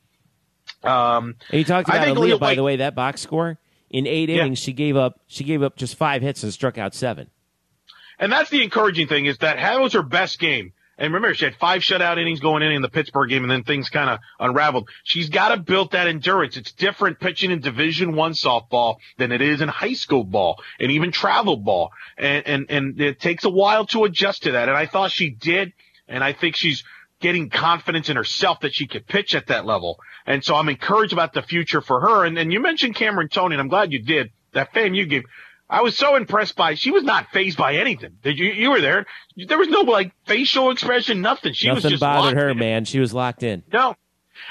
Um, 0.84 1.36
And 1.50 1.60
you 1.60 1.66
talked 1.66 1.90
about 1.90 2.08
Aaliyah, 2.08 2.40
by 2.40 2.56
the 2.56 2.64
way, 2.64 2.78
that 2.78 2.96
box 2.96 3.22
score 3.22 3.60
in 3.90 4.08
eight 4.08 4.30
Yeah. 4.30 4.42
innings, 4.42 4.60
she 4.60 4.72
gave 4.74 4.96
up 4.96 5.20
she 5.28 5.44
gave 5.44 5.62
up 5.62 5.76
just 5.76 5.96
five 5.96 6.22
hits 6.22 6.44
and 6.44 6.54
struck 6.54 6.78
out 6.78 6.94
seven. 6.96 7.30
And 8.22 8.32
that's 8.32 8.52
the 8.52 8.64
encouraging 8.64 9.08
thing 9.08 9.26
is 9.26 9.40
that 9.40 9.58
that 9.58 9.82
was 9.82 9.94
her 9.94 10.04
best 10.04 10.40
game. 10.40 10.74
And 10.98 11.12
remember, 11.12 11.34
she 11.34 11.46
had 11.46 11.56
five 11.56 11.82
shutout 11.82 12.20
innings 12.20 12.40
going 12.40 12.62
in 12.62 12.72
in 12.72 12.84
the 12.84 12.90
Pittsburgh 12.90 13.28
game, 13.28 13.42
and 13.42 13.50
then 13.50 13.64
things 13.64 13.90
kind 13.90 14.08
of 14.08 14.20
unraveled. 14.40 14.88
She's 15.04 15.30
got 15.30 15.50
to 15.50 15.58
build 15.58 15.94
that 15.94 16.08
endurance. 16.08 16.58
It's 16.58 16.72
different 16.74 17.20
pitching 17.20 17.50
in 17.50 17.60
Division 17.60 18.16
One 18.16 18.34
softball 18.34 18.98
than 19.18 19.32
it 19.32 19.42
is 19.42 19.62
in 19.62 19.68
high 19.68 19.94
school 19.94 20.24
ball 20.24 20.62
and 20.80 20.92
even 20.92 21.12
travel 21.12 21.58
ball. 21.58 21.90
And 22.20 22.46
and 22.46 22.66
and 22.70 23.02
it 23.02 23.20
takes 23.20 23.46
a 23.46 23.50
while 23.50 23.88
to 23.88 24.04
adjust 24.04 24.44
to 24.44 24.52
that. 24.52 24.70
And 24.70 24.78
I 24.78 24.86
thought 24.86 25.10
she 25.10 25.32
did. 25.32 25.74
And 26.08 26.24
I 26.24 26.34
think 26.34 26.56
she's 26.56 26.84
getting 27.20 27.50
confidence 27.50 28.10
in 28.10 28.16
herself 28.16 28.60
that 28.60 28.76
she 28.76 28.86
could 28.86 29.08
pitch 29.08 29.34
at 29.34 29.48
that 29.48 29.66
level. 29.66 30.00
And 30.28 30.44
so 30.44 30.56
I'm 30.56 30.70
encouraged 30.70 31.14
about 31.14 31.34
the 31.34 31.42
future 31.42 31.82
for 31.82 32.00
her. 32.02 32.26
And 32.26 32.38
and 32.38 32.54
you 32.54 32.60
mentioned 32.60 32.94
Cameron 32.94 33.30
Tony, 33.30 33.56
and 33.56 33.62
I'm 33.62 33.70
glad 33.70 33.92
you 33.92 34.04
did. 34.04 34.30
That 34.54 34.72
FAMU 34.72 35.10
game. 35.10 35.24
I 35.72 35.82
was 35.82 35.98
so 35.98 36.18
impressed 36.18 36.58
by. 36.58 36.76
She 36.76 36.92
was 36.92 37.04
not 37.04 37.32
fazed 37.32 37.58
by 37.58 37.76
anything. 37.76 38.18
Did 38.22 38.38
you? 38.38 38.52
You 38.52 38.72
were 38.72 38.82
there. 38.82 39.06
There 39.38 39.58
was 39.58 39.70
no 39.70 39.82
like 39.82 40.12
facial 40.28 40.70
expression, 40.70 41.22
nothing. 41.22 41.54
She 41.54 41.70
was 41.70 41.78
Nothing 41.78 41.92
just 41.92 42.02
bothered 42.02 42.38
her, 42.38 42.50
in. 42.50 42.60
man. 42.60 42.84
She 42.84 43.00
was 43.00 43.14
locked 43.14 43.42
in. 43.42 43.64
No. 43.72 43.96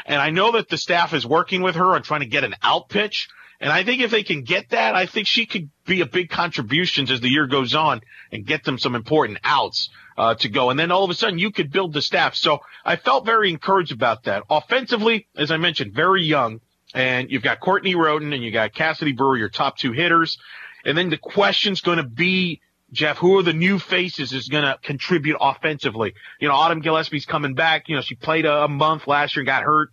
And 0.07 0.21
I 0.21 0.31
know 0.31 0.53
that 0.53 0.71
the 0.71 0.79
staff 0.79 1.13
is 1.13 1.27
working 1.27 1.61
with 1.61 1.75
her 1.77 1.95
on 1.95 2.03
trying 2.03 2.21
to 2.21 2.27
get 2.27 2.43
an 2.43 2.55
out 2.63 2.89
pitch. 2.89 3.29
And 3.61 3.71
I 3.71 3.85
think 3.85 4.01
if 4.01 4.11
they 4.11 4.23
can 4.23 4.45
get 4.45 4.71
that, 4.71 4.95
I 4.95 5.05
think 5.05 5.27
she 5.27 5.45
could 5.45 5.69
be 5.85 6.01
a 6.01 6.07
big 6.07 6.31
contribution 6.31 7.11
as 7.11 7.21
the 7.21 7.29
year 7.29 7.47
goes 7.47 7.75
on 7.75 8.01
and 8.33 8.47
get 8.47 8.65
them 8.65 8.79
some 8.79 8.95
important 8.95 9.39
outs 9.45 9.91
uh, 10.17 10.35
to 10.37 10.49
go. 10.49 10.71
And 10.71 10.81
then 10.81 10.91
all 10.91 11.05
of 11.05 11.11
a 11.11 11.15
sudden 11.15 11.39
you 11.39 11.51
could 11.51 11.71
build 11.71 11.93
the 11.93 12.01
staff. 12.01 12.35
So 12.35 12.61
I 12.83 12.97
felt 12.97 13.27
very 13.27 13.51
encouraged 13.51 13.93
about 13.93 14.23
that. 14.25 14.45
Offensively, 14.49 15.27
as 15.37 15.51
I 15.51 15.59
mentioned, 15.59 15.93
very 15.93 16.25
young. 16.25 16.61
And 16.95 17.31
you've 17.31 17.43
got 17.43 17.61
Courtney 17.61 17.95
Roden 17.95 18.33
and 18.33 18.43
you 18.43 18.51
got 18.51 18.73
Cassidy 18.73 19.13
Brewer, 19.13 19.37
your 19.37 19.51
top 19.51 19.77
two 19.77 19.93
hitters. 19.93 20.39
And 20.85 20.97
then 20.97 21.11
the 21.11 21.19
question's 21.19 21.81
going 21.81 21.99
to 21.99 22.05
be, 22.05 22.61
Jeff, 22.93 23.19
who 23.19 23.39
are 23.39 23.43
the 23.43 23.53
new 23.53 23.79
faces 23.79 24.33
is 24.33 24.49
going 24.49 24.65
to 24.65 24.79
contribute 24.83 25.37
offensively? 25.41 26.15
You 26.41 26.49
know, 26.49 26.55
Autumn 26.55 26.81
Gillespie's 26.81 27.27
coming 27.27 27.55
back. 27.55 27.89
You 27.89 27.97
know, 27.97 28.03
she 28.03 28.15
played 28.15 28.47
a, 28.47 28.65
a 28.65 28.69
month 28.69 29.07
last 29.07 29.37
year 29.37 29.43
and 29.43 29.47
got 29.47 29.63
hurt. 29.63 29.91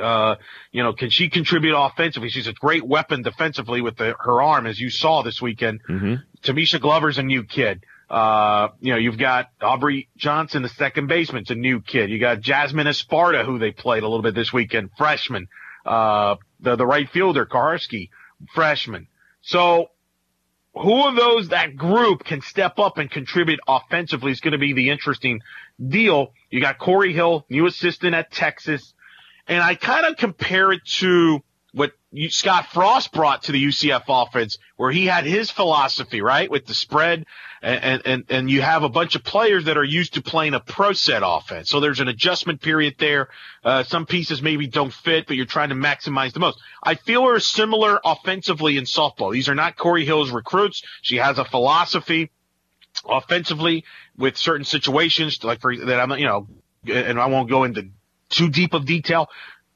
Uh, 0.00 0.36
you 0.70 0.82
know, 0.82 0.92
can 0.92 1.10
she 1.10 1.28
contribute 1.28 1.76
offensively? 1.76 2.30
She's 2.30 2.46
a 2.46 2.52
great 2.52 2.86
weapon 2.86 3.22
defensively 3.22 3.80
with 3.80 3.96
the, 3.96 4.14
her 4.18 4.40
arm, 4.40 4.66
as 4.66 4.80
you 4.80 4.90
saw 4.90 5.22
this 5.22 5.42
weekend. 5.42 5.80
Mm-hmm. 5.88 6.14
Tamisha 6.42 6.80
Glover's 6.80 7.18
a 7.18 7.22
new 7.22 7.44
kid. 7.44 7.84
Uh, 8.08 8.68
you 8.80 8.92
know, 8.92 8.98
you've 8.98 9.18
got 9.18 9.48
Aubrey 9.60 10.08
Johnson, 10.16 10.62
the 10.62 10.68
second 10.68 11.06
baseman's 11.06 11.50
a 11.50 11.54
new 11.54 11.80
kid. 11.80 12.10
You 12.10 12.18
got 12.18 12.40
Jasmine 12.40 12.86
Esparta, 12.86 13.44
who 13.44 13.58
they 13.58 13.70
played 13.70 14.02
a 14.02 14.06
little 14.06 14.22
bit 14.22 14.34
this 14.34 14.52
weekend, 14.52 14.90
freshman. 14.98 15.48
Uh, 15.84 16.36
the, 16.60 16.76
the 16.76 16.86
right 16.86 17.08
fielder, 17.08 17.46
Karski, 17.46 18.10
freshman. 18.54 19.08
So 19.40 19.88
who 20.74 21.06
of 21.06 21.16
those, 21.16 21.48
that 21.48 21.76
group 21.76 22.24
can 22.24 22.40
step 22.40 22.78
up 22.78 22.98
and 22.98 23.10
contribute 23.10 23.60
offensively 23.68 24.32
is 24.32 24.40
going 24.40 24.52
to 24.52 24.58
be 24.58 24.72
the 24.72 24.90
interesting 24.90 25.40
deal. 25.86 26.32
You 26.50 26.60
got 26.60 26.78
Corey 26.78 27.12
Hill, 27.12 27.44
new 27.50 27.66
assistant 27.66 28.14
at 28.14 28.30
Texas. 28.30 28.94
And 29.46 29.62
I 29.62 29.74
kind 29.74 30.06
of 30.06 30.16
compare 30.16 30.72
it 30.72 30.84
to 30.98 31.42
what 31.72 31.92
you, 32.10 32.28
Scott 32.30 32.66
Frost 32.66 33.12
brought 33.12 33.44
to 33.44 33.52
the 33.52 33.64
UCF 33.64 34.02
offense, 34.08 34.58
where 34.76 34.90
he 34.90 35.06
had 35.06 35.24
his 35.24 35.50
philosophy, 35.50 36.20
right, 36.20 36.50
with 36.50 36.66
the 36.66 36.74
spread, 36.74 37.24
and 37.62 38.02
and 38.04 38.24
and 38.28 38.50
you 38.50 38.60
have 38.60 38.82
a 38.82 38.88
bunch 38.88 39.14
of 39.14 39.24
players 39.24 39.64
that 39.64 39.78
are 39.78 39.84
used 39.84 40.14
to 40.14 40.22
playing 40.22 40.52
a 40.52 40.60
pro 40.60 40.92
set 40.92 41.22
offense. 41.24 41.70
So 41.70 41.80
there's 41.80 42.00
an 42.00 42.08
adjustment 42.08 42.60
period 42.60 42.96
there. 42.98 43.28
Uh, 43.64 43.84
some 43.84 44.04
pieces 44.04 44.42
maybe 44.42 44.66
don't 44.66 44.92
fit, 44.92 45.26
but 45.26 45.36
you're 45.36 45.46
trying 45.46 45.70
to 45.70 45.74
maximize 45.74 46.34
the 46.34 46.40
most. 46.40 46.60
I 46.82 46.94
feel 46.94 47.26
are 47.26 47.40
similar 47.40 48.00
offensively 48.04 48.76
in 48.76 48.84
softball. 48.84 49.32
These 49.32 49.48
are 49.48 49.54
not 49.54 49.76
Corey 49.76 50.04
Hill's 50.04 50.30
recruits. 50.30 50.82
She 51.00 51.16
has 51.16 51.38
a 51.38 51.44
philosophy 51.44 52.30
offensively 53.08 53.84
with 54.18 54.36
certain 54.36 54.64
situations, 54.64 55.42
like 55.42 55.60
for 55.60 55.74
that 55.74 56.00
I'm, 56.00 56.10
you 56.18 56.26
know, 56.26 56.48
and 56.86 57.18
I 57.18 57.26
won't 57.26 57.48
go 57.48 57.64
into 57.64 57.88
too 58.28 58.50
deep 58.50 58.74
of 58.74 58.84
detail 58.84 59.28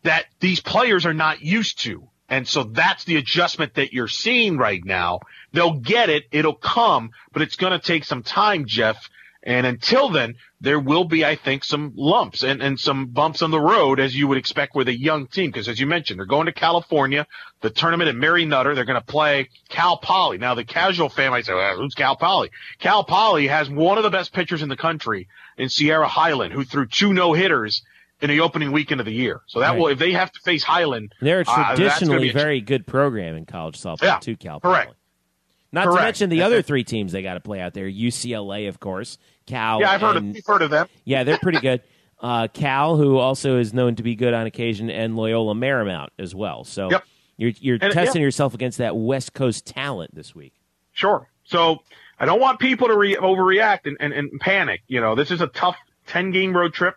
that 0.07 0.27
these 0.41 0.61
players 0.61 1.05
are 1.05 1.15
not 1.15 1.43
used 1.43 1.81
to. 1.81 2.09
And 2.29 2.47
so 2.47 2.65
that's 2.65 3.05
the 3.05 3.17
adjustment 3.17 3.75
that 3.75 3.93
you're 3.93 4.09
seeing 4.09 4.57
right 4.57 4.85
now. 4.85 5.21
They'll 5.53 5.79
get 5.79 6.11
it. 6.11 6.25
It'll 6.33 6.55
come, 6.55 7.11
but 7.33 7.43
it's 7.43 7.57
going 7.57 7.73
to 7.73 7.85
take 7.85 8.05
some 8.05 8.23
time, 8.23 8.67
Jeff. 8.67 8.97
And 9.43 9.65
until 9.65 10.09
then, 10.09 10.35
there 10.61 10.81
will 10.81 11.05
be, 11.05 11.25
I 11.25 11.37
think, 11.37 11.63
some 11.63 11.93
lumps 11.95 12.43
and, 12.43 12.61
and 12.63 12.81
some 12.81 13.07
bumps 13.07 13.43
on 13.43 13.51
the 13.51 13.61
road 13.61 14.01
as 14.01 14.15
you 14.15 14.27
would 14.27 14.39
expect 14.39 14.75
with 14.75 14.89
a 14.89 14.97
young 14.97 15.29
team. 15.29 15.53
Cause 15.53 15.69
as 15.69 15.79
you 15.79 15.87
mentioned, 15.87 16.19
they're 16.19 16.27
going 16.27 16.47
to 16.47 16.53
California, 16.53 17.27
the 17.61 17.71
tournament 17.71 18.09
at 18.09 18.17
Mary 18.17 18.45
Nutter. 18.45 18.75
They're 18.75 18.85
going 18.85 19.01
to 19.01 19.07
play 19.07 19.49
Cal 19.69 19.99
Poly. 19.99 20.39
Now 20.39 20.55
the 20.55 20.65
casual 20.65 21.09
fan 21.09 21.31
might 21.31 21.47
say, 21.47 21.55
well, 21.55 21.77
who's 21.77 21.95
Cal 21.95 22.17
Poly? 22.17 22.51
Cal 22.81 23.05
Poly 23.05 23.47
has 23.47 23.71
one 23.71 23.99
of 23.99 24.05
the 24.05 24.11
best 24.11 24.33
pitchers 24.33 24.63
in 24.63 24.69
the 24.69 24.77
country 24.77 25.29
in 25.57 25.69
Sierra 25.69 26.09
Hyland 26.09 26.53
who 26.53 26.65
threw 26.65 26.87
two 26.87 27.13
no 27.13 27.33
hitters 27.33 27.83
in 28.21 28.31
the 28.31 28.41
opening 28.41 28.73
weekend 28.73 29.01
of 29.01 29.05
the 29.07 29.13
year. 29.13 29.43
So 29.47 29.61
that 29.61 29.71
Right. 29.71 29.79
will, 29.79 29.89
if 29.89 29.99
they 29.99 30.13
have 30.13 30.33
to 30.33 30.41
face 30.41 30.63
Hyland, 30.65 31.15
They're 31.21 31.41
a 31.41 31.45
uh, 31.51 31.75
traditionally 31.77 32.25
be 32.25 32.31
a- 32.31 32.33
very 32.33 32.61
good 32.61 32.87
program 32.87 33.37
in 33.37 33.45
college 33.47 33.79
softball 33.79 34.03
Yeah, 34.03 34.19
too, 34.19 34.37
Cal 34.37 34.61
correct. 34.61 34.87
Poly. 34.87 34.97
Not 35.73 35.85
to 35.87 35.95
mention 35.95 36.31
the 36.31 36.43
other 36.43 36.63
three 36.63 36.85
teams 36.85 37.13
they 37.13 37.21
got 37.23 37.35
to 37.35 37.41
play 37.41 37.61
out 37.61 37.75
there. 37.75 37.87
UCLA, 37.91 38.69
of 38.69 38.81
course. 38.81 39.19
Cal. 39.47 39.81
Yeah, 39.81 39.91
I've 39.91 40.01
heard 40.01 40.17
of, 40.17 40.23
and- 40.23 40.35
you've 40.35 40.47
heard 40.47 40.63
of 40.63 40.71
them. 40.71 40.89
Yeah, 41.05 41.25
they're 41.25 41.39
pretty 41.39 41.61
good. 41.61 41.83
Uh, 42.19 42.49
Cal, 42.49 42.97
who 42.97 43.19
also 43.19 43.59
is 43.59 43.75
known 43.75 43.95
to 43.97 44.03
be 44.03 44.15
good 44.15 44.33
on 44.33 44.47
occasion, 44.47 44.89
and 44.89 45.17
Loyola 45.17 45.53
Marymount 45.53 46.09
as 46.19 46.35
well. 46.35 46.65
So 46.65 46.91
Yep. 46.91 47.05
you're 47.37 47.53
you're 47.61 47.79
And, 47.79 47.93
testing 47.93 48.23
yeah. 48.23 48.27
yourself 48.27 48.55
against 48.55 48.79
that 48.79 48.97
West 48.97 49.35
Coast 49.35 49.67
talent 49.67 50.15
this 50.15 50.35
week. 50.35 50.55
Sure. 50.95 51.29
So 51.45 51.83
I 52.19 52.25
don't 52.25 52.41
want 52.41 52.59
people 52.59 52.89
to 52.89 52.97
re- 52.97 53.17
overreact 53.17 53.81
and, 53.85 53.99
and, 54.01 54.15
and 54.15 54.41
panic. 54.41 54.81
You 54.89 55.03
know, 55.03 55.15
this 55.15 55.31
is 55.31 55.43
a 55.43 55.47
tough 55.49 55.77
10 56.07 56.31
game 56.31 56.57
road 56.57 56.73
trip. 56.73 56.95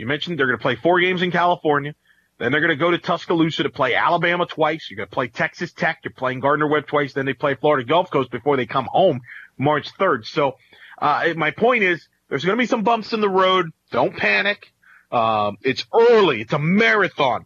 You 0.00 0.06
mentioned 0.06 0.38
they're 0.38 0.46
going 0.46 0.58
to 0.58 0.62
play 0.62 0.76
four 0.76 0.98
games 0.98 1.20
in 1.20 1.30
California. 1.30 1.94
Then 2.38 2.52
they're 2.52 2.62
going 2.62 2.70
to 2.70 2.76
go 2.76 2.90
to 2.90 2.96
Tuscaloosa 2.96 3.64
to 3.64 3.68
play 3.70 3.94
Alabama 3.94 4.46
twice. 4.46 4.88
You're 4.88 4.96
going 4.96 5.10
to 5.10 5.14
play 5.14 5.28
Texas 5.28 5.74
Tech. 5.74 6.00
You're 6.02 6.14
playing 6.14 6.40
Gardner 6.40 6.66
Webb 6.66 6.86
twice. 6.86 7.12
Then 7.12 7.26
they 7.26 7.34
play 7.34 7.54
Florida 7.54 7.86
Gulf 7.86 8.10
Coast 8.10 8.30
before 8.30 8.56
they 8.56 8.64
come 8.64 8.86
home 8.90 9.20
March 9.58 9.92
3rd. 9.98 10.24
So, 10.24 10.56
uh, 10.98 11.34
my 11.36 11.50
point 11.50 11.82
is 11.82 12.08
there's 12.30 12.42
going 12.42 12.56
to 12.56 12.62
be 12.62 12.66
some 12.66 12.82
bumps 12.82 13.12
in 13.12 13.20
the 13.20 13.28
road. 13.28 13.66
Don't 13.92 14.16
panic. 14.16 14.72
Um, 15.12 15.58
it's 15.60 15.84
early. 15.92 16.40
It's 16.40 16.54
a 16.54 16.58
marathon. 16.58 17.44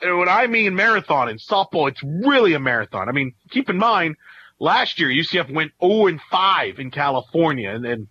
And 0.00 0.18
when 0.18 0.30
I 0.30 0.46
mean 0.46 0.74
marathon 0.74 1.28
in 1.28 1.36
softball, 1.36 1.90
it's 1.90 2.02
really 2.02 2.54
a 2.54 2.58
marathon. 2.58 3.10
I 3.10 3.12
mean, 3.12 3.34
keep 3.50 3.68
in 3.68 3.76
mind, 3.76 4.16
last 4.58 4.98
year 4.98 5.10
UCF 5.10 5.52
went 5.52 5.72
0 5.84 6.06
and 6.06 6.20
5 6.30 6.78
in 6.78 6.90
California, 6.90 7.68
and, 7.68 7.84
and 7.84 8.08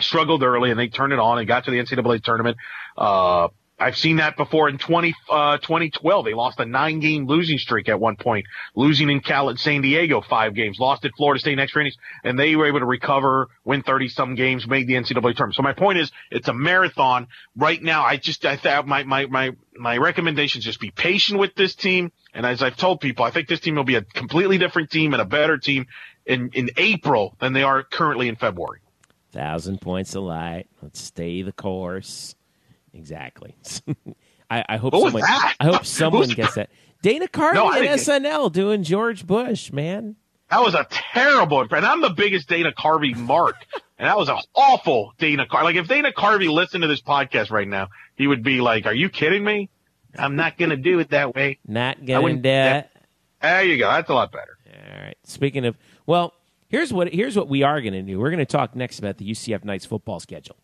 struggled 0.00 0.42
early 0.42 0.70
and 0.70 0.78
they 0.78 0.88
turned 0.88 1.12
it 1.12 1.18
on 1.18 1.38
and 1.38 1.46
got 1.46 1.64
to 1.64 1.70
the 1.70 1.78
NCAA 1.78 2.22
tournament. 2.22 2.56
Uh, 3.00 3.48
I've 3.80 3.96
seen 3.96 4.16
that 4.16 4.36
before 4.36 4.68
in 4.68 4.76
20, 4.76 5.14
uh, 5.30 5.56
2012. 5.56 6.26
They 6.26 6.34
lost 6.34 6.60
a 6.60 6.66
nine 6.66 7.00
game 7.00 7.26
losing 7.26 7.56
streak 7.56 7.88
at 7.88 7.98
one 7.98 8.16
point, 8.16 8.44
losing 8.76 9.08
in 9.08 9.20
Cal 9.20 9.48
at 9.48 9.58
San 9.58 9.80
Diego 9.80 10.20
five 10.20 10.54
games, 10.54 10.78
lost 10.78 11.06
at 11.06 11.12
Florida 11.16 11.40
State 11.40 11.56
next 11.56 11.74
innings, 11.74 11.96
and 12.22 12.38
they 12.38 12.54
were 12.56 12.66
able 12.66 12.80
to 12.80 12.84
recover, 12.84 13.48
win 13.64 13.82
30 13.82 14.08
some 14.08 14.34
games, 14.34 14.66
make 14.68 14.86
the 14.86 14.94
NCAA 14.94 15.34
tournament. 15.34 15.54
So 15.54 15.62
my 15.62 15.72
point 15.72 15.98
is, 15.98 16.12
it's 16.30 16.48
a 16.48 16.52
marathon 16.52 17.28
right 17.56 17.82
now. 17.82 18.04
I 18.04 18.18
just, 18.18 18.44
I 18.44 18.56
thought 18.56 18.86
my, 18.86 19.02
my, 19.04 19.24
my, 19.26 19.52
my 19.74 19.96
recommendation 19.96 20.58
is 20.58 20.66
just 20.66 20.78
be 20.78 20.90
patient 20.90 21.40
with 21.40 21.54
this 21.54 21.74
team. 21.74 22.12
And 22.34 22.44
as 22.44 22.62
I've 22.62 22.76
told 22.76 23.00
people, 23.00 23.24
I 23.24 23.30
think 23.30 23.48
this 23.48 23.60
team 23.60 23.76
will 23.76 23.84
be 23.84 23.96
a 23.96 24.02
completely 24.02 24.58
different 24.58 24.90
team 24.90 25.14
and 25.14 25.22
a 25.22 25.26
better 25.26 25.56
team 25.56 25.86
in, 26.26 26.50
in 26.52 26.68
April 26.76 27.34
than 27.40 27.54
they 27.54 27.62
are 27.62 27.82
currently 27.82 28.28
in 28.28 28.36
February. 28.36 28.80
Thousand 29.32 29.80
points 29.80 30.14
of 30.14 30.24
light. 30.24 30.66
Let's 30.82 31.00
stay 31.00 31.40
the 31.40 31.52
course. 31.52 32.34
Exactly. 32.92 33.56
I, 34.50 34.64
I, 34.68 34.76
hope 34.76 34.94
someone. 34.94 35.22
that? 35.22 35.54
I 35.60 35.64
hope 35.66 35.84
someone 35.86 36.28
gets 36.28 36.54
that. 36.54 36.70
Dana 37.02 37.28
Carvey 37.28 37.54
No, 37.54 37.72
didn't 37.72 37.98
SNL 37.98 38.52
doing 38.52 38.82
George 38.82 39.26
Bush, 39.26 39.72
man. 39.72 40.16
That 40.50 40.62
was 40.62 40.74
a 40.74 40.86
terrible 40.90 41.62
impression. 41.62 41.84
I'm 41.84 42.00
the 42.00 42.10
biggest 42.10 42.48
Dana 42.48 42.72
Carvey 42.72 43.16
mark. 43.16 43.56
And 44.00 44.08
that 44.08 44.16
was 44.16 44.30
an 44.30 44.38
awful 44.54 45.12
Dana 45.18 45.44
Carvey. 45.44 45.64
Like 45.64 45.76
if 45.76 45.86
Dana 45.86 46.10
Carvey 46.10 46.50
listened 46.50 46.80
to 46.80 46.88
this 46.88 47.02
podcast 47.02 47.50
right 47.50 47.68
now, 47.68 47.88
he 48.16 48.26
would 48.26 48.42
be 48.42 48.62
like, 48.62 48.86
are 48.86 48.94
you 48.94 49.10
kidding 49.10 49.44
me? 49.44 49.68
I'm 50.18 50.36
not 50.36 50.56
going 50.56 50.70
to 50.70 50.78
do 50.78 50.98
it 51.00 51.10
that 51.10 51.34
way. 51.34 51.58
Not 51.66 52.06
gonna 52.06 52.32
do 52.36 52.48
it. 52.48 52.90
There 53.42 53.62
you 53.62 53.76
go. 53.76 53.90
That's 53.90 54.08
a 54.08 54.14
lot 54.14 54.32
better. 54.32 54.56
All 54.72 55.02
right. 55.02 55.16
Speaking 55.24 55.66
of, 55.66 55.76
well, 56.06 56.32
here's 56.68 56.92
what 56.92 57.12
here's 57.12 57.36
what 57.36 57.48
we 57.48 57.62
are 57.62 57.80
going 57.80 57.92
to 57.92 58.02
do. 58.02 58.18
We're 58.18 58.30
going 58.30 58.38
to 58.38 58.46
talk 58.46 58.74
next 58.74 58.98
about 58.98 59.18
the 59.18 59.30
UCF 59.30 59.64
Knights 59.64 59.84
football 59.84 60.20
schedule, 60.20 60.56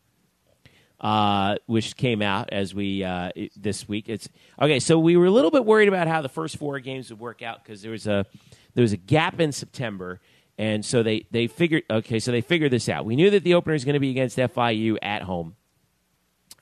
uh, 1.01 1.57
which 1.67 1.97
came 1.97 2.23
out 2.23 2.49
as 2.53 2.75
we 2.75 3.05
uh, 3.05 3.31
this 3.57 3.89
week. 3.89 4.09
It's 4.09 4.29
okay. 4.61 4.81
So 4.81 4.99
we 4.99 5.17
were 5.17 5.27
a 5.27 5.31
little 5.31 5.51
bit 5.51 5.65
worried 5.65 5.89
about 5.89 6.09
how 6.09 6.23
the 6.23 6.29
first 6.29 6.57
four 6.57 6.79
games 6.81 7.11
would 7.11 7.21
work 7.21 7.43
out 7.43 7.63
because 7.63 7.83
there 7.83 7.93
was 7.93 8.07
a 8.07 8.27
there 8.75 8.83
was 8.83 8.93
a 8.93 8.97
gap 8.97 9.41
in 9.41 9.53
September, 9.53 10.21
and 10.59 10.85
so 10.85 11.03
they 11.03 11.27
they 11.31 11.47
figured 11.47 11.85
okay. 11.91 12.19
So 12.19 12.33
they 12.33 12.41
figured 12.41 12.71
this 12.71 12.89
out. 12.89 13.05
We 13.05 13.17
knew 13.17 13.31
that 13.31 13.45
the 13.45 13.55
opener 13.55 13.75
is 13.75 13.85
going 13.85 13.95
to 13.95 14.01
be 14.01 14.11
against 14.11 14.39
FIU 14.39 14.97
at 15.03 15.23
home, 15.23 15.57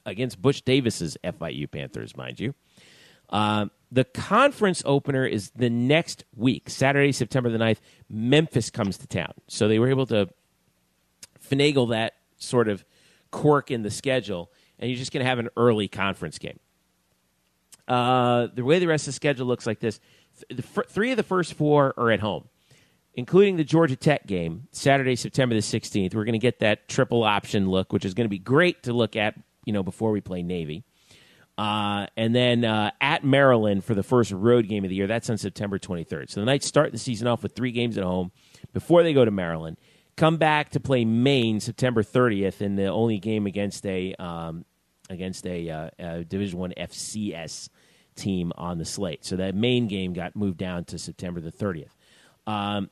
against 0.05 0.43
Butch 0.43 0.62
Davis's 0.62 1.16
FIU 1.23 1.70
Panthers, 1.70 2.16
mind 2.16 2.40
you. 2.40 2.55
Um, 3.31 3.70
the 3.90 4.05
conference 4.05 4.82
opener 4.85 5.24
is 5.24 5.51
the 5.51 5.70
next 5.70 6.24
week, 6.36 6.69
Saturday, 6.69 7.12
September 7.12 7.48
the 7.48 7.59
9th. 7.59 7.78
Memphis 8.09 8.69
comes 8.69 8.98
to 8.98 9.06
town. 9.06 9.32
So 9.47 9.69
they 9.69 9.78
were 9.78 9.89
able 9.89 10.06
to 10.06 10.28
finagle 11.48 11.90
that 11.90 12.15
sort 12.36 12.69
of 12.69 12.85
quirk 13.35 13.73
in 13.73 13.82
the 13.82 13.90
schedule, 13.90 14.52
and 14.78 14.89
you're 14.89 14.98
just 14.98 15.12
going 15.12 15.24
to 15.24 15.28
have 15.28 15.40
an 15.40 15.48
early 15.56 15.89
conference 15.89 16.39
game. 16.39 16.61
Uh, 17.89 18.47
the 18.55 18.62
way 18.62 18.78
the 18.78 18.86
rest 18.86 19.02
of 19.02 19.06
the 19.06 19.12
schedule 19.12 19.47
looks 19.47 19.66
like 19.66 19.81
this 19.81 19.98
th- 20.48 20.56
the 20.56 20.82
three 20.85 21.11
of 21.11 21.16
the 21.16 21.24
first 21.24 21.55
four 21.55 21.93
are 21.98 22.12
at 22.12 22.20
home, 22.20 22.48
including 23.15 23.56
the 23.56 23.65
Georgia 23.65 23.97
Tech 23.97 24.27
game, 24.27 24.69
Saturday, 24.70 25.16
September 25.16 25.55
the 25.55 25.61
16th. 25.61 26.15
We're 26.15 26.24
going 26.24 26.35
to 26.35 26.39
get 26.39 26.61
that 26.61 26.89
triple 26.89 27.24
option 27.24 27.69
look, 27.69 27.93
which 27.93 28.05
is 28.05 28.15
going 28.15 28.27
to 28.27 28.31
be 28.31 28.39
great 28.39 28.85
to 28.85 28.93
look 28.93 29.16
at, 29.16 29.35
you 29.65 29.73
know, 29.73 29.82
before 29.82 30.12
we 30.12 30.20
play 30.20 30.43
Navy. 30.43 30.85
Uh, 31.59 32.06
and 32.16 32.35
then 32.35 32.65
uh, 32.65 32.93
at 33.01 33.24
Maryland 33.24 33.85
for 33.85 33.94
the 33.94 34.02
first 34.02 34.31
road 34.31 34.69
game 34.69 34.85
of 34.85 34.90
the 34.90 34.97
year. 34.97 35.06
That's 35.06 35.28
on 35.28 35.39
September 35.39 35.78
23rd. 35.78 36.31
So 36.31 36.40
the 36.40 36.47
Knights 36.47 36.66
start 36.66 36.93
the 36.93 36.98
season 36.98 37.27
off 37.27 37.43
with 37.43 37.55
three 37.55 37.73
games 37.73 37.98
at 37.98 38.05
home 38.05 38.32
before 38.73 39.02
they 39.02 39.12
go 39.12 39.24
to 39.24 39.31
Maryland. 39.31 39.77
Come 40.16 40.36
back 40.36 40.70
to 40.70 40.81
play 40.81 41.05
Maine 41.05 41.61
September 41.61 42.03
30th 42.03 42.61
in 42.61 42.77
the 42.77 42.86
only 42.86 43.19
game 43.19 43.47
against 43.47 43.85
a 43.86 44.15
um, 44.15 44.65
against 45.11 45.47
a, 45.47 45.69
uh, 45.69 45.91
a 45.99 46.24
Division 46.24 46.59
One 46.59 46.73
FCS 46.77 47.69
team 48.15 48.53
on 48.57 48.78
the 48.78 48.85
slate. 48.85 49.24
So 49.24 49.36
that 49.36 49.55
Maine 49.55 49.89
game 49.89 50.12
got 50.12 50.36
moved 50.36 50.59
down 50.59 50.85
to 50.86 50.99
September 50.99 51.41
the 51.41 51.53
30th. 51.53 51.91
Um, 52.47 52.91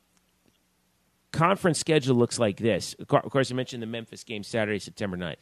conference 1.31 1.79
schedule 1.79 2.15
looks 2.15 2.39
like 2.39 2.57
this. 2.57 2.95
Of 2.99 3.07
course, 3.07 3.51
I 3.51 3.55
mentioned 3.55 3.81
the 3.81 3.87
Memphis 3.87 4.23
game 4.23 4.43
Saturday, 4.43 4.79
September 4.79 5.17
9th. 5.17 5.35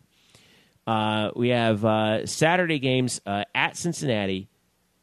Uh, 0.87 1.31
we 1.35 1.49
have 1.49 1.85
uh, 1.85 2.25
Saturday 2.25 2.79
games 2.79 3.21
uh, 3.25 3.43
at 3.53 3.77
Cincinnati, 3.77 4.49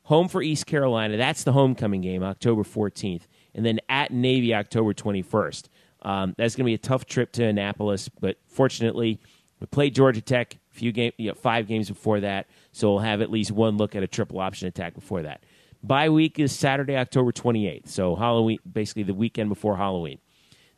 home 0.03 0.29
for 0.29 0.43
East 0.43 0.67
Carolina. 0.67 1.17
That's 1.17 1.45
the 1.45 1.53
homecoming 1.53 2.01
game, 2.01 2.23
October 2.23 2.63
14th. 2.63 3.23
And 3.55 3.65
then 3.65 3.81
at 3.89 4.11
Navy, 4.11 4.55
October 4.55 4.93
21st. 4.93 5.69
Um, 6.03 6.35
that's 6.37 6.55
going 6.55 6.65
to 6.65 6.69
be 6.69 6.75
a 6.75 6.79
tough 6.79 7.07
trip 7.07 7.33
to 7.33 7.45
Annapolis, 7.45 8.09
but 8.09 8.39
fortunately, 8.47 9.21
we 9.61 9.67
played 9.67 9.95
Georgia 9.95 10.21
Tech 10.21 10.55
a 10.55 10.75
few 10.75 10.93
game, 10.93 11.13
you 11.17 11.29
know, 11.29 11.35
five 11.35 11.67
games 11.67 11.89
before 11.89 12.21
that, 12.21 12.47
so 12.73 12.91
we'll 12.91 12.99
have 13.01 13.21
at 13.21 13.31
least 13.31 13.51
one 13.51 13.77
look 13.77 13.97
at 13.97 14.03
a 14.03 14.07
triple 14.07 14.39
option 14.39 14.69
attack 14.69 14.95
before 14.95 15.23
that. 15.23 15.43
Bye 15.83 16.09
week 16.09 16.39
is 16.39 16.53
Saturday, 16.53 16.97
October 16.97 17.33
28th, 17.33 17.89
so 17.89 18.15
Halloween, 18.17 18.59
basically 18.71 19.05
the 19.05 19.15
weekend 19.15 19.49
before 19.49 19.77
Halloween. 19.77 20.19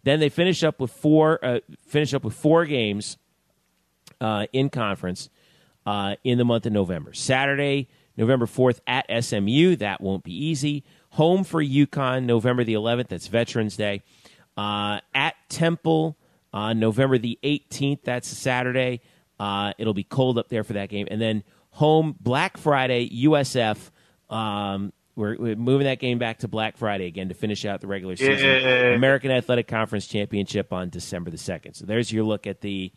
Then 0.02 0.20
they 0.20 0.28
finish 0.30 0.64
up 0.64 0.80
with 0.80 0.90
four, 0.90 1.44
uh, 1.44 1.60
finish 1.86 2.14
up 2.14 2.24
with 2.24 2.34
four 2.34 2.64
games 2.64 3.18
uh, 4.20 4.47
in 4.52 4.70
conference 4.70 5.28
uh, 5.86 6.16
in 6.24 6.38
the 6.38 6.44
month 6.44 6.66
of 6.66 6.72
November. 6.72 7.12
Saturday, 7.12 7.88
November 8.16 8.47
4th 8.47 8.80
at 8.86 9.06
SMU. 9.24 9.76
That 9.76 10.01
won't 10.01 10.24
be 10.24 10.32
easy. 10.32 10.84
Home 11.10 11.44
for 11.44 11.62
UConn, 11.62 12.24
November 12.24 12.64
the 12.64 12.74
11th. 12.74 13.09
That's 13.09 13.26
Veterans 13.26 13.76
Day. 13.76 14.02
Uh, 14.56 15.01
at 15.14 15.35
Temple, 15.48 16.16
on 16.52 16.78
November 16.78 17.18
the 17.18 17.39
18th. 17.43 18.02
That's 18.05 18.28
Saturday. 18.28 19.01
Uh, 19.39 19.72
it'll 19.78 19.94
be 19.94 20.05
cold 20.05 20.39
up 20.39 20.48
there 20.48 20.64
for 20.64 20.74
that 20.74 20.89
game. 20.89 21.09
And 21.10 21.20
then 21.20 21.44
home, 21.70 22.16
Black 22.20 22.56
Friday, 22.56 23.09
USF. 23.24 23.90
Um, 24.28 24.93
we're, 25.16 25.36
we're 25.36 25.56
moving 25.56 25.86
that 25.86 25.98
game 25.98 26.18
back 26.18 26.39
to 26.39 26.48
Black 26.48 26.77
Friday 26.77 27.06
again 27.06 27.28
to 27.28 27.35
finish 27.35 27.64
out 27.64 27.81
the 27.81 27.86
regular 27.86 28.16
season. 28.16 28.39
Yeah. 28.39 28.94
American 28.94 29.31
Athletic 29.31 29.68
Conference 29.68 30.06
Championship 30.06 30.72
on 30.72 30.89
December 30.89 31.31
the 31.31 31.36
2nd. 31.36 31.77
So 31.77 31.86
there's 31.86 32.12
your 32.12 32.24
look 32.24 32.47
at 32.47 32.60
the 32.60 32.93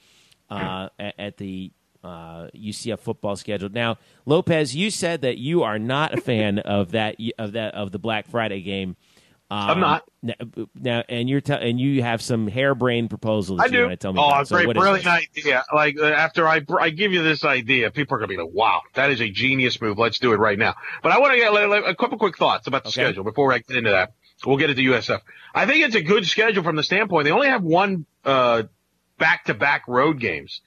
uh, 0.49 0.89
at, 0.99 1.15
at 1.17 1.37
the 1.37 1.71
uh, 2.03 2.47
UCF 2.55 2.99
football 2.99 3.35
schedule. 3.35 3.69
Now, 3.69 3.97
Lopez, 4.25 4.75
you 4.75 4.91
said 4.91 5.21
that 5.21 5.37
you 5.37 5.63
are 5.63 5.79
not 5.79 6.13
a 6.13 6.21
fan 6.21 6.59
of 6.59 6.91
that 6.91 7.15
of 7.39 7.53
that 7.53 7.73
of 7.73 7.91
the 7.91 7.99
Black 7.99 8.27
Friday 8.27 8.61
game. 8.61 8.95
Um, 9.51 9.69
I'm 9.69 9.79
not. 9.79 10.03
Now, 10.21 10.33
now 10.73 11.03
and 11.09 11.29
you're 11.29 11.41
te- 11.41 11.53
and 11.53 11.79
you 11.79 12.01
have 12.01 12.21
some 12.21 12.47
harebrained 12.47 13.09
proposals 13.09 13.59
I 13.59 13.65
you 13.65 13.71
do. 13.71 13.81
want 13.81 13.91
to 13.91 13.97
tell 13.97 14.13
me 14.13 14.19
oh, 14.19 14.27
about. 14.27 14.47
So 14.47 14.55
great, 14.55 14.69
is 14.69 14.73
brilliant 14.73 15.07
idea. 15.07 15.63
Like 15.73 15.95
uh, 15.99 16.05
after 16.05 16.47
I 16.47 16.61
br- 16.61 16.79
I 16.79 16.89
give 16.89 17.11
you 17.11 17.21
this 17.21 17.43
idea, 17.43 17.91
people 17.91 18.15
are 18.15 18.19
gonna 18.19 18.29
be 18.29 18.37
like, 18.37 18.49
"Wow, 18.51 18.81
that 18.95 19.11
is 19.11 19.21
a 19.21 19.29
genius 19.29 19.79
move. 19.79 19.97
Let's 19.99 20.19
do 20.19 20.33
it 20.33 20.37
right 20.37 20.57
now." 20.57 20.75
But 21.03 21.11
I 21.11 21.19
want 21.19 21.33
to 21.33 21.37
get 21.37 21.53
like, 21.53 21.83
a 21.85 21.93
couple 21.95 22.17
quick 22.17 22.37
thoughts 22.37 22.67
about 22.67 22.83
the 22.83 22.89
Okay. 22.89 23.03
schedule 23.03 23.23
before 23.23 23.53
I 23.53 23.59
get 23.59 23.77
into 23.77 23.91
that. 23.91 24.13
We'll 24.45 24.57
get 24.57 24.69
into 24.69 24.81
USF. 24.91 25.21
I 25.53 25.65
think 25.65 25.85
it's 25.85 25.95
a 25.95 26.01
good 26.01 26.25
schedule 26.25 26.63
from 26.63 26.75
the 26.75 26.83
standpoint 26.83 27.25
they 27.25 27.31
only 27.31 27.47
have 27.47 27.63
one 27.63 28.05
uh, 28.25 28.63
back-to-back 29.17 29.83
road 29.87 30.19
games, 30.19 30.61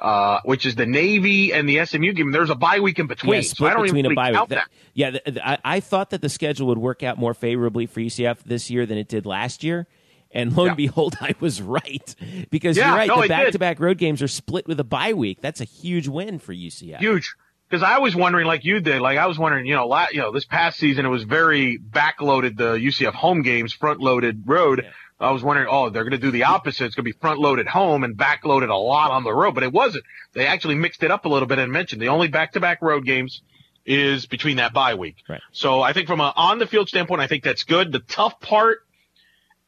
uh, 0.00 0.40
which 0.44 0.66
is 0.66 0.74
the 0.74 0.86
Navy 0.86 1.52
and 1.52 1.68
the 1.68 1.84
SMU 1.84 2.12
game. 2.12 2.32
There's 2.32 2.50
a 2.50 2.54
bye 2.54 2.80
week 2.80 2.98
in 2.98 3.06
between, 3.06 3.34
Yeah, 3.34 3.40
so 3.42 3.66
I 3.66 3.74
don't 3.74 3.82
between 3.82 4.00
even 4.06 4.12
a 4.12 4.14
bye 4.14 4.32
week. 4.32 4.48
That- 4.48 4.68
yeah, 4.94 5.10
the, 5.10 5.22
the- 5.32 5.48
I, 5.48 5.58
I 5.64 5.80
thought 5.80 6.10
that 6.10 6.22
the 6.22 6.28
schedule 6.28 6.66
would 6.68 6.78
work 6.78 7.02
out 7.02 7.18
more 7.18 7.34
favorably 7.34 7.86
for 7.86 8.00
UCF 8.00 8.38
this 8.44 8.70
year 8.70 8.86
than 8.86 8.98
it 8.98 9.08
did 9.08 9.26
last 9.26 9.62
year. 9.62 9.86
And 10.32 10.56
lo 10.56 10.64
and 10.66 10.72
Yeah. 10.72 10.86
behold, 10.86 11.16
I 11.20 11.34
was 11.40 11.60
right 11.60 12.14
because 12.50 12.76
Yeah, 12.76 12.88
you're 12.88 12.96
right. 12.96 13.08
no, 13.08 13.20
the 13.22 13.28
back-to-back 13.28 13.80
road 13.80 13.98
games 13.98 14.22
are 14.22 14.28
split 14.28 14.66
with 14.68 14.78
a 14.80 14.84
bye 14.84 15.12
week. 15.12 15.38
That's 15.40 15.60
a 15.60 15.64
huge 15.64 16.06
win 16.08 16.38
for 16.38 16.54
UCF. 16.54 16.98
huge. 16.98 17.34
Because 17.68 17.82
I 17.84 17.98
was 17.98 18.16
wondering, 18.16 18.46
like 18.46 18.64
you 18.64 18.80
did, 18.80 19.00
like 19.00 19.16
I 19.18 19.26
was 19.26 19.38
wondering, 19.38 19.64
you 19.66 19.74
know, 19.76 19.86
la- 19.86 20.06
you 20.10 20.18
know, 20.18 20.32
this 20.32 20.44
past 20.44 20.76
season 20.78 21.04
it 21.06 21.08
was 21.08 21.22
very 21.24 21.78
backloaded. 21.78 22.56
The 22.56 22.72
UCF 22.74 23.12
home 23.12 23.42
games, 23.42 23.72
front 23.72 24.00
loaded 24.00 24.42
road. 24.46 24.82
Yeah. 24.84 24.90
I 25.20 25.30
was 25.32 25.42
wondering, 25.42 25.68
oh, 25.70 25.90
they're 25.90 26.04
going 26.04 26.12
to 26.12 26.18
do 26.18 26.30
the 26.30 26.44
opposite. 26.44 26.86
It's 26.86 26.94
going 26.94 27.04
to 27.04 27.12
be 27.12 27.18
front 27.20 27.38
loaded 27.40 27.66
home 27.66 28.04
and 28.04 28.16
back 28.16 28.44
loaded 28.44 28.70
a 28.70 28.76
lot 28.76 29.10
on 29.10 29.22
the 29.22 29.32
road, 29.32 29.54
but 29.54 29.62
it 29.62 29.72
wasn't. 29.72 30.04
They 30.32 30.46
actually 30.46 30.76
mixed 30.76 31.02
it 31.02 31.10
up 31.10 31.24
a 31.26 31.28
little 31.28 31.46
bit 31.46 31.58
and 31.58 31.70
mentioned 31.70 32.00
the 32.00 32.08
only 32.08 32.28
back 32.28 32.52
to 32.52 32.60
back 32.60 32.80
road 32.80 33.04
games 33.04 33.42
is 33.84 34.26
between 34.26 34.56
that 34.56 34.72
bye 34.72 34.94
week. 34.94 35.16
Right. 35.28 35.40
So 35.52 35.82
I 35.82 35.92
think 35.92 36.06
from 36.06 36.20
an 36.20 36.32
on 36.36 36.58
the 36.58 36.66
field 36.66 36.88
standpoint, 36.88 37.20
I 37.20 37.26
think 37.26 37.44
that's 37.44 37.64
good. 37.64 37.92
The 37.92 37.98
tough 38.00 38.40
part 38.40 38.78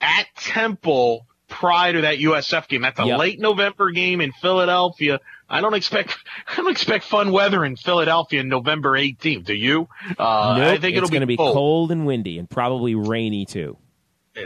at 0.00 0.26
Temple 0.36 1.26
prior 1.48 1.92
to 1.92 2.00
that 2.02 2.18
USF 2.18 2.66
game, 2.68 2.82
that's 2.82 2.98
a 2.98 3.04
Yep. 3.04 3.18
late 3.18 3.40
November 3.40 3.90
game 3.90 4.20
in 4.20 4.32
Philadelphia. 4.32 5.20
I 5.50 5.60
don't 5.60 5.74
expect 5.74 6.16
I 6.48 6.56
don't 6.56 6.70
expect 6.70 7.04
fun 7.04 7.30
weather 7.30 7.64
in 7.64 7.76
Philadelphia 7.76 8.40
in 8.40 8.48
November 8.48 8.92
18th. 8.92 9.44
Do 9.44 9.54
you? 9.54 9.88
Uh, 10.18 10.56
nope, 10.58 10.66
I 10.68 10.78
think 10.78 10.96
it'll 10.96 11.04
it's 11.04 11.10
going 11.10 11.20
to 11.20 11.26
be 11.26 11.36
cold. 11.36 11.54
cold 11.54 11.92
and 11.92 12.06
windy 12.06 12.38
and 12.38 12.48
probably 12.48 12.94
rainy 12.94 13.44
too. 13.44 13.76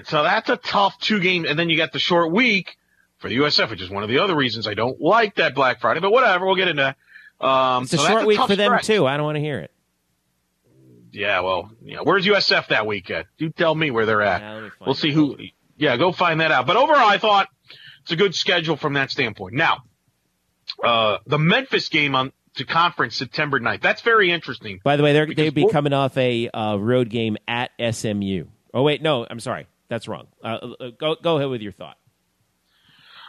So 0.04 0.22
that's 0.22 0.48
a 0.50 0.56
tough 0.56 0.98
two 1.00 1.20
game, 1.20 1.44
and 1.44 1.58
then 1.58 1.70
you 1.70 1.76
got 1.76 1.92
the 1.92 1.98
short 1.98 2.32
week 2.32 2.76
for 3.18 3.28
the 3.28 3.36
USF, 3.38 3.70
which 3.70 3.80
is 3.82 3.88
one 3.88 4.02
of 4.02 4.08
the 4.08 4.18
other 4.18 4.34
reasons 4.34 4.66
I 4.66 4.74
don't 4.74 5.00
like 5.00 5.36
that 5.36 5.54
Black 5.54 5.80
Friday. 5.80 6.00
But 6.00 6.10
whatever, 6.12 6.44
we'll 6.46 6.56
get 6.56 6.68
into 6.68 6.82
that. 7.40 7.44
Um, 7.46 7.84
It's 7.84 7.92
a 7.92 7.98
so 7.98 8.06
short 8.08 8.26
week 8.26 8.38
tough 8.38 8.48
for 8.48 8.56
them 8.56 8.70
stretch. 8.70 8.86
too. 8.86 9.06
I 9.06 9.16
don't 9.16 9.24
want 9.24 9.36
to 9.36 9.40
hear 9.40 9.60
it. 9.60 9.70
Yeah, 11.12 11.40
well, 11.40 11.70
yeah. 11.82 11.98
Where's 12.02 12.26
USF 12.26 12.68
that 12.68 12.86
weekend? 12.86 13.26
You 13.38 13.50
tell 13.50 13.74
me 13.74 13.90
where 13.90 14.04
they're 14.06 14.22
at. 14.22 14.42
Yeah, 14.42 14.52
let 14.54 14.62
me 14.64 14.68
find 14.70 14.86
we'll 14.86 14.94
see 14.94 15.12
who. 15.12 15.38
Yeah, 15.78 15.96
go 15.96 16.12
find 16.12 16.40
that 16.40 16.50
out. 16.52 16.66
But 16.66 16.76
overall, 16.76 17.08
I 17.08 17.18
thought 17.18 17.48
it's 18.02 18.12
a 18.12 18.16
good 18.16 18.34
schedule 18.34 18.76
from 18.76 18.94
that 18.94 19.10
standpoint. 19.10 19.54
Now, 19.54 19.84
uh, 20.82 21.18
the 21.26 21.38
Memphis 21.38 21.88
game 21.88 22.14
on 22.14 22.32
to 22.56 22.64
conference 22.64 23.16
September 23.16 23.60
9th. 23.60 23.82
That's 23.82 24.02
very 24.02 24.30
interesting. 24.30 24.80
By 24.82 24.96
the 24.96 25.02
way, 25.02 25.12
they're, 25.12 25.26
they'd 25.26 25.54
be 25.54 25.68
coming 25.68 25.92
off 25.92 26.16
a 26.16 26.48
uh, 26.48 26.76
road 26.76 27.08
game 27.08 27.36
at 27.46 27.70
SMU. 27.92 28.46
Oh 28.74 28.82
wait, 28.82 29.00
no, 29.00 29.26
I'm 29.28 29.40
sorry, 29.40 29.66
that's 29.88 30.08
wrong. 30.08 30.26
Uh, 30.42 30.58
uh, 30.80 30.90
go 30.98 31.16
go 31.20 31.36
ahead 31.36 31.48
with 31.48 31.62
your 31.62 31.72
thought. 31.72 31.96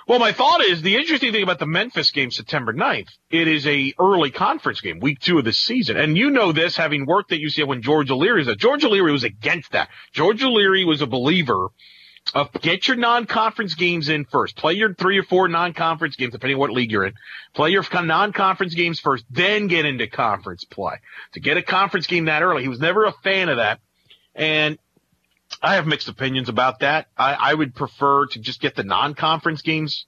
Well, 0.08 0.20
my 0.20 0.32
thought 0.32 0.62
is 0.62 0.82
the 0.82 0.96
interesting 0.96 1.34
thing 1.34 1.44
about 1.44 1.60
the 1.60 1.66
Memphis 1.66 2.12
game 2.12 2.32
September 2.32 2.72
9th, 2.72 3.10
it 3.30 3.50
is 3.50 3.68
a 3.68 3.94
early 4.00 4.32
conference 4.32 4.80
game, 4.80 5.02
week 5.02 5.20
two 5.20 5.38
of 5.38 5.44
the 5.44 5.52
season. 5.52 5.98
And 5.98 6.18
you 6.18 6.32
know 6.32 6.54
this, 6.54 6.78
having 6.78 7.06
worked 7.06 7.34
at 7.34 7.40
UCF 7.40 7.68
when 7.68 7.82
George 7.82 8.10
O'Leary 8.10 8.40
was 8.40 8.48
there. 8.48 8.56
George 8.56 8.86
O'Leary 8.86 9.12
was 9.12 9.26
against 9.26 9.74
that. 9.74 9.90
George 10.14 10.42
O'Leary 10.42 10.86
was 10.86 11.02
a 11.02 11.08
believer 11.08 11.68
of 12.34 12.54
get 12.62 12.88
your 12.88 12.96
non-conference 12.96 13.76
games 13.76 14.08
in 14.08 14.24
first. 14.24 14.56
Play 14.56 14.74
your 14.74 14.94
three 14.94 15.18
or 15.18 15.24
four 15.24 15.50
non-conference 15.50 16.16
games, 16.16 16.32
depending 16.32 16.56
on 16.56 16.60
what 16.62 16.72
league 16.72 16.92
you're 16.92 17.06
in. 17.06 17.14
Play 17.54 17.72
your 17.72 17.84
non-conference 17.92 18.76
games 18.76 19.02
first, 19.02 19.26
then 19.30 19.68
get 19.68 19.86
into 19.86 20.08
conference 20.08 20.64
play. 20.64 20.96
To 21.34 21.42
get 21.42 21.58
a 21.58 21.62
conference 21.62 22.08
game 22.08 22.26
that 22.26 22.44
early, 22.44 22.64
he 22.64 22.70
was 22.70 22.80
never 22.80 23.04
a 23.04 23.14
fan 23.24 23.50
of 23.50 23.58
that. 23.58 23.82
And 24.36 24.78
I 25.62 25.76
have 25.76 25.88
mixed 25.88 26.08
opinions 26.08 26.50
about 26.50 26.80
that. 26.80 27.08
I, 27.18 27.34
I 27.34 27.54
would 27.54 27.74
prefer 27.76 28.28
to 28.28 28.40
just 28.40 28.62
get 28.62 28.76
the 28.76 28.84
non-conference 28.84 29.62
games 29.62 30.06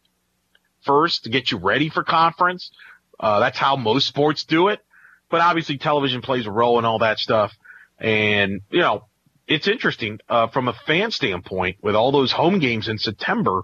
first 0.86 1.24
to 1.24 1.30
get 1.30 1.52
you 1.52 1.58
ready 1.58 1.90
for 1.90 2.04
conference. 2.04 2.72
Uh, 3.20 3.40
that's 3.40 3.58
how 3.58 3.76
most 3.76 4.08
sports 4.08 4.44
do 4.46 4.68
it. 4.68 4.80
But 5.30 5.42
obviously 5.42 5.78
television 5.78 6.22
plays 6.22 6.46
a 6.46 6.52
role 6.52 6.80
in 6.80 6.86
all 6.86 7.00
that 7.00 7.20
stuff. 7.20 7.54
And, 8.00 8.62
you 8.70 8.80
know, 8.80 9.06
it's 9.48 9.68
interesting, 9.68 10.20
uh, 10.30 10.48
from 10.48 10.68
a 10.68 10.74
fan 10.86 11.12
standpoint 11.12 11.78
with 11.82 11.96
all 11.96 12.12
those 12.12 12.32
home 12.32 12.60
games 12.60 12.88
in 12.88 12.98
September. 12.98 13.64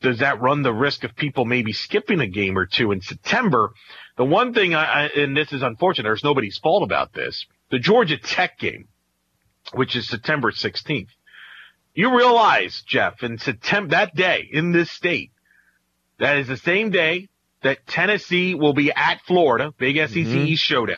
Does 0.00 0.20
that 0.20 0.40
run 0.40 0.62
the 0.62 0.72
risk 0.72 1.04
of 1.04 1.14
people 1.14 1.44
maybe 1.44 1.72
skipping 1.72 2.20
a 2.20 2.26
game 2.26 2.56
or 2.56 2.66
two 2.66 2.90
in 2.90 3.02
September? 3.02 3.72
The 4.16 4.24
one 4.24 4.54
thing 4.54 4.74
I, 4.74 4.84
I 4.84 5.06
and 5.08 5.36
this 5.36 5.52
is 5.52 5.62
unfortunate, 5.62 6.08
there's 6.08 6.24
nobody's 6.24 6.58
fault 6.58 6.82
about 6.82 7.12
this. 7.12 7.46
The 7.70 7.78
Georgia 7.78 8.16
Tech 8.16 8.58
game, 8.58 8.88
which 9.74 9.96
is 9.96 10.08
September 10.08 10.50
16th. 10.50 11.08
You 11.94 12.16
realize, 12.16 12.82
Jeff, 12.86 13.22
in 13.22 13.38
September, 13.38 13.90
that 13.90 14.14
day 14.14 14.48
in 14.50 14.72
this 14.72 14.90
state, 14.90 15.32
that 16.18 16.38
is 16.38 16.48
the 16.48 16.56
same 16.56 16.90
day 16.90 17.28
that 17.62 17.86
Tennessee 17.86 18.54
will 18.54 18.72
be 18.72 18.92
at 18.92 19.20
Florida, 19.26 19.72
big 19.76 19.96
SEC 19.96 20.10
mm-hmm. 20.10 20.46
East 20.46 20.62
showdown. 20.62 20.96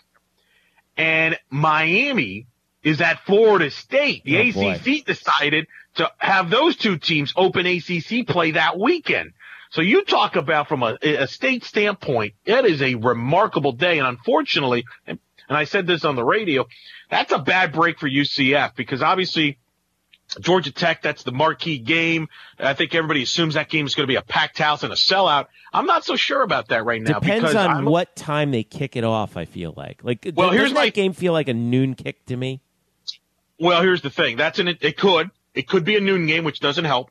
And 0.96 1.38
Miami 1.50 2.46
is 2.82 3.00
at 3.00 3.20
Florida 3.24 3.70
State. 3.70 4.24
The 4.24 4.38
Oh, 4.38 4.52
boy. 4.52 4.72
ACC 4.72 5.04
decided 5.04 5.66
to 5.94 6.10
have 6.18 6.50
those 6.50 6.76
two 6.76 6.98
teams 6.98 7.32
open 7.36 7.66
ACC 7.66 8.26
play 8.26 8.52
that 8.52 8.78
weekend. 8.78 9.32
So 9.70 9.80
you 9.80 10.04
talk 10.04 10.36
about 10.36 10.68
from 10.68 10.82
a, 10.82 10.98
a 11.02 11.26
state 11.26 11.64
standpoint, 11.64 12.34
that 12.44 12.66
is 12.66 12.82
a 12.82 12.94
remarkable 12.94 13.72
day. 13.72 13.98
And 13.98 14.06
unfortunately, 14.06 14.84
and, 15.06 15.18
and 15.52 15.58
I 15.58 15.64
said 15.64 15.86
this 15.86 16.06
on 16.06 16.16
the 16.16 16.24
radio, 16.24 16.66
that's 17.10 17.30
a 17.30 17.38
bad 17.38 17.72
break 17.72 17.98
for 17.98 18.08
UCF 18.08 18.74
because 18.74 19.02
obviously 19.02 19.58
Georgia 20.40 20.72
Tech, 20.72 21.02
that's 21.02 21.24
the 21.24 21.32
marquee 21.32 21.76
game. 21.76 22.28
I 22.58 22.72
think 22.72 22.94
everybody 22.94 23.22
assumes 23.22 23.52
that 23.52 23.68
game 23.68 23.84
is 23.84 23.94
going 23.94 24.04
to 24.04 24.10
be 24.10 24.16
a 24.16 24.22
packed 24.22 24.56
house 24.56 24.82
and 24.82 24.90
a 24.90 24.96
sellout. 24.96 25.48
I'm 25.70 25.84
not 25.84 26.06
so 26.06 26.16
sure 26.16 26.40
about 26.40 26.68
that 26.68 26.86
right 26.86 27.02
now. 27.02 27.18
Depends 27.18 27.54
on 27.54 27.70
I'm, 27.70 27.84
what 27.84 28.16
time 28.16 28.50
they 28.50 28.62
kick 28.62 28.96
it 28.96 29.04
off. 29.04 29.36
I 29.36 29.44
feel 29.44 29.74
like 29.76 30.02
like 30.02 30.32
Well, 30.34 30.52
here's 30.52 30.70
that 30.70 30.74
my- 30.74 30.88
game 30.88 31.12
feel 31.12 31.34
like 31.34 31.48
a 31.48 31.54
noon 31.54 31.94
kick 31.96 32.24
to 32.26 32.36
me. 32.36 32.62
Well, 33.60 33.82
here's 33.82 34.00
the 34.00 34.08
thing. 34.08 34.38
That's 34.38 34.58
an, 34.58 34.68
it 34.68 34.96
could, 34.96 35.30
it 35.52 35.68
could 35.68 35.84
be 35.84 35.96
a 35.96 36.00
noon 36.00 36.26
game, 36.26 36.44
which 36.44 36.60
doesn't 36.60 36.86
help. 36.86 37.10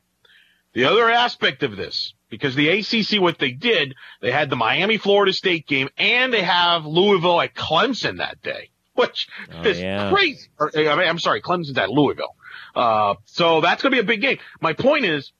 The 0.72 0.86
other 0.86 1.08
aspect 1.08 1.62
of 1.62 1.76
this, 1.76 2.12
because 2.32 2.54
the 2.54 2.70
ACC, 2.70 3.20
what 3.20 3.38
they 3.38 3.50
did, 3.50 3.94
they 4.22 4.32
had 4.32 4.48
the 4.48 4.56
Miami 4.56 4.96
Florida 4.96 5.34
State 5.34 5.66
game 5.66 5.90
and 5.98 6.32
they 6.32 6.40
have 6.42 6.86
Louisville 6.86 7.42
at 7.42 7.52
Clemson 7.54 8.16
that 8.18 8.40
day, 8.40 8.70
which 8.94 9.28
Oh, 9.52 9.60
is 9.64 9.78
yeah. 9.78 10.10
crazy. 10.10 10.48
Or, 10.58 10.70
I 10.74 10.96
mean, 10.96 11.06
I'm 11.06 11.18
sorry, 11.18 11.42
Clemson's 11.42 11.76
at 11.76 11.90
Louisville. 11.90 12.34
Uh, 12.74 13.16
so 13.26 13.60
that's 13.60 13.82
going 13.82 13.92
to 13.92 13.96
be 13.96 14.00
a 14.00 14.06
big 14.06 14.22
game. 14.22 14.38
My 14.62 14.72
point 14.72 15.04
is, 15.04 15.30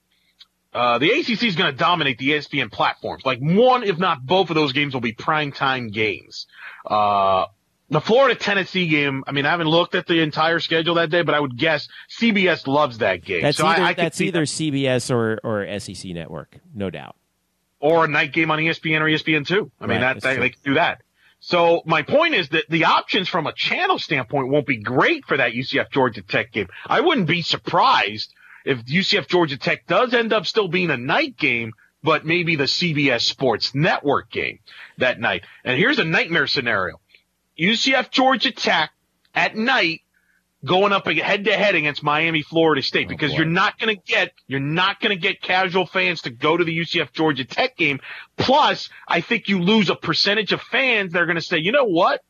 uh, 0.71 0.99
the 0.99 1.09
ACC 1.09 1.41
is 1.45 1.55
going 1.55 1.71
to 1.71 1.77
dominate 1.77 2.19
the 2.19 2.29
ESPN 2.29 2.71
platforms. 2.71 3.25
Like 3.25 3.39
one, 3.39 3.83
if 3.83 3.97
not 3.97 4.23
both 4.23 4.51
of 4.51 4.55
those 4.55 4.71
games 4.71 4.93
will 4.93 5.01
be 5.01 5.13
primetime 5.13 5.91
games. 5.91 6.45
Uh, 6.85 7.45
the 7.93 8.01
Florida 8.01 8.35
Tennessee 8.35 8.87
game, 8.87 9.23
I 9.27 9.31
mean, 9.31 9.45
I 9.45 9.51
haven't 9.51 9.67
looked 9.67 9.95
at 9.95 10.07
the 10.07 10.19
entire 10.21 10.59
schedule 10.59 10.95
that 10.95 11.09
day, 11.09 11.21
but 11.21 11.35
I 11.35 11.39
would 11.39 11.57
guess 11.57 11.87
CBS 12.19 12.67
loves 12.67 12.97
that 12.99 13.23
game. 13.23 13.41
That's 13.41 13.57
so 13.57 13.65
either 13.65 13.81
I, 13.81 13.85
I 13.89 13.93
could 13.93 14.05
that's 14.05 14.17
see 14.17 14.27
either 14.27 14.41
that. 14.41 14.47
CBS 14.47 15.11
or 15.11 15.39
or 15.43 15.79
SEC 15.79 16.11
Network, 16.11 16.57
no 16.73 16.89
doubt. 16.89 17.15
or 17.79 18.05
a 18.05 18.07
night 18.07 18.33
game 18.33 18.51
on 18.51 18.59
ESPN 18.59 19.01
or 19.01 19.05
ESPN 19.05 19.45
two. 19.47 19.71
I 19.79 19.85
mean, 19.87 20.01
Right, 20.01 20.13
that 20.15 20.21
that's 20.21 20.39
they 20.39 20.49
can 20.49 20.59
do 20.63 20.73
that. 20.75 21.01
So 21.39 21.81
my 21.85 22.03
point 22.03 22.35
is 22.35 22.47
that 22.49 22.63
the 22.69 22.85
options 22.85 23.27
from 23.27 23.47
a 23.47 23.53
channel 23.53 23.99
standpoint 23.99 24.47
won't 24.47 24.65
be 24.65 24.77
great 24.77 25.25
for 25.25 25.35
that 25.35 25.51
UCF 25.51 25.91
Georgia 25.91 26.21
Tech 26.21 26.53
game. 26.53 26.67
I 26.87 27.01
wouldn't 27.01 27.27
be 27.27 27.41
surprised 27.41 28.33
if 28.63 28.85
UCF 28.85 29.27
Georgia 29.27 29.57
Tech 29.57 29.85
does 29.85 30.13
end 30.13 30.31
up 30.31 30.45
still 30.45 30.69
being 30.69 30.89
a 30.89 30.95
night 30.95 31.35
game, 31.35 31.73
but 32.01 32.25
maybe 32.25 32.55
the 32.55 32.63
CBS 32.63 33.21
Sports 33.23 33.75
Network 33.75 34.31
game 34.31 34.59
that 34.99 35.19
night. 35.19 35.43
And 35.65 35.77
here's 35.77 35.99
a 35.99 36.05
nightmare 36.05 36.47
scenario. 36.47 37.01
UCF 37.59 38.11
Georgia 38.11 38.51
Tech 38.51 38.91
at 39.33 39.55
night 39.55 40.01
going 40.65 40.93
up 40.93 41.07
head 41.07 41.45
to 41.45 41.53
head 41.53 41.75
against 41.75 42.03
Miami, 42.03 42.41
Florida 42.41 42.81
State, 42.81 43.07
oh, 43.07 43.09
because 43.09 43.31
boy. 43.31 43.37
you're 43.37 43.45
not 43.45 43.77
going 43.79 43.95
to 43.95 44.01
get, 44.01 44.31
you're 44.47 44.59
not 44.59 44.99
going 44.99 45.15
to 45.15 45.21
get 45.21 45.41
casual 45.41 45.85
fans 45.85 46.21
to 46.21 46.29
go 46.29 46.55
to 46.55 46.63
the 46.63 46.77
UCF 46.77 47.11
Georgia 47.11 47.43
Tech 47.43 47.75
game. 47.75 47.99
Plus, 48.37 48.89
I 49.07 49.21
think 49.21 49.49
you 49.49 49.61
lose 49.61 49.89
a 49.89 49.95
percentage 49.95 50.53
of 50.53 50.61
fans 50.61 51.13
that 51.13 51.21
are 51.21 51.25
going 51.25 51.35
to 51.35 51.41
say, 51.41 51.57
you 51.57 51.71
know 51.71 51.85
what? 51.85 52.21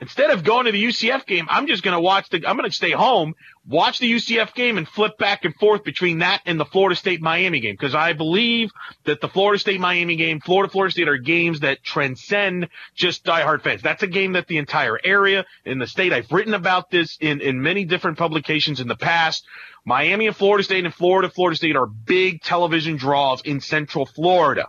Instead 0.00 0.30
of 0.30 0.44
going 0.44 0.64
to 0.64 0.72
the 0.72 0.82
UCF 0.82 1.26
game, 1.26 1.46
I'm 1.50 1.66
just 1.66 1.82
going 1.82 1.94
to 1.94 2.00
watch 2.00 2.30
the, 2.30 2.46
I'm 2.46 2.56
going 2.56 2.68
to 2.68 2.74
stay 2.74 2.92
home, 2.92 3.34
watch 3.68 3.98
the 3.98 4.10
UCF 4.10 4.54
game 4.54 4.78
and 4.78 4.88
flip 4.88 5.18
back 5.18 5.44
and 5.44 5.54
forth 5.56 5.84
between 5.84 6.20
that 6.20 6.40
and 6.46 6.58
the 6.58 6.64
Florida 6.64 6.96
State 6.96 7.20
Miami 7.20 7.60
game. 7.60 7.76
Cause 7.76 7.94
I 7.94 8.14
believe 8.14 8.70
that 9.04 9.20
the 9.20 9.28
Florida 9.28 9.58
State 9.58 9.78
Miami 9.78 10.16
game, 10.16 10.40
Florida, 10.40 10.72
Florida 10.72 10.90
State 10.90 11.08
are 11.08 11.18
games 11.18 11.60
that 11.60 11.82
transcend 11.84 12.68
just 12.94 13.24
diehard 13.24 13.62
fans. 13.62 13.82
That's 13.82 14.02
a 14.02 14.06
game 14.06 14.32
that 14.32 14.46
the 14.46 14.56
entire 14.56 14.98
area 15.04 15.44
in 15.66 15.78
the 15.78 15.86
state, 15.86 16.14
I've 16.14 16.32
written 16.32 16.54
about 16.54 16.90
this 16.90 17.18
in, 17.20 17.42
in 17.42 17.60
many 17.60 17.84
different 17.84 18.16
publications 18.16 18.80
in 18.80 18.88
the 18.88 18.96
past. 18.96 19.44
Miami 19.84 20.26
and 20.26 20.36
Florida 20.36 20.64
State 20.64 20.86
and 20.86 20.94
Florida, 20.94 21.28
Florida 21.28 21.56
State 21.56 21.76
are 21.76 21.86
big 21.86 22.42
television 22.42 22.96
draws 22.96 23.42
in 23.42 23.60
central 23.60 24.06
Florida. 24.06 24.66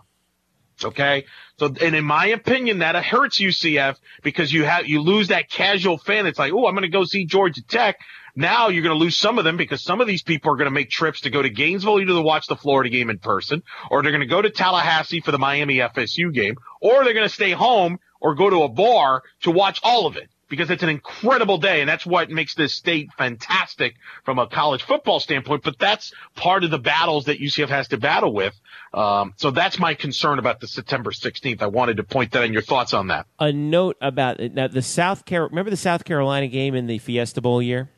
Okay. 0.84 1.26
So, 1.58 1.68
and 1.82 1.96
in 1.96 2.04
my 2.04 2.28
opinion, 2.28 2.80
that 2.80 2.96
hurts 3.04 3.40
UCF 3.40 3.98
because 4.24 4.52
you 4.52 4.64
have, 4.64 4.88
you 4.88 5.02
lose 5.02 5.28
that 5.28 5.50
casual 5.50 5.98
fan. 5.98 6.26
It's 6.26 6.40
like, 6.40 6.54
oh, 6.54 6.66
I'm 6.68 6.74
going 6.74 6.84
to 6.84 6.90
go 6.90 7.04
see 7.04 7.26
Georgia 7.26 7.62
Tech. 7.64 8.00
Now 8.36 8.70
you're 8.70 8.84
going 8.84 8.98
to 8.98 9.04
lose 9.04 9.18
some 9.18 9.38
of 9.38 9.44
them 9.44 9.58
because 9.58 9.84
some 9.84 10.02
of 10.02 10.08
these 10.08 10.24
people 10.24 10.52
are 10.52 10.56
going 10.56 10.70
to 10.70 10.74
make 10.74 10.90
trips 10.90 11.22
to 11.22 11.30
go 11.30 11.42
to 11.42 11.50
Gainesville 11.50 12.00
either 12.00 12.14
to 12.14 12.22
watch 12.22 12.48
the 12.48 12.56
Florida 12.56 12.90
game 12.90 13.10
in 13.10 13.20
person 13.20 13.62
or 13.90 14.02
they're 14.02 14.12
going 14.12 14.22
to 14.22 14.28
go 14.28 14.42
to 14.42 14.50
Tallahassee 14.50 15.20
for 15.20 15.32
the 15.32 15.38
Miami 15.38 15.76
FSU 15.78 16.34
game 16.34 16.56
or 16.82 17.04
they're 17.04 17.14
going 17.14 17.28
to 17.28 17.34
stay 17.34 17.52
home 17.52 18.00
or 18.22 18.36
go 18.36 18.50
to 18.50 18.64
a 18.64 18.70
bar 18.70 19.24
to 19.42 19.52
watch 19.52 19.82
all 19.84 20.08
of 20.08 20.16
it 20.16 20.30
because 20.52 20.70
it's 20.70 20.84
an 20.84 20.90
incredible 20.90 21.58
day 21.58 21.80
and 21.80 21.90
that's 21.90 22.06
what 22.06 22.30
makes 22.30 22.54
this 22.54 22.74
state 22.74 23.10
fantastic 23.18 23.96
from 24.24 24.38
a 24.38 24.46
college 24.46 24.84
football 24.84 25.20
standpoint. 25.20 25.64
But 25.64 25.80
that's 25.80 26.14
part 26.36 26.64
of 26.64 26.70
the 26.70 26.78
battles 26.78 27.26
that 27.26 27.40
UCF 27.40 27.70
has 27.70 27.88
to 27.88 27.98
battle 27.98 28.32
with. 28.34 28.54
Um, 28.94 29.34
so 29.38 29.50
that's 29.50 29.80
my 29.80 29.96
concern 29.96 30.38
about 30.38 30.60
the 30.60 30.68
September 30.68 31.10
16th. 31.12 31.64
I 31.64 31.68
wanted 31.68 31.98
to 31.98 32.04
point 32.04 32.34
that 32.34 32.44
in 32.44 32.54
your 32.54 32.62
thoughts 32.62 32.94
on 32.94 33.08
that. 33.08 33.26
A 33.40 33.52
note 33.52 33.98
about 34.02 34.40
now 34.40 34.68
the 34.68 34.82
South 34.84 35.26
Car- 35.26 35.48
remember 35.48 35.72
the 35.72 35.78
South 35.78 36.04
Carolina 36.06 36.48
game 36.48 36.76
in 36.76 36.86
the 36.86 37.00
Fiesta 37.00 37.42
Bowl 37.42 37.62
year? 37.62 37.90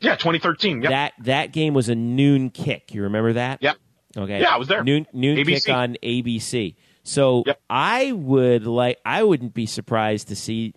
Yeah, 0.00 0.14
2013. 0.16 0.82
Yep. 0.82 0.90
That 0.90 1.12
that 1.24 1.52
game 1.52 1.74
was 1.74 1.88
a 1.88 1.94
noon 1.94 2.50
kick. 2.50 2.94
You 2.94 3.02
remember 3.02 3.34
that? 3.34 3.62
Yep. 3.62 3.76
Okay. 4.16 4.40
Yeah, 4.40 4.54
I 4.54 4.56
was 4.56 4.68
there. 4.68 4.82
Noon 4.82 5.06
noon 5.12 5.36
ABC. 5.36 5.64
kick 5.66 5.74
on 5.74 5.96
ABC. 6.02 6.74
So 7.02 7.42
Yep. 7.46 7.60
I 7.68 8.12
would 8.12 8.66
like 8.66 8.98
I 9.04 9.22
wouldn't 9.22 9.54
be 9.54 9.66
surprised 9.66 10.28
to 10.28 10.36
see 10.36 10.74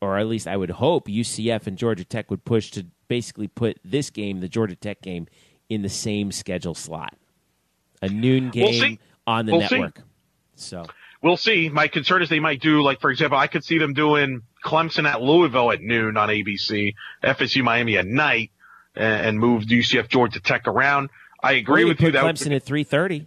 or 0.00 0.18
at 0.18 0.26
least 0.26 0.46
I 0.46 0.56
would 0.56 0.70
hope 0.70 1.08
UCF 1.08 1.66
and 1.66 1.76
Georgia 1.76 2.04
Tech 2.04 2.30
would 2.30 2.44
push 2.44 2.70
to 2.72 2.86
basically 3.08 3.48
put 3.48 3.78
this 3.84 4.10
game, 4.10 4.40
the 4.40 4.48
Georgia 4.48 4.76
Tech 4.76 5.00
game, 5.02 5.26
in 5.68 5.82
the 5.82 5.88
same 5.88 6.32
schedule 6.32 6.74
slot. 6.74 7.14
A 8.02 8.08
noon 8.08 8.50
We'll 8.54 8.70
game 8.72 8.98
on 9.26 9.46
the 9.46 9.52
We'll 9.52 9.68
see. 9.68 9.74
network. 9.76 10.02
So 10.54 10.86
We'll 11.22 11.36
see. 11.36 11.68
My 11.68 11.88
concern 11.88 12.22
is 12.22 12.28
they 12.28 12.40
might 12.40 12.60
do, 12.60 12.82
like, 12.82 13.00
for 13.00 13.10
example, 13.10 13.38
I 13.38 13.46
could 13.46 13.64
see 13.64 13.78
them 13.78 13.94
doing 13.94 14.42
Clemson 14.64 15.08
at 15.08 15.22
Louisville 15.22 15.72
at 15.72 15.80
noon 15.80 16.16
on 16.16 16.28
ABC, 16.28 16.94
FSU 17.24 17.62
Miami 17.64 17.96
at 17.96 18.06
night, 18.06 18.50
and, 18.94 19.26
and 19.28 19.38
move 19.38 19.64
UCF 19.64 20.08
Georgia 20.08 20.40
Tech 20.40 20.68
around. 20.68 21.08
I 21.42 21.52
agree 21.52 21.84
with 21.84 22.00
you. 22.00 22.12
That 22.12 22.22
would- 22.24 22.36
Clemson 22.36 22.54
at 22.54 22.62
three 22.62 22.84
thirty. 22.84 23.26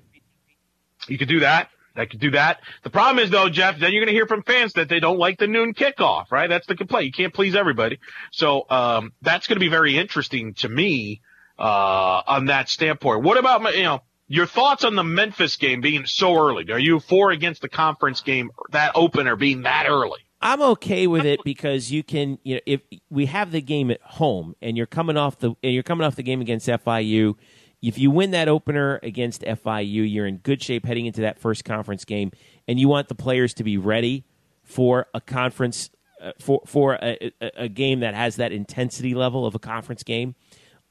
You 1.08 1.18
could 1.18 1.28
do 1.30 1.40
that. 1.40 1.70
I 2.00 2.06
could 2.06 2.20
do 2.20 2.32
that. 2.32 2.62
The 2.84 2.90
problem 2.90 3.24
is 3.24 3.30
though, 3.30 3.50
Jeff, 3.50 3.80
then 3.80 3.92
you're 3.92 4.02
going 4.02 4.14
to 4.14 4.18
hear 4.18 4.28
from 4.28 4.44
fans 4.44 4.74
that 4.74 4.90
they 4.90 5.00
don't 5.00 5.20
like 5.20 5.38
the 5.38 5.48
noon 5.48 5.74
kickoff, 5.74 6.32
right? 6.32 6.50
That's 6.50 6.68
the 6.68 6.76
complaint. 6.76 7.06
You 7.06 7.12
can't 7.12 7.34
please 7.34 7.56
everybody. 7.56 8.00
So, 8.32 8.66
um, 8.70 9.14
that's 9.22 9.48
going 9.48 9.58
to 9.58 9.60
be 9.60 9.70
very 9.70 9.98
interesting 9.98 10.54
to 10.56 10.70
me, 10.70 11.22
uh, 11.58 12.22
on 12.26 12.46
that 12.46 12.70
standpoint. 12.70 13.24
What 13.24 13.38
about 13.38 13.62
my, 13.62 13.72
you 13.72 13.84
know, 13.84 14.02
Your 14.28 14.46
thoughts 14.46 14.84
on 14.84 14.96
the 14.96 15.04
Memphis 15.04 15.56
game 15.58 15.82
being 15.82 16.06
so 16.06 16.36
early? 16.38 16.72
Are 16.72 16.80
you 16.80 17.00
for 17.00 17.32
against 17.32 17.62
the 17.62 17.70
conference 17.70 18.22
game 18.22 18.52
that 18.72 18.92
opener 18.96 19.36
being 19.36 19.64
that 19.64 19.88
early? 19.90 20.20
I'm 20.42 20.62
okay 20.62 21.08
with 21.08 21.26
it 21.26 21.42
because 21.44 21.92
you 21.92 22.04
can, 22.04 22.38
you 22.44 22.56
know, 22.56 22.62
if 22.66 22.82
we 23.10 23.26
have 23.26 23.52
the 23.52 23.60
game 23.60 23.92
at 23.92 24.02
home 24.02 24.56
and 24.62 24.78
you're 24.78 24.86
coming 24.86 25.18
off 25.18 25.40
the 25.40 25.56
and 25.64 25.74
you're 25.74 25.84
coming 25.84 26.06
off 26.06 26.16
the 26.16 26.24
game 26.24 26.40
against 26.42 26.68
FIU, 26.68 27.36
if 27.82 27.98
you 27.98 28.12
win 28.12 28.32
that 28.32 28.48
opener 28.48 29.00
against 29.04 29.42
FIU, 29.42 30.12
you're 30.12 30.26
in 30.26 30.38
good 30.38 30.62
shape 30.62 30.86
heading 30.86 31.06
into 31.06 31.22
that 31.22 31.40
first 31.40 31.64
conference 31.64 32.06
game, 32.06 32.32
and 32.68 32.80
you 32.80 32.88
want 32.88 33.08
the 33.08 33.16
players 33.16 33.54
to 33.56 33.64
be 33.64 33.78
ready 33.78 34.26
for 34.64 35.08
a 35.14 35.22
conference 35.22 35.90
uh, 36.22 36.34
for 36.40 36.62
for 36.66 36.96
a, 36.96 37.32
a, 37.42 37.64
a, 37.64 37.70
game 37.70 38.02
that 38.02 38.14
has 38.14 38.36
that 38.36 38.52
intensity 38.52 39.16
level 39.16 39.46
of 39.46 39.56
a 39.56 39.60
conference 39.60 40.04
game. 40.04 40.36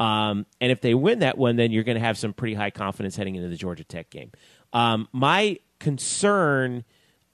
Um, 0.01 0.47
and 0.61 0.73
if 0.73 0.81
they 0.81 0.95
win 0.95 1.19
that 1.19 1.37
one, 1.37 1.57
then 1.57 1.71
you're 1.71 1.85
going 1.85 1.99
to 1.99 2.05
have 2.05 2.17
some 2.17 2.33
pretty 2.33 2.55
high 2.55 2.71
confidence 2.71 3.17
heading 3.17 3.35
into 3.35 3.49
the 3.49 3.57
Georgia 3.57 3.85
Tech 3.85 4.09
game. 4.11 4.33
Um, 4.73 5.09
my 5.13 5.59
concern 5.81 6.85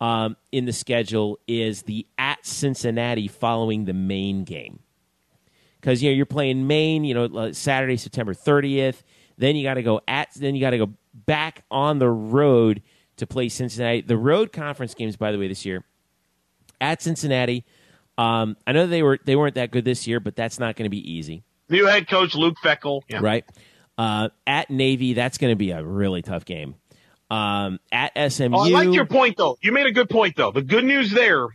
um, 0.01 0.36
in 0.51 0.64
the 0.64 0.72
schedule 0.72 1.39
is 1.47 1.82
the 1.82 2.06
at 2.18 2.44
Cincinnati 2.44 3.28
following 3.28 3.85
the 3.85 3.94
Maine 3.94 4.44
game 4.44 4.81
because 5.81 6.02
you 6.02 6.10
know 6.10 6.16
you're 6.16 6.26
playing 6.26 6.66
Maine, 6.66 7.05
you 7.05 7.14
know 7.14 7.24
uh, 7.26 7.52
Saturday, 7.52 7.97
September 7.97 8.35
30th. 8.35 9.02
Then 9.39 9.56
you 9.56 9.62
got 9.62 9.74
to 9.74 9.82
go 9.82 10.01
at. 10.06 10.32
Then 10.35 10.55
you 10.55 10.61
got 10.61 10.70
to 10.70 10.78
go 10.78 10.93
back 11.15 11.65
on 11.70 11.98
the 11.98 12.09
road 12.09 12.82
to 13.16 13.27
play 13.27 13.48
Cincinnati. 13.48 14.01
The 14.01 14.16
road 14.16 14.52
conference 14.52 14.94
games, 14.94 15.16
by 15.16 15.32
the 15.32 15.39
way, 15.39 15.48
this 15.48 15.65
year 15.65 15.85
at 16.81 17.02
Cincinnati. 17.02 17.65
Um, 18.16 18.56
I 18.66 18.73
know 18.73 18.86
they 18.86 19.02
were 19.02 19.19
they 19.24 19.36
weren't 19.36 19.56
that 19.56 19.70
good 19.70 19.85
this 19.85 20.06
year, 20.06 20.20
but 20.20 20.36
that's 20.36 20.59
not 20.59 20.77
going 20.77 20.85
to 20.85 20.90
be 20.90 21.12
easy. 21.12 21.43
New 21.69 21.86
head 21.86 22.09
coach 22.09 22.35
Luke 22.35 22.56
Fickell, 22.62 23.02
yeah. 23.09 23.20
right? 23.20 23.44
Uh, 23.97 24.28
at 24.47 24.70
Navy, 24.70 25.15
that's 25.15 25.39
going 25.39 25.52
to 25.52 25.56
be 25.56 25.70
a 25.70 25.82
really 25.82 26.23
tough 26.23 26.44
game. 26.44 26.74
Um, 27.31 27.81
at 27.90 28.32
SMU, 28.32 28.55
oh, 28.55 28.61
I 28.61 28.69
like 28.69 28.93
your 28.93 29.06
point 29.06 29.36
though. 29.36 29.56
You 29.62 29.73
made 29.73 29.86
a 29.86 29.93
good 29.93 30.11
point 30.11 30.36
though. 30.36 30.52
The 30.52 30.62
good 30.62 30.85
news 30.85 31.11
there, 31.11 31.48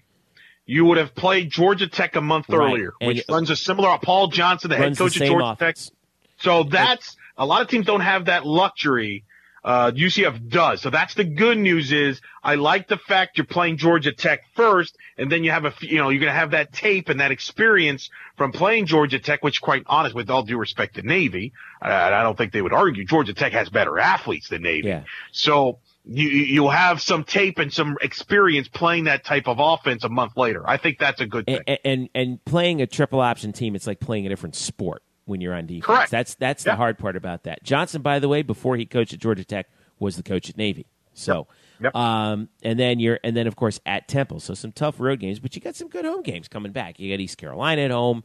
you 0.66 0.84
would 0.86 0.98
have 0.98 1.16
played 1.16 1.50
Georgia 1.50 1.88
Tech 1.88 2.16
a 2.16 2.22
month 2.22 2.50
right. 2.50 2.58
earlier, 2.58 2.94
and 3.00 3.10
which 3.10 3.26
runs 3.30 3.50
a 3.50 3.56
similar. 3.56 3.98
Paul 4.02 4.28
Johnson, 4.28 4.70
the 4.70 4.78
head 4.78 4.98
coach 4.98 5.16
the 5.16 5.26
of 5.26 5.30
Georgia 5.30 5.46
offense. 5.46 5.86
Tech. 5.86 5.96
So 6.40 6.64
that's 6.64 7.16
a 7.40 7.46
lot 7.46 7.62
of 7.62 7.70
teams 7.70 7.86
don't 7.86 8.02
have 8.02 8.26
that 8.26 8.46
luxury 8.46 9.24
uh, 9.64 9.92
UCF 9.92 10.50
does. 10.50 10.82
So 10.82 10.90
that's 10.90 11.14
the 11.16 11.24
good 11.24 11.58
news 11.58 11.92
is 11.92 12.22
I 12.44 12.56
like 12.56 12.88
the 12.88 12.98
fact 12.98 13.38
you're 13.38 13.46
playing 13.46 13.78
Georgia 13.78 14.12
Tech 14.12 14.42
first 14.56 14.96
and 15.18 15.32
then 15.32 15.44
you 15.44 15.52
have 15.52 15.66
a, 15.66 15.74
you 15.82 15.98
know, 15.98 16.10
you're 16.10 16.22
going 16.22 16.32
to 16.32 16.40
have 16.40 16.52
that 16.52 16.72
tape 16.72 17.10
and 17.10 17.20
that 17.20 17.32
experience 17.32 18.10
from 18.38 18.52
playing 18.52 18.86
Georgia 18.86 19.20
Tech, 19.20 19.44
which 19.44 19.62
quite 19.62 19.84
honest, 19.88 20.16
with 20.16 20.30
all 20.30 20.44
due 20.44 20.58
respect 20.58 20.96
to 20.96 21.02
Navy, 21.02 21.52
uh, 21.82 21.88
I 21.88 22.24
don't 22.24 22.38
think 22.38 22.54
they 22.54 22.62
would 22.62 22.74
argue 22.74 23.04
Georgia 23.06 23.34
Tech 23.34 23.52
has 23.52 23.70
better 23.70 24.00
athletes 24.00 24.48
than 24.50 24.62
Navy. 24.62 24.88
Yeah. 24.88 25.04
So 25.32 25.80
you, 26.06 26.30
you'll 26.30 26.70
have 26.70 27.02
some 27.02 27.26
tape 27.26 27.60
and 27.60 27.72
some 27.72 27.98
experience 28.02 28.70
playing 28.70 29.06
that 29.06 29.26
type 29.26 29.48
of 29.48 29.58
offense 29.60 30.06
a 30.06 30.10
month 30.10 30.38
later. 30.38 30.68
I 30.68 30.78
think 30.78 31.00
that's 31.00 31.20
a 31.20 31.26
good 31.26 31.46
thing. 31.46 31.60
And, 31.68 31.80
and, 31.84 32.10
and 32.16 32.46
playing 32.46 32.82
a 32.82 32.88
triple 32.88 33.20
option 33.20 33.52
team, 33.52 33.76
it's 33.76 33.88
like 33.88 34.00
playing 34.00 34.26
a 34.26 34.30
different 34.30 34.56
sport 34.56 35.04
when 35.30 35.42
you're 35.42 35.54
on 35.54 35.68
defense. 35.68 35.86
Correct. 35.86 36.12
That's 36.12 36.36
that's 36.36 36.64
the 36.64 36.76
hard 36.76 36.98
part 36.98 37.16
about 37.16 37.44
that. 37.44 37.64
Johnson, 37.64 38.02
by 38.02 38.20
the 38.20 38.28
way, 38.28 38.42
before 38.42 38.76
he 38.76 38.86
coached 38.86 39.14
at 39.14 39.20
Georgia 39.20 39.46
Tech, 39.46 39.68
was 40.00 40.18
the 40.18 40.24
coach 40.24 40.50
at 40.50 40.58
Navy. 40.58 40.88
So, 41.14 41.48
yep. 41.80 41.94
Yep. 41.94 41.96
Um, 41.96 42.50
and 42.62 42.80
then 42.80 43.00
you're 43.00 43.20
and 43.24 43.38
then 43.38 43.48
of 43.48 43.56
course 43.56 43.80
at 43.86 44.08
Temple. 44.08 44.40
So 44.40 44.54
some 44.54 44.72
tough 44.72 45.00
road 45.00 45.20
games, 45.20 45.40
but 45.40 45.56
you 45.56 45.62
got 45.62 45.76
some 45.76 45.88
good 45.88 46.06
home 46.06 46.24
games 46.24 46.48
coming 46.48 46.72
back. 46.72 47.00
You 47.00 47.14
got 47.14 47.22
East 47.22 47.38
Carolina 47.38 47.84
at 47.84 47.92
home, 47.92 48.24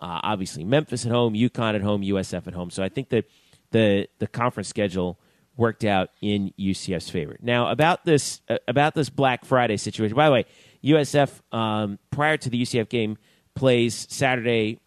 uh, 0.00 0.20
obviously 0.22 0.64
Memphis 0.64 1.04
at 1.04 1.12
home, 1.12 1.34
UConn 1.34 1.74
at 1.74 1.82
home, 1.82 2.02
USF 2.02 2.46
at 2.46 2.54
home. 2.54 2.70
So 2.70 2.82
I 2.82 2.88
think 2.88 3.10
that 3.10 3.26
the 3.72 4.08
the 4.20 4.26
conference 4.26 4.68
schedule 4.68 5.18
worked 5.56 5.84
out 5.84 6.10
in 6.20 6.52
UCF's 6.58 7.10
favor. 7.10 7.36
Now 7.40 7.70
about 7.70 8.04
this 8.04 8.40
uh, 8.48 8.58
about 8.68 8.94
this 8.94 9.10
Black 9.10 9.44
Friday 9.44 9.76
situation. 9.76 10.16
By 10.16 10.26
the 10.26 10.32
way, 10.32 10.44
USF 10.84 11.40
um, 11.52 11.98
prior 12.10 12.36
to 12.36 12.48
the 12.48 12.60
UCF 12.60 12.88
game 12.88 13.18
plays 13.54 14.06
Saturday 14.10 14.80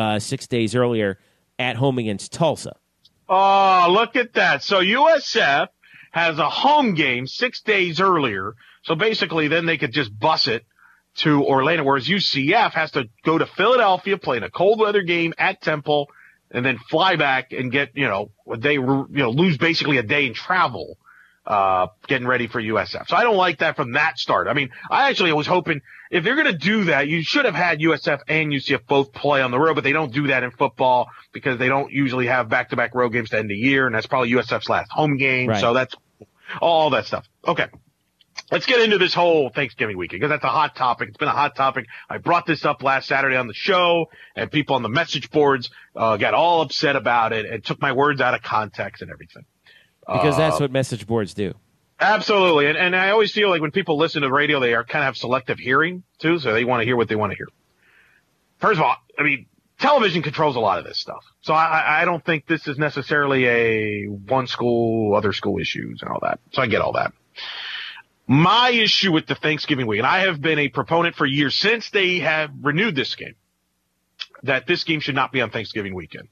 uh, 0.00 0.18
six 0.18 0.46
days 0.46 0.74
earlier 0.74 1.18
at 1.58 1.76
home 1.76 1.98
against 1.98 2.32
Tulsa. 2.32 2.76
Oh, 3.28 3.88
look 3.90 4.16
at 4.16 4.32
that. 4.34 4.62
So 4.62 4.80
USF 4.80 5.68
has 6.10 6.38
a 6.38 6.48
home 6.48 6.94
game 6.94 7.26
six 7.26 7.60
days 7.60 8.00
earlier. 8.00 8.54
So 8.82 8.94
basically 8.94 9.48
then 9.48 9.66
they 9.66 9.78
could 9.78 9.92
just 9.92 10.18
bus 10.18 10.48
it 10.48 10.64
to 11.16 11.44
Orlando, 11.44 11.84
whereas 11.84 12.08
UCF 12.08 12.72
has 12.72 12.92
to 12.92 13.08
go 13.24 13.38
to 13.38 13.46
Philadelphia, 13.46 14.16
play 14.16 14.38
in 14.38 14.42
a 14.42 14.50
cold 14.50 14.80
weather 14.80 15.02
game 15.02 15.34
at 15.38 15.60
Temple, 15.60 16.08
and 16.50 16.64
then 16.64 16.78
fly 16.88 17.16
back 17.16 17.52
and 17.52 17.70
get, 17.70 17.90
you 17.94 18.08
know, 18.08 18.30
they, 18.56 18.74
you 18.74 19.06
know, 19.08 19.30
lose 19.30 19.58
basically 19.58 19.98
a 19.98 20.02
day 20.02 20.26
in 20.26 20.34
travel 20.34 20.98
uh, 21.50 21.88
getting 22.06 22.28
ready 22.28 22.46
for 22.46 22.62
USF. 22.62 23.08
So 23.08 23.16
I 23.16 23.24
don't 23.24 23.36
like 23.36 23.58
that 23.58 23.74
from 23.74 23.94
that 23.94 24.18
start. 24.18 24.46
I 24.46 24.52
mean, 24.52 24.70
I 24.88 25.10
actually 25.10 25.32
was 25.32 25.48
hoping 25.48 25.80
if 26.08 26.22
they're 26.22 26.36
going 26.36 26.46
to 26.46 26.56
do 26.56 26.84
that, 26.84 27.08
you 27.08 27.24
should 27.24 27.44
have 27.44 27.56
had 27.56 27.80
USF 27.80 28.20
and 28.28 28.52
UCF 28.52 28.86
both 28.86 29.12
play 29.12 29.42
on 29.42 29.50
the 29.50 29.58
road, 29.58 29.74
but 29.74 29.82
they 29.82 29.92
don't 29.92 30.12
do 30.12 30.28
that 30.28 30.44
in 30.44 30.52
football 30.52 31.08
because 31.32 31.58
they 31.58 31.66
don't 31.66 31.90
usually 31.90 32.28
have 32.28 32.48
back-to-back 32.48 32.94
road 32.94 33.08
games 33.08 33.30
to 33.30 33.38
end 33.38 33.50
the 33.50 33.56
year, 33.56 33.86
and 33.86 33.94
that's 33.96 34.06
probably 34.06 34.30
USF's 34.30 34.68
last 34.68 34.92
home 34.92 35.16
game. 35.16 35.48
Right. 35.48 35.60
So 35.60 35.74
that's 35.74 35.92
all 36.60 36.90
that 36.90 37.06
stuff. 37.06 37.26
Okay. 37.44 37.66
Let's 38.52 38.66
get 38.66 38.80
into 38.80 38.98
this 38.98 39.12
whole 39.12 39.50
Thanksgiving 39.50 39.98
weekend 39.98 40.20
because 40.20 40.30
that's 40.30 40.44
a 40.44 40.48
hot 40.48 40.76
topic. 40.76 41.08
It's 41.08 41.18
been 41.18 41.28
a 41.28 41.32
hot 41.32 41.56
topic. 41.56 41.86
I 42.08 42.18
brought 42.18 42.46
this 42.46 42.64
up 42.64 42.84
last 42.84 43.08
Saturday 43.08 43.36
on 43.36 43.48
the 43.48 43.54
show 43.54 44.06
and 44.36 44.52
people 44.52 44.76
on 44.76 44.82
the 44.82 44.88
message 44.88 45.30
boards 45.32 45.68
uh, 45.96 46.16
got 46.16 46.34
all 46.34 46.62
upset 46.62 46.94
about 46.94 47.32
it 47.32 47.44
and 47.44 47.64
took 47.64 47.80
my 47.80 47.90
words 47.90 48.20
out 48.20 48.34
of 48.34 48.42
context 48.42 49.02
and 49.02 49.10
everything. 49.10 49.44
Because 50.12 50.36
that's 50.36 50.56
uh, 50.56 50.64
what 50.64 50.72
message 50.72 51.06
boards 51.06 51.34
do. 51.34 51.54
Absolutely. 52.00 52.66
And, 52.66 52.78
and 52.78 52.96
I 52.96 53.10
always 53.10 53.30
feel 53.30 53.50
like 53.50 53.60
when 53.60 53.70
people 53.70 53.98
listen 53.98 54.22
to 54.22 54.32
radio, 54.32 54.58
they 54.58 54.74
are 54.74 54.84
kind 54.84 55.02
of 55.02 55.06
have 55.06 55.16
selective 55.16 55.58
hearing 55.58 56.02
too. 56.18 56.38
So 56.38 56.52
they 56.52 56.64
want 56.64 56.80
to 56.80 56.86
hear 56.86 56.96
what 56.96 57.08
they 57.08 57.16
want 57.16 57.32
to 57.32 57.36
hear. 57.36 57.48
First 58.58 58.78
of 58.78 58.84
all, 58.84 58.96
I 59.18 59.22
mean, 59.22 59.46
television 59.78 60.22
controls 60.22 60.56
a 60.56 60.60
lot 60.60 60.78
of 60.78 60.84
this 60.84 60.98
stuff. 60.98 61.24
So 61.42 61.52
I, 61.52 62.02
I 62.02 62.04
don't 62.04 62.24
think 62.24 62.46
this 62.46 62.66
is 62.66 62.78
necessarily 62.78 63.46
a 63.46 64.04
one 64.06 64.46
school, 64.46 65.14
other 65.14 65.32
school 65.32 65.58
issues 65.58 66.00
and 66.02 66.10
all 66.10 66.20
that. 66.22 66.40
So 66.52 66.62
I 66.62 66.66
get 66.66 66.80
all 66.80 66.92
that. 66.92 67.12
My 68.26 68.70
issue 68.70 69.12
with 69.12 69.26
the 69.26 69.34
Thanksgiving 69.34 69.86
week, 69.86 69.98
and 69.98 70.06
I 70.06 70.20
have 70.20 70.40
been 70.40 70.58
a 70.58 70.68
proponent 70.68 71.16
for 71.16 71.26
years 71.26 71.54
since 71.54 71.90
they 71.90 72.20
have 72.20 72.50
renewed 72.62 72.94
this 72.94 73.14
game, 73.14 73.34
that 74.44 74.66
this 74.66 74.84
game 74.84 75.00
should 75.00 75.16
not 75.16 75.32
be 75.32 75.40
on 75.40 75.50
Thanksgiving 75.50 75.94
weekend. 75.94 76.28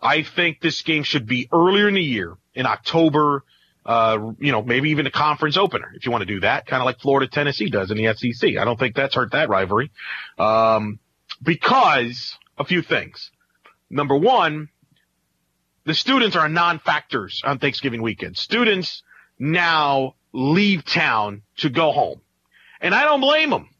I 0.00 0.22
think 0.22 0.60
this 0.60 0.82
game 0.82 1.02
should 1.02 1.26
be 1.26 1.48
earlier 1.52 1.88
in 1.88 1.94
the 1.94 2.02
year, 2.02 2.36
in 2.54 2.66
October, 2.66 3.44
uh, 3.84 4.32
you 4.38 4.52
know, 4.52 4.62
maybe 4.62 4.90
even 4.90 5.06
a 5.06 5.10
conference 5.10 5.56
opener 5.56 5.92
if 5.94 6.04
you 6.04 6.12
want 6.12 6.22
to 6.22 6.26
do 6.26 6.40
that, 6.40 6.66
kind 6.66 6.80
of 6.80 6.86
like 6.86 7.00
Florida 7.00 7.26
Tennessee 7.30 7.70
does 7.70 7.90
in 7.90 7.96
the 7.96 8.14
SEC. 8.14 8.56
I 8.56 8.64
don't 8.64 8.78
think 8.78 8.94
that's 8.94 9.14
hurt 9.14 9.32
that 9.32 9.48
rivalry. 9.48 9.90
Um, 10.38 10.98
because 11.42 12.36
a 12.58 12.64
few 12.64 12.82
things. 12.82 13.30
Number 13.90 14.16
one, 14.16 14.68
the 15.84 15.94
students 15.94 16.36
are 16.36 16.48
non-factors 16.48 17.40
on 17.44 17.58
Thanksgiving 17.58 18.02
weekend. 18.02 18.36
Students 18.36 19.02
now 19.38 20.16
leave 20.32 20.84
town 20.84 21.42
to 21.58 21.70
go 21.70 21.92
home. 21.92 22.20
And 22.80 22.94
I 22.94 23.04
don't 23.04 23.20
blame 23.20 23.50
them. 23.50 23.70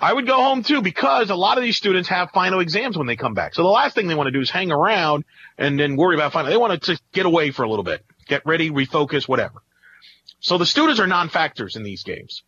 I 0.00 0.12
would 0.12 0.26
go 0.26 0.36
home 0.36 0.62
too 0.62 0.80
because 0.80 1.30
a 1.30 1.34
lot 1.34 1.58
of 1.58 1.64
these 1.64 1.76
students 1.76 2.08
have 2.08 2.30
final 2.30 2.60
exams 2.60 2.96
when 2.96 3.06
they 3.06 3.16
come 3.16 3.34
back. 3.34 3.54
So 3.54 3.62
the 3.62 3.68
last 3.68 3.94
thing 3.94 4.06
they 4.06 4.14
want 4.14 4.28
to 4.28 4.32
do 4.32 4.40
is 4.40 4.50
hang 4.50 4.70
around 4.70 5.24
and 5.56 5.78
then 5.78 5.96
worry 5.96 6.14
about 6.14 6.32
final. 6.32 6.50
They 6.50 6.56
want 6.56 6.72
to 6.72 6.78
just 6.78 7.02
get 7.12 7.26
away 7.26 7.50
for 7.50 7.64
a 7.64 7.68
little 7.68 7.84
bit, 7.84 8.04
get 8.26 8.46
ready, 8.46 8.70
refocus, 8.70 9.26
whatever. 9.26 9.62
So 10.40 10.56
the 10.56 10.66
students 10.66 11.00
are 11.00 11.06
non-factors 11.08 11.74
in 11.74 11.82
these 11.82 12.04
games. 12.04 12.44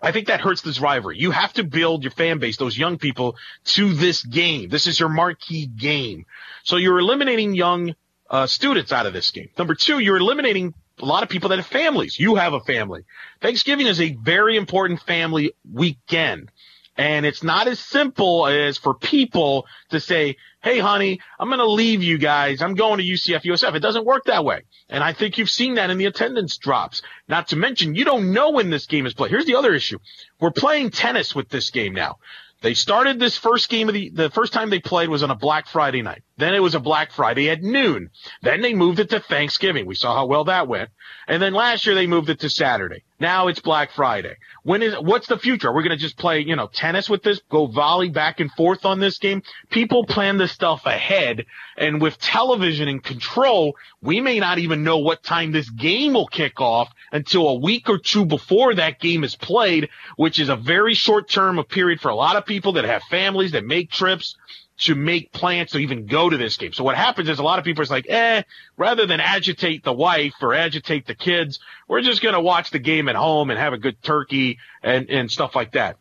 I 0.00 0.12
think 0.12 0.28
that 0.28 0.40
hurts 0.40 0.62
this 0.62 0.80
rivalry. 0.80 1.18
You 1.18 1.30
have 1.32 1.52
to 1.54 1.64
build 1.64 2.04
your 2.04 2.12
fan 2.12 2.38
base, 2.38 2.56
those 2.56 2.78
young 2.78 2.96
people, 2.96 3.36
to 3.64 3.92
this 3.92 4.22
game. 4.24 4.70
This 4.70 4.86
is 4.86 4.98
your 4.98 5.10
marquee 5.10 5.66
game. 5.66 6.24
So 6.64 6.76
you're 6.76 6.98
eliminating 6.98 7.54
young 7.54 7.94
uh, 8.30 8.46
students 8.46 8.92
out 8.92 9.06
of 9.06 9.12
this 9.12 9.30
game. 9.30 9.50
Number 9.58 9.74
two, 9.74 9.98
you're 9.98 10.16
eliminating 10.16 10.72
a 11.02 11.06
lot 11.06 11.22
of 11.24 11.28
people 11.28 11.50
that 11.50 11.58
have 11.58 11.66
families. 11.66 12.18
You 12.18 12.36
have 12.36 12.52
a 12.52 12.60
family. 12.60 13.04
Thanksgiving 13.40 13.86
is 13.86 14.00
a 14.00 14.14
very 14.14 14.56
important 14.56 15.02
family 15.02 15.52
weekend. 15.70 16.50
And 16.96 17.24
it's 17.24 17.42
not 17.42 17.68
as 17.68 17.80
simple 17.80 18.46
as 18.46 18.76
for 18.76 18.94
people 18.94 19.66
to 19.90 19.98
say, 19.98 20.36
Hey, 20.62 20.78
honey, 20.78 21.20
I'm 21.40 21.48
going 21.48 21.58
to 21.58 21.66
leave 21.66 22.02
you 22.02 22.18
guys. 22.18 22.62
I'm 22.62 22.74
going 22.74 22.98
to 22.98 23.04
UCF 23.04 23.42
USF. 23.42 23.74
It 23.74 23.80
doesn't 23.80 24.04
work 24.04 24.26
that 24.26 24.44
way. 24.44 24.62
And 24.88 25.02
I 25.02 25.12
think 25.12 25.38
you've 25.38 25.50
seen 25.50 25.74
that 25.74 25.90
in 25.90 25.98
the 25.98 26.06
attendance 26.06 26.58
drops. 26.58 27.02
Not 27.26 27.48
to 27.48 27.56
mention, 27.56 27.94
you 27.94 28.04
don't 28.04 28.32
know 28.32 28.50
when 28.50 28.70
this 28.70 28.86
game 28.86 29.06
is 29.06 29.14
played. 29.14 29.30
Here's 29.30 29.46
the 29.46 29.56
other 29.56 29.74
issue. 29.74 29.98
We're 30.38 30.52
playing 30.52 30.90
tennis 30.90 31.34
with 31.34 31.48
this 31.48 31.70
game 31.70 31.94
now. 31.94 32.18
They 32.60 32.74
started 32.74 33.18
this 33.18 33.36
first 33.36 33.68
game 33.68 33.88
of 33.88 33.94
the, 33.94 34.10
the 34.10 34.30
first 34.30 34.52
time 34.52 34.70
they 34.70 34.78
played 34.78 35.08
was 35.08 35.24
on 35.24 35.30
a 35.30 35.34
Black 35.34 35.66
Friday 35.66 36.02
night. 36.02 36.22
Then 36.38 36.54
it 36.54 36.62
was 36.62 36.74
a 36.74 36.80
Black 36.80 37.12
Friday 37.12 37.50
at 37.50 37.62
noon. 37.62 38.10
Then 38.40 38.62
they 38.62 38.74
moved 38.74 39.00
it 39.00 39.10
to 39.10 39.20
Thanksgiving. 39.20 39.86
We 39.86 39.94
saw 39.94 40.14
how 40.14 40.26
well 40.26 40.44
that 40.44 40.66
went. 40.66 40.90
And 41.28 41.42
then 41.42 41.52
last 41.52 41.86
year 41.86 41.94
they 41.94 42.06
moved 42.06 42.30
it 42.30 42.40
to 42.40 42.50
Saturday. 42.50 43.04
Now 43.20 43.48
it's 43.48 43.60
Black 43.60 43.92
Friday. 43.92 44.36
When 44.64 44.82
is 44.82 44.94
what's 44.94 45.28
the 45.28 45.38
future? 45.38 45.68
Are 45.68 45.74
We're 45.74 45.82
going 45.82 45.96
to 45.96 46.02
just 46.02 46.16
play, 46.16 46.40
you 46.40 46.56
know, 46.56 46.66
tennis 46.66 47.08
with 47.08 47.22
this, 47.22 47.40
go 47.48 47.66
volley 47.66 48.08
back 48.08 48.40
and 48.40 48.50
forth 48.50 48.84
on 48.84 48.98
this 48.98 49.18
game. 49.18 49.42
People 49.70 50.04
plan 50.04 50.38
this 50.38 50.50
stuff 50.50 50.86
ahead, 50.86 51.46
and 51.76 52.00
with 52.00 52.18
television 52.18 52.88
and 52.88 53.02
control, 53.02 53.76
we 54.00 54.20
may 54.20 54.40
not 54.40 54.58
even 54.58 54.82
know 54.82 54.98
what 54.98 55.22
time 55.22 55.52
this 55.52 55.70
game 55.70 56.14
will 56.14 56.26
kick 56.26 56.60
off 56.60 56.88
until 57.12 57.48
a 57.48 57.58
week 57.58 57.88
or 57.88 57.98
two 57.98 58.24
before 58.24 58.74
that 58.74 58.98
game 58.98 59.22
is 59.22 59.36
played, 59.36 59.88
which 60.16 60.40
is 60.40 60.48
a 60.48 60.56
very 60.56 60.94
short 60.94 61.28
term 61.28 61.58
of 61.58 61.68
period 61.68 62.00
for 62.00 62.08
a 62.08 62.16
lot 62.16 62.36
of 62.36 62.46
people 62.46 62.72
that 62.72 62.84
have 62.84 63.02
families 63.04 63.52
that 63.52 63.64
make 63.64 63.90
trips 63.90 64.36
to 64.82 64.94
make 64.94 65.32
plans 65.32 65.70
to 65.70 65.78
even 65.78 66.06
go 66.06 66.28
to 66.28 66.36
this 66.36 66.56
game. 66.56 66.72
So 66.72 66.82
what 66.82 66.96
happens 66.96 67.28
is 67.28 67.38
a 67.38 67.42
lot 67.42 67.58
of 67.58 67.64
people 67.64 67.82
are 67.82 67.86
like, 67.86 68.08
eh, 68.08 68.42
rather 68.76 69.06
than 69.06 69.20
agitate 69.20 69.84
the 69.84 69.92
wife 69.92 70.34
or 70.40 70.54
agitate 70.54 71.06
the 71.06 71.14
kids, 71.14 71.60
we're 71.86 72.00
just 72.00 72.20
going 72.20 72.34
to 72.34 72.40
watch 72.40 72.70
the 72.70 72.80
game 72.80 73.08
at 73.08 73.14
home 73.14 73.50
and 73.50 73.58
have 73.58 73.72
a 73.72 73.78
good 73.78 74.02
turkey 74.02 74.58
and, 74.82 75.08
and 75.08 75.30
stuff 75.30 75.54
like 75.54 75.72
that. 75.72 75.98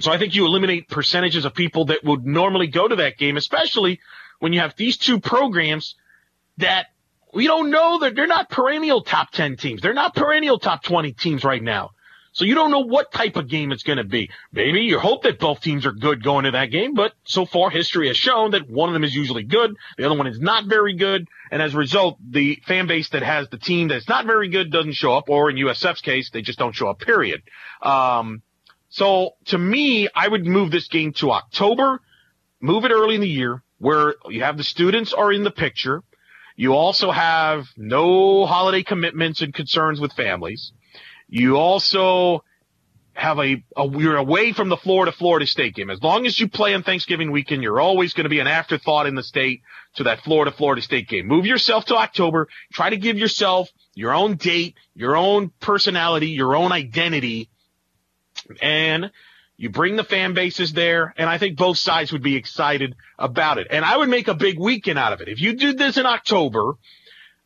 So 0.00 0.10
I 0.10 0.18
think 0.18 0.34
you 0.34 0.44
eliminate 0.44 0.88
percentages 0.88 1.44
of 1.44 1.54
people 1.54 1.86
that 1.86 2.02
would 2.02 2.26
normally 2.26 2.66
go 2.66 2.88
to 2.88 2.96
that 2.96 3.16
game, 3.16 3.36
especially 3.36 4.00
when 4.40 4.52
you 4.52 4.60
have 4.60 4.74
these 4.76 4.96
two 4.96 5.20
programs 5.20 5.94
that 6.58 6.86
we 7.32 7.46
don't 7.46 7.70
know 7.70 8.00
that 8.00 8.16
they're 8.16 8.26
not 8.26 8.50
perennial 8.50 9.02
top 9.02 9.30
10 9.30 9.56
teams. 9.56 9.82
They're 9.82 9.94
not 9.94 10.16
perennial 10.16 10.58
top 10.58 10.82
20 10.82 11.12
teams 11.12 11.44
right 11.44 11.62
now. 11.62 11.92
So 12.32 12.44
you 12.44 12.54
don't 12.54 12.70
know 12.70 12.80
what 12.80 13.10
type 13.12 13.36
of 13.36 13.48
game 13.48 13.72
it's 13.72 13.82
going 13.82 13.98
to 13.98 14.04
be. 14.04 14.30
Maybe 14.52 14.82
you 14.82 15.00
hope 15.00 15.24
that 15.24 15.40
both 15.40 15.60
teams 15.60 15.84
are 15.84 15.92
good 15.92 16.22
going 16.22 16.44
to 16.44 16.52
that 16.52 16.66
game, 16.66 16.94
but 16.94 17.12
so 17.24 17.44
far 17.44 17.70
history 17.70 18.06
has 18.06 18.16
shown 18.16 18.52
that 18.52 18.70
one 18.70 18.88
of 18.88 18.92
them 18.92 19.02
is 19.02 19.14
usually 19.14 19.42
good, 19.42 19.74
the 19.98 20.04
other 20.04 20.16
one 20.16 20.28
is 20.28 20.38
not 20.38 20.66
very 20.66 20.94
good, 20.94 21.26
and 21.50 21.60
as 21.60 21.74
a 21.74 21.78
result, 21.78 22.18
the 22.24 22.62
fan 22.66 22.86
base 22.86 23.08
that 23.10 23.24
has 23.24 23.48
the 23.48 23.58
team 23.58 23.88
that's 23.88 24.08
not 24.08 24.26
very 24.26 24.48
good 24.48 24.70
doesn't 24.70 24.92
show 24.92 25.12
up, 25.14 25.28
or 25.28 25.50
in 25.50 25.56
USF's 25.56 26.02
case, 26.02 26.30
they 26.30 26.42
just 26.42 26.58
don't 26.58 26.74
show 26.74 26.88
up. 26.88 27.00
Period. 27.00 27.42
Um, 27.82 28.42
so 28.90 29.34
to 29.46 29.58
me, 29.58 30.08
I 30.14 30.28
would 30.28 30.46
move 30.46 30.70
this 30.70 30.88
game 30.88 31.12
to 31.14 31.32
October, 31.32 32.00
move 32.60 32.84
it 32.84 32.92
early 32.92 33.16
in 33.16 33.20
the 33.20 33.28
year, 33.28 33.62
where 33.78 34.14
you 34.28 34.42
have 34.42 34.56
the 34.56 34.64
students 34.64 35.12
are 35.12 35.32
in 35.32 35.42
the 35.42 35.50
picture. 35.50 36.02
You 36.54 36.74
also 36.74 37.10
have 37.10 37.66
no 37.76 38.46
holiday 38.46 38.82
commitments 38.82 39.40
and 39.40 39.52
concerns 39.52 40.00
with 40.00 40.12
families. 40.12 40.72
You 41.30 41.56
also 41.56 42.44
have 43.12 43.38
a, 43.38 43.62
a 43.76 43.88
you're 43.88 44.16
away 44.16 44.52
from 44.52 44.68
the 44.68 44.76
Florida 44.76 45.12
Florida 45.12 45.46
State 45.46 45.74
game. 45.74 45.88
As 45.88 46.02
long 46.02 46.26
as 46.26 46.38
you 46.38 46.48
play 46.48 46.74
on 46.74 46.82
Thanksgiving 46.82 47.30
weekend, 47.30 47.62
you're 47.62 47.80
always 47.80 48.14
going 48.14 48.24
to 48.24 48.30
be 48.30 48.40
an 48.40 48.46
afterthought 48.46 49.06
in 49.06 49.14
the 49.14 49.22
state 49.22 49.62
to 49.96 50.04
that 50.04 50.22
Florida 50.22 50.50
Florida 50.50 50.82
State 50.82 51.08
game. 51.08 51.26
Move 51.26 51.46
yourself 51.46 51.84
to 51.86 51.96
October. 51.96 52.48
Try 52.72 52.90
to 52.90 52.96
give 52.96 53.16
yourself 53.16 53.68
your 53.94 54.12
own 54.12 54.36
date, 54.36 54.74
your 54.94 55.16
own 55.16 55.52
personality, 55.60 56.28
your 56.28 56.56
own 56.56 56.72
identity, 56.72 57.48
and 58.60 59.12
you 59.56 59.70
bring 59.70 59.96
the 59.96 60.04
fan 60.04 60.32
bases 60.32 60.72
there, 60.72 61.14
and 61.18 61.28
I 61.28 61.36
think 61.36 61.58
both 61.58 61.76
sides 61.76 62.12
would 62.12 62.22
be 62.22 62.34
excited 62.34 62.96
about 63.18 63.58
it. 63.58 63.66
And 63.70 63.84
I 63.84 63.98
would 63.98 64.08
make 64.08 64.26
a 64.26 64.34
big 64.34 64.58
weekend 64.58 64.98
out 64.98 65.12
of 65.12 65.20
it. 65.20 65.28
If 65.28 65.40
you 65.40 65.52
did 65.52 65.76
this 65.76 65.96
in 65.96 66.06
October, 66.06 66.74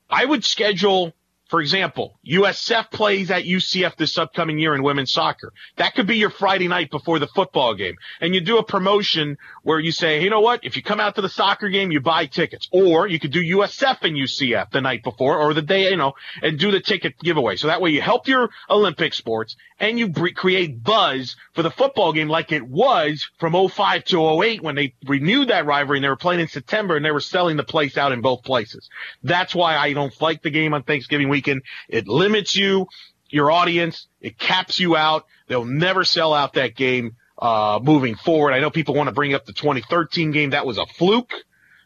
I 0.08 0.24
would 0.24 0.44
schedule 0.44 1.12
for 1.48 1.60
example, 1.60 2.18
USF 2.26 2.90
plays 2.90 3.30
at 3.30 3.44
UCF 3.44 3.96
this 3.96 4.16
upcoming 4.16 4.58
year 4.58 4.74
in 4.74 4.82
women's 4.82 5.12
soccer. 5.12 5.52
That 5.76 5.94
could 5.94 6.06
be 6.06 6.16
your 6.16 6.30
Friday 6.30 6.68
night 6.68 6.90
before 6.90 7.18
the 7.18 7.26
football 7.26 7.74
game. 7.74 7.96
And 8.20 8.34
you 8.34 8.40
do 8.40 8.56
a 8.58 8.64
promotion 8.64 9.36
where 9.62 9.78
you 9.78 9.92
say, 9.92 10.22
you 10.22 10.30
know 10.30 10.40
what? 10.40 10.64
If 10.64 10.76
you 10.76 10.82
come 10.82 11.00
out 11.00 11.16
to 11.16 11.20
the 11.20 11.28
soccer 11.28 11.68
game, 11.68 11.90
you 11.90 12.00
buy 12.00 12.26
tickets. 12.26 12.68
Or 12.72 13.06
you 13.06 13.20
could 13.20 13.30
do 13.30 13.42
USF 13.58 14.02
and 14.02 14.16
UCF 14.16 14.70
the 14.70 14.80
night 14.80 15.04
before 15.04 15.38
or 15.38 15.52
the 15.52 15.62
day, 15.62 15.90
you 15.90 15.96
know, 15.96 16.14
and 16.42 16.58
do 16.58 16.70
the 16.70 16.80
ticket 16.80 17.18
giveaway. 17.20 17.56
So 17.56 17.66
that 17.66 17.82
way 17.82 17.90
you 17.90 18.00
help 18.00 18.26
your 18.26 18.48
Olympic 18.70 19.12
sports 19.12 19.56
and 19.78 19.98
you 19.98 20.12
create 20.12 20.82
buzz 20.82 21.36
for 21.52 21.62
the 21.62 21.70
football 21.70 22.12
game 22.12 22.28
like 22.28 22.52
it 22.52 22.62
was 22.62 23.28
from 23.38 23.68
05 23.68 24.04
to 24.04 24.42
08 24.42 24.62
when 24.62 24.76
they 24.76 24.94
renewed 25.06 25.48
that 25.48 25.66
rivalry 25.66 25.98
and 25.98 26.04
they 26.04 26.08
were 26.08 26.16
playing 26.16 26.40
in 26.40 26.48
September 26.48 26.96
and 26.96 27.04
they 27.04 27.10
were 27.10 27.20
selling 27.20 27.56
the 27.56 27.64
place 27.64 27.98
out 27.98 28.12
in 28.12 28.20
both 28.20 28.44
places. 28.44 28.88
That's 29.22 29.54
why 29.54 29.76
I 29.76 29.92
don't 29.92 30.18
like 30.20 30.42
the 30.42 30.50
game 30.50 30.74
on 30.74 30.84
Thanksgiving 30.84 31.28
week 31.28 31.43
It 31.88 32.08
limits 32.08 32.54
you, 32.54 32.86
your 33.28 33.50
audience. 33.50 34.06
It 34.20 34.38
caps 34.38 34.78
you 34.78 34.96
out. 34.96 35.26
They'll 35.48 35.64
never 35.64 36.04
sell 36.04 36.32
out 36.32 36.54
that 36.54 36.74
game 36.74 37.16
uh, 37.38 37.80
moving 37.82 38.14
forward. 38.14 38.52
I 38.52 38.60
know 38.60 38.70
people 38.70 38.94
want 38.94 39.08
to 39.08 39.14
bring 39.14 39.34
up 39.34 39.44
the 39.44 39.52
2013 39.52 40.30
game. 40.30 40.50
That 40.50 40.66
was 40.66 40.78
a 40.78 40.86
fluke. 40.86 41.32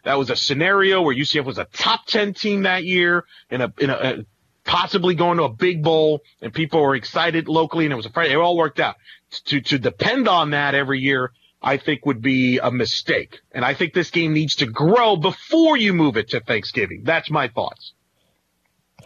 That 0.05 0.19
was 0.19 0.31
a 0.31 0.37
scenario 0.37 1.03
where 1.03 1.15
UCF 1.15 1.45
was 1.45 1.59
a 1.59 1.65
top 1.65 2.07
10 2.07 2.35
team 2.35 2.63
that 2.63 2.85
year 2.85 3.25
in 3.51 3.61
a, 3.61 3.73
in 3.79 3.91
a, 3.91 3.95
a 3.95 4.25
possibly 4.65 5.15
going 5.15 5.39
to 5.39 5.45
a 5.45 5.49
big 5.49 5.83
bowl 5.83 6.21
and 6.43 6.53
people 6.53 6.81
were 6.81 6.95
excited 6.95 7.49
locally 7.49 7.87
and 7.87 7.93
it 7.93 7.97
was 7.97 8.07
a 8.07 8.11
Friday. 8.11 8.33
It 8.33 8.37
all 8.37 8.57
worked 8.57 8.81
out. 8.81 8.97
To, 9.47 9.61
to 9.61 9.79
depend 9.79 10.29
on 10.29 10.51
that 10.51 10.75
every 10.75 11.01
year, 11.01 11.33
I 11.61 11.77
think 11.77 12.07
would 12.07 12.23
be 12.23 12.59
a 12.59 12.71
mistake. 12.71 13.41
And 13.53 13.65
I 13.65 13.75
think 13.75 13.93
this 13.93 14.11
game 14.11 14.33
needs 14.33 14.57
to 14.57 14.67
grow 14.67 15.17
before 15.17 15.77
you 15.77 15.93
move 15.93 16.17
it 16.17 16.31
to 16.31 16.41
Thanksgiving. 16.41 17.03
That's 17.05 17.31
my 17.31 17.49
thoughts. 17.49 17.93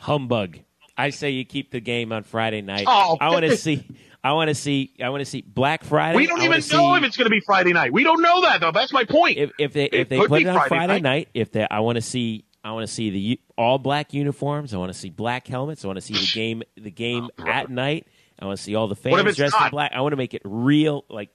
Humbug. 0.03 0.59
I 0.97 1.11
say 1.11 1.31
you 1.31 1.45
keep 1.45 1.71
the 1.71 1.81
game 1.81 2.13
on 2.13 2.23
Friday 2.25 2.61
night. 2.61 2.85
Oh, 2.89 3.17
I 3.21 3.31
want 3.31 3.45
to 3.45 3.57
see. 3.57 3.87
I 4.25 4.33
want 4.33 4.49
to 4.49 4.55
see. 4.55 4.93
I 5.03 5.09
want 5.11 5.21
to 5.21 5.25
see 5.25 5.43
Black 5.43 5.85
Friday. 5.85 6.17
We 6.17 6.27
don't 6.27 6.41
even 6.43 6.51
know 6.51 6.61
see, 6.61 6.95
if 6.97 7.03
it's 7.05 7.17
going 7.17 7.27
to 7.27 7.31
be 7.31 7.41
Friday 7.41 7.73
night. 7.73 7.93
We 7.93 8.05
don't 8.05 8.21
know 8.21 8.43
that 8.43 8.61
though. 8.61 8.73
That's 8.73 8.93
my 8.93 9.05
point. 9.05 9.39
if, 9.39 9.53
if 9.59 9.73
they 9.73 9.85
if 9.87 9.93
It 9.95 10.09
they 10.11 10.19
put 10.19 10.43
it 10.43 10.47
on 10.49 10.55
Friday 10.55 10.69
Friday, 10.69 10.93
night. 10.95 11.03
night. 11.03 11.29
If 11.35 11.53
they, 11.53 11.67
I 11.71 11.81
want 11.81 11.97
to 11.97 12.03
see. 12.03 12.45
I 12.65 12.73
want 12.73 12.87
to 12.87 12.93
see 12.93 13.11
the 13.11 13.41
all 13.57 13.79
black 13.79 14.13
uniforms. 14.13 14.75
I 14.75 14.77
want 14.79 14.93
to 14.93 14.99
see 14.99 15.11
black 15.11 15.47
helmets. 15.47 15.85
I 15.85 15.89
want 15.89 15.97
to 15.99 16.03
see 16.03 16.15
the 16.15 16.31
game. 16.33 16.63
The 16.77 16.91
game 16.91 17.29
at 17.39 17.71
night. 17.71 18.07
I 18.39 18.45
want 18.47 18.59
to 18.59 18.63
see 18.63 18.75
all 18.75 18.89
the 18.89 18.95
Oh, 18.95 19.17
fans 19.17 19.37
dressed 19.37 19.61
in 19.61 19.71
black. 19.71 19.93
I 19.95 20.01
want 20.01 20.13
to 20.13 20.17
make 20.17 20.35
it 20.35 20.43
real, 20.45 21.05
like 21.09 21.31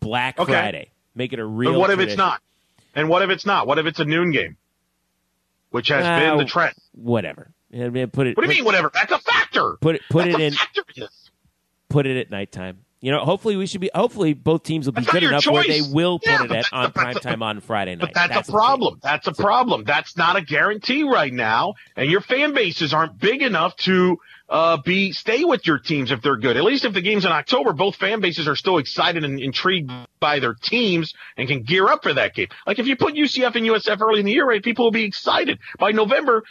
Black 0.00 0.38
Okay. 0.38 0.52
Friday. 0.52 0.90
Make 1.14 1.32
it 1.32 1.38
a 1.38 1.44
real. 1.46 1.72
But 1.72 1.78
what 1.80 1.90
if 1.90 1.98
it's 2.00 2.16
not? 2.16 2.40
And 2.94 3.08
what 3.08 3.22
if 3.22 3.30
it's 3.30 3.46
not? 3.46 3.66
What 3.66 3.78
if 3.78 3.86
it's 3.86 4.00
a 4.00 4.04
noon 4.04 4.30
game? 4.32 4.56
Which 5.70 5.88
has 5.88 6.04
been 6.04 6.30
Uh, 6.34 6.36
the 6.38 6.44
trend. 6.44 6.74
Whatever. 6.92 7.50
I 7.72 7.88
mean, 7.88 8.08
put 8.08 8.26
it. 8.26 8.36
What 8.36 8.42
do 8.42 8.48
put- 8.48 8.56
you 8.56 8.62
mean, 8.62 8.64
whatever? 8.64 8.90
That's 8.94 9.12
a 9.12 9.18
factor. 9.18 9.76
Put 9.80 9.96
it. 9.96 10.02
Put 10.10 10.24
That's 10.24 10.34
it 10.36 10.40
in. 10.40 10.52
factor. 10.54 10.82
Put 11.88 12.06
it 12.06 12.18
at 12.20 12.30
nighttime. 12.30 12.78
You 13.00 13.12
know, 13.12 13.20
hopefully 13.24 13.56
we 13.56 13.66
should 13.66 13.80
be. 13.80 13.90
Hopefully 13.94 14.34
both 14.34 14.64
teams 14.64 14.86
will 14.86 14.92
be 14.92 15.02
That's 15.02 15.12
good 15.12 15.22
enough 15.22 15.46
where 15.46 15.62
they 15.62 15.78
choice. 15.80 15.88
will 15.92 16.18
put 16.18 16.26
Yeah, 16.28 16.40
it 16.40 16.42
at 16.44 16.48
that's- 16.48 16.68
on 16.72 16.92
prime 16.92 17.14
that's- 17.14 17.22
time 17.22 17.42
on 17.44 17.60
Friday 17.60 17.94
night. 17.94 18.00
But 18.00 18.14
that's, 18.14 18.32
the 18.34 18.38
a 18.40 18.42
thing. 18.42 18.52
problem. 18.54 19.00
That's 19.02 19.26
a 19.28 19.32
problem. 19.32 19.84
That's 19.84 20.16
not 20.16 20.36
a 20.36 20.40
guarantee 20.42 21.04
right 21.04 21.32
now. 21.32 21.74
And 21.96 22.10
your 22.10 22.20
fan 22.20 22.54
bases 22.54 22.92
aren't 22.92 23.18
big 23.18 23.40
enough 23.42 23.76
to 23.78 24.18
uh, 24.48 24.78
be 24.78 25.12
stay 25.12 25.44
with 25.44 25.64
your 25.66 25.78
teams 25.78 26.10
if 26.10 26.22
they're 26.22 26.38
good. 26.38 26.56
At 26.56 26.64
least 26.64 26.84
if 26.86 26.92
the 26.94 27.00
game's 27.02 27.24
in 27.24 27.30
October, 27.30 27.72
both 27.72 27.94
fan 27.96 28.20
bases 28.20 28.48
are 28.48 28.56
still 28.56 28.78
excited 28.78 29.22
and 29.22 29.38
intrigued 29.38 29.92
by 30.18 30.40
their 30.40 30.54
teams 30.54 31.14
and 31.36 31.46
can 31.46 31.62
gear 31.62 31.86
up 31.86 32.02
for 32.02 32.14
that 32.14 32.34
game. 32.34 32.48
Like 32.66 32.78
if 32.80 32.86
you 32.88 32.96
put 32.96 33.14
UCF 33.14 33.54
and 33.54 33.64
USF 33.66 34.00
early 34.00 34.20
in 34.20 34.26
the 34.26 34.32
year, 34.32 34.48
right, 34.48 34.62
people 34.62 34.86
will 34.86 34.90
be 34.90 35.04
excited. 35.04 35.58
By 35.78 35.92
November, 35.92 36.42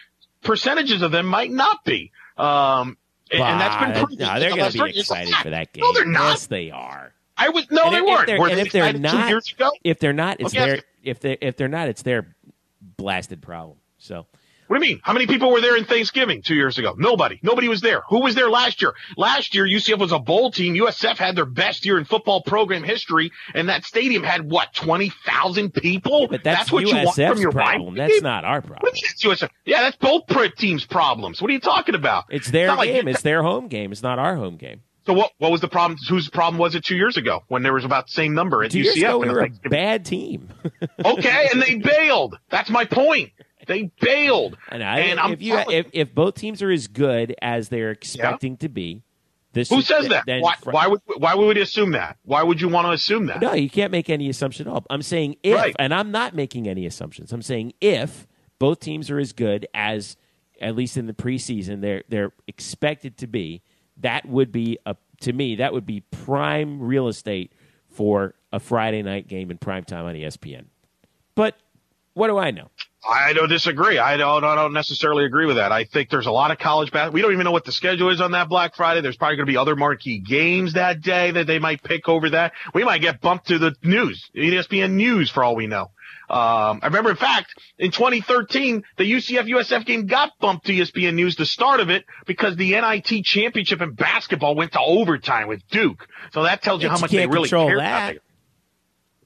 percentages 0.47 1.01
of 1.03 1.11
them 1.11 1.27
might 1.27 1.51
not 1.51 1.83
be. 1.83 2.11
Um, 2.37 2.97
and, 3.31 3.41
and 3.43 3.61
that's 3.61 3.83
been 3.83 3.93
proven. 4.05 4.17
No, 4.19 4.39
they're 4.39 4.49
going 4.55 4.65
to 4.71 4.73
be 4.73 4.79
right. 4.79 4.89
It's 4.95 5.11
a 5.11 5.13
excited 5.13 5.35
for 5.35 5.49
that 5.51 5.73
game. 5.73 5.81
No, 5.83 5.93
they're 5.93 6.05
not. 6.05 6.29
Yes, 6.31 6.47
they 6.47 6.71
are. 6.71 7.13
I 7.37 7.49
was 7.49 7.69
no, 7.69 7.83
And 7.83 7.93
they 7.93 7.97
if- 7.99 8.03
if 8.03 8.09
weren't. 8.09 8.27
they're- 8.27 8.39
Were 8.39 8.47
and 8.47 8.57
they 8.57 8.61
if 8.61 8.71
they're 8.71 8.93
not- 8.93 9.11
two 9.23 9.27
years 9.29 9.51
ago? 9.53 9.71
If 9.83 9.99
they're 9.99 10.13
not, 10.13 10.39
it's 10.39 10.55
Okay, 10.55 10.65
their. 10.65 10.79
If 11.03 11.19
they 11.19 11.37
if 11.41 11.55
they're 11.57 11.67
not, 11.67 11.87
it's 11.89 12.01
their 12.01 12.35
blasted 12.81 13.41
problem. 13.41 13.77
So 13.99 14.25
What 14.67 14.79
do 14.79 14.85
you 14.85 14.91
mean? 14.93 14.99
How 15.03 15.13
many 15.13 15.27
people 15.27 15.51
were 15.51 15.61
there 15.61 15.77
in 15.77 15.85
Thanksgiving 15.85 16.41
two 16.41 16.55
years 16.55 16.77
ago? 16.77 16.95
Nobody. 16.97 17.39
Nobody 17.41 17.67
was 17.67 17.81
there. 17.81 18.01
Who 18.09 18.21
was 18.21 18.35
there 18.35 18.49
last 18.49 18.81
year? 18.81 18.93
Last 19.15 19.55
year, 19.55 19.65
UCF 19.65 19.97
was 19.99 20.11
a 20.11 20.19
bowl 20.19 20.51
team. 20.51 20.75
USF 20.75 21.17
had 21.17 21.35
their 21.35 21.45
best 21.45 21.85
year 21.85 21.97
in 21.97 22.05
football 22.05 22.41
program 22.41 22.83
history, 22.83 23.31
and 23.53 23.69
that 23.69 23.85
stadium 23.85 24.23
had 24.23 24.49
what 24.49 24.73
twenty 24.73 25.11
thousand 25.25 25.73
people. 25.73 26.27
but 26.27 26.43
that's, 26.43 26.71
what 26.71 26.85
you 26.85 26.95
want 26.95 27.15
from 27.15 27.23
USF's 27.23 27.41
your 27.41 27.51
problem. 27.51 27.95
That's 27.95 28.21
not 28.21 28.43
our 28.45 28.61
problem. 28.61 28.79
do 28.81 28.87
you 28.87 28.93
mean 28.93 29.03
it's 29.05 29.23
USF? 29.43 29.49
Yeah, 29.65 29.81
that's 29.81 29.97
both 29.97 30.23
teams' 30.57 30.85
problems. 30.85 31.41
What 31.41 31.49
are 31.49 31.53
you 31.53 31.59
talking 31.59 31.95
about? 31.95 32.25
It's 32.29 32.49
their 32.51 32.75
like- 32.75 32.89
game. 32.89 33.07
it's 33.07 33.21
their 33.21 33.41
home 33.43 33.67
game. 33.67 33.91
It's 33.91 34.03
not 34.03 34.19
our 34.19 34.35
home 34.35 34.57
game. 34.57 34.81
So 35.05 35.13
what? 35.13 35.31
What 35.37 35.51
was 35.51 35.61
the 35.61 35.69
problem? 35.69 35.97
Whose 36.09 36.29
problem 36.29 36.59
was 36.59 36.75
it 36.75 36.83
two 36.83 36.97
years 36.97 37.15
ago 37.15 37.43
when 37.47 37.63
there 37.63 37.73
was 37.73 37.85
about 37.85 38.07
the 38.07 38.11
same 38.11 38.33
number 38.33 38.63
at 38.63 38.71
Two 38.71 38.79
years 38.79 38.95
UCF? 38.95 39.03
ago, 39.03 39.17
we 39.19 39.29
were 39.29 39.39
a 39.63 39.69
bad 39.69 40.03
team. 40.05 40.49
okay, 41.05 41.47
and 41.53 41.61
they 41.61 41.75
bailed. 41.75 42.37
That's 42.49 42.69
my 42.69 42.83
point. 42.83 43.31
They 43.67 43.91
bailed. 44.01 44.57
And, 44.69 44.83
I, 44.83 44.99
And 44.99 45.19
I'm 45.19 45.33
if 45.33 45.41
you 45.41 45.57
if, 45.57 45.87
if 45.93 46.15
both 46.15 46.35
teams 46.35 46.61
are 46.61 46.71
as 46.71 46.87
good 46.87 47.35
as 47.41 47.69
they're 47.69 47.91
expecting 47.91 48.57
to 48.57 48.69
be, 48.69 49.03
this 49.53 49.69
Who 49.69 49.77
is- 49.79 49.87
says 49.87 50.07
that? 50.09 50.23
Why, 50.27 50.55
fr- 50.55 50.71
why 50.71 50.87
would 50.87 51.01
why 51.17 51.35
would 51.35 51.55
we 51.55 51.61
assume 51.61 51.91
that? 51.91 52.17
Why 52.23 52.43
would 52.43 52.61
you 52.61 52.67
want 52.69 52.87
to 52.87 52.91
assume 52.91 53.25
that? 53.27 53.41
No, 53.41 53.53
you 53.53 53.69
can't 53.69 53.91
make 53.91 54.09
any 54.09 54.29
assumption 54.29 54.67
at 54.67 54.73
all. 54.73 54.85
I'm 54.89 55.01
saying 55.01 55.37
if, 55.43 55.55
Right. 55.55 55.75
and 55.79 55.93
I'm 55.93 56.11
not 56.11 56.35
making 56.35 56.67
any 56.67 56.85
assumptions. 56.85 57.31
I'm 57.31 57.41
saying 57.41 57.73
if 57.81 58.27
both 58.59 58.79
teams 58.79 59.09
are 59.11 59.19
as 59.19 59.33
good 59.33 59.67
as, 59.73 60.15
at 60.61 60.75
least 60.75 60.97
in 60.97 61.05
the 61.07 61.13
preseason, 61.13 61.81
they're 61.81 62.03
they're 62.09 62.31
expected 62.47 63.17
to 63.17 63.27
be. 63.27 63.61
That 63.97 64.27
would 64.27 64.51
be 64.51 64.77
a 64.85 64.95
to 65.21 65.33
me 65.33 65.55
that 65.55 65.73
would 65.73 65.85
be 65.87 66.01
prime 66.01 66.79
real 66.79 67.07
estate 67.07 67.51
for 67.89 68.35
a 68.53 68.59
Friday 68.59 69.01
night 69.01 69.27
game 69.27 69.49
in 69.49 69.57
prime 69.57 69.83
time 69.83 70.05
on 70.05 70.13
ESPN. 70.13 70.65
But 71.33 71.57
What 72.13 72.27
do 72.27 72.37
I 72.37 72.51
know? 72.51 72.69
I 73.09 73.33
don't 73.33 73.49
disagree. 73.49 73.97
I 73.99 74.17
don't, 74.17 74.43
I 74.43 74.55
don't 74.55 74.73
necessarily 74.73 75.25
agree 75.25 75.45
with 75.45 75.55
that. 75.55 75.71
I 75.71 75.85
think 75.85 76.09
there's 76.09 76.25
a 76.25 76.31
lot 76.31 76.51
of 76.51 76.57
college 76.57 76.91
basketball. 76.91 77.13
We 77.13 77.21
don't 77.21 77.31
even 77.33 77.45
know 77.45 77.51
what 77.51 77.63
the 77.65 77.71
schedule 77.71 78.09
is 78.09 78.19
on 78.19 78.31
that 78.31 78.49
Black 78.49 78.75
Friday. 78.75 79.01
There's 79.01 79.15
probably 79.15 79.37
going 79.37 79.45
to 79.47 79.51
be 79.51 79.57
other 79.57 79.75
marquee 79.75 80.19
games 80.19 80.73
that 80.73 81.01
day 81.01 81.31
that 81.31 81.47
they 81.47 81.59
might 81.59 81.81
pick 81.83 82.09
over 82.09 82.31
that. 82.31 82.53
We 82.73 82.83
might 82.83 83.01
get 83.01 83.21
bumped 83.21 83.47
to 83.47 83.59
the 83.59 83.75
news, 83.81 84.29
ESPN 84.35 84.91
news 84.91 85.29
for 85.29 85.43
all 85.43 85.55
we 85.55 85.67
know. 85.67 85.91
Um, 86.29 86.81
I 86.83 86.87
remember, 86.87 87.09
in 87.09 87.15
fact, 87.15 87.53
in 87.77 87.91
2013, 87.91 88.83
the 88.97 89.09
UCF 89.09 89.45
USF 89.47 89.85
game 89.85 90.07
got 90.07 90.31
bumped 90.41 90.65
to 90.65 90.73
ESPN 90.73 91.13
News, 91.13 91.37
the 91.37 91.45
start 91.45 91.79
of 91.79 91.89
it, 91.89 92.03
because 92.25 92.57
the 92.57 92.71
NIT 92.71 93.23
championship 93.23 93.81
in 93.81 93.93
basketball 93.93 94.53
went 94.53 94.73
to 94.73 94.79
overtime 94.81 95.47
with 95.47 95.65
Duke. 95.69 96.05
So 96.33 96.43
that 96.43 96.61
tells 96.61 96.83
you 96.83 96.89
But 96.89 96.91
how 96.91 96.97
you 96.97 97.01
much 97.01 97.11
they 97.11 97.27
really 97.27 97.47
care 97.47 97.77
that. 97.77 98.09
about 98.09 98.15
it. 98.15 98.21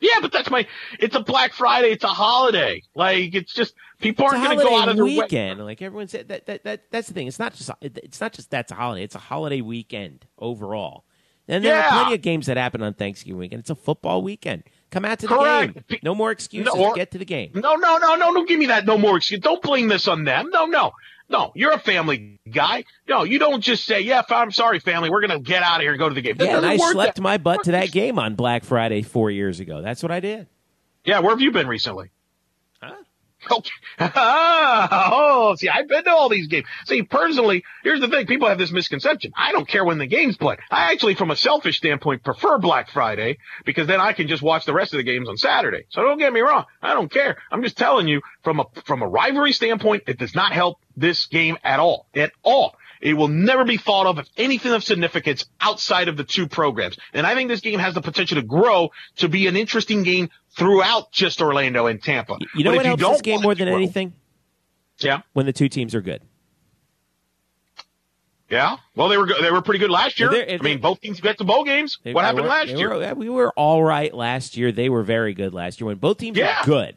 Yeah, 0.02 0.20
but 0.22 0.32
that's 0.32 0.50
my. 0.50 0.68
It's 1.00 1.16
a 1.16 1.20
Black 1.22 1.54
Friday. 1.54 1.92
It's 1.92 2.04
a 2.04 2.08
holiday. 2.08 2.82
Like 2.96 3.34
it's 3.36 3.54
just 3.54 3.74
people 4.00 4.26
It's 4.26 4.34
aren't 4.34 4.46
going 4.46 4.58
to 4.60 4.64
go 4.66 4.82
out 4.82 4.90
of 4.90 4.96
their 4.98 5.06
way. 5.06 5.18
weekend. 5.18 5.64
Like 5.64 5.82
everyone 5.82 6.08
said, 6.08 6.28
that, 6.30 6.46
that 6.48 6.64
that 6.64 6.92
that's 6.92 7.08
the 7.08 7.14
thing. 7.14 7.28
It's 7.28 7.40
not 7.40 7.54
just 7.54 7.70
it's 7.82 8.20
not 8.20 8.34
just 8.34 8.50
that's 8.52 8.72
a 8.72 8.76
holiday. 8.76 9.04
It's 9.04 9.16
a 9.16 9.20
holiday 9.20 9.62
weekend 9.62 10.26
overall. 10.40 11.06
And 11.48 11.64
there 11.66 11.76
Yeah. 11.76 11.88
are 11.88 12.02
plenty 12.02 12.16
of 12.16 12.22
games 12.22 12.46
that 12.48 12.58
happen 12.58 12.82
on 12.82 12.94
Thanksgiving 12.94 13.40
weekend. 13.40 13.60
It's 13.62 13.70
a 13.70 13.76
football 13.76 14.22
weekend. 14.22 14.64
Come 14.90 15.06
out 15.06 15.20
to 15.20 15.28
the 15.28 15.36
Correct. 15.36 15.88
game. 15.88 16.00
No 16.04 16.14
more 16.16 16.32
excuses. 16.32 16.74
No, 16.74 16.82
or- 16.90 16.94
Get 16.96 17.12
to 17.12 17.18
the 17.18 17.26
game. 17.26 17.52
No, 17.56 17.76
no, 17.76 17.98
no, 17.98 18.16
no, 18.16 18.34
don't 18.34 18.48
give 18.48 18.60
me 18.60 18.68
that 18.68 18.86
no 18.86 18.98
more 18.98 19.18
excuse. 19.18 19.40
Don't 19.42 19.62
blame 19.62 19.88
this 19.88 20.08
on 20.08 20.24
them. 20.24 20.50
No, 20.52 20.66
no, 20.66 20.92
no. 21.32 21.52
You're 21.56 21.72
a 21.72 21.80
family 21.80 22.40
guy. 22.52 22.84
No, 23.08 23.24
you 23.24 23.40
don't 23.40 23.62
just 23.62 23.86
say, 23.86 24.02
"Yeah, 24.02 24.22
I'm 24.30 24.52
sorry, 24.52 24.80
family. 24.80 25.10
We're 25.10 25.26
going 25.26 25.38
to 25.38 25.40
get 25.40 25.64
out 25.64 25.78
of 25.78 25.82
here 25.82 25.92
and 25.92 26.00
go 26.00 26.10
to 26.10 26.16
the 26.16 26.22
game." 26.22 26.38
That 26.38 26.46
Yeah, 26.46 26.58
and 26.58 26.66
I 26.66 26.78
slept 26.78 27.16
that- 27.16 27.22
my 27.22 27.38
butt 27.38 27.64
to 27.64 27.72
that 27.72 27.92
game 27.92 28.20
on 28.20 28.36
Black 28.36 28.64
Friday 28.64 29.02
four 29.02 29.32
years 29.32 29.60
ago. 29.60 29.82
That's 29.82 30.04
what 30.04 30.12
I 30.12 30.20
did. 30.20 30.48
Yeah, 31.06 31.20
where 31.20 31.32
have 31.32 31.42
you 31.42 31.52
been 31.52 31.68
recently? 31.68 32.12
Huh? 32.82 32.94
Okay. 33.50 33.72
oh, 34.00 35.56
see, 35.58 35.68
I've 35.68 35.88
been 35.88 36.04
to 36.04 36.12
all 36.12 36.30
these 36.30 36.48
games. 36.48 36.68
See, 36.86 37.02
personally, 37.02 37.64
here's 37.84 38.00
the 38.00 38.08
thing. 38.08 38.28
People 38.28 38.48
have 38.48 38.60
this 38.60 38.72
misconception. 38.72 39.32
I 39.36 39.52
don't 39.52 39.68
care 39.68 39.84
when 39.84 39.98
the 39.98 40.06
games 40.06 40.38
play. 40.38 40.58
I 40.70 40.92
actually, 40.92 41.16
from 41.16 41.32
a 41.32 41.36
selfish 41.36 41.78
standpoint, 41.78 42.24
prefer 42.24 42.60
Black 42.60 42.92
Friday 42.92 43.40
because 43.66 43.88
then 43.88 44.00
I 44.00 44.14
can 44.14 44.28
just 44.28 44.44
watch 44.44 44.66
the 44.66 44.74
rest 44.74 44.94
of 44.94 44.98
the 44.98 45.04
games 45.04 45.28
on 45.28 45.38
Saturday. 45.38 45.86
So 45.90 46.04
don't 46.04 46.20
get 46.20 46.32
me 46.32 46.42
wrong. 46.42 46.66
I 46.82 46.94
don't 46.94 47.12
care. 47.12 47.38
I'm 47.52 47.64
just 47.64 47.78
telling 47.78 48.08
you 48.08 48.22
from 48.44 48.60
a, 48.60 48.66
from 48.86 49.02
a 49.02 49.08
rivalry 49.08 49.54
standpoint, 49.54 50.04
it 50.08 50.20
does 50.20 50.36
not 50.36 50.54
help 50.54 50.78
this 50.98 51.26
game 51.28 51.58
at 51.64 51.80
all. 51.80 52.08
At 52.16 52.32
all. 52.44 52.76
It 53.02 53.14
will 53.14 53.30
never 53.30 53.66
be 53.66 53.78
thought 53.78 54.06
of 54.06 54.20
as 54.20 54.30
anything 54.38 54.74
of 54.74 54.84
significance 54.84 55.46
outside 55.60 56.08
of 56.08 56.18
the 56.18 56.24
two 56.24 56.48
programs. 56.48 56.98
And 57.14 57.26
I 57.26 57.34
think 57.34 57.50
this 57.50 57.62
game 57.62 57.80
has 57.80 57.96
the 57.96 58.02
potential 58.02 58.36
to 58.40 58.46
grow 58.46 58.92
to 59.18 59.28
be 59.28 59.48
an 59.48 59.56
interesting 59.58 60.04
game 60.04 60.30
throughout 60.56 61.12
just 61.12 61.42
Orlando 61.42 61.88
and 61.88 62.02
Tampa. 62.02 62.38
You 62.56 62.64
know 62.64 62.70
But 62.72 62.76
what 62.78 62.78
if 62.78 62.84
you 62.84 62.88
helps 62.90 63.02
don't 63.02 63.12
this 63.14 63.22
game 63.24 63.42
more 63.42 63.56
than 63.56 63.68
grow- 63.70 63.78
anything? 63.78 64.14
Yeah. 65.00 65.22
When 65.34 65.48
the 65.48 65.54
two 65.54 65.68
teams 65.68 65.96
are 65.96 66.02
good. 66.02 66.22
Yeah. 68.50 68.78
Well, 68.96 69.08
they 69.08 69.18
were 69.18 69.28
they 69.42 69.50
were 69.50 69.62
pretty 69.62 69.80
good 69.80 69.90
last 69.90 70.20
year. 70.20 70.30
They're- 70.30 70.46
they're- 70.46 70.60
I 70.60 70.64
mean, 70.64 70.80
both 70.82 71.00
teams 71.00 71.22
got 71.22 71.38
to 71.38 71.44
bowl 71.46 71.64
games. 71.64 71.98
They- 72.04 72.14
what 72.14 72.26
happened 72.26 72.44
were- 72.44 72.50
last 72.50 72.70
year? 72.70 72.90
were- 72.90 73.16
we 73.16 73.30
were 73.30 73.52
all 73.56 73.82
right 73.82 74.14
last 74.14 74.58
year. 74.58 74.72
They 74.72 74.90
were 74.90 75.04
very 75.04 75.34
good 75.34 75.54
last 75.54 75.80
year. 75.80 75.88
When 75.88 75.98
both 75.98 76.18
teams 76.18 76.38
Yeah. 76.38 76.60
are 76.62 76.66
good, 76.66 76.96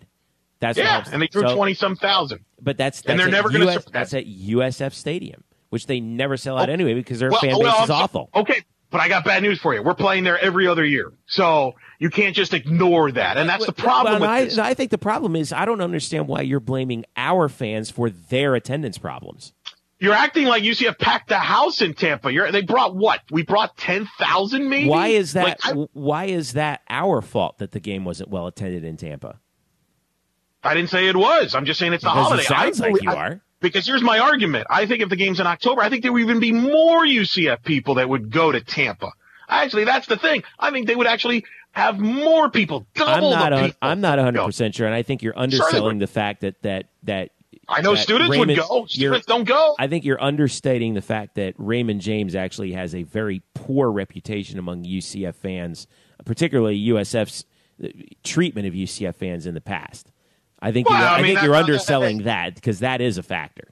that's 0.60 0.78
yeah, 0.78 1.05
and 1.12 1.20
they 1.20 1.26
threw 1.26 1.47
So- 1.48 1.55
twenty 1.55 1.74
some 1.74 1.97
thousand. 1.97 2.40
But 2.60 2.78
that's, 2.78 3.02
that's 3.02 3.10
And 3.10 3.20
they're 3.20 3.28
never 3.28 3.51
gonna 3.51 3.66
US, 3.66 3.85
That's 3.93 4.14
at 4.14 4.26
USF 4.26 4.94
Stadium, 4.94 5.44
which 5.68 5.86
they 5.86 6.01
never 6.01 6.36
sell 6.36 6.56
out 6.56 6.70
Oh, 6.70 6.72
anyway 6.72 6.94
because 6.94 7.18
their 7.18 7.31
Well, 7.31 7.40
fan 7.40 7.51
base 7.51 7.59
well, 7.59 7.85
is 7.85 7.90
awful. 7.90 8.31
Okay, 8.35 8.62
but 8.90 9.01
I 9.01 9.09
got 9.09 9.24
bad 9.24 9.43
news 9.43 9.60
for 9.60 9.74
you. 9.74 9.82
We're 9.82 9.94
playing 9.94 10.24
there 10.24 10.39
every 10.39 10.66
other 10.66 10.85
year, 10.85 11.12
so 11.26 11.74
you 11.98 12.09
can't 12.09 12.35
just 12.35 12.55
ignore 12.55 13.12
that. 13.12 13.36
And 13.36 13.48
that's 13.48 13.66
the 13.66 13.72
problem 13.72 14.14
Well, 14.14 14.20
with 14.22 14.31
I, 14.31 14.44
this. 14.44 14.59
I 14.59 14.72
think 14.74 14.90
the 14.90 14.98
problem 14.98 15.36
is 15.36 15.52
I 15.52 15.64
don't 15.64 15.81
understand 15.82 16.28
why 16.28 16.40
you're 16.40 16.60
blaming 16.60 17.05
our 17.16 17.48
fans 17.48 17.90
for 17.90 18.09
their 18.09 18.55
attendance 18.55 18.97
problems. 18.97 19.52
You're 20.01 20.14
acting 20.14 20.47
like 20.47 20.62
UCF 20.62 20.98
packed 20.98 21.28
the 21.28 21.39
house 21.39 21.81
in 21.81 21.94
Tampa. 21.94 22.31
You're, 22.32 22.51
they 22.51 22.62
brought 22.62 22.94
what? 22.97 23.20
We 23.31 23.43
brought 23.43 23.76
ten 23.76 24.09
thousand, 24.18 24.68
maybe. 24.68 24.89
Why 24.89 25.09
is 25.09 25.35
that? 25.35 25.44
Like, 25.64 25.66
I, 25.66 25.70
why 25.93 26.24
is 26.26 26.55
that 26.55 26.82
our 26.89 27.20
fault 27.20 27.59
that 27.59 27.72
the 27.72 27.81
game 27.81 28.05
wasn't 28.05 28.28
well 28.31 28.47
attended 28.47 28.85
in 28.85 28.97
Tampa? 28.97 29.40
I 30.65 30.74
didn't 30.74 30.91
say 30.91 31.09
it 31.09 31.16
was. 31.16 31.55
I'm 31.55 31.65
just 31.66 31.78
saying 31.78 31.93
it's 31.93 32.05
a 32.05 32.09
holiday. 32.11 32.43
it 32.43 32.47
sounds 32.47 32.81
I 32.81 32.89
like 32.89 33.03
you 33.03 33.11
I- 33.11 33.15
are. 33.15 33.41
Because 33.61 33.86
here's 33.86 34.03
my 34.03 34.19
argument. 34.19 34.66
I 34.69 34.85
think 34.85 35.01
if 35.01 35.09
the 35.09 35.16
game's 35.16 35.41
in 35.41 35.47
October, 35.47 35.81
I 35.81 35.89
think 35.89 36.03
there 36.03 36.12
would 36.12 36.20
even 36.20 36.39
be 36.39 36.53
more 36.53 37.07
UCF 37.07 37.65
people 37.65 37.95
that 37.95 38.07
would 38.07 38.31
go 38.31 38.53
to 38.53 38.61
Tampa. 38.61 39.11
Actually, 39.49 39.85
that's 39.85 40.07
the 40.07 40.19
thing. 40.19 40.43
I 40.59 40.70
think 40.70 40.86
they 40.86 40.95
would 40.95 41.07
actually 41.07 41.47
have 41.73 41.99
more 41.99 42.51
people, 42.51 42.86
I'm 42.97 43.07
double 43.07 43.31
not. 43.31 43.51
the 43.51 43.57
people. 43.57 43.78
I'm 43.81 44.01
not 44.03 44.19
100 44.19 44.45
percent 44.45 44.74
sure, 44.74 44.86
and 44.86 44.95
I 44.95 45.03
think 45.03 45.23
you're 45.23 45.39
underselling 45.39 45.99
the 45.99 46.07
fact 46.07 46.43
that 46.43 46.61
that 46.62 46.86
that. 47.05 47.31
I 47.66 47.81
know 47.81 47.95
students 47.95 48.31
Raymond- 48.31 48.59
would 48.59 48.69
go. 48.69 48.85
Students 48.86 49.27
don't 49.27 49.45
go. 49.45 49.74
I 49.78 49.86
think 49.86 50.05
you're 50.05 50.23
understating 50.23 50.93
the 50.93 51.01
fact 51.03 51.35
that 51.36 51.55
Raymond 51.57 52.03
James 52.03 52.35
actually 52.35 52.73
has 52.73 52.95
a 52.95 53.05
very 53.05 53.43
poor 53.55 53.91
reputation 53.91 54.59
among 54.59 54.85
UCF 54.85 55.35
fans, 55.36 55.86
particularly 56.27 56.78
USF's 56.89 57.47
uh, 57.82 57.89
treatment 58.23 58.66
of 58.66 58.74
UCF 58.74 59.15
fans 59.16 59.47
in 59.47 59.55
the 59.55 59.61
past. 59.62 60.12
I 60.65 60.73
think 60.73 60.89
Well, 60.89 60.99
you're, 60.99 61.07
I 61.09 61.12
I, 61.12 61.16
mean, 61.19 61.27
think 61.27 61.39
that- 61.41 61.45
you're 61.45 61.55
underselling 61.55 62.23
that 62.23 62.55
because 62.55 62.78
that 62.81 63.01
is 63.03 63.19
a 63.19 63.23
factor. 63.23 63.69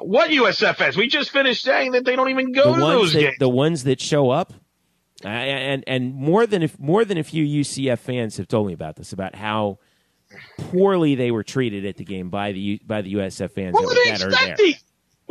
what 0.00 0.30
USFS? 0.30 0.96
We 0.96 1.08
just 1.08 1.30
finished 1.30 1.62
saying 1.62 1.92
that 1.92 2.04
they 2.04 2.14
don't 2.14 2.28
even 2.28 2.52
go 2.52 2.72
the 2.72 2.78
to 2.78 2.82
ones 2.84 3.00
those 3.00 3.12
that 3.14 3.20
games. 3.20 3.36
the 3.38 3.48
ones 3.48 3.84
that 3.84 4.00
show 4.00 4.30
up, 4.30 4.52
uh, 5.24 5.28
and 5.28 5.82
and 5.86 6.14
more 6.14 6.46
than 6.46 6.62
if 6.62 6.78
more 6.78 7.04
than 7.04 7.16
a 7.18 7.22
few 7.22 7.44
UCF 7.44 7.98
fans 8.00 8.36
have 8.36 8.48
told 8.48 8.66
me 8.66 8.72
about 8.74 8.96
this 8.96 9.12
about 9.12 9.34
how 9.34 9.78
poorly 10.58 11.14
they 11.14 11.30
were 11.30 11.42
treated 11.42 11.84
at 11.86 11.96
the 11.96 12.04
game 12.04 12.28
by 12.30 12.52
the 12.52 12.80
by 12.86 13.00
the 13.02 13.14
USF 13.14 13.50
fans 13.52 13.74
what 13.74 13.88
they 14.04 14.10
that 14.10 14.22
are 14.22 14.30
there. 14.30 14.56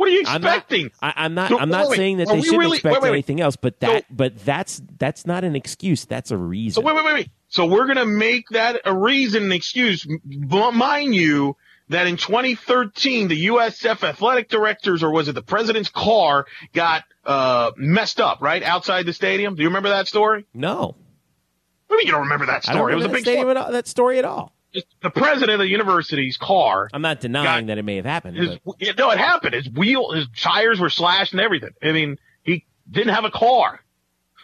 What 0.00 0.08
are 0.08 0.12
you 0.12 0.22
I'm 0.26 0.42
not, 0.42 0.56
expecting? 0.56 0.90
I, 1.02 1.24
I'm 1.24 1.34
not. 1.34 1.50
No, 1.50 1.58
I'm 1.58 1.68
not 1.68 1.88
wait, 1.88 1.96
saying 1.96 2.16
that 2.18 2.28
they 2.28 2.40
shouldn't 2.40 2.58
really- 2.58 2.76
expect 2.78 2.94
wait, 2.94 3.02
wait, 3.02 3.10
anything 3.10 3.40
else, 3.40 3.56
but 3.56 3.80
that, 3.80 4.02
So- 4.02 4.14
but 4.14 4.44
that's 4.44 4.80
that's 4.98 5.26
not 5.26 5.44
an 5.44 5.54
excuse. 5.56 6.04
That's 6.04 6.30
a 6.30 6.36
reason. 6.36 6.82
So 6.82 6.86
wait, 6.86 6.94
wait, 6.96 7.04
wait, 7.04 7.14
wait. 7.14 7.28
So 7.48 7.66
we're 7.66 7.86
going 7.86 7.96
to 7.98 8.06
make 8.06 8.48
that 8.50 8.80
a 8.84 8.96
reason, 8.96 9.44
an 9.44 9.52
excuse. 9.52 10.06
Mind 10.24 11.14
you, 11.14 11.56
that 11.88 12.06
in 12.06 12.16
2013, 12.16 13.26
the 13.28 13.46
USF 13.46 14.04
athletic 14.08 14.48
directors, 14.48 15.02
or 15.02 15.10
was 15.10 15.26
it 15.28 15.32
the 15.32 15.42
president's 15.42 15.90
car, 15.90 16.46
got 16.72 17.02
uh, 17.24 17.72
messed 17.76 18.20
up 18.20 18.40
right 18.40 18.62
outside 18.62 19.04
the 19.06 19.12
stadium. 19.12 19.56
Do 19.56 19.62
you 19.62 19.68
remember 19.68 19.88
that 19.90 20.06
story? 20.08 20.46
no, 20.54 20.76
What 20.76 20.96
do 21.88 21.94
you 21.94 21.98
mean 21.98 22.06
you 22.06 22.12
don't 22.12 22.22
remember 22.22 22.46
that 22.46 22.64
I 22.68 22.72
story? 22.72 22.92
It 22.92 22.96
was 22.96 23.04
remember 23.04 23.18
a 23.18 23.22
big 23.22 23.34
story. 23.38 23.50
at 23.50 23.56
all, 23.56 23.72
that 23.72 23.88
story 23.88 24.18
at 24.20 24.24
all. 24.24 24.52
The 25.02 25.10
president 25.10 25.52
of 25.52 25.58
the 25.58 25.68
university's 25.68 26.36
car. 26.36 26.88
I'm 26.92 27.02
not 27.02 27.20
denying 27.20 27.66
Got- 27.66 27.72
that 27.72 27.78
it 27.78 27.84
may 27.84 27.96
have 27.96 28.04
happened. 28.04 28.36
His, 28.36 28.58
no, 28.96 29.10
it 29.10 29.18
happened. 29.18 29.54
His 29.54 29.68
wheel, 29.68 30.12
his 30.12 30.26
tires 30.36 30.78
were 30.78 30.90
slashed 30.90 31.32
and 31.32 31.40
everything. 31.40 31.70
I 31.82 31.92
mean, 31.92 32.18
he 32.42 32.64
didn't 32.90 33.14
have 33.14 33.24
a 33.24 33.30
car. 33.30 33.80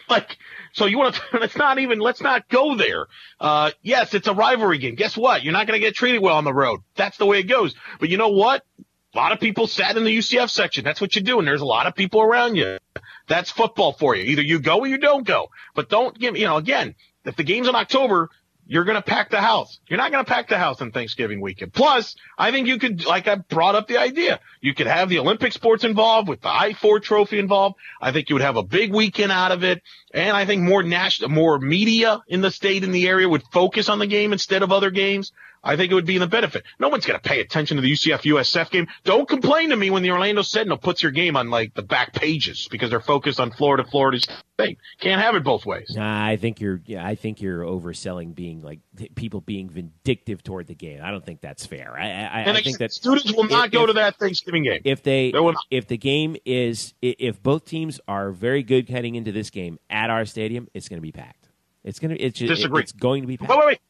Like, 0.08 0.36
so 0.72 0.86
you 0.86 0.98
want 0.98 1.16
to, 1.16 1.22
let's 1.40 1.56
not 1.56 1.80
even, 1.80 1.98
let's 1.98 2.20
not 2.20 2.48
go 2.48 2.76
there. 2.76 3.06
Uh, 3.40 3.72
yes, 3.82 4.14
it's 4.14 4.28
a 4.28 4.34
rivalry 4.34 4.78
game. 4.78 4.94
Guess 4.94 5.16
what? 5.16 5.42
You're 5.42 5.52
not 5.52 5.66
going 5.66 5.80
to 5.80 5.84
get 5.84 5.96
treated 5.96 6.22
well 6.22 6.36
on 6.36 6.44
the 6.44 6.54
road. 6.54 6.78
That's 6.94 7.16
the 7.16 7.26
way 7.26 7.40
it 7.40 7.48
goes. 7.48 7.74
But 7.98 8.08
you 8.08 8.16
know 8.16 8.28
what? 8.28 8.64
A 8.78 9.16
lot 9.16 9.32
of 9.32 9.40
people 9.40 9.66
sat 9.66 9.96
in 9.96 10.04
the 10.04 10.16
UCF 10.16 10.48
section. 10.48 10.84
That's 10.84 11.00
what 11.00 11.16
you 11.16 11.22
do. 11.22 11.40
And 11.40 11.48
there's 11.48 11.60
a 11.60 11.66
lot 11.66 11.88
of 11.88 11.96
people 11.96 12.20
around 12.22 12.54
you. 12.54 12.78
That's 13.26 13.50
football 13.50 13.94
for 13.94 14.14
you. 14.14 14.22
Either 14.22 14.42
you 14.42 14.60
go 14.60 14.78
or 14.78 14.86
you 14.86 14.98
don't 14.98 15.26
go. 15.26 15.48
But 15.74 15.88
don't 15.88 16.16
give, 16.16 16.36
you 16.36 16.46
know, 16.46 16.56
again, 16.56 16.94
if 17.24 17.34
the 17.34 17.42
game's 17.42 17.66
in 17.66 17.74
October, 17.74 18.30
you're 18.66 18.84
going 18.84 18.96
to 18.96 19.02
pack 19.02 19.30
the 19.30 19.40
house. 19.40 19.78
You're 19.86 19.98
not 19.98 20.10
going 20.10 20.24
to 20.24 20.28
pack 20.30 20.48
the 20.48 20.58
house 20.58 20.82
on 20.82 20.90
Thanksgiving 20.90 21.40
weekend. 21.40 21.72
Plus, 21.72 22.16
I 22.36 22.50
think 22.50 22.66
you 22.66 22.78
could, 22.78 23.04
like 23.04 23.28
I 23.28 23.36
brought 23.36 23.76
up 23.76 23.86
the 23.86 23.98
idea, 23.98 24.40
you 24.60 24.74
could 24.74 24.88
have 24.88 25.08
the 25.08 25.20
Olympic 25.20 25.52
sports 25.52 25.84
involved 25.84 26.28
with 26.28 26.40
the 26.40 26.48
I-4 26.48 27.02
trophy 27.02 27.38
involved. 27.38 27.76
I 28.00 28.12
think 28.12 28.28
you 28.28 28.34
would 28.34 28.42
have 28.42 28.56
a 28.56 28.62
big 28.62 28.92
weekend 28.92 29.30
out 29.30 29.52
of 29.52 29.62
it. 29.62 29.82
And 30.16 30.34
I 30.34 30.46
think 30.46 30.62
more 30.62 30.82
national, 30.82 31.28
more 31.28 31.58
media 31.58 32.22
in 32.26 32.40
the 32.40 32.50
state 32.50 32.82
in 32.82 32.90
the 32.90 33.06
area 33.06 33.28
would 33.28 33.42
focus 33.52 33.90
on 33.90 33.98
the 33.98 34.06
game 34.06 34.32
instead 34.32 34.62
of 34.62 34.72
other 34.72 34.90
games. 34.90 35.30
I 35.66 35.76
think 35.76 35.90
it 35.90 35.94
would 35.94 36.06
be 36.06 36.14
in 36.14 36.20
the 36.20 36.28
benefit. 36.28 36.62
No 36.78 36.88
one's 36.88 37.04
going 37.06 37.18
to 37.18 37.28
pay 37.28 37.40
attention 37.40 37.76
to 37.76 37.80
the 37.80 37.92
UCF 37.92 38.22
USF 38.22 38.70
game. 38.70 38.86
Don't 39.02 39.28
complain 39.28 39.70
to 39.70 39.76
me 39.76 39.90
when 39.90 40.04
the 40.04 40.12
Orlando 40.12 40.42
Sentinel 40.42 40.78
puts 40.78 41.02
your 41.02 41.10
game 41.10 41.36
on 41.36 41.50
like 41.50 41.74
the 41.74 41.82
back 41.82 42.12
pages 42.12 42.68
because 42.70 42.90
they're 42.90 43.00
focused 43.00 43.40
on 43.40 43.50
Florida, 43.50 43.84
Florida 43.90 44.20
State. 44.20 44.78
Can't 45.00 45.20
have 45.20 45.34
it 45.34 45.42
both 45.42 45.66
ways. 45.66 45.92
Nah, 45.96 46.24
I 46.24 46.36
think 46.36 46.60
you're. 46.60 46.80
Yeah, 46.86 47.04
I 47.04 47.16
think 47.16 47.42
you're 47.42 47.62
overselling 47.62 48.34
being 48.34 48.62
like 48.62 48.78
people 49.16 49.40
being 49.40 49.68
vindictive 49.68 50.44
toward 50.44 50.68
the 50.68 50.74
game. 50.74 51.00
I 51.02 51.10
don't 51.10 51.24
think 51.24 51.40
that's 51.40 51.66
fair. 51.66 51.98
I, 51.98 52.44
I, 52.44 52.50
I 52.50 52.62
think 52.62 52.78
that 52.78 52.92
students 52.92 53.32
will 53.32 53.48
not 53.48 53.66
if- 53.66 53.72
go 53.72 53.86
to 53.86 53.94
that 53.94 54.16
Thanksgiving 54.18 54.62
game. 54.64 54.82
if 54.84 55.02
they 55.02 55.32
They 55.32 55.54
if 55.70 55.88
the 55.88 55.98
game 55.98 56.36
is 56.44 56.94
if 57.02 57.42
both 57.42 57.64
teams 57.64 58.00
are 58.06 58.30
very 58.30 58.62
good 58.62 58.88
heading 58.88 59.16
into 59.16 59.32
this 59.32 59.50
game 59.50 59.80
at 59.90 60.05
our 60.10 60.24
stadium, 60.24 60.68
it's 60.74 60.88
going 60.88 60.98
to 60.98 61.02
be 61.02 61.12
packed. 61.12 61.48
It's 61.84 61.98
going 61.98 62.16
to 62.16 62.20
it's 62.20 62.38
just, 62.38 62.48
Disagree. 62.48 62.82
it's 62.82 62.92
going 62.92 63.22
to 63.22 63.28
be 63.28 63.36
packed. 63.36 63.50
Wait, 63.50 63.58
wait, 63.58 63.66
wait. 63.66 63.80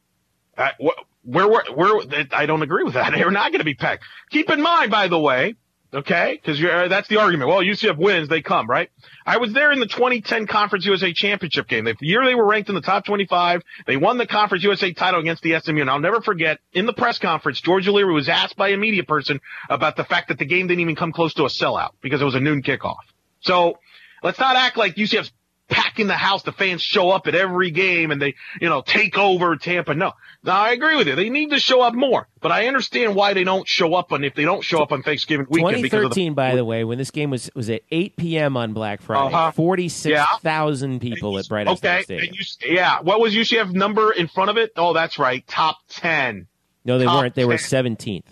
Uh, 0.57 0.69
wh- 0.81 1.27
where, 1.27 1.47
where, 1.47 1.63
where, 1.73 2.25
I 2.31 2.45
don't 2.45 2.61
agree 2.61 2.83
with 2.83 2.93
that. 2.93 3.11
They're 3.15 3.31
not 3.31 3.51
going 3.51 3.59
to 3.59 3.65
be 3.65 3.75
packed. 3.75 4.03
Keep 4.29 4.49
in 4.49 4.61
mind, 4.61 4.91
by 4.91 5.07
the 5.07 5.19
way, 5.19 5.55
Okay, 5.93 6.33
because 6.39 6.61
uh, 6.61 6.89
that's 6.89 7.07
the 7.07 7.17
argument. 7.17 7.49
Well, 7.49 7.59
UCF 7.59 7.95
wins, 7.97 8.27
they 8.27 8.41
come, 8.41 8.67
right? 8.69 8.89
I 9.25 9.37
was 9.37 9.53
there 9.53 9.71
in 9.71 9.79
the 9.79 9.85
2010 9.85 10.45
Conference 10.45 10.85
USA 10.85 11.13
Championship 11.13 11.69
game. 11.69 11.85
The 11.85 11.95
year 12.01 12.25
they 12.25 12.35
were 12.35 12.45
ranked 12.45 12.67
in 12.67 12.75
the 12.75 12.81
top 12.81 13.05
25, 13.05 13.61
they 13.85 13.95
won 13.95 14.17
the 14.17 14.27
Conference 14.27 14.65
USA 14.65 14.91
title 14.91 15.21
against 15.21 15.43
the 15.43 15.57
SMU. 15.57 15.79
And 15.79 15.89
I'll 15.89 16.01
never 16.01 16.19
forget, 16.21 16.59
in 16.73 16.87
the 16.87 16.93
press 16.93 17.19
conference, 17.19 17.61
George 17.61 17.87
O'Leary 17.87 18.13
was 18.13 18.27
asked 18.27 18.57
by 18.57 18.69
a 18.69 18.77
media 18.77 19.05
person 19.05 19.39
about 19.69 19.95
the 19.95 20.03
fact 20.03 20.27
that 20.27 20.39
the 20.39 20.45
game 20.45 20.67
didn't 20.67 20.81
even 20.81 20.97
come 20.97 21.13
close 21.13 21.33
to 21.35 21.43
a 21.43 21.49
sellout 21.49 21.91
because 22.01 22.21
it 22.21 22.25
was 22.25 22.35
a 22.35 22.41
noon 22.41 22.63
kickoff. 22.63 22.97
So 23.39 23.79
let's 24.23 24.39
not 24.39 24.57
act 24.57 24.75
like 24.75 24.95
UCF's 24.95 25.31
packing 25.69 26.07
the 26.07 26.13
house. 26.15 26.43
The 26.43 26.51
fans 26.51 26.81
show 26.81 27.09
up 27.09 27.27
at 27.27 27.35
every 27.35 27.71
game 27.71 28.11
and 28.11 28.21
they, 28.21 28.35
you 28.61 28.69
know, 28.69 28.81
take 28.81 29.17
over 29.17 29.55
Tampa. 29.55 29.93
No, 29.93 30.13
no, 30.43 30.51
I 30.51 30.71
agree 30.71 30.95
with 30.95 31.07
you. 31.07 31.15
They 31.15 31.29
need 31.29 31.49
to 31.51 31.59
show 31.59 31.81
up 31.81 31.93
more, 31.93 32.27
but 32.41 32.51
I 32.51 32.67
understand 32.67 33.15
why 33.15 33.33
they 33.33 33.43
don't 33.43 33.67
show 33.67 33.93
up 33.95 34.11
on 34.11 34.23
if 34.23 34.33
they 34.35 34.43
don't 34.43 34.63
show 34.63 34.81
up 34.81 34.91
on 34.91 35.03
Thanksgiving 35.03 35.45
weekend. 35.49 35.75
2013, 35.83 36.31
the, 36.31 36.35
by 36.35 36.55
the 36.55 36.63
way, 36.65 36.83
when 36.83 36.97
this 36.97 37.11
game 37.11 37.29
was 37.29 37.49
was 37.55 37.69
at 37.69 37.81
8 37.91 38.15
p.m. 38.17 38.55
on 38.57 38.73
Black 38.73 39.01
Friday, 39.01 39.33
Uh-huh. 39.33 39.51
46,000 39.51 40.99
people 40.99 41.37
at 41.37 41.47
Bright 41.47 41.67
Okay, 41.67 42.03
Stadium. 42.03 42.27
and 42.29 42.37
you, 42.37 42.75
yeah. 42.75 43.01
What 43.01 43.19
was 43.19 43.33
UCF 43.35 43.71
number 43.73 44.11
in 44.11 44.27
front 44.27 44.49
of 44.49 44.57
it? 44.57 44.71
Oh, 44.75 44.93
that's 44.93 45.19
right, 45.19 45.45
top 45.47 45.77
ten, 45.89 46.47
no, 46.85 46.97
they 46.97 47.05
top 47.05 47.21
weren't. 47.21 47.35
They 47.35 47.45
were 47.45 47.55
17th. 47.55 48.23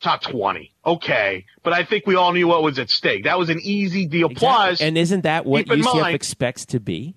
Top 0.00 0.22
twenty. 0.22 0.72
Okay, 0.84 1.44
but 1.62 1.72
I 1.72 1.84
think 1.84 2.06
we 2.06 2.14
all 2.16 2.32
knew 2.32 2.48
what 2.48 2.62
was 2.62 2.78
at 2.78 2.90
stake. 2.90 3.24
That 3.24 3.38
was 3.38 3.50
an 3.50 3.60
easy 3.62 4.06
deal. 4.06 4.28
Plus, 4.30 4.80
and 4.80 4.96
isn't 4.98 5.22
that 5.22 5.46
what 5.46 5.66
UCF 5.66 6.00
mind- 6.02 6.14
expects 6.14 6.64
to 6.66 6.80
be? 6.80 7.14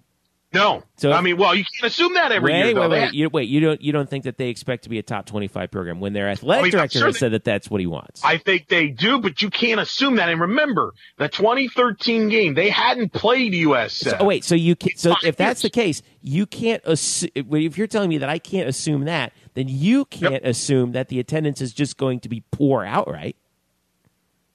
no. 0.54 0.84
So- 0.98 1.12
I 1.12 1.22
mean, 1.22 1.38
well, 1.38 1.56
you 1.56 1.64
can't 1.64 1.92
assume 1.92 2.14
that 2.14 2.32
every 2.32 2.52
wait, 2.54 2.66
year. 2.66 2.74
though. 2.76 2.82
wait, 2.88 3.02
wait. 3.02 3.14
You, 3.14 3.30
wait, 3.30 3.50
you 3.50 3.60
don't 3.60 3.82
you 3.82 3.92
don't 3.92 4.08
think 4.08 4.26
that 4.26 4.38
they 4.38 4.50
expect 4.50 4.84
to 4.84 4.90
be 4.90 5.00
a 5.00 5.02
top 5.04 5.26
25 5.26 5.72
program 5.72 6.00
when 6.00 6.14
their 6.14 6.30
athletic 6.30 6.62
I 6.62 6.64
mean, 6.66 6.72
director 6.72 7.00
sure 7.00 7.08
has 7.08 7.16
they- 7.16 7.20
said 7.20 7.32
that 7.32 7.44
that's 7.44 7.72
what 7.72 7.82
he 7.82 7.88
wants? 7.88 8.24
I 8.24 8.38
think 8.38 8.68
they 8.68 8.88
do, 8.90 9.20
but 9.20 9.42
you 9.42 9.50
can't 9.50 9.80
assume 9.80 10.18
that. 10.18 10.30
And 10.30 10.40
remember, 10.40 10.94
the 11.18 11.28
2013 11.28 12.30
game, 12.30 12.54
they 12.54 12.70
hadn't 12.70 13.14
played 13.14 13.54
USF. 13.54 14.10
So, 14.12 14.18
oh, 14.20 14.26
wait, 14.26 14.44
so 14.44 14.54
you 14.54 14.76
can, 14.76 14.96
so 14.96 15.16
if 15.24 15.36
that's 15.38 15.64
the 15.64 15.72
case, 15.72 16.04
you 16.22 16.46
can't 16.46 16.84
assume. 16.86 17.32
If 17.36 17.78
you're 17.78 17.88
telling 17.88 18.10
me 18.10 18.20
that 18.20 18.30
I 18.30 18.38
can't 18.38 18.70
assume 18.70 19.06
that, 19.06 19.34
then 19.54 19.68
you 19.68 20.06
can't 20.06 20.46
assume 20.46 20.92
that 20.94 21.10
the 21.10 21.20
attendance 21.20 21.62
is 21.62 21.74
just 21.74 21.98
going 21.98 22.20
to 22.22 22.30
be 22.30 22.44
poor 22.52 22.84
outright. 22.86 23.36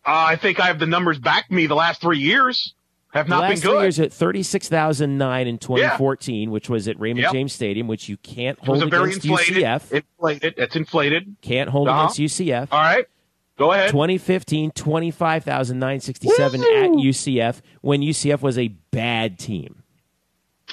Uh, 0.07 0.25
I 0.31 0.37
think 0.37 0.59
I 0.61 0.66
have 0.66 0.79
the 0.79 0.87
numbers 0.87 1.19
back 1.19 1.51
me 1.51 1.66
the 1.66 1.75
last 1.75 2.01
three 2.01 2.19
years. 2.19 2.75
Have 3.12 3.27
The 3.27 3.31
not 3.31 3.41
last 3.43 3.51
been 3.51 3.61
three 3.61 3.70
good. 3.73 3.83
years 3.83 4.01
at 4.01 4.12
thirty 4.12 4.43
six 4.43 4.69
thousand 4.69 5.16
nine 5.19 5.47
in 5.47 5.59
twenty 5.59 5.89
fourteen, 5.97 6.51
which 6.51 6.69
was 6.69 6.89
at 6.89 6.99
Raymond 7.01 7.23
Yep. 7.25 7.33
James 7.33 7.53
Stadium, 7.55 7.87
which 7.89 8.09
you 8.09 8.16
can't 8.19 8.59
hold 8.59 8.83
against 8.83 9.25
inflated. 9.25 9.57
UCF. 9.65 9.93
Inflated. 9.93 10.55
It's 10.59 10.77
inflated. 10.77 11.37
can't 11.41 11.70
hold 11.70 11.89
Uh-huh. 11.89 12.05
against 12.12 12.19
UCF. 12.19 12.69
All 12.70 12.81
right. 12.81 13.07
Go 13.57 13.73
ahead. 13.73 13.91
2015, 13.91 14.70
25,967 14.73 16.61
at 16.61 16.91
UCF 16.91 17.61
when 17.81 18.03
UCF 18.03 18.41
was 18.43 18.57
a 18.59 18.69
bad 18.91 19.39
team. 19.39 19.77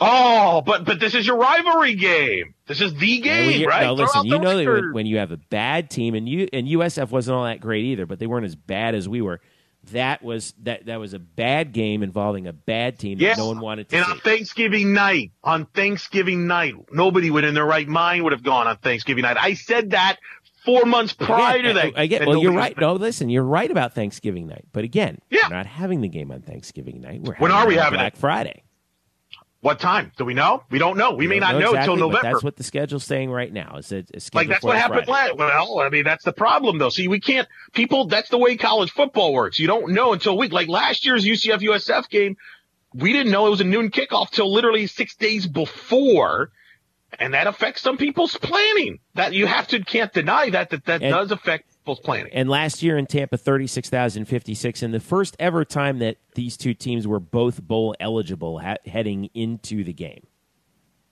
Oh, 0.02 0.62
but 0.62 0.84
but 0.86 1.00
this 1.00 1.16
is 1.16 1.26
your 1.26 1.38
rivalry 1.38 1.96
game. 1.96 2.54
This 2.68 2.82
is 2.82 2.94
the 2.96 3.20
game, 3.20 3.62
you- 3.62 3.68
right? 3.68 3.84
No, 3.86 3.94
listen, 3.94 4.26
you 4.26 4.40
know 4.40 4.58
that 4.58 4.90
when, 4.94 5.06
you 5.06 5.18
have 5.18 5.32
a 5.32 5.38
bad 5.38 5.90
team, 5.90 6.16
and 6.16 6.28
you 6.28 6.48
and 6.52 6.68
USF 6.68 7.12
wasn't 7.12 7.38
all 7.38 7.46
that 7.46 7.62
great 7.62 7.86
either, 7.86 8.06
but 8.06 8.20
they 8.20 8.28
weren't 8.28 8.46
as 8.46 8.56
bad 8.56 8.94
as 8.96 9.08
we 9.08 9.22
were. 9.22 9.40
That 9.92 10.24
was 10.24 10.54
that 10.64 10.88
that 10.88 11.00
was 11.00 11.14
a 11.14 11.20
bad 11.20 11.72
game 11.72 12.02
involving 12.02 12.48
a 12.48 12.54
bad 12.54 12.98
team 12.98 13.20
that 13.20 13.24
Yes. 13.24 13.38
no 13.38 13.48
one 13.48 13.60
wanted 13.60 13.88
to 13.90 13.96
see. 13.96 13.98
and 13.98 14.06
see. 14.08 14.12
on 14.14 14.20
Thanksgiving 14.20 14.94
night, 14.94 15.32
on 15.44 15.66
Thanksgiving 15.68 16.48
night, 16.48 16.74
nobody 16.92 17.30
would 17.30 17.44
in 17.44 17.54
their 17.54 17.66
right 17.66 17.88
mind 17.88 18.24
would 18.24 18.34
have 18.34 18.44
gone 18.44 18.68
on 18.68 18.78
Thanksgiving 18.78 19.22
night. 19.22 19.38
I 19.40 19.54
said 19.54 19.92
that 19.92 20.18
four 20.66 20.86
months 20.86 21.14
prior 21.14 21.62
to 21.62 21.74
that. 21.74 21.94
I 21.96 22.08
get. 22.08 22.26
Well, 22.26 22.42
you're 22.42 22.52
right. 22.52 22.76
No, 22.78 22.94
listen, 22.96 23.30
you're 23.30 23.44
right 23.44 23.70
about 23.70 23.94
Thanksgiving 23.94 24.48
night. 24.48 24.66
But 24.74 24.84
again, 24.86 25.20
Yeah. 25.30 25.42
we're 25.50 25.56
not 25.56 25.68
having 25.68 26.02
the 26.02 26.10
game 26.10 26.32
on 26.32 26.42
Thanksgiving 26.42 27.00
night. 27.02 27.22
We're 27.22 27.36
When 27.36 27.52
are 27.52 27.68
we 27.68 27.76
having 27.76 28.00
Black 28.00 28.14
it? 28.16 28.20
Friday. 28.20 28.64
What 29.66 29.80
time? 29.80 30.12
Do 30.16 30.26
we 30.26 30.36
know? 30.36 30.62
We 30.70 30.78
don't 30.78 30.96
know. 30.96 31.16
We 31.16 31.26
may 31.26 31.40
don't 31.40 31.54
know, 31.54 31.72
exactly, 31.72 31.94
until 31.94 31.96
November. 31.96 32.34
That's 32.34 32.44
what 32.44 32.56
the 32.56 32.64
schedule's 32.64 33.04
saying 33.04 33.32
right 33.32 33.52
now. 33.52 33.78
Is 33.78 33.92
it 33.92 34.12
like 34.32 34.48
that's 34.48 34.64
what 34.64 34.78
happened 34.78 35.08
Friday. 35.08 35.34
last. 35.34 35.40
Well, 35.40 35.80
I 35.80 35.90
mean 35.90 36.04
that's 36.04 36.24
the 36.24 36.34
problem 36.34 36.78
though. 36.78 36.90
See, 36.90 37.08
we 37.08 37.20
can't. 37.20 37.48
People. 37.74 38.06
That's 38.06 38.30
the 38.30 38.38
way 38.38 38.58
college 38.58 38.92
football 38.92 39.34
works. 39.34 39.58
You 39.58 39.66
don't 39.66 39.94
know 39.94 40.14
until 40.14 40.38
week. 40.38 40.52
Like 40.52 40.68
last 40.68 41.04
year's 41.04 41.26
UCF 41.26 41.62
USF 41.62 42.08
game, 42.10 42.38
we 42.94 43.12
didn't 43.12 43.32
know 43.32 43.48
it 43.48 43.50
was 43.50 43.62
a 43.62 43.64
noon 43.64 43.90
kickoff 43.90 44.30
till 44.30 44.54
literally 44.54 44.86
six 44.86 45.16
days 45.16 45.48
before, 45.48 46.52
and 47.18 47.34
that 47.34 47.48
affects 47.48 47.82
some 47.82 47.98
people's 47.98 48.38
planning. 48.38 49.00
That 49.16 49.34
you 49.34 49.48
have 49.48 49.68
to 49.70 49.84
can't 49.84 50.14
deny 50.14 50.52
that 50.52 50.70
that 50.70 50.86
that 50.86 51.02
And- 51.02 51.12
does 51.12 51.32
affect 51.32 51.75
people's 51.86 52.00
planning. 52.00 52.32
And 52.34 52.50
last 52.50 52.82
year 52.82 52.98
in 52.98 53.06
Tampa, 53.06 53.38
36,056, 53.38 54.82
and 54.82 54.94
the 54.94 55.00
first 55.00 55.36
ever 55.40 55.64
time 55.64 56.00
that 56.00 56.18
these 56.34 56.58
two 56.58 56.74
teams 56.74 57.08
were 57.08 57.20
both 57.20 57.62
bowl 57.62 57.96
eligible 58.00 58.60
ha- 58.60 58.78
heading 58.86 59.30
into 59.36 59.84
the 59.84 59.94
game. 59.94 60.26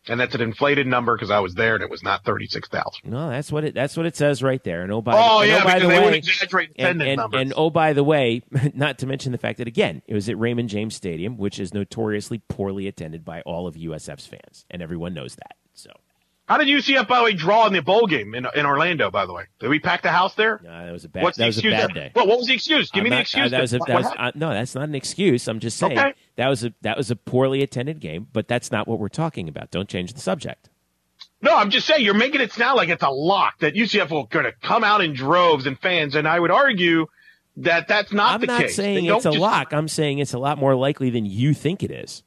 And 0.09 0.19
that's 0.19 0.35
an 0.35 0.41
inflated 0.41 0.85
number 0.85 1.15
because 1.15 1.31
I 1.31 1.39
was 1.39 1.53
there 1.53 1.75
and 1.75 1.83
it 1.83 1.89
was 1.89 2.03
not 2.03 2.25
thirty 2.25 2.45
six 2.45 2.67
thousand. 2.67 3.09
No, 3.09 3.29
that's 3.29 3.53
what 3.53 3.63
it 3.63 3.73
that's 3.73 3.95
what 3.95 4.05
it 4.05 4.17
says 4.17 4.43
right 4.43 4.61
there. 4.61 4.81
And 4.81 4.91
oh 4.91 5.01
by, 5.01 5.13
Oh 5.15 5.39
and 5.39 5.49
yeah, 5.49 5.61
oh, 5.61 5.63
by 5.63 5.79
the 5.79 5.87
they 5.87 5.99
would 5.99 6.11
way, 6.11 6.17
exaggerate 6.17 6.71
and, 6.75 7.01
and, 7.01 7.15
numbers. 7.15 7.39
and 7.41 7.53
oh 7.55 7.69
by 7.69 7.93
the 7.93 8.03
way, 8.03 8.41
not 8.73 8.97
to 8.97 9.07
mention 9.07 9.31
the 9.31 9.37
fact 9.37 9.59
that 9.59 9.67
again, 9.69 10.01
it 10.05 10.13
was 10.13 10.27
at 10.27 10.37
Raymond 10.37 10.67
James 10.67 10.93
Stadium, 10.93 11.37
which 11.37 11.57
is 11.57 11.73
notoriously 11.73 12.39
poorly 12.49 12.85
attended 12.89 13.23
by 13.23 13.39
all 13.43 13.65
of 13.65 13.75
USF's 13.75 14.25
fans, 14.27 14.65
and 14.69 14.81
everyone 14.81 15.13
knows 15.13 15.35
that. 15.35 15.55
How 16.47 16.57
did 16.57 16.67
UCF 16.67 17.07
by 17.07 17.19
the 17.19 17.23
way 17.23 17.33
draw 17.33 17.65
in 17.67 17.73
the 17.73 17.81
bowl 17.81 18.05
game 18.05 18.35
in 18.35 18.45
in 18.55 18.65
Orlando? 18.65 19.09
By 19.09 19.25
the 19.25 19.33
way, 19.33 19.45
did 19.59 19.69
we 19.69 19.79
pack 19.79 20.01
the 20.01 20.11
house 20.11 20.35
there? 20.35 20.59
uh, 20.67 20.85
that 20.85 20.91
was 20.91 21.05
a 21.05 21.09
bad 21.09 21.23
What's 21.23 21.37
that 21.37 21.43
the 21.43 21.47
was 21.47 21.57
a 21.57 21.59
excuse? 21.59 21.73
bad 21.73 21.93
day. 21.93 22.11
Well, 22.15 22.27
what 22.27 22.37
was 22.39 22.47
the 22.47 22.53
excuse? 22.53 22.91
Give 22.91 22.99
I'm 23.01 23.03
me 23.05 23.09
the 23.11 23.21
excuse. 23.21 23.45
uh, 23.45 23.49
that 23.49 23.61
was 23.61 23.73
a, 23.73 23.77
What 23.77 23.87
that 23.87 23.95
was, 23.97 24.05
uh, 24.17 24.31
no, 24.35 24.49
that's 24.49 24.75
not 24.75 24.83
an 24.83 24.95
excuse. 24.95 25.47
I'm 25.47 25.59
just 25.61 25.77
saying 25.77 25.97
Okay. 25.97 26.13
that 26.35 26.49
was 26.49 26.65
a 26.65 26.73
that 26.81 26.97
was 26.97 27.09
a 27.11 27.15
poorly 27.15 27.63
attended 27.63 27.99
game, 28.01 28.27
but 28.33 28.47
that's 28.49 28.71
not 28.71 28.87
what 28.89 28.99
we're 28.99 29.07
talking 29.07 29.47
about. 29.47 29.71
Don't 29.71 29.87
change 29.87 30.13
the 30.13 30.19
subject. 30.19 30.69
No, 31.41 31.55
I'm 31.55 31.69
just 31.69 31.87
saying 31.87 32.03
you're 32.03 32.13
making 32.13 32.41
it 32.41 32.51
sound 32.51 32.75
like 32.77 32.89
it's 32.89 33.03
a 33.03 33.09
lock 33.09 33.59
that 33.59 33.73
UCF 33.75 34.09
will 34.11 34.25
going 34.25 34.45
to 34.45 34.51
come 34.61 34.83
out 34.83 35.01
in 35.01 35.13
droves 35.13 35.65
and 35.65 35.79
fans, 35.79 36.15
and 36.15 36.27
I 36.27 36.39
would 36.39 36.51
argue 36.51 37.07
that 37.57 37.87
that's 37.87 38.11
not 38.11 38.35
I'm 38.35 38.41
the 38.41 38.47
not 38.47 38.61
case. 38.61 38.77
I'm 38.79 38.83
not 38.85 38.87
saying 38.93 39.05
it's 39.05 39.25
a 39.25 39.29
just- 39.31 39.39
lock. 39.41 39.73
I'm 39.73 39.87
saying 39.87 40.19
it's 40.19 40.33
a 40.33 40.39
lot 40.39 40.57
more 40.57 40.75
likely 40.75 41.09
than 41.09 41.25
you 41.25 41.53
think 41.53 41.83
it 41.83 41.91
is. 41.91 42.23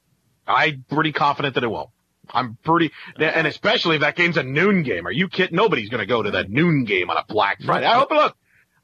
I'm 0.47 0.85
pretty 0.89 1.11
confident 1.11 1.53
that 1.55 1.63
it 1.63 1.67
won't. 1.67 1.89
I'm 2.33 2.57
pretty, 2.63 2.91
and 3.19 3.47
especially 3.47 3.95
if 3.95 4.01
that 4.01 4.15
game's 4.15 4.37
a 4.37 4.43
noon 4.43 4.83
game. 4.83 5.07
Are 5.07 5.11
you 5.11 5.27
kidding? 5.27 5.55
Nobody's 5.55 5.89
going 5.89 5.99
to 6.01 6.05
go 6.05 6.21
to 6.23 6.31
that 6.31 6.49
noon 6.49 6.83
game 6.85 7.09
on 7.09 7.17
a 7.17 7.25
Black 7.27 7.61
Friday. 7.63 7.85
I 7.85 7.93
hope. 7.95 8.11
Look, 8.11 8.35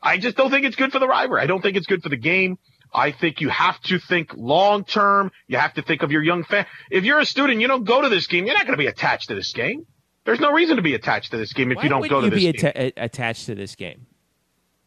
I 0.01 0.17
just 0.17 0.35
don't 0.37 0.51
think 0.51 0.65
it's 0.65 0.75
good 0.75 0.91
for 0.91 0.99
the 0.99 1.07
rivalry. 1.07 1.41
I 1.41 1.45
don't 1.45 1.61
think 1.61 1.77
it's 1.77 1.87
good 1.87 2.03
for 2.03 2.09
the 2.09 2.17
game. 2.17 2.57
I 2.93 3.11
think 3.11 3.41
you 3.41 3.49
have 3.49 3.79
to 3.83 3.97
think 3.99 4.33
long 4.35 4.83
term. 4.85 5.31
You 5.47 5.57
have 5.57 5.73
to 5.75 5.81
think 5.81 6.03
of 6.03 6.11
your 6.11 6.21
young 6.21 6.43
fan. 6.43 6.65
If 6.91 7.05
you're 7.05 7.19
a 7.19 7.25
student, 7.25 7.59
you 7.59 7.67
don't 7.67 7.85
go 7.85 8.01
to 8.01 8.09
this 8.09 8.27
game. 8.27 8.45
You're 8.45 8.55
not 8.55 8.65
going 8.65 8.77
to 8.77 8.81
be 8.83 8.87
attached 8.87 9.29
to 9.29 9.35
this 9.35 9.51
game. 9.53 9.85
There's 10.25 10.39
no 10.39 10.53
reason 10.53 10.75
to 10.77 10.81
be 10.81 10.93
attached 10.93 11.31
to 11.31 11.37
this 11.37 11.53
game 11.53 11.71
if 11.71 11.77
Why 11.77 11.83
you 11.83 11.89
don't 11.89 12.07
go 12.07 12.21
to 12.21 12.27
you 12.27 12.31
this 12.31 12.43
be 12.43 12.51
game. 12.53 12.71
a- 12.75 12.93
attached 12.97 13.47
to 13.47 13.55
this 13.55 13.75
game? 13.75 14.05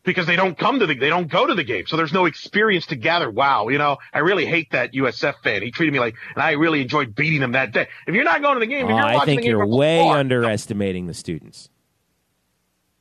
Because 0.07 0.27
they 0.27 0.37
don't 0.37 0.57
come 0.57 0.79
to 0.79 0.87
the 0.87 0.95
they 0.95 1.11
don't 1.11 1.29
go 1.29 1.47
to 1.47 1.55
the 1.55 1.65
game, 1.65 1.87
so 1.87 1.97
there's 1.97 2.13
no 2.13 2.25
experience 2.25 2.87
to 2.87 2.97
gather. 2.97 3.31
Wow, 3.31 3.69
you 3.69 3.77
know, 3.77 3.99
I 4.15 4.21
really 4.21 4.47
hate 4.47 4.71
that 4.73 4.95
USF 4.95 5.35
fan. 5.43 5.63
He 5.63 5.71
treated 5.71 5.93
me 5.93 6.01
like, 6.01 6.15
and 6.35 6.43
I 6.43 6.53
really 6.53 6.81
enjoyed 6.81 7.15
beating 7.15 7.43
him 7.43 7.53
that 7.53 7.73
day. 7.73 7.89
If 8.07 8.15
you're 8.15 8.25
not 8.25 8.41
going 8.41 8.55
to 8.55 8.61
the 8.61 8.67
game, 8.67 8.87
Oh, 8.89 8.97
I 8.97 9.25
think 9.27 9.45
you're 9.45 9.67
way 9.67 10.09
underestimating 10.09 11.07
the 11.07 11.15
students. 11.15 11.69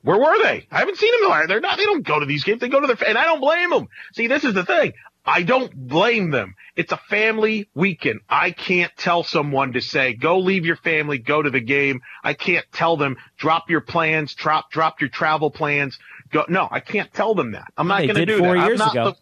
Where 0.02 0.18
were 0.18 0.42
they? 0.42 0.66
I 0.70 0.78
haven't 0.78 0.98
seen 0.98 1.10
them. 1.22 1.48
They're 1.48 1.60
not. 1.60 1.78
They 1.78 1.84
don't 1.84 2.06
go 2.06 2.20
to 2.20 2.26
these 2.26 2.44
games. 2.44 2.60
They 2.60 2.68
go 2.68 2.80
to 2.80 2.86
their, 2.86 3.08
and 3.08 3.18
I 3.18 3.24
don't 3.24 3.40
blame 3.40 3.70
them. 3.70 3.88
See, 4.12 4.26
this 4.28 4.44
is 4.44 4.54
the 4.54 4.64
thing. 4.64 4.92
I 5.28 5.42
don't 5.42 5.74
blame 5.74 6.30
them. 6.30 6.54
It's 6.76 6.92
a 6.92 6.96
family 6.96 7.68
weekend. 7.74 8.20
I 8.28 8.52
can't 8.52 8.92
tell 8.96 9.24
someone 9.24 9.72
to 9.72 9.80
say, 9.80 10.14
go 10.14 10.38
leave 10.38 10.64
your 10.64 10.76
family, 10.76 11.18
go 11.18 11.42
to 11.42 11.50
the 11.50 11.60
game. 11.60 12.00
I 12.22 12.34
can't 12.34 12.64
tell 12.72 12.96
them, 12.96 13.16
drop 13.36 13.68
your 13.68 13.80
plans, 13.80 14.34
drop, 14.34 14.70
drop 14.70 15.00
your 15.00 15.10
travel 15.10 15.50
plans. 15.50 15.98
Go. 16.30 16.44
No, 16.48 16.68
I 16.70 16.80
can't 16.80 17.12
tell 17.12 17.34
them 17.34 17.52
that. 17.52 17.66
I'm 17.76 17.86
not 17.88 18.02
going 18.02 18.14
to 18.16 18.26
do 18.26 18.38
four 18.38 18.54
that. 18.54 18.60
I'm 18.60 18.66
years 18.68 18.78
not 18.78 18.92
ago. 18.92 19.10
the- 19.10 19.16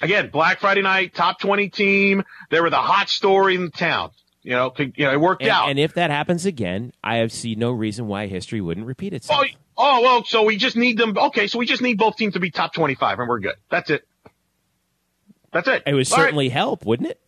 Again, 0.00 0.28
Black 0.30 0.60
Friday 0.60 0.82
night, 0.82 1.14
top 1.14 1.40
20 1.40 1.70
team. 1.70 2.22
They 2.50 2.60
were 2.60 2.70
the 2.70 2.76
hot 2.76 3.08
story 3.08 3.54
in 3.56 3.64
the 3.64 3.70
town. 3.70 4.10
You 4.42 4.52
know, 4.52 4.70
could- 4.70 4.92
you 4.96 5.04
know, 5.06 5.12
it 5.12 5.20
worked 5.20 5.42
And, 5.42 5.50
out. 5.50 5.68
and 5.70 5.78
if 5.78 5.94
that 5.94 6.10
happens 6.10 6.46
again, 6.46 6.92
I 7.02 7.16
have 7.16 7.32
seen 7.32 7.58
no 7.58 7.70
reason 7.72 8.06
why 8.06 8.26
history 8.26 8.60
wouldn't 8.60 8.86
repeat 8.86 9.12
itself. 9.12 9.40
Oh, 9.42 9.46
oh, 9.76 10.02
well, 10.02 10.24
so 10.24 10.44
we 10.44 10.56
just 10.56 10.76
need 10.76 10.98
them. 10.98 11.16
Okay, 11.18 11.48
so 11.48 11.58
we 11.58 11.66
just 11.66 11.82
need 11.82 11.98
both 11.98 12.16
teams 12.16 12.34
to 12.34 12.40
be 12.40 12.50
top 12.50 12.72
25 12.74 13.18
and 13.18 13.28
we're 13.28 13.40
good. 13.40 13.56
That's 13.70 13.90
it. 13.90 14.06
That's 15.52 15.66
it. 15.66 15.82
it 15.86 15.94
would 15.94 16.10
All 16.12 16.16
right. 16.18 16.24
certainly 16.24 16.48
help, 16.50 16.84
wouldn't 16.84 17.08
it? 17.10 17.20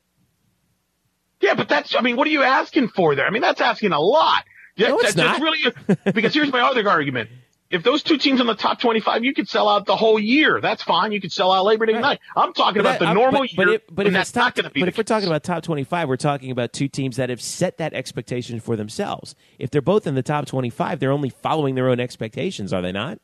Yeah, 1.40 1.54
but 1.54 1.68
that's, 1.68 1.94
I 1.96 2.02
mean, 2.02 2.16
what 2.16 2.26
are 2.26 2.30
you 2.30 2.42
asking 2.42 2.88
for 2.88 3.14
there? 3.14 3.26
I 3.26 3.30
mean, 3.30 3.42
that's 3.42 3.60
asking 3.62 3.92
a 3.92 4.00
lot. 4.00 4.44
Yeah, 4.76 4.88
No, 4.88 4.98
it's 4.98 5.14
that's, 5.14 5.16
that's 5.16 5.40
not. 5.40 5.42
really, 5.42 6.04
because 6.12 6.34
here's 6.34 6.52
my 6.52 6.60
other 6.60 6.88
argument. 6.88 7.30
If 7.70 7.84
those 7.84 8.02
two 8.02 8.18
teams 8.18 8.40
in 8.40 8.48
the 8.48 8.54
top 8.56 8.80
25, 8.80 9.24
you 9.24 9.32
could 9.32 9.48
sell 9.48 9.68
out 9.68 9.86
the 9.86 9.94
whole 9.94 10.18
year. 10.18 10.60
That's 10.60 10.82
fine. 10.82 11.12
You 11.12 11.20
could 11.20 11.30
sell 11.30 11.52
out 11.52 11.64
Labor 11.64 11.86
Day 11.86 11.92
Right. 11.92 12.02
night. 12.02 12.20
I'm 12.36 12.52
talking 12.52 12.80
about 12.80 12.98
that- 12.98 13.06
the 13.06 13.14
normal 13.14 13.42
but, 13.42 13.52
year. 13.52 13.56
But, 13.56 13.68
it, 13.68 13.94
but 13.94 14.06
if 14.08 14.12
that's 14.12 14.34
not 14.34 14.56
going 14.56 14.64
to 14.64 14.70
be 14.70 14.80
but 14.80 14.88
if 14.88 14.98
we're 14.98 15.04
talking 15.04 15.28
about 15.28 15.44
top 15.44 15.62
twenty-five, 15.62 16.08
we're 16.08 16.16
talking 16.16 16.50
about 16.50 16.72
two 16.72 16.88
teams 16.88 17.16
that 17.16 17.30
have 17.30 17.40
set 17.40 17.78
that 17.78 17.94
expectation 17.94 18.58
for 18.58 18.74
themselves. 18.74 19.36
If 19.60 19.70
they're 19.70 19.80
both 19.80 20.06
in 20.08 20.16
the 20.16 20.22
top 20.22 20.46
twenty-five, 20.46 20.98
they're 20.98 21.12
only 21.12 21.30
following 21.30 21.76
their 21.76 21.88
own 21.88 22.00
expectations, 22.00 22.72
are 22.72 22.82
they 22.82 22.92
not? 22.92 23.18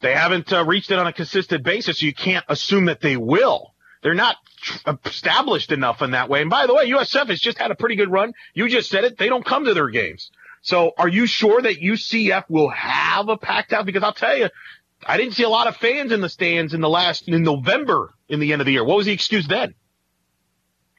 they 0.00 0.14
haven't 0.14 0.52
uh, 0.52 0.64
reached 0.64 0.90
it 0.90 0.98
on 0.98 1.06
a 1.06 1.12
consistent 1.12 1.64
basis. 1.64 1.98
So 1.98 2.06
you 2.06 2.14
can't 2.14 2.44
assume 2.48 2.84
that 2.86 3.00
they 3.00 3.16
will. 3.16 3.74
They're 4.02 4.14
not 4.14 4.36
established 5.04 5.72
enough 5.72 6.02
in 6.02 6.12
that 6.12 6.28
way. 6.28 6.40
And 6.40 6.50
by 6.50 6.66
the 6.66 6.74
way, 6.74 6.88
USF 6.90 7.28
has 7.28 7.40
just 7.40 7.58
had 7.58 7.70
a 7.72 7.74
pretty 7.74 7.96
good 7.96 8.10
run. 8.10 8.32
You 8.54 8.68
just 8.68 8.90
said 8.90 9.04
it. 9.04 9.18
They 9.18 9.28
don't 9.28 9.44
come 9.44 9.64
to 9.64 9.74
their 9.74 9.88
games. 9.88 10.30
So 10.62 10.92
are 10.98 11.08
you 11.08 11.26
sure 11.26 11.60
that 11.62 11.80
UCF 11.80 12.44
will 12.48 12.70
have 12.70 13.28
a 13.28 13.36
packed 13.36 13.72
house? 13.72 13.84
Because 13.84 14.02
I'll 14.02 14.12
tell 14.12 14.36
you, 14.36 14.48
I 15.06 15.16
didn't 15.16 15.34
see 15.34 15.44
a 15.44 15.48
lot 15.48 15.66
of 15.66 15.76
fans 15.76 16.12
in 16.12 16.20
the 16.20 16.28
stands 16.28 16.74
in 16.74 16.80
the 16.80 16.88
last 16.88 17.28
in 17.28 17.42
November 17.42 18.14
in 18.28 18.40
the 18.40 18.52
end 18.52 18.60
of 18.60 18.66
the 18.66 18.72
year. 18.72 18.84
What 18.84 18.96
was 18.96 19.06
the 19.06 19.12
excuse 19.12 19.46
then? 19.46 19.74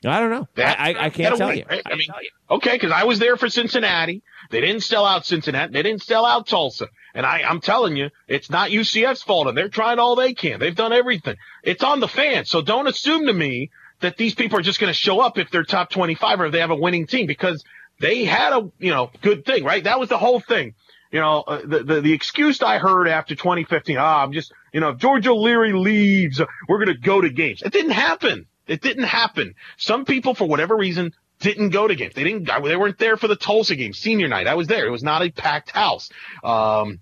I 0.06 0.20
don't 0.22 0.30
know. 0.30 0.48
That- 0.56 0.80
I, 0.80 0.94
I, 0.94 1.06
I 1.06 1.10
can't 1.10 1.36
tell 1.38 1.50
win, 1.50 1.58
you. 1.60 1.66
right? 1.70 1.82
I 1.86 1.96
mean, 1.96 2.08
okay, 2.50 2.74
because 2.74 2.92
I 2.92 3.04
was 3.04 3.20
there 3.20 3.36
for 3.36 3.50
Cincinnati. 3.50 4.24
They 4.50 4.62
didn't 4.62 4.84
sell 4.84 5.06
out 5.06 5.26
Cincinnati. 5.26 5.74
They 5.74 5.84
didn't 5.84 6.04
sell 6.04 6.26
out 6.26 6.48
Tulsa. 6.48 6.88
And 7.14 7.26
I, 7.26 7.42
I'm 7.42 7.60
telling 7.60 7.98
you, 7.98 8.10
it's 8.28 8.50
not 8.50 8.70
UCF's 8.70 9.22
fault. 9.24 9.48
And 9.48 9.58
they're 9.58 9.68
trying 9.68 10.00
all 10.00 10.16
they 10.16 10.34
can. 10.34 10.60
They've 10.60 10.76
done 10.76 10.94
everything. 10.94 11.36
It's 11.64 11.84
on 11.84 12.00
the 12.00 12.08
fans. 12.08 12.50
So 12.50 12.62
don't 12.62 12.88
assume 12.88 13.28
to 13.28 13.34
me 13.34 13.72
that 14.00 14.16
these 14.16 14.34
people 14.34 14.58
are 14.58 14.62
just 14.62 14.80
going 14.80 14.90
to 14.90 14.98
show 14.98 15.20
up 15.20 15.38
if 15.38 15.52
they're 15.52 15.66
top 15.66 15.90
25 15.90 16.40
or 16.40 16.46
if 16.46 16.52
they 16.54 16.62
have 16.62 16.72
a 16.72 16.76
winning 16.76 17.06
team 17.06 17.28
because 17.28 17.64
they 18.00 18.26
had 18.26 18.54
a, 18.54 18.72
you 18.80 18.92
know, 18.92 19.12
good 19.22 19.46
thing, 19.46 19.64
right? 19.64 19.84
That 19.84 20.00
was 20.00 20.10
the 20.10 20.18
whole 20.18 20.40
thing. 20.40 20.76
You 21.12 21.20
know, 21.20 21.42
uh, 21.42 21.62
the, 21.66 21.84
the, 21.84 22.02
the 22.02 22.14
excuse 22.14 22.62
I 22.62 22.78
heard 22.78 23.08
after 23.08 23.36
2015, 23.36 23.98
ah, 23.98 24.24
I'm 24.24 24.32
just, 24.32 24.54
you 24.72 24.80
know, 24.80 24.90
if 24.90 24.98
George 24.98 25.26
O'Leary 25.28 25.74
leaves, 25.74 26.40
we're 26.68 26.78
going 26.78 26.96
to 26.96 27.02
go 27.02 27.20
to 27.20 27.30
games. 27.30 27.64
It 27.64 27.74
didn't 27.74 27.92
happen. 27.92 28.46
It 28.68 28.82
didn't 28.82 29.06
happen. 29.06 29.56
Some 29.78 30.06
people, 30.06 30.36
for 30.36 30.48
whatever 30.48 30.78
reason, 30.78 31.14
didn't 31.40 31.70
go 31.70 31.88
to 31.88 31.96
games. 31.96 32.14
They 32.14 32.24
didn't, 32.24 32.50
they 32.64 32.76
weren't 32.76 33.00
there 33.00 33.18
for 33.18 33.28
the 33.28 33.36
Tulsa 33.36 33.76
game, 33.76 33.94
senior 33.94 34.28
night. 34.28 34.46
I 34.46 34.54
was 34.54 34.68
there. 34.68 34.86
It 34.86 34.92
was 34.92 35.04
not 35.04 35.24
a 35.24 35.32
packed 35.32 35.72
house. 35.72 36.12
Um, 36.44 37.00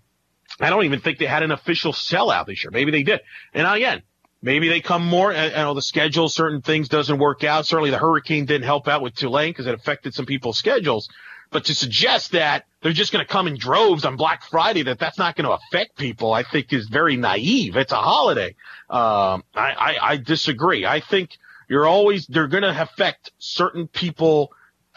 I 0.60 0.70
don't 0.70 0.86
even 0.86 1.02
think 1.02 1.20
they 1.20 1.26
had 1.26 1.44
an 1.44 1.52
official 1.52 1.92
sellout 1.92 2.46
this 2.46 2.64
year. 2.64 2.72
Maybe 2.72 2.92
they 2.92 3.04
did. 3.04 3.20
And 3.54 3.68
again, 3.68 4.04
maybe 4.42 4.70
they 4.70 4.82
come 4.82 5.06
more. 5.06 5.32
You 5.34 5.50
know, 5.52 5.74
the 5.74 5.82
schedule, 5.82 6.30
certain 6.30 6.62
things 6.62 6.90
doesn't 6.90 7.18
work 7.18 7.44
out. 7.44 7.66
Certainly 7.66 7.92
the 7.92 7.98
hurricane 7.98 8.46
didn't 8.46 8.66
help 8.66 8.88
out 8.88 9.02
with 9.02 9.16
Tulane 9.16 9.52
because 9.52 9.68
it 9.68 9.74
affected 9.74 10.14
some 10.14 10.26
people's 10.26 10.58
schedules. 10.58 11.10
But 11.50 11.66
to 11.66 11.76
suggest 11.76 12.34
that 12.34 12.66
they're 12.82 12.92
just 12.92 13.14
going 13.14 13.26
to 13.26 13.32
come 13.32 13.48
in 13.48 13.58
droves 13.58 14.04
on 14.04 14.18
Black 14.18 14.44
Friday, 14.44 14.84
that 14.84 15.00
that's 15.00 15.18
not 15.18 15.36
going 15.36 15.46
to 15.46 15.54
affect 15.54 15.98
people, 15.98 16.34
I 16.34 16.44
think 16.44 16.74
is 16.74 16.88
very 16.90 17.16
naive. 17.16 17.78
It's 17.78 17.94
a 17.94 17.98
holiday. 17.98 18.56
Um, 18.90 19.44
I, 19.56 19.72
I, 19.72 19.96
I 20.02 20.18
disagree. 20.18 20.86
I 20.86 21.00
think 21.00 21.38
you're 21.70 21.86
always, 21.86 22.28
they're 22.28 22.48
going 22.48 22.64
to 22.64 22.82
affect 22.82 23.32
certain 23.38 23.88
people 23.88 24.52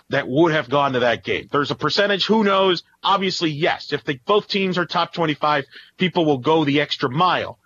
that 0.09 0.27
would 0.27 0.53
have 0.53 0.69
gone 0.69 0.95
to 0.95 1.01
that 1.01 1.23
game. 1.23 1.49
There's 1.53 1.71
a 1.71 1.77
percentage, 1.77 2.27
who 2.27 2.43
knows? 2.43 2.83
Obviously, 3.03 3.51
yes. 3.51 3.93
If 3.93 4.03
they, 4.03 4.17
both 4.17 4.49
teams 4.49 4.77
are 4.77 4.85
top 4.85 5.13
25, 5.13 5.67
people 5.99 6.25
will 6.25 6.39
go 6.39 6.65
the 6.65 6.81
extra 6.81 7.09
mile. 7.09 7.60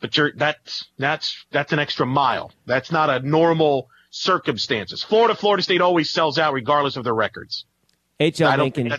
But 0.00 0.16
you're, 0.16 0.32
that's, 0.34 0.88
that's, 0.98 1.44
that's 1.50 1.72
an 1.72 1.78
extra 1.78 2.06
mile. 2.06 2.52
That's 2.66 2.90
not 2.90 3.10
a 3.10 3.20
normal 3.20 3.88
circumstances. 4.10 5.02
Florida, 5.02 5.34
Florida 5.34 5.62
State 5.62 5.80
always 5.80 6.10
sells 6.10 6.38
out 6.38 6.52
regardless 6.52 6.96
of 6.96 7.04
their 7.04 7.14
records. 7.14 7.64
H.L. 8.18 8.56
Mencken, 8.58 8.92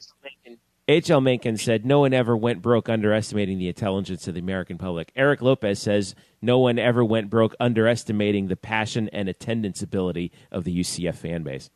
H.L. 0.87 1.21
Mencken 1.21 1.57
said 1.57 1.85
no 1.85 1.99
one 1.99 2.13
ever 2.13 2.35
went 2.35 2.61
broke 2.61 2.89
underestimating 2.89 3.59
the 3.59 3.67
intelligence 3.67 4.27
of 4.27 4.33
the 4.33 4.39
American 4.39 4.77
public. 4.77 5.11
Eric 5.15 5.41
Lopez 5.41 5.79
says 5.79 6.15
no 6.41 6.57
one 6.57 6.79
ever 6.79 7.05
went 7.05 7.29
broke 7.29 7.55
underestimating 7.59 8.47
the 8.47 8.55
passion 8.55 9.09
and 9.09 9.29
attendance 9.29 9.81
ability 9.81 10.31
of 10.51 10.63
the 10.63 10.79
UCF 10.79 11.15
fan 11.15 11.43
base. 11.43 11.69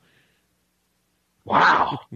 wow. 1.46 2.00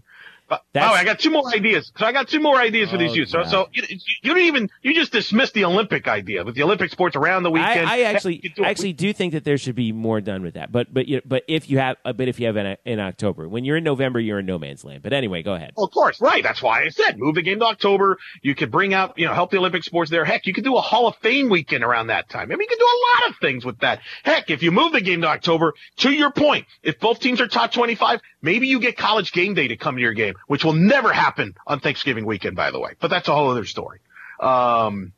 That's- 0.74 0.92
oh, 0.92 0.96
I 0.96 1.04
got 1.04 1.20
two 1.20 1.32
more 1.32 1.48
ideas. 1.52 1.92
So 1.98 2.06
I 2.06 2.12
got 2.12 2.28
two 2.28 2.40
more 2.40 2.56
ideas 2.58 2.92
for 2.92 2.98
these 2.98 3.12
Oh, 3.12 3.16
youth. 3.16 3.30
So, 3.30 3.40
God. 3.40 3.50
so 3.50 3.70
you, 3.74 3.84
you 4.22 4.34
didn't 4.36 4.48
even, 4.48 4.70
you 4.84 4.94
just 4.94 5.12
dismissed 5.12 5.54
the 5.56 5.66
Olympic 5.66 6.08
idea 6.08 6.44
with 6.44 6.56
the 6.56 6.64
Olympic 6.64 6.92
sports 6.92 7.16
around 7.16 7.44
the 7.44 7.50
weekend. 7.52 7.88
I, 7.90 7.98
I 7.98 8.02
actually 8.02 8.38
do 8.56 8.64
actually 8.64 8.94
do 8.94 9.12
think 9.12 9.34
that 9.34 9.44
there 9.44 9.58
should 9.58 9.76
be 9.76 9.92
more 9.92 10.22
done 10.22 10.44
with 10.44 10.54
that. 10.54 10.72
But 10.72 10.94
but 10.94 11.08
you 11.08 11.22
but 11.26 11.44
if 11.48 11.70
you 11.70 11.80
have 11.80 11.98
but 12.04 12.28
if 12.28 12.40
you 12.40 12.46
have 12.46 12.58
in, 12.58 12.78
in 12.86 13.00
October, 13.00 13.50
when 13.50 13.66
you're 13.66 13.78
in 13.78 13.84
November, 13.84 14.20
you're 14.20 14.40
in 14.40 14.46
no 14.46 14.60
man's 14.60 14.84
land. 14.84 15.02
But 15.02 15.14
anyway, 15.14 15.42
go 15.42 15.54
ahead. 15.56 15.72
Well, 15.76 15.86
of 15.88 15.92
course, 15.92 16.22
right. 16.22 16.44
That's 16.44 16.62
why 16.62 16.84
I 16.84 16.90
said 16.90 17.18
move 17.18 17.36
the 17.36 17.42
game 17.42 17.60
to 17.60 17.66
October. 17.66 18.18
You 18.44 18.54
could 18.54 18.70
bring 18.72 18.94
out, 18.94 19.18
you 19.18 19.26
know, 19.26 19.34
help 19.34 19.52
the 19.52 19.58
Olympic 19.58 19.84
sports 19.84 20.12
there. 20.12 20.24
Heck, 20.26 20.46
you 20.46 20.54
could 20.54 20.64
do 20.64 20.76
a 20.78 20.82
Hall 20.82 21.08
of 21.08 21.16
Fame 21.18 21.50
weekend 21.50 21.84
around 21.84 22.08
that 22.08 22.30
time. 22.30 22.52
I 22.52 22.56
mean, 22.56 22.60
you 22.62 22.68
could 22.68 22.80
do 22.80 22.86
a 22.86 23.00
lot 23.24 23.32
of 23.32 23.38
things 23.40 23.66
with 23.66 23.80
that. 23.80 24.02
Heck, 24.24 24.50
if 24.50 24.62
you 24.62 24.72
move 24.72 24.92
the 24.92 25.02
game 25.02 25.22
to 25.22 25.28
October, 25.28 25.74
to 25.98 26.12
your 26.12 26.32
point, 26.32 26.68
if 26.84 27.00
both 27.00 27.20
teams 27.20 27.42
are 27.42 27.48
top 27.48 27.72
25, 27.72 28.20
maybe 28.42 28.68
you 28.68 28.80
get 28.80 28.98
college 28.98 29.32
game 29.32 29.54
day 29.56 29.68
to 29.70 29.78
come 29.78 29.96
to 29.96 30.02
your 30.02 30.14
game, 30.14 30.36
which 30.48 30.59
will 30.64 30.74
never 30.74 31.12
happen 31.12 31.56
on 31.68 31.80
Thanksgiving 31.80 32.26
weekend, 32.26 32.56
by 32.56 32.72
the 32.72 32.80
way. 32.80 32.94
But 33.00 33.10
that's 33.10 33.28
a 33.28 33.34
whole 33.34 33.50
other 33.50 33.66
story. 33.66 34.00
Um, 34.40 35.14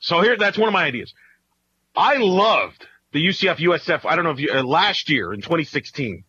so 0.00 0.20
here, 0.20 0.36
that's 0.36 0.58
one 0.58 0.68
of 0.68 0.72
my 0.72 0.84
ideas. 0.84 1.14
I 1.96 2.16
loved 2.16 2.86
the 3.12 3.24
UCF 3.24 3.56
USF. 3.56 4.04
I 4.04 4.16
don't 4.16 4.24
know 4.24 4.32
if 4.32 4.40
you, 4.40 4.50
uh, 4.52 4.62
last 4.62 5.08
year 5.08 5.32
in 5.32 5.40
2016, 5.40 6.24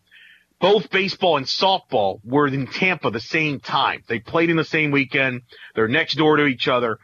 both 0.58 0.90
baseball 0.90 1.36
and 1.36 1.46
softball 1.46 2.20
were 2.24 2.46
in 2.46 2.66
Tampa 2.66 3.10
the 3.10 3.20
same 3.20 3.60
time. 3.60 4.02
They 4.08 4.20
played 4.20 4.48
in 4.48 4.56
the 4.56 4.64
same 4.64 4.90
weekend. 4.90 5.42
They're 5.74 5.88
next 5.88 6.14
door 6.14 6.36
to 6.36 6.46
each 6.46 6.68
other. 6.68 6.98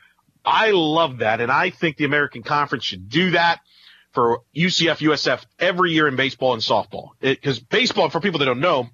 I 0.44 0.70
love 0.70 1.18
that. 1.18 1.40
And 1.40 1.52
I 1.52 1.70
think 1.70 1.96
the 1.96 2.04
American 2.04 2.42
Conference 2.42 2.84
should 2.84 3.08
do 3.08 3.32
that 3.32 3.60
for 4.12 4.40
UCF, 4.56 4.98
USF 4.98 5.44
every 5.58 5.92
year 5.92 6.08
in 6.08 6.16
baseball 6.16 6.54
and 6.54 6.62
softball. 6.62 7.10
Because 7.20 7.58
baseball, 7.58 8.08
for 8.10 8.20
people 8.20 8.38
that 8.38 8.46
don't 8.46 8.60
know, 8.60 8.88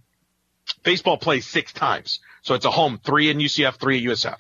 baseball 0.83 1.17
plays 1.17 1.47
six 1.47 1.73
times. 1.73 2.21
So 2.43 2.55
it's 2.55 2.65
a 2.65 2.71
home, 2.71 3.01
three 3.05 3.31
in 3.31 3.39
UCF, 3.39 3.79
three 3.79 3.99
at 3.99 4.05
USF. 4.05 4.37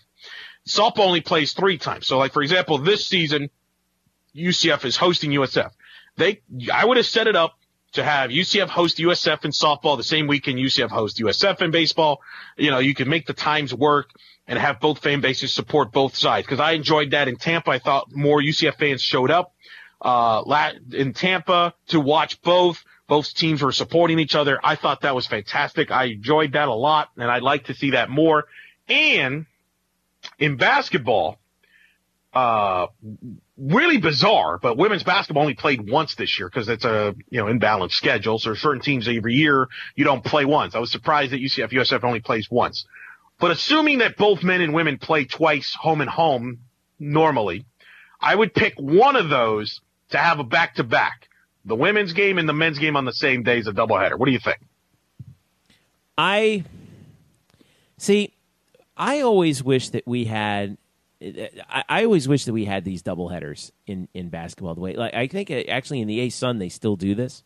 Softball 0.68 1.06
only 1.06 1.20
plays 1.20 1.52
three 1.52 1.78
times. 1.78 2.06
So 2.06 2.18
like, 2.18 2.32
for 2.32 2.42
example, 2.42 2.78
this 2.78 3.06
season, 3.06 3.50
UCF 4.36 4.84
is 4.84 4.96
hosting 4.96 5.30
USF. 5.30 5.70
They, 6.16 6.42
I 6.72 6.84
would 6.84 6.96
have 6.96 7.06
set 7.06 7.26
it 7.26 7.36
up 7.36 7.58
to 7.92 8.04
have 8.04 8.30
UCF 8.30 8.68
host 8.68 8.98
USF 8.98 9.44
in 9.44 9.50
softball 9.50 9.96
the 9.96 10.02
same 10.02 10.26
weekend 10.26 10.58
UCF 10.58 10.90
host 10.90 11.18
USF 11.18 11.62
in 11.62 11.70
baseball. 11.70 12.20
You 12.56 12.70
know, 12.70 12.78
you 12.78 12.94
can 12.94 13.08
make 13.08 13.26
the 13.26 13.32
times 13.32 13.72
work 13.72 14.10
and 14.46 14.58
have 14.58 14.80
both 14.80 14.98
fan 15.02 15.20
bases 15.20 15.52
support 15.52 15.92
both 15.92 16.16
sides. 16.16 16.46
Cause 16.46 16.60
I 16.60 16.72
enjoyed 16.72 17.12
that 17.12 17.28
in 17.28 17.36
Tampa. 17.36 17.70
I 17.70 17.78
thought 17.78 18.14
more 18.14 18.40
UCF 18.40 18.76
fans 18.76 19.00
showed 19.00 19.30
up, 19.30 19.54
uh, 20.00 20.70
in 20.92 21.12
Tampa 21.12 21.74
to 21.88 22.00
watch 22.00 22.40
both. 22.42 22.84
Both 23.08 23.34
teams 23.34 23.62
were 23.62 23.72
supporting 23.72 24.18
each 24.18 24.34
other. 24.34 24.60
I 24.62 24.76
thought 24.76 25.00
that 25.00 25.14
was 25.14 25.26
fantastic. 25.26 25.90
I 25.90 26.04
enjoyed 26.04 26.52
that 26.52 26.68
a 26.68 26.74
lot 26.74 27.08
and 27.16 27.30
I'd 27.30 27.42
like 27.42 27.64
to 27.64 27.74
see 27.74 27.92
that 27.92 28.10
more. 28.10 28.44
And 28.88 29.46
in 30.38 30.56
basketball, 30.56 31.38
uh, 32.34 32.88
really 33.56 33.98
bizarre, 33.98 34.58
but 34.58 34.76
women's 34.76 35.02
basketball 35.02 35.42
only 35.42 35.54
played 35.54 35.90
once 35.90 36.14
this 36.14 36.38
year 36.38 36.48
because 36.48 36.68
it's 36.68 36.84
a, 36.84 37.14
you 37.30 37.40
know, 37.40 37.46
imbalanced 37.46 37.92
schedule. 37.92 38.38
So 38.38 38.54
certain 38.54 38.82
teams 38.82 39.08
every 39.08 39.34
year 39.34 39.68
you 39.96 40.04
don't 40.04 40.22
play 40.22 40.44
once. 40.44 40.74
I 40.74 40.78
was 40.78 40.92
surprised 40.92 41.32
that 41.32 41.40
UCF 41.40 41.72
USF 41.72 42.04
only 42.04 42.20
plays 42.20 42.50
once. 42.50 42.84
But 43.40 43.52
assuming 43.52 43.98
that 43.98 44.16
both 44.16 44.42
men 44.42 44.60
and 44.60 44.74
women 44.74 44.98
play 44.98 45.24
twice 45.24 45.74
home 45.74 46.00
and 46.00 46.10
home 46.10 46.58
normally, 46.98 47.64
I 48.20 48.34
would 48.34 48.52
pick 48.52 48.74
one 48.76 49.16
of 49.16 49.28
those 49.28 49.80
to 50.10 50.18
have 50.18 50.40
a 50.40 50.44
back 50.44 50.74
to 50.76 50.84
back. 50.84 51.27
The 51.68 51.74
women's 51.74 52.14
game 52.14 52.38
and 52.38 52.48
the 52.48 52.54
men's 52.54 52.78
game 52.78 52.96
on 52.96 53.04
the 53.04 53.12
same 53.12 53.42
day 53.42 53.58
is 53.58 53.66
a 53.66 53.72
doubleheader. 53.72 54.18
What 54.18 54.26
do 54.26 54.32
you 54.32 54.38
think? 54.38 54.58
I 56.16 56.64
see. 57.98 58.34
I 58.96 59.20
always 59.20 59.62
wish 59.62 59.90
that 59.90 60.06
we 60.06 60.24
had. 60.24 60.78
I, 61.22 61.84
I 61.88 62.04
always 62.04 62.26
wish 62.26 62.46
that 62.46 62.52
we 62.52 62.64
had 62.64 62.84
these 62.84 63.02
double 63.02 63.28
headers 63.28 63.70
in, 63.86 64.08
in 64.14 64.30
basketball. 64.30 64.74
The 64.74 64.80
way, 64.80 64.94
like 64.94 65.12
I 65.14 65.26
think 65.26 65.50
uh, 65.50 65.62
actually 65.68 66.00
in 66.00 66.08
the 66.08 66.20
A 66.20 66.30
Sun 66.30 66.58
they 66.58 66.70
still 66.70 66.96
do 66.96 67.14
this. 67.14 67.44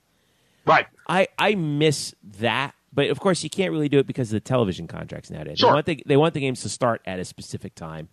Right. 0.65 0.87
I 1.09 1.27
I 1.37 1.57
miss 1.57 2.15
that, 2.39 2.75
but 2.93 3.09
of 3.09 3.19
course 3.19 3.43
you 3.43 3.51
can't 3.51 3.73
really 3.73 3.89
do 3.89 3.99
it 3.99 4.07
because 4.07 4.29
of 4.29 4.35
the 4.35 4.41
television 4.41 4.87
contracts 4.87 5.31
nowadays. 5.31 5.59
Sure. 5.59 5.71
They 5.71 5.75
want 5.75 5.87
the 5.87 6.03
they 6.07 6.17
want 6.17 6.35
the 6.35 6.41
games 6.41 6.63
to 6.63 6.69
start 6.69 7.03
at 7.07 7.19
a 7.19 7.25
specific 7.25 7.75
time. 7.75 8.09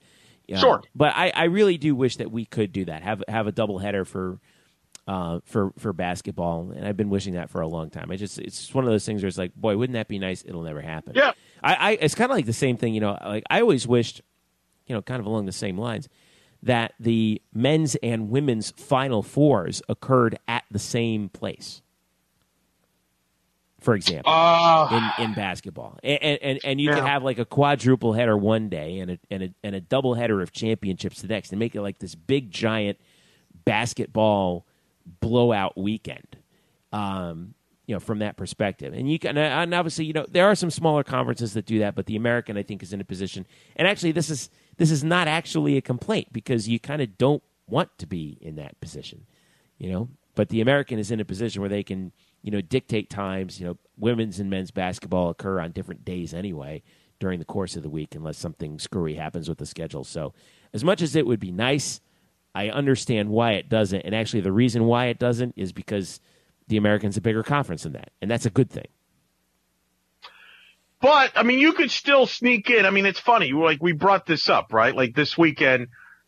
Sure. 0.58 0.82
But 0.96 1.14
I, 1.16 1.32
I 1.36 1.44
really 1.44 1.78
do 1.78 1.94
wish 1.94 2.16
that 2.18 2.32
we 2.32 2.46
could 2.46 2.72
do 2.72 2.86
that. 2.86 3.04
Have 3.04 3.24
have 3.28 3.46
a 3.46 3.52
double 3.52 3.78
header 3.78 4.04
for 4.04 4.40
uh, 5.10 5.40
for 5.44 5.74
for 5.80 5.92
basketball, 5.92 6.72
and 6.76 6.88
I've 6.88 6.96
been 6.96 7.10
wishing 7.10 7.34
that 7.34 7.50
for 7.50 7.62
a 7.62 7.68
long 7.68 7.90
time. 7.90 8.12
I 8.12 8.16
just 8.16 8.38
it's 8.38 8.60
just 8.60 8.76
one 8.76 8.84
of 8.84 8.92
those 8.92 9.06
things 9.08 9.24
where 9.24 9.28
it's 9.28 9.40
like, 9.40 9.56
boy, 9.56 9.76
wouldn't 9.76 9.96
that 9.96 10.08
be 10.08 10.20
nice? 10.20 10.44
It'll 10.46 10.62
never 10.62 10.82
happen. 10.82 11.14
Yeah. 11.16 11.32
I, 11.64 11.74
I 11.74 11.92
it's 12.00 12.14
kind 12.14 12.30
of 12.30 12.38
like 12.38 12.46
the 12.46 12.54
same 12.54 12.78
thing, 12.78 12.94
you 12.94 13.02
know. 13.02 13.18
Like 13.26 13.44
I 13.50 13.62
always 13.62 13.88
wished, 13.88 14.22
you 14.86 14.94
know, 14.94 15.02
kind 15.02 15.20
of 15.20 15.26
along 15.26 15.48
the 15.48 15.52
same 15.52 15.80
lines, 15.80 16.08
that 16.62 16.94
the 17.00 17.42
men's 17.52 17.96
and 18.04 18.30
women's 18.30 18.70
final 18.72 19.24
fours 19.24 19.82
occurred 19.90 20.38
at 20.48 20.66
the 20.70 20.78
same 20.78 21.28
place. 21.30 21.82
For 23.80 23.96
example, 23.96 24.32
Uh, 24.32 25.10
in, 25.18 25.26
in 25.26 25.34
basketball, 25.34 25.98
and 26.04 26.22
and, 26.22 26.60
and 26.64 26.80
you 26.80 26.92
could 26.94 27.04
have 27.04 27.24
like 27.24 27.40
a 27.40 27.46
quadruple 27.46 28.14
header 28.14 28.38
one 28.38 28.70
day 28.70 29.00
and 29.00 29.12
a 29.12 29.20
and 29.32 29.42
a 29.42 29.54
and 29.64 29.74
a 29.74 29.82
double 29.82 30.14
header 30.14 30.40
of 30.42 30.52
championships 30.52 31.22
the 31.22 31.30
next, 31.30 31.52
and 31.52 31.58
make 31.58 31.76
it 31.76 31.82
like 31.82 31.98
this 31.98 32.14
big 32.14 32.52
giant 32.52 33.00
basketball 33.66 34.68
blowout 35.20 35.78
weekend. 35.78 36.38
Um, 36.92 37.54
you 37.86 37.96
know, 37.96 38.00
from 38.00 38.20
that 38.20 38.38
perspective, 38.38 38.94
and 38.94 39.12
you 39.12 39.18
can, 39.18 39.36
and 39.36 39.74
obviously, 39.74 40.06
you 40.06 40.14
know, 40.14 40.24
there 40.30 40.46
are 40.46 40.54
some 40.54 40.70
smaller 40.70 41.04
conferences 41.04 41.54
that 41.54 41.66
do 41.66 41.80
that, 41.80 41.96
but 41.96 42.06
the 42.06 42.16
American, 42.16 42.56
I 42.56 42.62
think, 42.62 42.84
is 42.84 42.94
in 42.94 43.02
a 43.02 43.04
position. 43.04 43.48
And 43.76 43.88
actually, 43.88 44.12
this 44.12 44.30
is 44.30 44.52
this 44.78 44.92
is 44.92 45.04
not 45.04 45.28
actually 45.28 45.76
a 45.76 45.82
complaint 45.82 46.32
because 46.32 46.70
you 46.70 46.80
kind 46.80 47.02
of 47.02 47.18
don't 47.18 47.42
want 47.68 47.90
to 47.98 48.06
be 48.06 48.38
in 48.42 48.58
that 48.58 48.80
position, 48.80 49.26
you 49.80 49.92
know. 49.92 50.10
But 50.36 50.50
the 50.50 50.62
American 50.62 51.00
is 51.00 51.10
in 51.10 51.20
a 51.20 51.26
position 51.26 51.62
where 51.64 51.70
they 51.70 51.82
can, 51.82 52.12
you 52.44 52.52
know, 52.52 52.62
dictate 52.62 53.10
times. 53.10 53.60
You 53.60 53.66
know, 53.66 53.78
women's 53.98 54.40
and 54.40 54.52
men's 54.52 54.70
basketball 54.70 55.32
occur 55.32 55.60
on 55.60 55.72
different 55.72 56.06
days 56.06 56.32
anyway 56.32 56.84
during 57.20 57.40
the 57.40 57.46
course 57.46 57.76
of 57.76 57.82
the 57.82 57.90
week, 57.90 58.14
unless 58.14 58.38
something 58.38 58.78
screwy 58.78 59.16
happens 59.16 59.50
with 59.50 59.58
the 59.58 59.66
schedule. 59.66 60.04
So, 60.04 60.34
as 60.74 60.84
much 60.84 61.02
as 61.02 61.16
it 61.16 61.26
would 61.26 61.40
be 61.40 61.52
nice, 61.52 62.02
I 62.56 62.70
understand 62.70 63.30
why 63.30 63.54
it 63.54 63.70
doesn't. 63.70 64.02
And 64.02 64.16
actually, 64.16 64.42
the 64.42 64.52
reason 64.52 64.86
why 64.86 65.08
it 65.08 65.20
doesn't 65.20 65.54
is 65.56 65.72
because 65.72 66.20
the 66.68 66.78
American's 66.78 67.18
a 67.18 67.22
bigger 67.22 67.44
conference 67.44 67.84
than 67.84 67.94
that, 67.94 68.12
and 68.22 68.30
that's 68.30 68.46
a 68.46 68.50
good 68.50 68.70
thing. 68.70 68.88
But 71.02 71.32
I 71.36 71.44
mean, 71.44 71.60
you 71.60 71.74
could 71.74 71.92
still 71.92 72.26
sneak 72.26 72.70
in. 72.70 72.86
I 72.86 72.90
mean, 72.90 73.06
it's 73.06 73.20
funny. 73.20 73.52
Like 73.54 73.82
we 73.82 73.94
brought 73.94 74.26
this 74.26 74.50
up, 74.50 74.74
right? 74.74 74.96
Like 74.96 75.16
this 75.16 75.38
weekend, 75.38 75.88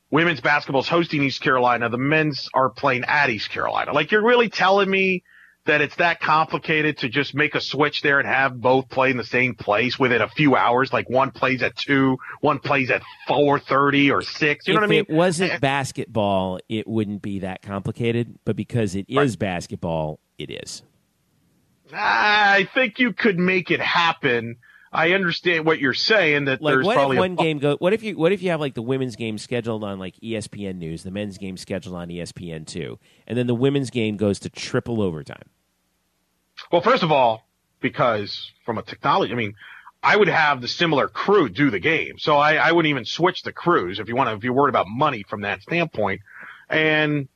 women's 0.09 0.41
basketball 0.41 0.81
is 0.81 0.87
hosting 0.87 1.23
East 1.23 1.41
Carolina. 1.41 1.89
The 1.89 1.97
men's 1.97 2.49
are 2.53 2.69
playing 2.69 3.03
at 3.05 3.29
East 3.29 3.49
Carolina. 3.49 3.91
Like 3.91 4.11
you're 4.11 4.23
really 4.23 4.49
telling 4.49 4.89
me 4.89 5.23
that 5.65 5.81
it's 5.81 5.95
that 5.97 6.19
complicated 6.19 6.97
to 6.99 7.09
just 7.09 7.35
make 7.35 7.53
a 7.53 7.61
switch 7.61 8.01
there 8.01 8.19
and 8.19 8.27
have 8.27 8.59
both 8.59 8.89
play 8.89 9.11
in 9.11 9.17
the 9.17 9.23
same 9.23 9.53
place 9.53 9.99
within 9.99 10.21
a 10.21 10.27
few 10.27 10.55
hours. 10.55 10.91
Like 10.91 11.09
one 11.09 11.31
plays 11.31 11.61
at 11.61 11.75
two, 11.75 12.17
one 12.39 12.59
plays 12.59 12.89
at 12.89 13.03
four 13.27 13.59
thirty 13.59 14.09
or 14.11 14.21
six. 14.23 14.67
You 14.67 14.73
know 14.73 14.79
if 14.79 14.81
what 14.81 14.87
I 14.87 14.89
mean? 14.89 14.99
If 15.01 15.09
it 15.09 15.15
wasn't 15.15 15.61
basketball, 15.61 16.59
it 16.67 16.87
wouldn't 16.87 17.21
be 17.21 17.39
that 17.39 17.61
complicated. 17.61 18.39
But 18.43 18.55
because 18.55 18.95
it 18.95 19.05
is 19.07 19.15
Right. 19.17 19.39
basketball, 19.39 20.19
it 20.37 20.49
is. 20.49 20.81
I 21.93 22.67
think 22.73 22.99
you 22.99 23.13
could 23.13 23.37
make 23.37 23.69
it 23.69 23.81
happen. 23.81 24.57
I 24.93 25.13
understand 25.13 25.65
what 25.65 25.79
you're 25.79 25.93
saying 25.93 26.45
that 26.45 26.61
Like, 26.61 26.73
there's 26.73 26.85
what 26.85 26.95
probably 26.95 27.15
if 27.15 27.19
a- 27.19 27.21
one 27.21 27.35
game 27.35 27.59
go? 27.59 27.77
What 27.77 27.93
if 27.93 28.03
you? 28.03 28.17
What 28.17 28.31
if 28.31 28.43
you 28.43 28.49
have 28.49 28.59
like 28.59 28.73
the 28.73 28.81
women's 28.81 29.15
game 29.15 29.37
scheduled 29.37 29.83
on 29.83 29.99
like 29.99 30.15
ESPN 30.21 30.75
News, 30.77 31.03
the 31.03 31.11
men's 31.11 31.37
game 31.37 31.55
scheduled 31.57 31.95
on 31.95 32.09
ESPN 32.09 32.65
two, 32.67 32.99
and 33.25 33.37
then 33.37 33.47
the 33.47 33.55
women's 33.55 33.89
game 33.89 34.17
goes 34.17 34.39
to 34.39 34.49
triple 34.49 35.01
overtime? 35.01 35.49
Well, 36.71 36.81
first 36.81 37.03
of 37.03 37.11
all, 37.11 37.47
because 37.79 38.51
from 38.65 38.77
a 38.77 38.81
technology, 38.83 39.31
I 39.31 39.35
mean, 39.35 39.55
I 40.03 40.17
would 40.17 40.27
have 40.27 40.61
the 40.61 40.67
similar 40.67 41.07
crew 41.07 41.47
do 41.47 41.69
the 41.71 41.79
game, 41.79 42.17
so 42.17 42.35
I, 42.37 42.55
I 42.55 42.71
wouldn't 42.73 42.89
even 42.89 43.05
switch 43.05 43.43
the 43.43 43.53
crews 43.53 43.99
if 43.99 44.09
you 44.09 44.15
want 44.15 44.29
to. 44.29 44.35
If 44.35 44.43
you're 44.43 44.53
worried 44.53 44.71
about 44.71 44.87
money 44.89 45.23
from 45.29 45.41
that 45.41 45.61
standpoint, 45.61 46.21
and 46.69 47.29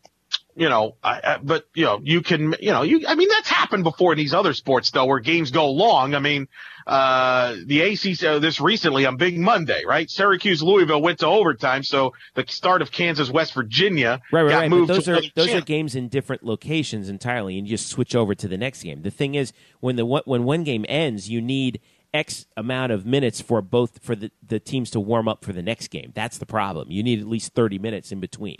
you 0.56 0.70
know, 0.70 0.96
I, 1.04 1.22
I, 1.24 1.38
but 1.42 1.66
you 1.74 1.86
know, 1.86 2.00
you 2.02 2.22
can, 2.22 2.56
you 2.60 2.72
know, 2.72 2.84
you. 2.84 3.06
I 3.08 3.16
mean, 3.16 3.30
that's 3.30 3.50
happened 3.50 3.84
before 3.84 4.14
in 4.14 4.18
these 4.18 4.34
other 4.34 4.54
sports 4.54 4.92
though, 4.92 5.06
where 5.06 5.20
games 5.20 5.52
go 5.52 5.70
long. 5.70 6.16
I 6.16 6.20
mean, 6.20 6.48
uh, 6.88 7.56
the 7.66 7.82
ACC 7.82 8.24
uh, 8.24 8.40
this 8.40 8.62
recently 8.62 9.06
on 9.06 9.18
Big 9.18 9.38
Monday, 9.38 9.84
right? 9.86 10.10
Syracuse 10.10 10.64
Louisville 10.64 11.02
went 11.02 11.20
to 11.20 11.28
overtime, 11.28 11.84
so 11.84 12.14
the 12.36 12.46
start 12.48 12.82
of 12.82 12.92
Kansas 12.92 13.30
West 13.30 13.54
Virginia 13.54 14.22
Right, 14.32 14.44
right, 14.44 14.50
got 14.50 14.60
right. 14.60 14.70
But 14.70 14.86
those 14.86 15.10
are 15.10 15.22
those 15.36 15.50
are 15.50 15.62
games 15.62 15.96
in 15.96 16.08
different 16.08 16.44
locations 16.44 17.10
entirely, 17.10 17.58
and 17.58 17.68
you 17.68 17.76
just 17.76 17.90
switch 17.90 18.16
over 18.16 18.36
to 18.36 18.48
the 18.48 18.58
next 18.58 18.84
game. 18.84 19.02
The 19.02 19.12
thing 19.12 19.36
is, 19.36 19.52
when 19.80 19.96
the 19.96 20.06
when 20.06 20.44
one 20.44 20.64
game 20.64 20.86
ends, 20.88 21.30
you 21.30 21.42
need 21.42 21.82
X 22.14 22.46
amount 22.56 22.92
of 22.92 23.06
minutes 23.06 23.42
for 23.42 23.62
both 23.62 24.04
for 24.04 24.16
the, 24.16 24.32
the 24.46 24.60
teams 24.60 24.90
to 24.92 25.00
warm 25.00 25.28
up 25.28 25.44
for 25.44 25.54
the 25.54 25.64
next 25.64 25.90
game. 25.90 26.12
That's 26.16 26.38
the 26.38 26.46
problem. 26.46 26.92
You 26.92 27.04
need 27.04 27.20
at 27.20 27.28
least 27.28 27.54
thirty 27.54 27.78
minutes 27.78 28.12
in 28.12 28.20
between. 28.20 28.58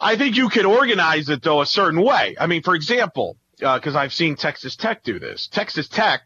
I 0.00 0.16
think 0.16 0.36
you 0.36 0.48
could 0.48 0.64
organize 0.64 1.28
it 1.28 1.42
though 1.42 1.60
a 1.60 1.66
certain 1.66 2.00
way. 2.02 2.36
I 2.40 2.46
mean, 2.46 2.62
for 2.62 2.74
example, 2.74 3.36
because 3.58 3.94
I've 3.94 4.14
seen 4.14 4.36
Texas 4.36 4.76
Tech 4.76 5.02
do 5.02 5.18
this. 5.18 5.46
Texas 5.46 5.88
Tech 5.88 6.22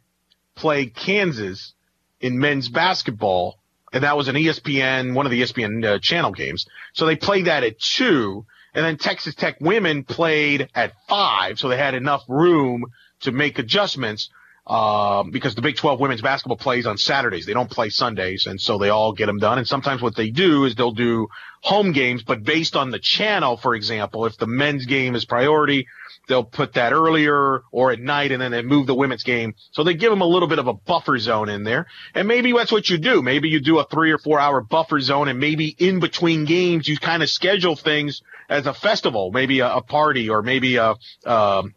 played 0.54 0.94
Kansas 0.94 1.74
in 2.20 2.38
men's 2.38 2.68
basketball, 2.68 3.58
and 3.92 4.04
that 4.04 4.16
was 4.16 4.28
an 4.28 4.36
ESPN, 4.36 5.14
one 5.14 5.26
of 5.26 5.32
the 5.32 5.42
ESPN 5.42 5.84
uh, 5.84 5.98
channel 5.98 6.30
games. 6.30 6.66
So 6.92 7.06
they 7.06 7.16
played 7.16 7.46
that 7.46 7.64
at 7.64 7.78
two, 7.80 8.46
and 8.74 8.84
then 8.84 8.96
Texas 8.96 9.34
Tech 9.34 9.56
women 9.60 10.04
played 10.04 10.68
at 10.74 10.92
five, 11.08 11.58
so 11.58 11.68
they 11.68 11.76
had 11.76 11.94
enough 11.94 12.22
room 12.28 12.84
to 13.20 13.32
make 13.32 13.58
adjustments. 13.58 14.28
Um, 14.66 15.30
because 15.30 15.54
the 15.54 15.60
Big 15.60 15.76
12 15.76 16.00
women's 16.00 16.22
basketball 16.22 16.56
plays 16.56 16.86
on 16.86 16.96
Saturdays. 16.96 17.44
They 17.44 17.52
don't 17.52 17.70
play 17.70 17.90
Sundays. 17.90 18.46
And 18.46 18.58
so 18.58 18.78
they 18.78 18.88
all 18.88 19.12
get 19.12 19.26
them 19.26 19.38
done. 19.38 19.58
And 19.58 19.68
sometimes 19.68 20.00
what 20.00 20.16
they 20.16 20.30
do 20.30 20.64
is 20.64 20.74
they'll 20.74 20.92
do 20.92 21.28
home 21.60 21.92
games, 21.92 22.22
but 22.22 22.44
based 22.44 22.76
on 22.76 22.90
the 22.90 22.98
channel, 22.98 23.56
for 23.56 23.74
example, 23.74 24.26
if 24.26 24.36
the 24.36 24.46
men's 24.46 24.86
game 24.86 25.14
is 25.14 25.24
priority, 25.24 25.86
they'll 26.28 26.44
put 26.44 26.74
that 26.74 26.92
earlier 26.92 27.62
or 27.72 27.90
at 27.90 28.00
night 28.00 28.32
and 28.32 28.40
then 28.40 28.50
they 28.50 28.62
move 28.62 28.86
the 28.86 28.94
women's 28.94 29.22
game. 29.22 29.54
So 29.72 29.82
they 29.82 29.94
give 29.94 30.10
them 30.10 30.20
a 30.20 30.26
little 30.26 30.48
bit 30.48 30.58
of 30.58 30.66
a 30.66 30.74
buffer 30.74 31.18
zone 31.18 31.48
in 31.48 31.64
there. 31.64 31.86
And 32.14 32.28
maybe 32.28 32.52
that's 32.52 32.72
what 32.72 32.88
you 32.88 32.98
do. 32.98 33.22
Maybe 33.22 33.48
you 33.48 33.60
do 33.60 33.78
a 33.78 33.84
three 33.84 34.12
or 34.12 34.18
four 34.18 34.40
hour 34.40 34.60
buffer 34.60 35.00
zone 35.00 35.28
and 35.28 35.38
maybe 35.38 35.74
in 35.78 36.00
between 36.00 36.44
games, 36.44 36.88
you 36.88 36.98
kind 36.98 37.22
of 37.22 37.30
schedule 37.30 37.76
things 37.76 38.22
as 38.48 38.66
a 38.66 38.74
festival, 38.74 39.30
maybe 39.32 39.60
a, 39.60 39.76
a 39.76 39.82
party 39.82 40.28
or 40.28 40.42
maybe 40.42 40.76
a, 40.76 40.96
um, 41.26 41.74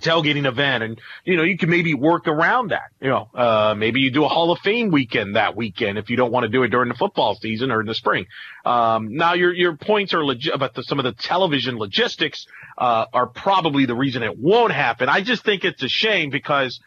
tailgating 0.00 0.44
event 0.44 0.82
and 0.82 1.00
you 1.24 1.36
know 1.36 1.44
you 1.44 1.56
can 1.56 1.70
maybe 1.70 1.94
work 1.94 2.26
around 2.26 2.72
that 2.72 2.90
you 3.00 3.08
know 3.08 3.28
uh 3.34 3.74
maybe 3.76 4.00
you 4.00 4.10
do 4.10 4.24
a 4.24 4.28
hall 4.28 4.50
of 4.50 4.58
fame 4.58 4.90
weekend 4.90 5.36
that 5.36 5.54
weekend 5.54 5.98
if 5.98 6.10
you 6.10 6.16
don't 6.16 6.32
want 6.32 6.42
to 6.42 6.48
do 6.48 6.64
it 6.64 6.68
during 6.68 6.88
the 6.88 6.94
football 6.94 7.36
season 7.36 7.70
or 7.70 7.80
in 7.80 7.86
the 7.86 7.94
spring 7.94 8.26
um 8.64 9.14
now 9.14 9.34
your 9.34 9.52
your 9.52 9.76
points 9.76 10.12
are 10.12 10.24
legit 10.24 10.52
about 10.52 10.74
the, 10.74 10.82
some 10.82 10.98
of 10.98 11.04
the 11.04 11.12
television 11.12 11.78
logistics 11.78 12.46
uh 12.76 13.06
are 13.12 13.28
probably 13.28 13.86
the 13.86 13.94
reason 13.94 14.24
it 14.24 14.36
won't 14.36 14.72
happen 14.72 15.08
i 15.08 15.20
just 15.20 15.44
think 15.44 15.64
it's 15.64 15.82
a 15.82 15.88
shame 15.88 16.28
because 16.28 16.80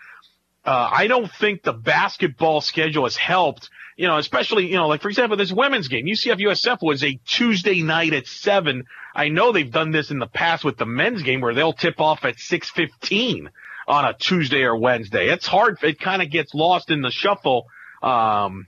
uh, 0.67 0.89
I 0.91 1.07
don't 1.07 1.31
think 1.31 1.63
the 1.63 1.71
basketball 1.71 2.59
schedule 2.59 3.05
has 3.05 3.15
helped, 3.15 3.69
you 3.95 4.05
know, 4.05 4.17
especially, 4.17 4.67
you 4.67 4.75
know, 4.75 4.89
like 4.89 5.01
for 5.01 5.07
example, 5.07 5.37
this 5.37 5.51
women's 5.51 5.87
game, 5.87 6.05
UCF 6.05 6.41
USF 6.41 6.79
was 6.81 7.05
a 7.05 7.17
Tuesday 7.25 7.81
night 7.81 8.13
at 8.13 8.27
seven. 8.27 8.83
I 9.17 9.29
know 9.29 9.51
they've 9.51 9.69
done 9.69 9.91
this 9.91 10.11
in 10.11 10.19
the 10.19 10.27
past 10.27 10.63
with 10.63 10.77
the 10.77 10.85
men's 10.85 11.23
game 11.23 11.41
where 11.41 11.55
they'll 11.55 11.73
tip 11.73 11.99
off 11.99 12.23
at 12.23 12.37
615 12.37 13.49
on 13.87 14.05
a 14.05 14.13
Tuesday 14.13 14.61
or 14.61 14.77
Wednesday. 14.77 15.29
It's 15.29 15.47
hard. 15.47 15.79
It 15.81 15.99
kind 15.99 16.21
of 16.21 16.29
gets 16.29 16.53
lost 16.53 16.91
in 16.91 17.01
the 17.01 17.09
shuffle. 17.09 17.65
Um, 18.03 18.67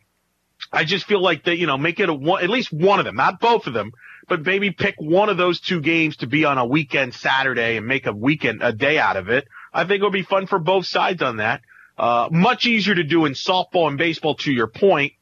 I 0.74 0.86
just 0.86 1.06
feel 1.06 1.22
like 1.22 1.44
that, 1.44 1.58
you 1.58 1.68
know, 1.68 1.78
make 1.78 2.00
it 2.00 2.10
a 2.10 2.14
one, 2.14 2.44
at 2.44 2.50
least 2.50 2.74
one 2.74 2.98
of 2.98 3.06
them, 3.06 3.16
not 3.16 3.40
both 3.40 3.68
of 3.68 3.74
them, 3.76 3.92
but 4.28 4.44
maybe 4.44 4.72
pick 4.72 4.96
one 4.98 5.30
of 5.30 5.38
those 5.38 5.60
two 5.60 5.82
games 5.82 6.18
to 6.18 6.28
be 6.28 6.46
on 6.46 6.58
a 6.58 6.66
weekend 6.66 7.14
Saturday 7.14 7.78
and 7.78 7.86
make 7.86 8.08
a 8.08 8.12
weekend, 8.12 8.64
a 8.64 8.74
day 8.74 8.98
out 8.98 9.18
of 9.18 9.30
it. 9.30 9.48
I 9.72 9.84
think 9.84 10.02
it 10.02 10.04
would 10.04 10.14
be 10.14 10.24
fun 10.24 10.48
for 10.48 10.58
both 10.58 10.88
sides 10.88 11.22
on 11.22 11.38
that. 11.38 11.62
Uh, 11.96 12.28
much 12.32 12.66
easier 12.66 12.96
to 12.96 13.04
do 13.04 13.26
in 13.26 13.34
softball 13.34 13.88
and 13.88 14.00
baseball 14.00 14.34
to 14.36 14.52
your 14.52 14.68
point. 14.68 15.14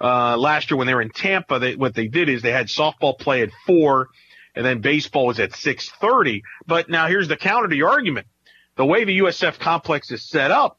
Uh, 0.00 0.36
last 0.36 0.70
year 0.70 0.78
when 0.78 0.86
they 0.86 0.94
were 0.94 1.02
in 1.02 1.10
Tampa, 1.10 1.58
they, 1.58 1.74
what 1.74 1.94
they 1.94 2.06
did 2.06 2.28
is 2.28 2.42
they 2.42 2.52
had 2.52 2.68
softball 2.68 3.18
play 3.18 3.42
at 3.42 3.50
four 3.66 4.10
and 4.56 4.64
then 4.64 4.80
baseball 4.80 5.26
was 5.26 5.38
at 5.38 5.54
630. 5.54 6.42
But 6.66 6.88
now 6.88 7.06
here's 7.06 7.28
the 7.28 7.36
counter 7.36 7.68
to 7.68 7.76
your 7.76 7.90
argument. 7.90 8.26
The 8.76 8.86
way 8.86 9.04
the 9.04 9.18
USF 9.18 9.58
complex 9.58 10.10
is 10.10 10.28
set 10.28 10.50
up 10.50 10.78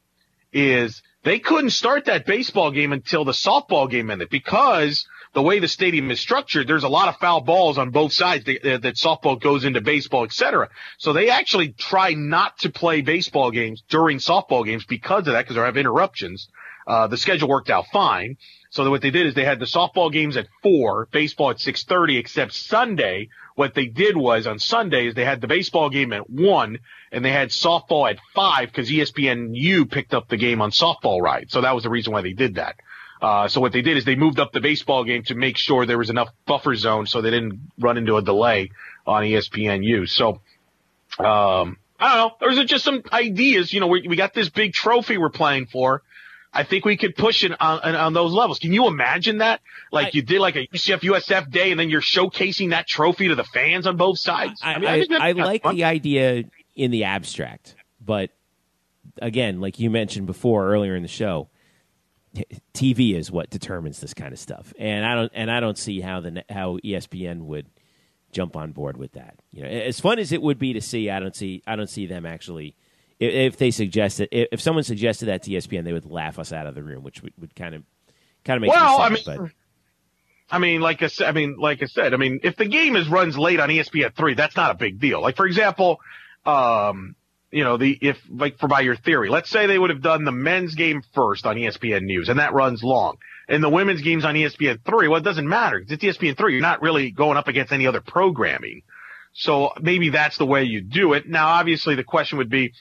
is 0.52 1.02
they 1.24 1.38
couldn't 1.38 1.70
start 1.70 2.06
that 2.06 2.26
baseball 2.26 2.70
game 2.70 2.92
until 2.92 3.24
the 3.24 3.32
softball 3.32 3.90
game 3.90 4.10
ended 4.10 4.30
because 4.30 5.06
the 5.34 5.42
way 5.42 5.58
the 5.58 5.68
stadium 5.68 6.10
is 6.10 6.20
structured, 6.20 6.66
there's 6.66 6.84
a 6.84 6.88
lot 6.88 7.08
of 7.08 7.16
foul 7.16 7.40
balls 7.40 7.76
on 7.76 7.90
both 7.90 8.12
sides 8.12 8.44
that, 8.46 8.80
that, 8.82 8.94
softball 8.94 9.40
goes 9.40 9.64
into 9.64 9.80
baseball, 9.80 10.24
et 10.24 10.32
cetera. 10.32 10.68
So 10.96 11.12
they 11.12 11.28
actually 11.28 11.72
try 11.72 12.14
not 12.14 12.58
to 12.60 12.70
play 12.70 13.02
baseball 13.02 13.50
games 13.50 13.82
during 13.88 14.18
softball 14.18 14.64
games 14.64 14.84
because 14.86 15.26
of 15.26 15.34
that, 15.34 15.42
because 15.42 15.56
they 15.56 15.62
have 15.62 15.76
interruptions. 15.76 16.48
Uh, 16.88 17.06
the 17.06 17.18
schedule 17.18 17.48
worked 17.48 17.68
out 17.68 17.84
fine. 17.92 18.38
So 18.70 18.88
what 18.90 19.02
they 19.02 19.10
did 19.10 19.26
is 19.26 19.34
they 19.34 19.44
had 19.44 19.60
the 19.60 19.66
softball 19.66 20.10
games 20.10 20.38
at 20.38 20.48
four, 20.62 21.06
baseball 21.12 21.50
at 21.50 21.60
six 21.60 21.84
thirty. 21.84 22.16
Except 22.16 22.52
Sunday, 22.52 23.28
what 23.54 23.74
they 23.74 23.86
did 23.86 24.16
was 24.16 24.46
on 24.46 24.58
Sundays 24.58 25.14
they 25.14 25.24
had 25.24 25.42
the 25.42 25.46
baseball 25.46 25.90
game 25.90 26.14
at 26.14 26.30
one, 26.30 26.78
and 27.12 27.22
they 27.22 27.30
had 27.30 27.50
softball 27.50 28.10
at 28.10 28.18
five 28.34 28.68
because 28.68 28.90
ESPNU 28.90 29.90
picked 29.90 30.14
up 30.14 30.28
the 30.28 30.38
game 30.38 30.62
on 30.62 30.70
softball 30.70 31.20
right. 31.20 31.50
So 31.50 31.60
that 31.60 31.74
was 31.74 31.84
the 31.84 31.90
reason 31.90 32.12
why 32.14 32.22
they 32.22 32.32
did 32.32 32.54
that. 32.54 32.76
Uh, 33.20 33.48
so 33.48 33.60
what 33.60 33.72
they 33.72 33.82
did 33.82 33.98
is 33.98 34.04
they 34.04 34.16
moved 34.16 34.38
up 34.38 34.52
the 34.52 34.60
baseball 34.60 35.04
game 35.04 35.24
to 35.24 35.34
make 35.34 35.58
sure 35.58 35.84
there 35.84 35.98
was 35.98 36.08
enough 36.08 36.28
buffer 36.46 36.74
zone 36.74 37.04
so 37.06 37.20
they 37.20 37.30
didn't 37.30 37.60
run 37.78 37.98
into 37.98 38.16
a 38.16 38.22
delay 38.22 38.70
on 39.06 39.24
ESPNU. 39.24 40.08
So, 40.08 40.40
um, 41.18 41.78
I 41.98 42.16
don't 42.16 42.16
know. 42.16 42.32
There's 42.40 42.64
just 42.66 42.84
some 42.84 43.02
ideas. 43.12 43.72
You 43.72 43.80
know, 43.80 43.88
we, 43.88 44.06
we 44.06 44.14
got 44.14 44.34
this 44.34 44.48
big 44.48 44.72
trophy 44.72 45.18
we're 45.18 45.30
playing 45.30 45.66
for. 45.66 46.02
I 46.52 46.64
think 46.64 46.84
we 46.84 46.96
could 46.96 47.14
push 47.14 47.44
it 47.44 47.52
on, 47.60 47.80
on, 47.80 47.94
on 47.94 48.12
those 48.14 48.32
levels. 48.32 48.58
Can 48.58 48.72
you 48.72 48.86
imagine 48.86 49.38
that? 49.38 49.60
Like 49.92 50.06
I- 50.06 50.10
you 50.14 50.22
did 50.22 50.40
like 50.40 50.56
a 50.56 50.66
UCF 50.66 51.00
USF 51.00 51.50
day 51.50 51.70
and 51.70 51.78
then 51.78 51.90
you're 51.90 52.00
showcasing 52.00 52.70
that 52.70 52.86
trophy 52.86 53.28
to 53.28 53.34
the 53.34 53.44
fans 53.44 53.86
on 53.86 53.96
both 53.96 54.18
sides. 54.18 54.60
I, 54.62 54.78
mean, 54.78 54.88
I, 54.88 55.00
think 55.00 55.12
I 55.20 55.32
like 55.32 55.62
fun. 55.62 55.76
the 55.76 55.84
idea 55.84 56.44
in 56.74 56.90
the 56.90 57.04
abstract, 57.04 57.74
but 58.00 58.30
again, 59.20 59.60
like 59.60 59.78
you 59.78 59.90
mentioned 59.90 60.26
before 60.26 60.68
earlier 60.70 60.94
in 60.94 61.02
the 61.02 61.08
show, 61.08 61.48
TV 62.74 63.14
is 63.14 63.30
what 63.30 63.50
determines 63.50 64.00
this 64.00 64.14
kind 64.14 64.32
of 64.32 64.38
stuff, 64.38 64.72
and 64.78 65.04
I 65.04 65.14
don't 65.14 65.32
and 65.34 65.50
I 65.50 65.60
don't 65.60 65.78
see 65.78 66.00
how 66.00 66.20
the 66.20 66.44
how 66.48 66.78
ESPN 66.84 67.42
would 67.42 67.66
jump 68.32 68.56
on 68.56 68.72
board 68.72 68.96
with 68.96 69.12
that. 69.12 69.38
You 69.50 69.62
know, 69.62 69.68
as 69.68 69.98
fun 69.98 70.18
as 70.18 70.30
it 70.32 70.42
would 70.42 70.58
be 70.58 70.72
to 70.74 70.80
see, 70.80 71.10
I 71.10 71.20
don't 71.20 71.34
see 71.34 71.62
I 71.66 71.76
don't 71.76 71.90
see 71.90 72.06
them 72.06 72.26
actually. 72.26 72.76
If, 73.20 73.56
they 73.56 73.72
suggested, 73.72 74.28
if, 74.30 74.60
someone 74.60 74.84
suggested 74.84 75.26
that 75.26 75.42
to 75.44 75.50
ESPN, 75.50 75.84
they 75.84 75.92
would 75.92 76.06
laugh 76.06 76.38
us 76.38 76.52
out 76.52 76.66
of 76.66 76.76
the 76.76 76.82
room, 76.84 77.02
which 77.02 77.20
would, 77.22 77.32
would 77.38 77.54
kind 77.56 77.74
of 77.74 77.82
kind 78.44 78.56
of 78.56 78.62
make 78.62 78.70
Well, 78.70 78.98
me 78.98 79.04
I 79.04 79.08
mean, 79.38 79.52
I 80.50 80.58
mean, 80.58 80.80
like 80.80 81.02
I 81.02 81.08
said, 81.08 81.28
I 81.28 81.32
mean, 81.32 81.56
like 81.58 81.82
I 81.82 81.86
said, 81.86 82.14
I 82.14 82.16
mean, 82.16 82.40
if 82.42 82.56
the 82.56 82.66
game 82.66 82.96
is 82.96 83.08
runs 83.08 83.36
late 83.36 83.60
on 83.60 83.68
ESPN 83.68 84.14
three, 84.14 84.34
that's 84.34 84.56
not 84.56 84.70
a 84.70 84.74
big 84.74 85.00
deal. 85.00 85.20
Like 85.20 85.36
for 85.36 85.46
example, 85.46 86.00
um, 86.46 87.16
you 87.50 87.64
know, 87.64 87.76
the 87.76 87.98
if 88.00 88.18
like 88.30 88.58
for 88.58 88.68
by 88.68 88.80
your 88.80 88.96
theory, 88.96 89.28
let's 89.28 89.50
say 89.50 89.66
they 89.66 89.78
would 89.78 89.90
have 89.90 90.02
done 90.02 90.24
the 90.24 90.32
men's 90.32 90.74
game 90.74 91.02
first 91.14 91.44
on 91.44 91.56
ESPN 91.56 92.02
News, 92.02 92.28
and 92.28 92.38
that 92.38 92.54
runs 92.54 92.82
long, 92.82 93.18
and 93.48 93.62
the 93.62 93.68
women's 93.68 94.00
games 94.00 94.24
on 94.24 94.34
ESPN 94.34 94.80
three. 94.84 95.08
Well, 95.08 95.18
it 95.18 95.24
doesn't 95.24 95.48
matter. 95.48 95.78
It's 95.78 96.02
ESPN 96.02 96.36
three. 96.36 96.54
You're 96.54 96.62
not 96.62 96.82
really 96.82 97.10
going 97.10 97.36
up 97.36 97.48
against 97.48 97.72
any 97.72 97.86
other 97.86 98.00
programming. 98.00 98.82
So 99.34 99.72
maybe 99.80 100.08
that's 100.08 100.38
the 100.38 100.46
way 100.46 100.64
you 100.64 100.80
do 100.80 101.12
it. 101.12 101.28
Now, 101.28 101.48
obviously, 101.48 101.94
the 101.94 102.04
question 102.04 102.38
would 102.38 102.50
be, 102.50 102.72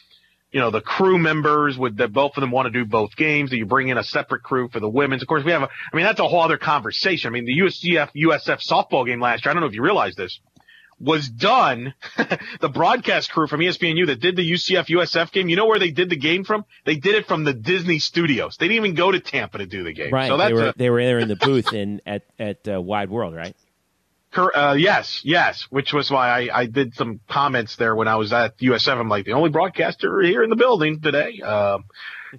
you 0.52 0.60
know, 0.60 0.72
the 0.72 0.82
crew 0.82 1.18
members 1.18 1.78
would 1.78 1.98
that 1.98 2.14
both 2.14 2.38
of 2.38 2.41
them 2.41 2.52
want 2.52 2.68
to 2.68 2.72
do 2.72 2.86
both 2.86 3.15
games? 3.15 3.49
Do 3.49 3.57
you 3.57 3.65
bring 3.65 3.90
in 3.90 3.98
a 3.98 4.03
separate 4.03 4.44
crew 4.44 4.69
for 4.69 4.80
the 4.80 4.90
women's? 4.90 5.22
Of 5.22 5.28
course, 5.28 5.44
we 5.44 5.52
have 5.52 5.64
a, 5.64 5.69
I 5.91 5.95
mean, 5.95 6.06
that's 6.06 6.19
a 6.19 6.28
whole 6.28 6.41
other 6.41 6.57
conversation. 6.57 7.28
I 7.28 7.32
mean, 7.32 7.45
the 7.45 7.60
USCF 7.60 8.10
USF 8.15 8.65
softball 8.68 9.06
game 9.06 9.19
last 9.19 9.45
year, 9.45 9.52
I 9.52 9.53
don't 9.53 9.61
know 9.61 9.68
if 9.68 9.74
you 9.74 9.84
realize 9.84 10.15
this, 10.15 10.40
was 10.99 11.28
done. 11.30 11.94
the 12.61 12.69
broadcast 12.69 13.32
crew 13.32 13.48
from 13.48 13.60
ESPNU 13.60 14.07
that 14.07 14.19
did 14.19 14.36
the 14.36 14.52
UCF 14.52 14.88
USF 14.88 15.32
game, 15.32 15.49
you 15.49 15.56
know 15.56 15.65
where 15.65 15.80
they 15.80 15.91
did 15.91 16.10
the 16.10 16.15
game 16.15 16.44
from? 16.44 16.65
They 16.86 16.95
did 16.95 17.15
it 17.15 17.28
from 17.28 17.44
the 17.44 17.53
Disney 17.53 17.99
studios. 17.99 18.57
They 18.57 18.68
didn't 18.68 18.86
even 18.86 18.95
go 18.95 19.11
to 19.11 19.19
Tampa 19.19 19.60
to 19.60 19.65
do 19.65 19.84
the 19.84 19.94
game. 19.94 20.14
Right. 20.14 20.28
So 20.28 20.38
they 20.38 20.53
were 20.53 20.69
a, 20.69 20.74
they 20.76 20.90
were 20.90 21.03
there 21.03 21.19
in 21.19 21.28
the 21.28 21.36
booth 21.36 21.74
in 21.74 22.02
at 22.06 22.24
at 22.40 22.68
uh, 22.68 22.82
Wide 22.82 23.10
World, 23.10 23.36
right? 23.36 23.56
Uh, 24.36 24.76
yes, 24.78 25.22
yes, 25.24 25.64
which 25.70 25.94
was 25.94 26.12
why 26.12 26.30
I, 26.30 26.60
I 26.62 26.66
did 26.68 26.94
some 26.94 27.20
comments 27.28 27.76
there 27.76 27.95
when 27.95 28.08
I 28.08 28.16
was 28.18 28.32
at 28.34 28.58
USF. 28.60 28.99
I'm 28.99 29.10
like 29.10 29.26
the 29.26 29.34
only 29.34 29.49
broadcaster 29.49 30.22
here 30.22 30.44
in 30.44 30.49
the 30.49 30.56
building 30.56 31.02
today, 31.02 31.40
um, 31.41 31.86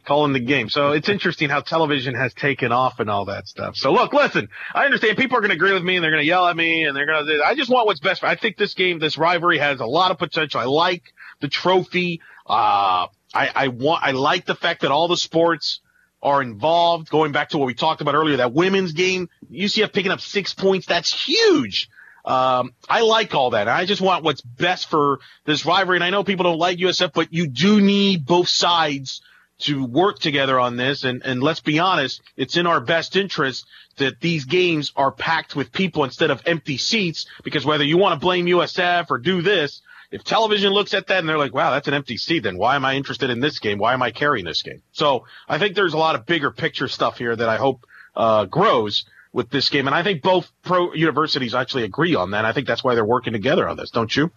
calling 0.05 0.33
the 0.33 0.41
game. 0.41 0.69
So 0.69 0.93
it's 0.93 1.09
interesting 1.09 1.49
how 1.49 1.61
television 1.61 2.15
has 2.15 2.33
taken 2.35 2.71
off 2.73 3.01
and 3.01 3.11
all 3.11 3.25
that 3.25 3.49
stuff. 3.49 3.75
So 3.77 3.93
look, 3.93 4.13
listen, 4.13 4.49
I 4.75 4.85
understand 4.85 5.17
people 5.17 5.39
are 5.39 5.41
going 5.41 5.51
to 5.51 5.57
agree 5.57 5.73
with 5.73 5.83
me 5.83 5.97
and 5.97 6.05
they're 6.05 6.13
going 6.13 6.23
to 6.23 6.27
yell 6.27 6.47
at 6.47 6.57
me 6.57 6.85
and 6.85 6.97
they're 6.97 7.07
going 7.07 7.27
to, 7.27 7.43
I 7.45 7.55
just 7.55 7.71
want 7.71 7.87
what's 7.87 8.01
best. 8.01 8.23
I 8.23 8.37
think 8.37 8.57
this 8.59 8.75
game, 8.75 8.99
this 9.01 9.19
rivalry 9.19 9.59
has 9.59 9.81
a 9.81 9.87
lot 9.87 10.11
of 10.11 10.19
potential. 10.19 10.61
I 10.61 10.65
like 10.65 11.03
the 11.41 11.49
trophy. 11.49 12.21
Uh, 12.47 13.09
I, 13.35 13.51
I 13.55 13.69
want, 13.69 14.05
I 14.05 14.13
like 14.13 14.47
the 14.47 14.55
fact 14.55 14.83
that 14.83 14.91
all 14.91 15.09
the 15.09 15.17
sports, 15.17 15.81
are 16.23 16.43
involved. 16.43 17.11
Going 17.11 17.33
back 17.33 17.51
to 17.51 17.59
what 17.59 17.67
we 17.67 17.75
talked 17.75 18.01
about 18.01 18.15
earlier, 18.15 18.39
that 18.39 18.53
women's 18.53 18.93
game, 18.93 19.29
UCF 19.51 19.93
picking 19.93 20.11
up 20.11 20.21
six 20.21 20.55
points, 20.55 20.87
that's 20.87 21.13
huge. 21.13 21.89
Um, 22.25 22.75
I 22.89 23.01
like 23.03 23.35
all 23.35 23.51
that. 23.51 23.69
I 23.69 23.87
just 23.87 24.03
want 24.03 24.25
what's 24.25 24.43
best 24.43 24.91
for 24.91 25.21
this 25.47 25.65
rivalry. 25.65 25.97
And 25.97 26.05
I 26.05 26.11
know 26.11 26.25
people 26.25 26.45
don't 26.45 26.59
like 26.59 26.79
USF, 26.79 27.13
but 27.15 27.33
you 27.33 27.47
do 27.47 27.81
need 27.81 28.27
both 28.27 28.49
sides 28.49 29.23
to 29.61 29.85
work 29.85 30.19
together 30.19 30.59
on 30.61 30.77
this. 30.77 31.05
And, 31.05 31.23
and 31.25 31.43
let's 31.43 31.61
be 31.61 31.79
honest, 31.79 32.21
it's 32.37 32.57
in 32.57 32.67
our 32.67 32.81
best 32.81 33.17
interest 33.17 33.67
that 33.97 34.21
these 34.21 34.45
games 34.45 34.93
are 34.95 35.11
packed 35.11 35.57
with 35.57 35.73
people 35.73 36.05
instead 36.05 36.31
of 36.31 36.43
empty 36.47 36.77
seats 36.77 37.27
because 37.43 37.65
whether 37.65 37.85
you 37.85 37.99
want 37.99 38.15
to 38.15 38.25
blame 38.25 38.47
USF 38.47 39.07
or 39.11 39.19
do 39.19 39.43
this, 39.43 39.83
if 40.11 40.25
television 40.25 40.73
looks 40.73 40.95
at 40.95 41.07
that 41.09 41.19
and 41.19 41.29
they're 41.29 41.39
like, 41.39 41.55
wow, 41.55 41.71
that's 41.71 41.89
an 41.89 41.95
empty 41.95 42.17
seat, 42.17 42.41
then 42.41 42.57
why 42.57 42.77
am 42.77 42.85
I 42.85 42.95
interested 42.95 43.31
in 43.31 43.41
this 43.41 43.59
game? 43.59 43.79
Why 43.79 43.93
am 43.93 44.03
I 44.03 44.11
carrying 44.11 44.45
this 44.45 44.63
game? 44.63 44.83
So 44.93 45.27
I 45.49 45.59
think 45.59 45.75
there's 45.75 45.95
a 45.95 45.99
lot 45.99 46.15
of 46.15 46.25
bigger 46.25 46.51
picture 46.51 46.89
stuff 46.89 47.19
here 47.19 47.35
that 47.35 47.49
I 47.49 47.57
hope 47.57 47.85
uh, 48.17 48.47
grows 48.47 49.05
with 49.33 49.51
this 49.51 49.69
game. 49.69 49.87
And 49.87 49.95
I 49.95 50.03
think 50.03 50.23
both 50.23 50.51
pro 50.63 50.95
universities 50.95 51.55
actually 51.55 51.85
agree 51.85 52.15
on 52.15 52.31
that. 52.31 52.45
I 52.45 52.53
think 52.53 52.67
that's 52.67 52.83
why 52.83 52.95
they're 52.95 53.05
working 53.05 53.35
together 53.35 53.69
on 53.69 53.77
this, 53.77 53.91
don't 53.91 54.15
you? 54.15 54.31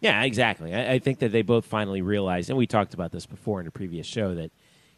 Yeah, 0.00 0.22
exactly. 0.22 0.74
I, 0.74 0.94
I 0.94 0.98
think 0.98 1.18
that 1.18 1.32
they 1.32 1.42
both 1.42 1.66
finally 1.66 2.02
realized, 2.02 2.48
and 2.48 2.56
we 2.56 2.66
talked 2.66 2.94
about 2.94 3.12
this 3.12 3.26
before 3.26 3.60
in 3.60 3.66
a 3.66 3.70
previous 3.70 4.06
show, 4.06 4.34
that 4.34 4.50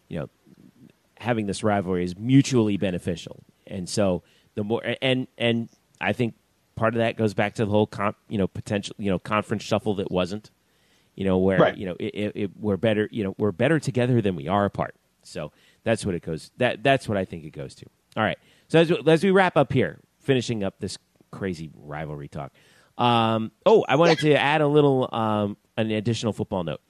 you 0.09 0.21
know 0.21 0.29
having 1.17 1.47
this 1.47 1.65
rivalry 1.65 2.05
is 2.05 2.17
mutually 2.17 2.77
beneficial, 2.77 3.43
and 3.67 3.89
so 3.89 4.23
the 4.55 4.63
more 4.63 4.81
and 5.03 5.27
and 5.37 5.69
I 6.01 6.13
think 6.13 6.35
part 6.83 6.95
of 6.95 6.99
that 6.99 7.17
goes 7.17 7.33
back 7.33 7.55
to 7.55 7.65
the 7.65 7.71
whole 7.71 7.87
comp, 7.87 8.17
you 8.29 8.39
know 8.39 8.49
potential 8.49 8.97
you 8.99 9.09
know 9.09 9.19
conference 9.21 9.63
shuffle 9.63 9.95
that 9.95 10.11
wasn't, 10.11 10.51
you 11.15 11.25
know 11.25 11.39
where 11.39 11.59
Right. 11.61 11.77
you 11.77 11.87
know 11.87 11.97
it, 12.01 12.15
it, 12.15 12.33
it, 12.35 12.51
we're 12.59 12.77
better 12.77 13.09
you 13.13 13.23
know 13.23 13.37
we're 13.39 13.53
better 13.53 13.79
together 13.79 14.21
than 14.21 14.35
we 14.35 14.49
are 14.49 14.65
apart. 14.65 14.97
So 15.23 15.53
that's 15.85 16.05
what 16.05 16.17
it 16.17 16.23
goes. 16.23 16.51
That 16.57 16.83
that's 16.83 17.09
what 17.09 17.17
I 17.17 17.25
think 17.25 17.45
it 17.45 17.51
goes 17.51 17.77
to. 17.77 17.87
All 18.17 18.25
right. 18.25 18.39
So 18.67 18.81
as, 18.81 18.91
as 19.07 19.23
we 19.23 19.31
wrap 19.31 19.57
up 19.57 19.73
here, 19.73 20.01
finishing 20.19 20.65
up 20.65 20.81
this 20.81 20.99
crazy 21.31 21.71
rivalry 21.75 22.27
talk. 22.29 22.53
Um, 22.99 23.53
oh, 23.65 23.85
I 23.89 23.95
wanted 23.97 24.19
to 24.21 24.35
add 24.35 24.61
a 24.61 24.67
little 24.67 25.09
um, 25.15 25.57
an 25.77 25.91
additional 25.93 26.33
football 26.33 26.65
note. 26.65 26.81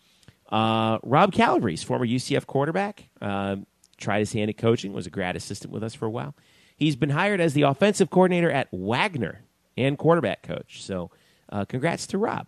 Uh, 0.50 0.98
Rob 1.02 1.32
Calabrese, 1.32 1.84
former 1.84 2.06
UCF 2.06 2.46
quarterback, 2.46 3.08
um, 3.20 3.66
tried 3.98 4.20
his 4.20 4.32
hand 4.32 4.48
at 4.50 4.56
coaching, 4.58 4.92
was 4.92 5.06
a 5.06 5.10
grad 5.10 5.36
assistant 5.36 5.72
with 5.72 5.82
us 5.82 5.94
for 5.94 6.06
a 6.06 6.10
while. 6.10 6.34
He's 6.76 6.96
been 6.96 7.10
hired 7.10 7.40
as 7.40 7.54
the 7.54 7.62
offensive 7.62 8.10
coordinator 8.10 8.50
at 8.50 8.68
Wagner 8.72 9.42
and 9.76 9.98
quarterback 9.98 10.42
coach. 10.42 10.82
So, 10.82 11.10
uh, 11.50 11.64
congrats 11.64 12.06
to 12.08 12.18
Rob. 12.18 12.46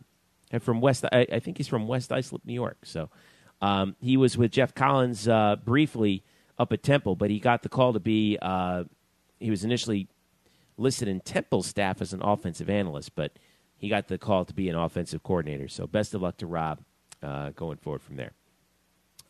And 0.50 0.62
from 0.62 0.80
West, 0.80 1.04
I, 1.12 1.26
I 1.32 1.38
think 1.40 1.56
he's 1.56 1.68
from 1.68 1.88
West 1.88 2.12
Islip, 2.12 2.42
New 2.44 2.54
York. 2.54 2.78
So, 2.84 3.10
um, 3.60 3.96
he 4.00 4.16
was 4.16 4.36
with 4.36 4.52
Geoff 4.52 4.74
Collins 4.74 5.26
uh, 5.26 5.56
briefly 5.64 6.22
up 6.58 6.72
at 6.72 6.82
Temple, 6.82 7.16
but 7.16 7.30
he 7.30 7.40
got 7.40 7.62
the 7.62 7.68
call 7.68 7.92
to 7.92 8.00
be. 8.00 8.38
Uh, 8.40 8.84
he 9.40 9.50
was 9.50 9.64
initially 9.64 10.08
listed 10.76 11.08
in 11.08 11.20
Temple's 11.20 11.66
staff 11.66 12.00
as 12.00 12.12
an 12.12 12.22
offensive 12.22 12.68
analyst, 12.68 13.14
but 13.14 13.32
he 13.76 13.88
got 13.88 14.08
the 14.08 14.18
call 14.18 14.44
to 14.44 14.54
be 14.54 14.68
an 14.68 14.76
offensive 14.76 15.22
coordinator. 15.22 15.68
So 15.68 15.86
best 15.86 16.14
of 16.14 16.22
luck 16.22 16.36
to 16.38 16.46
Rob 16.46 16.80
uh, 17.22 17.50
going 17.50 17.78
forward 17.78 18.02
from 18.02 18.16
there. 18.16 18.32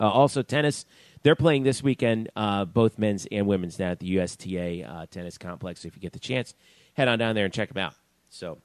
Uh, 0.00 0.10
also, 0.10 0.42
tennis. 0.42 0.84
They're 1.22 1.36
playing 1.36 1.62
this 1.62 1.82
weekend, 1.82 2.28
uh, 2.36 2.64
both 2.64 2.98
men's 2.98 3.26
and 3.30 3.46
women's, 3.46 3.76
down 3.76 3.92
at 3.92 4.00
the 4.00 4.18
USTA 4.18 5.06
Tennis 5.10 5.38
Complex. 5.38 5.82
So 5.82 5.88
if 5.88 5.96
you 5.96 6.02
get 6.02 6.12
the 6.12 6.18
chance, 6.18 6.54
head 6.94 7.08
on 7.08 7.18
down 7.18 7.34
there 7.34 7.44
and 7.44 7.54
check 7.54 7.68
them 7.68 7.78
out. 7.78 7.94
So, 8.30 8.58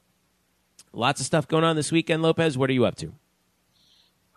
lots 0.94 1.20
of 1.20 1.26
stuff 1.26 1.48
going 1.48 1.64
on 1.64 1.76
this 1.76 1.92
weekend, 1.92 2.24
Lopez. 2.24 2.58
What 2.58 2.70
are 2.70 2.74
you 2.74 2.86
up 2.86 2.96
to? 2.98 3.14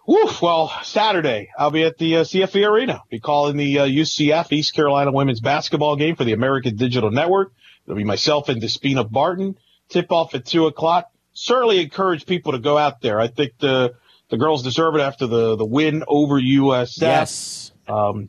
Woof. 0.07 0.43
Well, 0.43 0.73
Saturday, 0.83 1.51
I'll 1.57 1.71
be 1.71 1.85
at 1.85 1.97
the 1.97 2.19
uh, 2.19 2.25
CFE 2.25 2.69
Arena. 2.69 3.03
Be 3.09 3.21
calling 3.21 3.57
the 3.57 3.79
uh, 3.79 3.87
UCF 3.87 4.51
East 4.51 4.75
Carolina 4.75 5.13
women's 5.13 5.41
basketball 5.41 5.95
game 5.95 6.17
for 6.17 6.25
the 6.25 6.33
American 6.33 6.77
Digital 6.77 7.11
Network. 7.11 7.53
It'll 7.87 7.97
be 7.97 8.05
myself 8.05 8.49
and 8.49 8.61
Despina 8.61 9.09
Barton. 9.09 9.57
Tip 9.89 10.11
off 10.11 10.35
at 10.35 10.45
two 10.45 10.67
o'clock. 10.67 11.11
Certainly 11.35 11.81
encourage 11.81 12.27
people 12.27 12.53
to 12.53 12.59
go 12.59 12.77
out 12.77 13.01
there. 13.01 13.21
I 13.21 13.29
think 13.29 13.53
the 13.59 13.95
the 14.29 14.39
girls 14.39 14.63
deserve 14.63 14.97
it 14.97 15.01
after 15.01 15.27
the 15.27 15.57
the 15.57 15.65
win 15.65 16.03
over 16.09 16.41
USF. 16.41 17.01
Yes. 17.01 17.73
Um, 17.87 18.29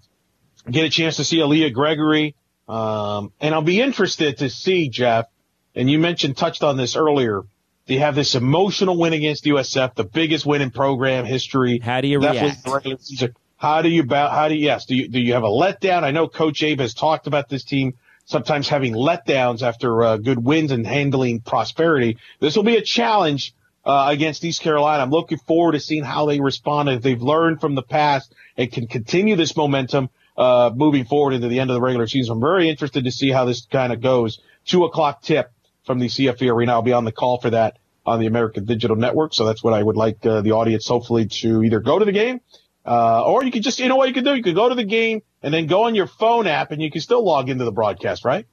get 0.70 0.86
a 0.86 0.90
chance 0.90 1.16
to 1.18 1.24
see 1.24 1.38
Aaliyah 1.38 1.74
Gregory. 1.74 2.36
Um, 2.68 3.34
and 3.42 3.54
I'll 3.54 3.62
be 3.62 3.82
interested 3.82 4.38
to 4.38 4.50
see 4.50 4.90
Jeff. 4.90 5.26
And 5.76 5.90
you 5.90 6.00
mentioned 6.00 6.38
touched 6.38 6.64
on 6.64 6.78
this 6.78 6.96
earlier. 6.96 7.44
They 7.86 7.98
have 7.98 8.16
this 8.16 8.36
emotional 8.36 8.98
win 8.98 9.14
against 9.14 9.44
USF, 9.44 9.96
the 9.96 10.06
biggest 10.06 10.46
win 10.46 10.62
in 10.62 10.72
program 10.72 11.26
history. 11.26 11.80
How 11.80 12.02
do 12.02 12.08
you 12.08 12.22
Definitely 12.22 12.50
react? 12.50 13.38
How 13.58 13.82
do 13.82 13.90
you 13.90 14.04
bow? 14.04 14.30
How 14.30 14.50
do 14.50 14.56
you, 14.56 14.66
yes? 14.66 14.86
Do 14.86 14.96
you, 14.96 15.08
do 15.08 15.20
you 15.20 15.34
have 15.34 15.44
a 15.44 15.48
letdown? 15.48 16.04
I 16.04 16.12
know 16.12 16.28
Coach 16.28 16.64
Abe 16.64 16.80
has 16.80 16.94
talked 16.94 17.28
about 17.28 17.50
this 17.50 17.64
team 17.64 17.94
sometimes 18.26 18.68
having 18.70 18.94
letdowns 18.94 19.62
after 19.62 20.04
uh, 20.04 20.18
good 20.18 20.44
wins 20.44 20.72
and 20.72 20.86
handling 20.86 21.42
prosperity. 21.42 22.18
This 22.40 22.56
will 22.56 22.64
be 22.64 22.78
a 22.78 22.82
challenge 22.82 23.54
uh, 23.86 24.08
against 24.10 24.44
East 24.44 24.62
Carolina. 24.62 25.04
I'm 25.04 25.12
looking 25.12 25.38
forward 25.38 25.74
to 25.74 25.80
seeing 25.80 26.04
how 26.04 26.26
they 26.26 26.40
respond 26.40 26.90
if 26.90 27.02
they've 27.02 27.22
learned 27.22 27.62
from 27.62 27.76
the 27.76 27.84
past 27.84 28.34
and 28.58 28.72
can 28.72 28.88
continue 28.88 29.36
this 29.36 29.56
momentum 29.56 30.10
uh, 30.38 30.72
moving 30.74 31.06
forward 31.06 31.34
into 31.34 31.48
the 31.48 31.60
end 31.60 31.70
of 31.70 31.76
the 31.76 31.82
regular 31.82 32.08
season. 32.08 32.34
I'm 32.34 32.42
very 32.42 32.70
interested 32.70 33.04
to 33.06 33.12
see 33.12 33.30
how 33.30 33.46
this 33.46 33.66
kind 33.66 33.94
of 33.94 34.02
goes. 34.02 34.40
Two 34.66 34.84
o'clock 34.86 35.22
tip 35.22 35.53
from 35.84 36.00
the 36.00 36.08
CFE 36.08 36.52
Arena. 36.52 36.74
I'll 36.74 36.82
be 36.82 36.94
on 36.94 37.06
the 37.06 37.12
call 37.12 37.40
for 37.40 37.50
that 37.52 37.80
on 38.06 38.20
the 38.20 38.26
American 38.26 38.66
Digital 38.66 38.96
Network. 38.96 39.34
So 39.34 39.46
that's 39.46 39.64
what 39.64 39.74
I 39.74 39.82
would 39.82 39.96
like 39.96 40.26
uh, 40.26 40.42
the 40.42 40.52
audience 40.52 40.88
hopefully 40.88 41.28
to 41.28 41.64
either 41.64 41.80
go 41.80 42.00
to 42.00 42.06
the 42.06 42.12
game 42.12 42.42
uh, 42.86 43.24
or 43.24 43.44
you 43.44 43.52
could 43.52 43.64
just, 43.64 43.80
you 43.80 43.88
know 43.88 43.96
what 43.96 44.08
you 44.08 44.14
could 44.14 44.26
do? 44.26 44.36
You 44.36 44.44
could 44.44 44.56
go 44.56 44.70
to 44.70 44.76
the 44.76 44.84
game 44.84 45.22
and 45.42 45.54
then 45.54 45.68
go 45.68 45.84
on 45.84 45.96
your 45.96 46.08
phone 46.08 46.48
app 46.48 46.72
and 46.72 46.82
you 46.82 46.92
can 46.92 47.02
still 47.02 47.24
log 47.24 47.50
into 47.50 47.64
the 47.64 47.72
broadcast, 47.72 48.26
right? 48.26 48.46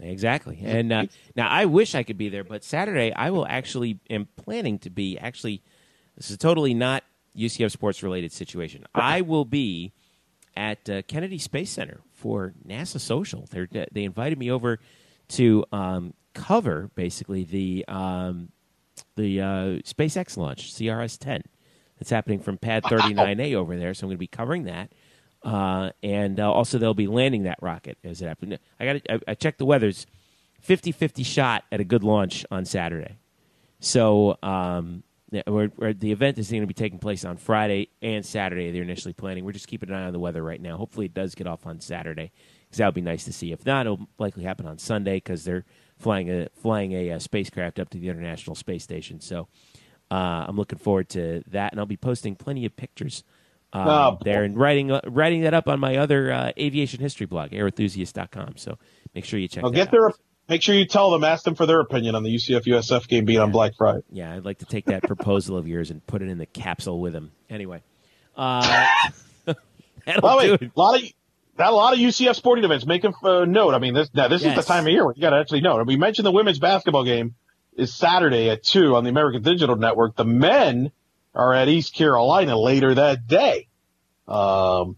Exactly. 0.00 0.60
And 0.62 0.92
uh, 0.92 1.06
now 1.34 1.48
I 1.48 1.66
wish 1.66 1.94
I 1.94 2.02
could 2.02 2.18
be 2.18 2.28
there, 2.28 2.44
but 2.44 2.64
Saturday 2.64 3.12
I 3.12 3.30
will 3.30 3.46
actually 3.46 3.98
am 4.10 4.28
planning 4.36 4.78
to 4.80 4.90
be. 4.90 5.18
Actually, 5.18 5.62
this 6.16 6.30
is 6.30 6.36
totally 6.36 6.74
not 6.74 7.02
UCF 7.36 7.70
sports 7.70 8.02
related 8.02 8.32
situation. 8.32 8.84
I 8.94 9.22
will 9.22 9.44
be 9.44 9.92
at 10.54 10.88
uh, 10.88 11.02
Kennedy 11.02 11.38
Space 11.38 11.70
Center 11.70 12.00
for 12.12 12.52
NASA 12.66 13.00
Social. 13.00 13.46
They 13.50 13.86
they 13.90 14.04
invited 14.04 14.38
me 14.38 14.50
over 14.50 14.80
to 15.28 15.64
um, 15.72 16.12
cover 16.36 16.90
basically 16.94 17.44
the 17.44 17.84
um, 17.88 18.50
the 19.16 19.40
uh, 19.40 19.44
SpaceX 19.84 20.36
launch 20.36 20.72
CRS 20.72 21.18
ten. 21.18 21.42
It's 21.98 22.10
happening 22.10 22.40
from 22.40 22.58
Pad 22.58 22.82
39A 22.84 23.54
over 23.54 23.74
there, 23.78 23.94
so 23.94 24.04
I'm 24.04 24.08
going 24.08 24.16
to 24.16 24.18
be 24.18 24.26
covering 24.26 24.64
that. 24.64 24.92
Uh, 25.42 25.90
and 26.02 26.38
uh, 26.38 26.52
also, 26.52 26.76
they'll 26.76 26.92
be 26.92 27.06
landing 27.06 27.44
that 27.44 27.58
rocket 27.62 27.96
as 28.04 28.20
it 28.20 28.26
happens. 28.26 28.58
I 28.78 28.84
got 28.84 28.96
I, 29.08 29.20
I 29.28 29.34
checked 29.34 29.56
the 29.58 29.64
weather's 29.64 30.06
50-50 30.66 31.24
shot 31.24 31.64
at 31.72 31.80
a 31.80 31.84
good 31.84 32.04
launch 32.04 32.44
on 32.50 32.66
Saturday. 32.66 33.16
So 33.80 34.36
um, 34.42 35.04
we're, 35.46 35.70
we're- 35.76 35.92
the 35.94 36.12
event 36.12 36.36
is 36.38 36.50
going 36.50 36.62
to 36.62 36.66
be 36.66 36.74
taking 36.74 36.98
place 36.98 37.24
on 37.24 37.38
Friday 37.38 37.88
and 38.02 38.26
Saturday. 38.26 38.70
They're 38.72 38.82
initially 38.82 39.14
planning. 39.14 39.44
We're 39.46 39.52
just 39.52 39.68
keeping 39.68 39.88
an 39.88 39.94
eye 39.94 40.04
on 40.04 40.12
the 40.12 40.18
weather 40.18 40.42
right 40.42 40.60
now. 40.60 40.76
Hopefully, 40.76 41.06
it 41.06 41.14
does 41.14 41.34
get 41.34 41.46
off 41.46 41.66
on 41.66 41.80
Saturday 41.80 42.30
because 42.64 42.76
that 42.78 42.86
would 42.86 42.94
be 42.94 43.00
nice 43.00 43.24
to 43.24 43.32
see. 43.32 43.52
If 43.52 43.64
not, 43.64 43.86
it'll 43.86 44.06
likely 44.18 44.44
happen 44.44 44.66
on 44.66 44.76
Sunday 44.76 45.16
because 45.16 45.44
they're 45.44 45.64
flying 45.98 46.30
a 46.30 46.48
flying 46.62 46.92
a, 46.92 47.12
uh 47.12 47.18
spacecraft 47.18 47.78
up 47.78 47.90
to 47.90 47.98
the 47.98 48.08
International 48.08 48.54
Space 48.56 48.82
Station. 48.84 49.20
So 49.20 49.48
uh, 50.10 50.44
I'm 50.48 50.56
looking 50.56 50.78
forward 50.78 51.08
to 51.10 51.42
that, 51.48 51.72
and 51.72 51.80
I'll 51.80 51.86
be 51.86 51.96
posting 51.96 52.36
plenty 52.36 52.64
of 52.64 52.76
pictures 52.76 53.24
um, 53.72 53.88
Oh, 53.88 54.18
there 54.24 54.44
and 54.44 54.56
writing 54.56 54.90
uh, 54.92 55.00
writing 55.06 55.42
that 55.42 55.54
up 55.54 55.68
on 55.68 55.80
my 55.80 55.96
other 55.96 56.32
uh, 56.32 56.52
aviation 56.58 57.00
history 57.00 57.26
blog, 57.26 57.50
airenthusiast.com. 57.50 58.56
So 58.56 58.78
make 59.14 59.24
sure 59.24 59.38
you 59.38 59.48
check. 59.48 59.64
I'll 59.64 59.70
that 59.70 59.76
get 59.76 59.88
out. 59.88 59.92
their. 59.92 60.10
Make 60.48 60.62
sure 60.62 60.76
you 60.76 60.86
tell 60.86 61.10
them, 61.10 61.24
ask 61.24 61.42
them 61.42 61.56
for 61.56 61.66
their 61.66 61.80
opinion 61.80 62.14
on 62.14 62.22
the 62.22 62.32
UCF 62.32 62.66
USF 62.66 63.08
game 63.08 63.24
being 63.24 63.40
on 63.40 63.50
Black 63.50 63.72
Friday. 63.76 64.02
Yeah, 64.12 64.32
I'd 64.32 64.44
like 64.44 64.58
to 64.58 64.64
take 64.64 64.84
that 64.84 65.02
proposal 65.02 65.56
of 65.56 65.66
yours 65.66 65.90
and 65.90 66.06
put 66.06 66.22
it 66.22 66.28
in 66.28 66.38
the 66.38 66.46
capsule 66.46 67.00
with 67.00 67.16
him. 67.16 67.32
Anyway, 67.50 67.82
uh, 68.36 68.86
that'll 70.06 70.20
By 70.22 70.44
do 70.46 70.52
way, 70.52 70.58
it. 70.60 70.62
a 70.62 70.80
lot 70.80 71.02
of 71.02 71.12
got 71.56 71.72
a 71.72 71.76
lot 71.76 71.94
of 71.94 71.98
UCF 71.98 72.34
sporting 72.34 72.64
events. 72.64 72.86
Make 72.86 73.04
a 73.04 73.12
uh, 73.24 73.44
note. 73.44 73.74
I 73.74 73.78
mean, 73.78 73.94
this 73.94 74.10
now 74.14 74.28
this 74.28 74.44
is 74.44 74.54
the 74.54 74.62
time 74.62 74.86
of 74.86 74.92
year 74.92 75.04
where 75.04 75.14
you 75.14 75.20
got 75.20 75.30
to 75.30 75.36
actually 75.36 75.60
know. 75.60 75.82
We 75.82 75.96
mentioned 75.96 76.26
the 76.26 76.32
women's 76.32 76.58
basketball 76.58 77.04
game 77.04 77.34
is 77.76 77.94
Saturday 77.94 78.50
at 78.50 78.62
two 78.62 78.96
on 78.96 79.04
the 79.04 79.10
American 79.10 79.42
Digital 79.42 79.76
Network. 79.76 80.16
The 80.16 80.24
men 80.24 80.92
are 81.34 81.54
at 81.54 81.68
East 81.68 81.94
Carolina 81.94 82.58
later 82.58 82.94
that 82.94 83.26
day. 83.26 83.68
Um, 84.26 84.96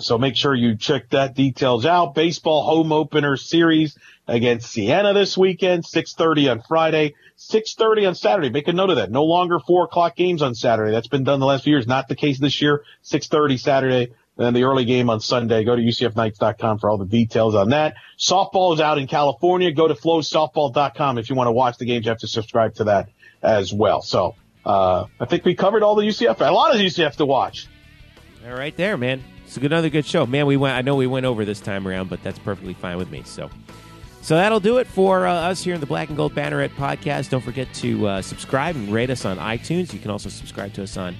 so 0.00 0.16
make 0.16 0.36
sure 0.36 0.54
you 0.54 0.76
check 0.76 1.10
that 1.10 1.34
details 1.34 1.84
out. 1.84 2.14
Baseball 2.14 2.62
home 2.62 2.92
opener 2.92 3.36
series 3.36 3.98
against 4.28 4.70
Siena 4.70 5.12
this 5.12 5.36
weekend, 5.36 5.84
6.30 5.84 6.52
on 6.52 6.62
Friday, 6.62 7.14
6.30 7.36 8.08
on 8.08 8.14
Saturday. 8.14 8.50
Make 8.50 8.68
a 8.68 8.72
note 8.72 8.90
of 8.90 8.96
that. 8.96 9.10
No 9.10 9.24
longer 9.24 9.58
four 9.58 9.84
o'clock 9.84 10.14
games 10.14 10.40
on 10.40 10.54
Saturday. 10.54 10.92
That's 10.92 11.08
been 11.08 11.24
done 11.24 11.40
the 11.40 11.46
last 11.46 11.64
few 11.64 11.72
years. 11.72 11.86
Not 11.86 12.06
the 12.06 12.14
case 12.14 12.38
this 12.38 12.62
year. 12.62 12.84
6.30 13.04 13.58
Saturday. 13.58 14.12
And 14.38 14.46
then 14.46 14.54
the 14.54 14.62
early 14.64 14.84
game 14.84 15.10
on 15.10 15.20
Sunday. 15.20 15.64
Go 15.64 15.74
to 15.74 15.82
UCFKnights.com 15.82 16.78
for 16.78 16.88
all 16.88 16.96
the 16.96 17.04
details 17.04 17.56
on 17.56 17.70
that. 17.70 17.96
Softball 18.18 18.72
is 18.72 18.80
out 18.80 18.96
in 18.96 19.08
California. 19.08 19.72
Go 19.72 19.88
to 19.88 19.94
flosoftball.com 19.94 21.18
if 21.18 21.28
you 21.28 21.34
want 21.34 21.48
to 21.48 21.52
watch 21.52 21.76
the 21.78 21.84
games. 21.84 22.06
You 22.06 22.10
have 22.10 22.20
to 22.20 22.28
subscribe 22.28 22.74
to 22.76 22.84
that 22.84 23.08
as 23.42 23.72
well. 23.72 24.00
So, 24.00 24.36
uh, 24.64 25.06
I 25.18 25.24
think 25.24 25.44
we 25.44 25.54
covered 25.54 25.82
all 25.82 25.96
the 25.96 26.04
UCF, 26.04 26.40
a 26.40 26.52
lot 26.52 26.74
of 26.74 26.80
UCF 26.80 27.16
to 27.16 27.26
watch. 27.26 27.66
All 28.46 28.54
right, 28.54 28.76
there, 28.76 28.96
man. 28.96 29.22
It's 29.44 29.56
another 29.56 29.88
good 29.88 30.04
show, 30.04 30.26
man. 30.26 30.46
We 30.46 30.56
went. 30.56 30.76
I 30.76 30.82
know 30.82 30.94
we 30.94 31.06
went 31.06 31.26
over 31.26 31.44
this 31.44 31.58
time 31.58 31.88
around, 31.88 32.10
but 32.10 32.22
that's 32.22 32.38
perfectly 32.38 32.74
fine 32.74 32.98
with 32.98 33.10
me. 33.10 33.22
So, 33.24 33.50
so 34.20 34.36
that'll 34.36 34.60
do 34.60 34.76
it 34.76 34.86
for 34.86 35.26
uh, 35.26 35.32
us 35.32 35.64
here 35.64 35.74
in 35.74 35.80
the 35.80 35.86
Black 35.86 36.08
and 36.08 36.16
Gold 36.16 36.34
Banneret 36.34 36.68
podcast. 36.76 37.30
Don't 37.30 37.42
forget 37.42 37.72
to 37.74 38.06
uh, 38.06 38.22
subscribe 38.22 38.76
and 38.76 38.90
rate 38.92 39.08
us 39.10 39.24
on 39.24 39.38
iTunes. 39.38 39.92
You 39.92 39.98
can 39.98 40.10
also 40.10 40.28
subscribe 40.28 40.74
to 40.74 40.82
us 40.82 40.98
on 40.98 41.16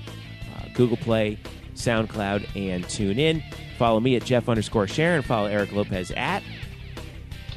uh, 0.56 0.66
Google 0.74 0.98
Play, 0.98 1.38
SoundCloud, 1.78 2.56
and 2.56 2.88
tune 2.88 3.18
in. 3.18 3.42
Follow 3.78 4.00
me 4.00 4.16
at 4.16 4.24
Jeff 4.24 4.48
underscore 4.48 4.86
Sharon. 4.86 5.22
Follow 5.22 5.46
Eric 5.46 5.72
Lopez 5.72 6.10
at 6.12 6.42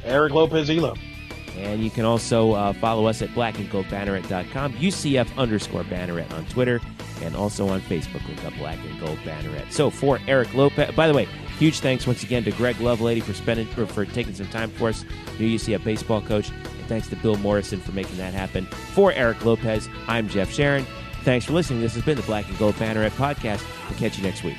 Eric 0.04 0.32
Lopez 0.32 0.70
Elo. 0.70 0.94
And 1.56 1.84
you 1.84 1.90
can 1.90 2.04
also 2.04 2.52
uh, 2.52 2.72
follow 2.74 3.06
us 3.06 3.20
at 3.20 3.28
blackandgoldbanneret.com, 3.30 4.72
UCF 4.74 5.36
underscore 5.36 5.84
banneret 5.84 6.32
on 6.32 6.46
Twitter, 6.46 6.80
and 7.20 7.36
also 7.36 7.68
on 7.68 7.80
Facebook. 7.82 8.26
Look 8.26 8.44
up 8.44 8.54
Black 8.54 8.78
and 8.78 8.98
Gold 8.98 9.18
Banneret. 9.18 9.70
So 9.70 9.90
for 9.90 10.18
Eric 10.26 10.54
Lopez, 10.54 10.94
by 10.94 11.08
the 11.08 11.14
way, 11.14 11.26
huge 11.58 11.80
thanks 11.80 12.06
once 12.06 12.22
again 12.22 12.42
to 12.44 12.52
Greg 12.52 12.76
Lovelady 12.76 13.22
for 13.22 13.34
spending 13.34 13.66
for, 13.66 13.86
for 13.86 14.06
taking 14.06 14.34
some 14.34 14.48
time 14.48 14.70
for 14.70 14.88
us, 14.88 15.04
new 15.38 15.56
UCF 15.56 15.84
baseball 15.84 16.22
coach, 16.22 16.48
and 16.50 16.86
thanks 16.88 17.08
to 17.08 17.16
Bill 17.16 17.36
Morrison 17.36 17.80
for 17.80 17.92
making 17.92 18.16
that 18.16 18.32
happen. 18.32 18.64
For 18.66 19.12
Eric 19.12 19.44
Lopez, 19.44 19.88
I'm 20.08 20.28
Jeff 20.28 20.50
Sharon. 20.50 20.86
Thanks 21.24 21.46
for 21.46 21.52
listening. 21.52 21.80
This 21.80 21.94
has 21.94 22.04
been 22.04 22.16
the 22.16 22.22
Black 22.24 22.48
and 22.48 22.58
Gold 22.58 22.74
Banneret 22.76 23.10
podcast. 23.12 23.64
We'll 23.88 23.98
catch 23.98 24.18
you 24.18 24.24
next 24.24 24.42
week. 24.42 24.56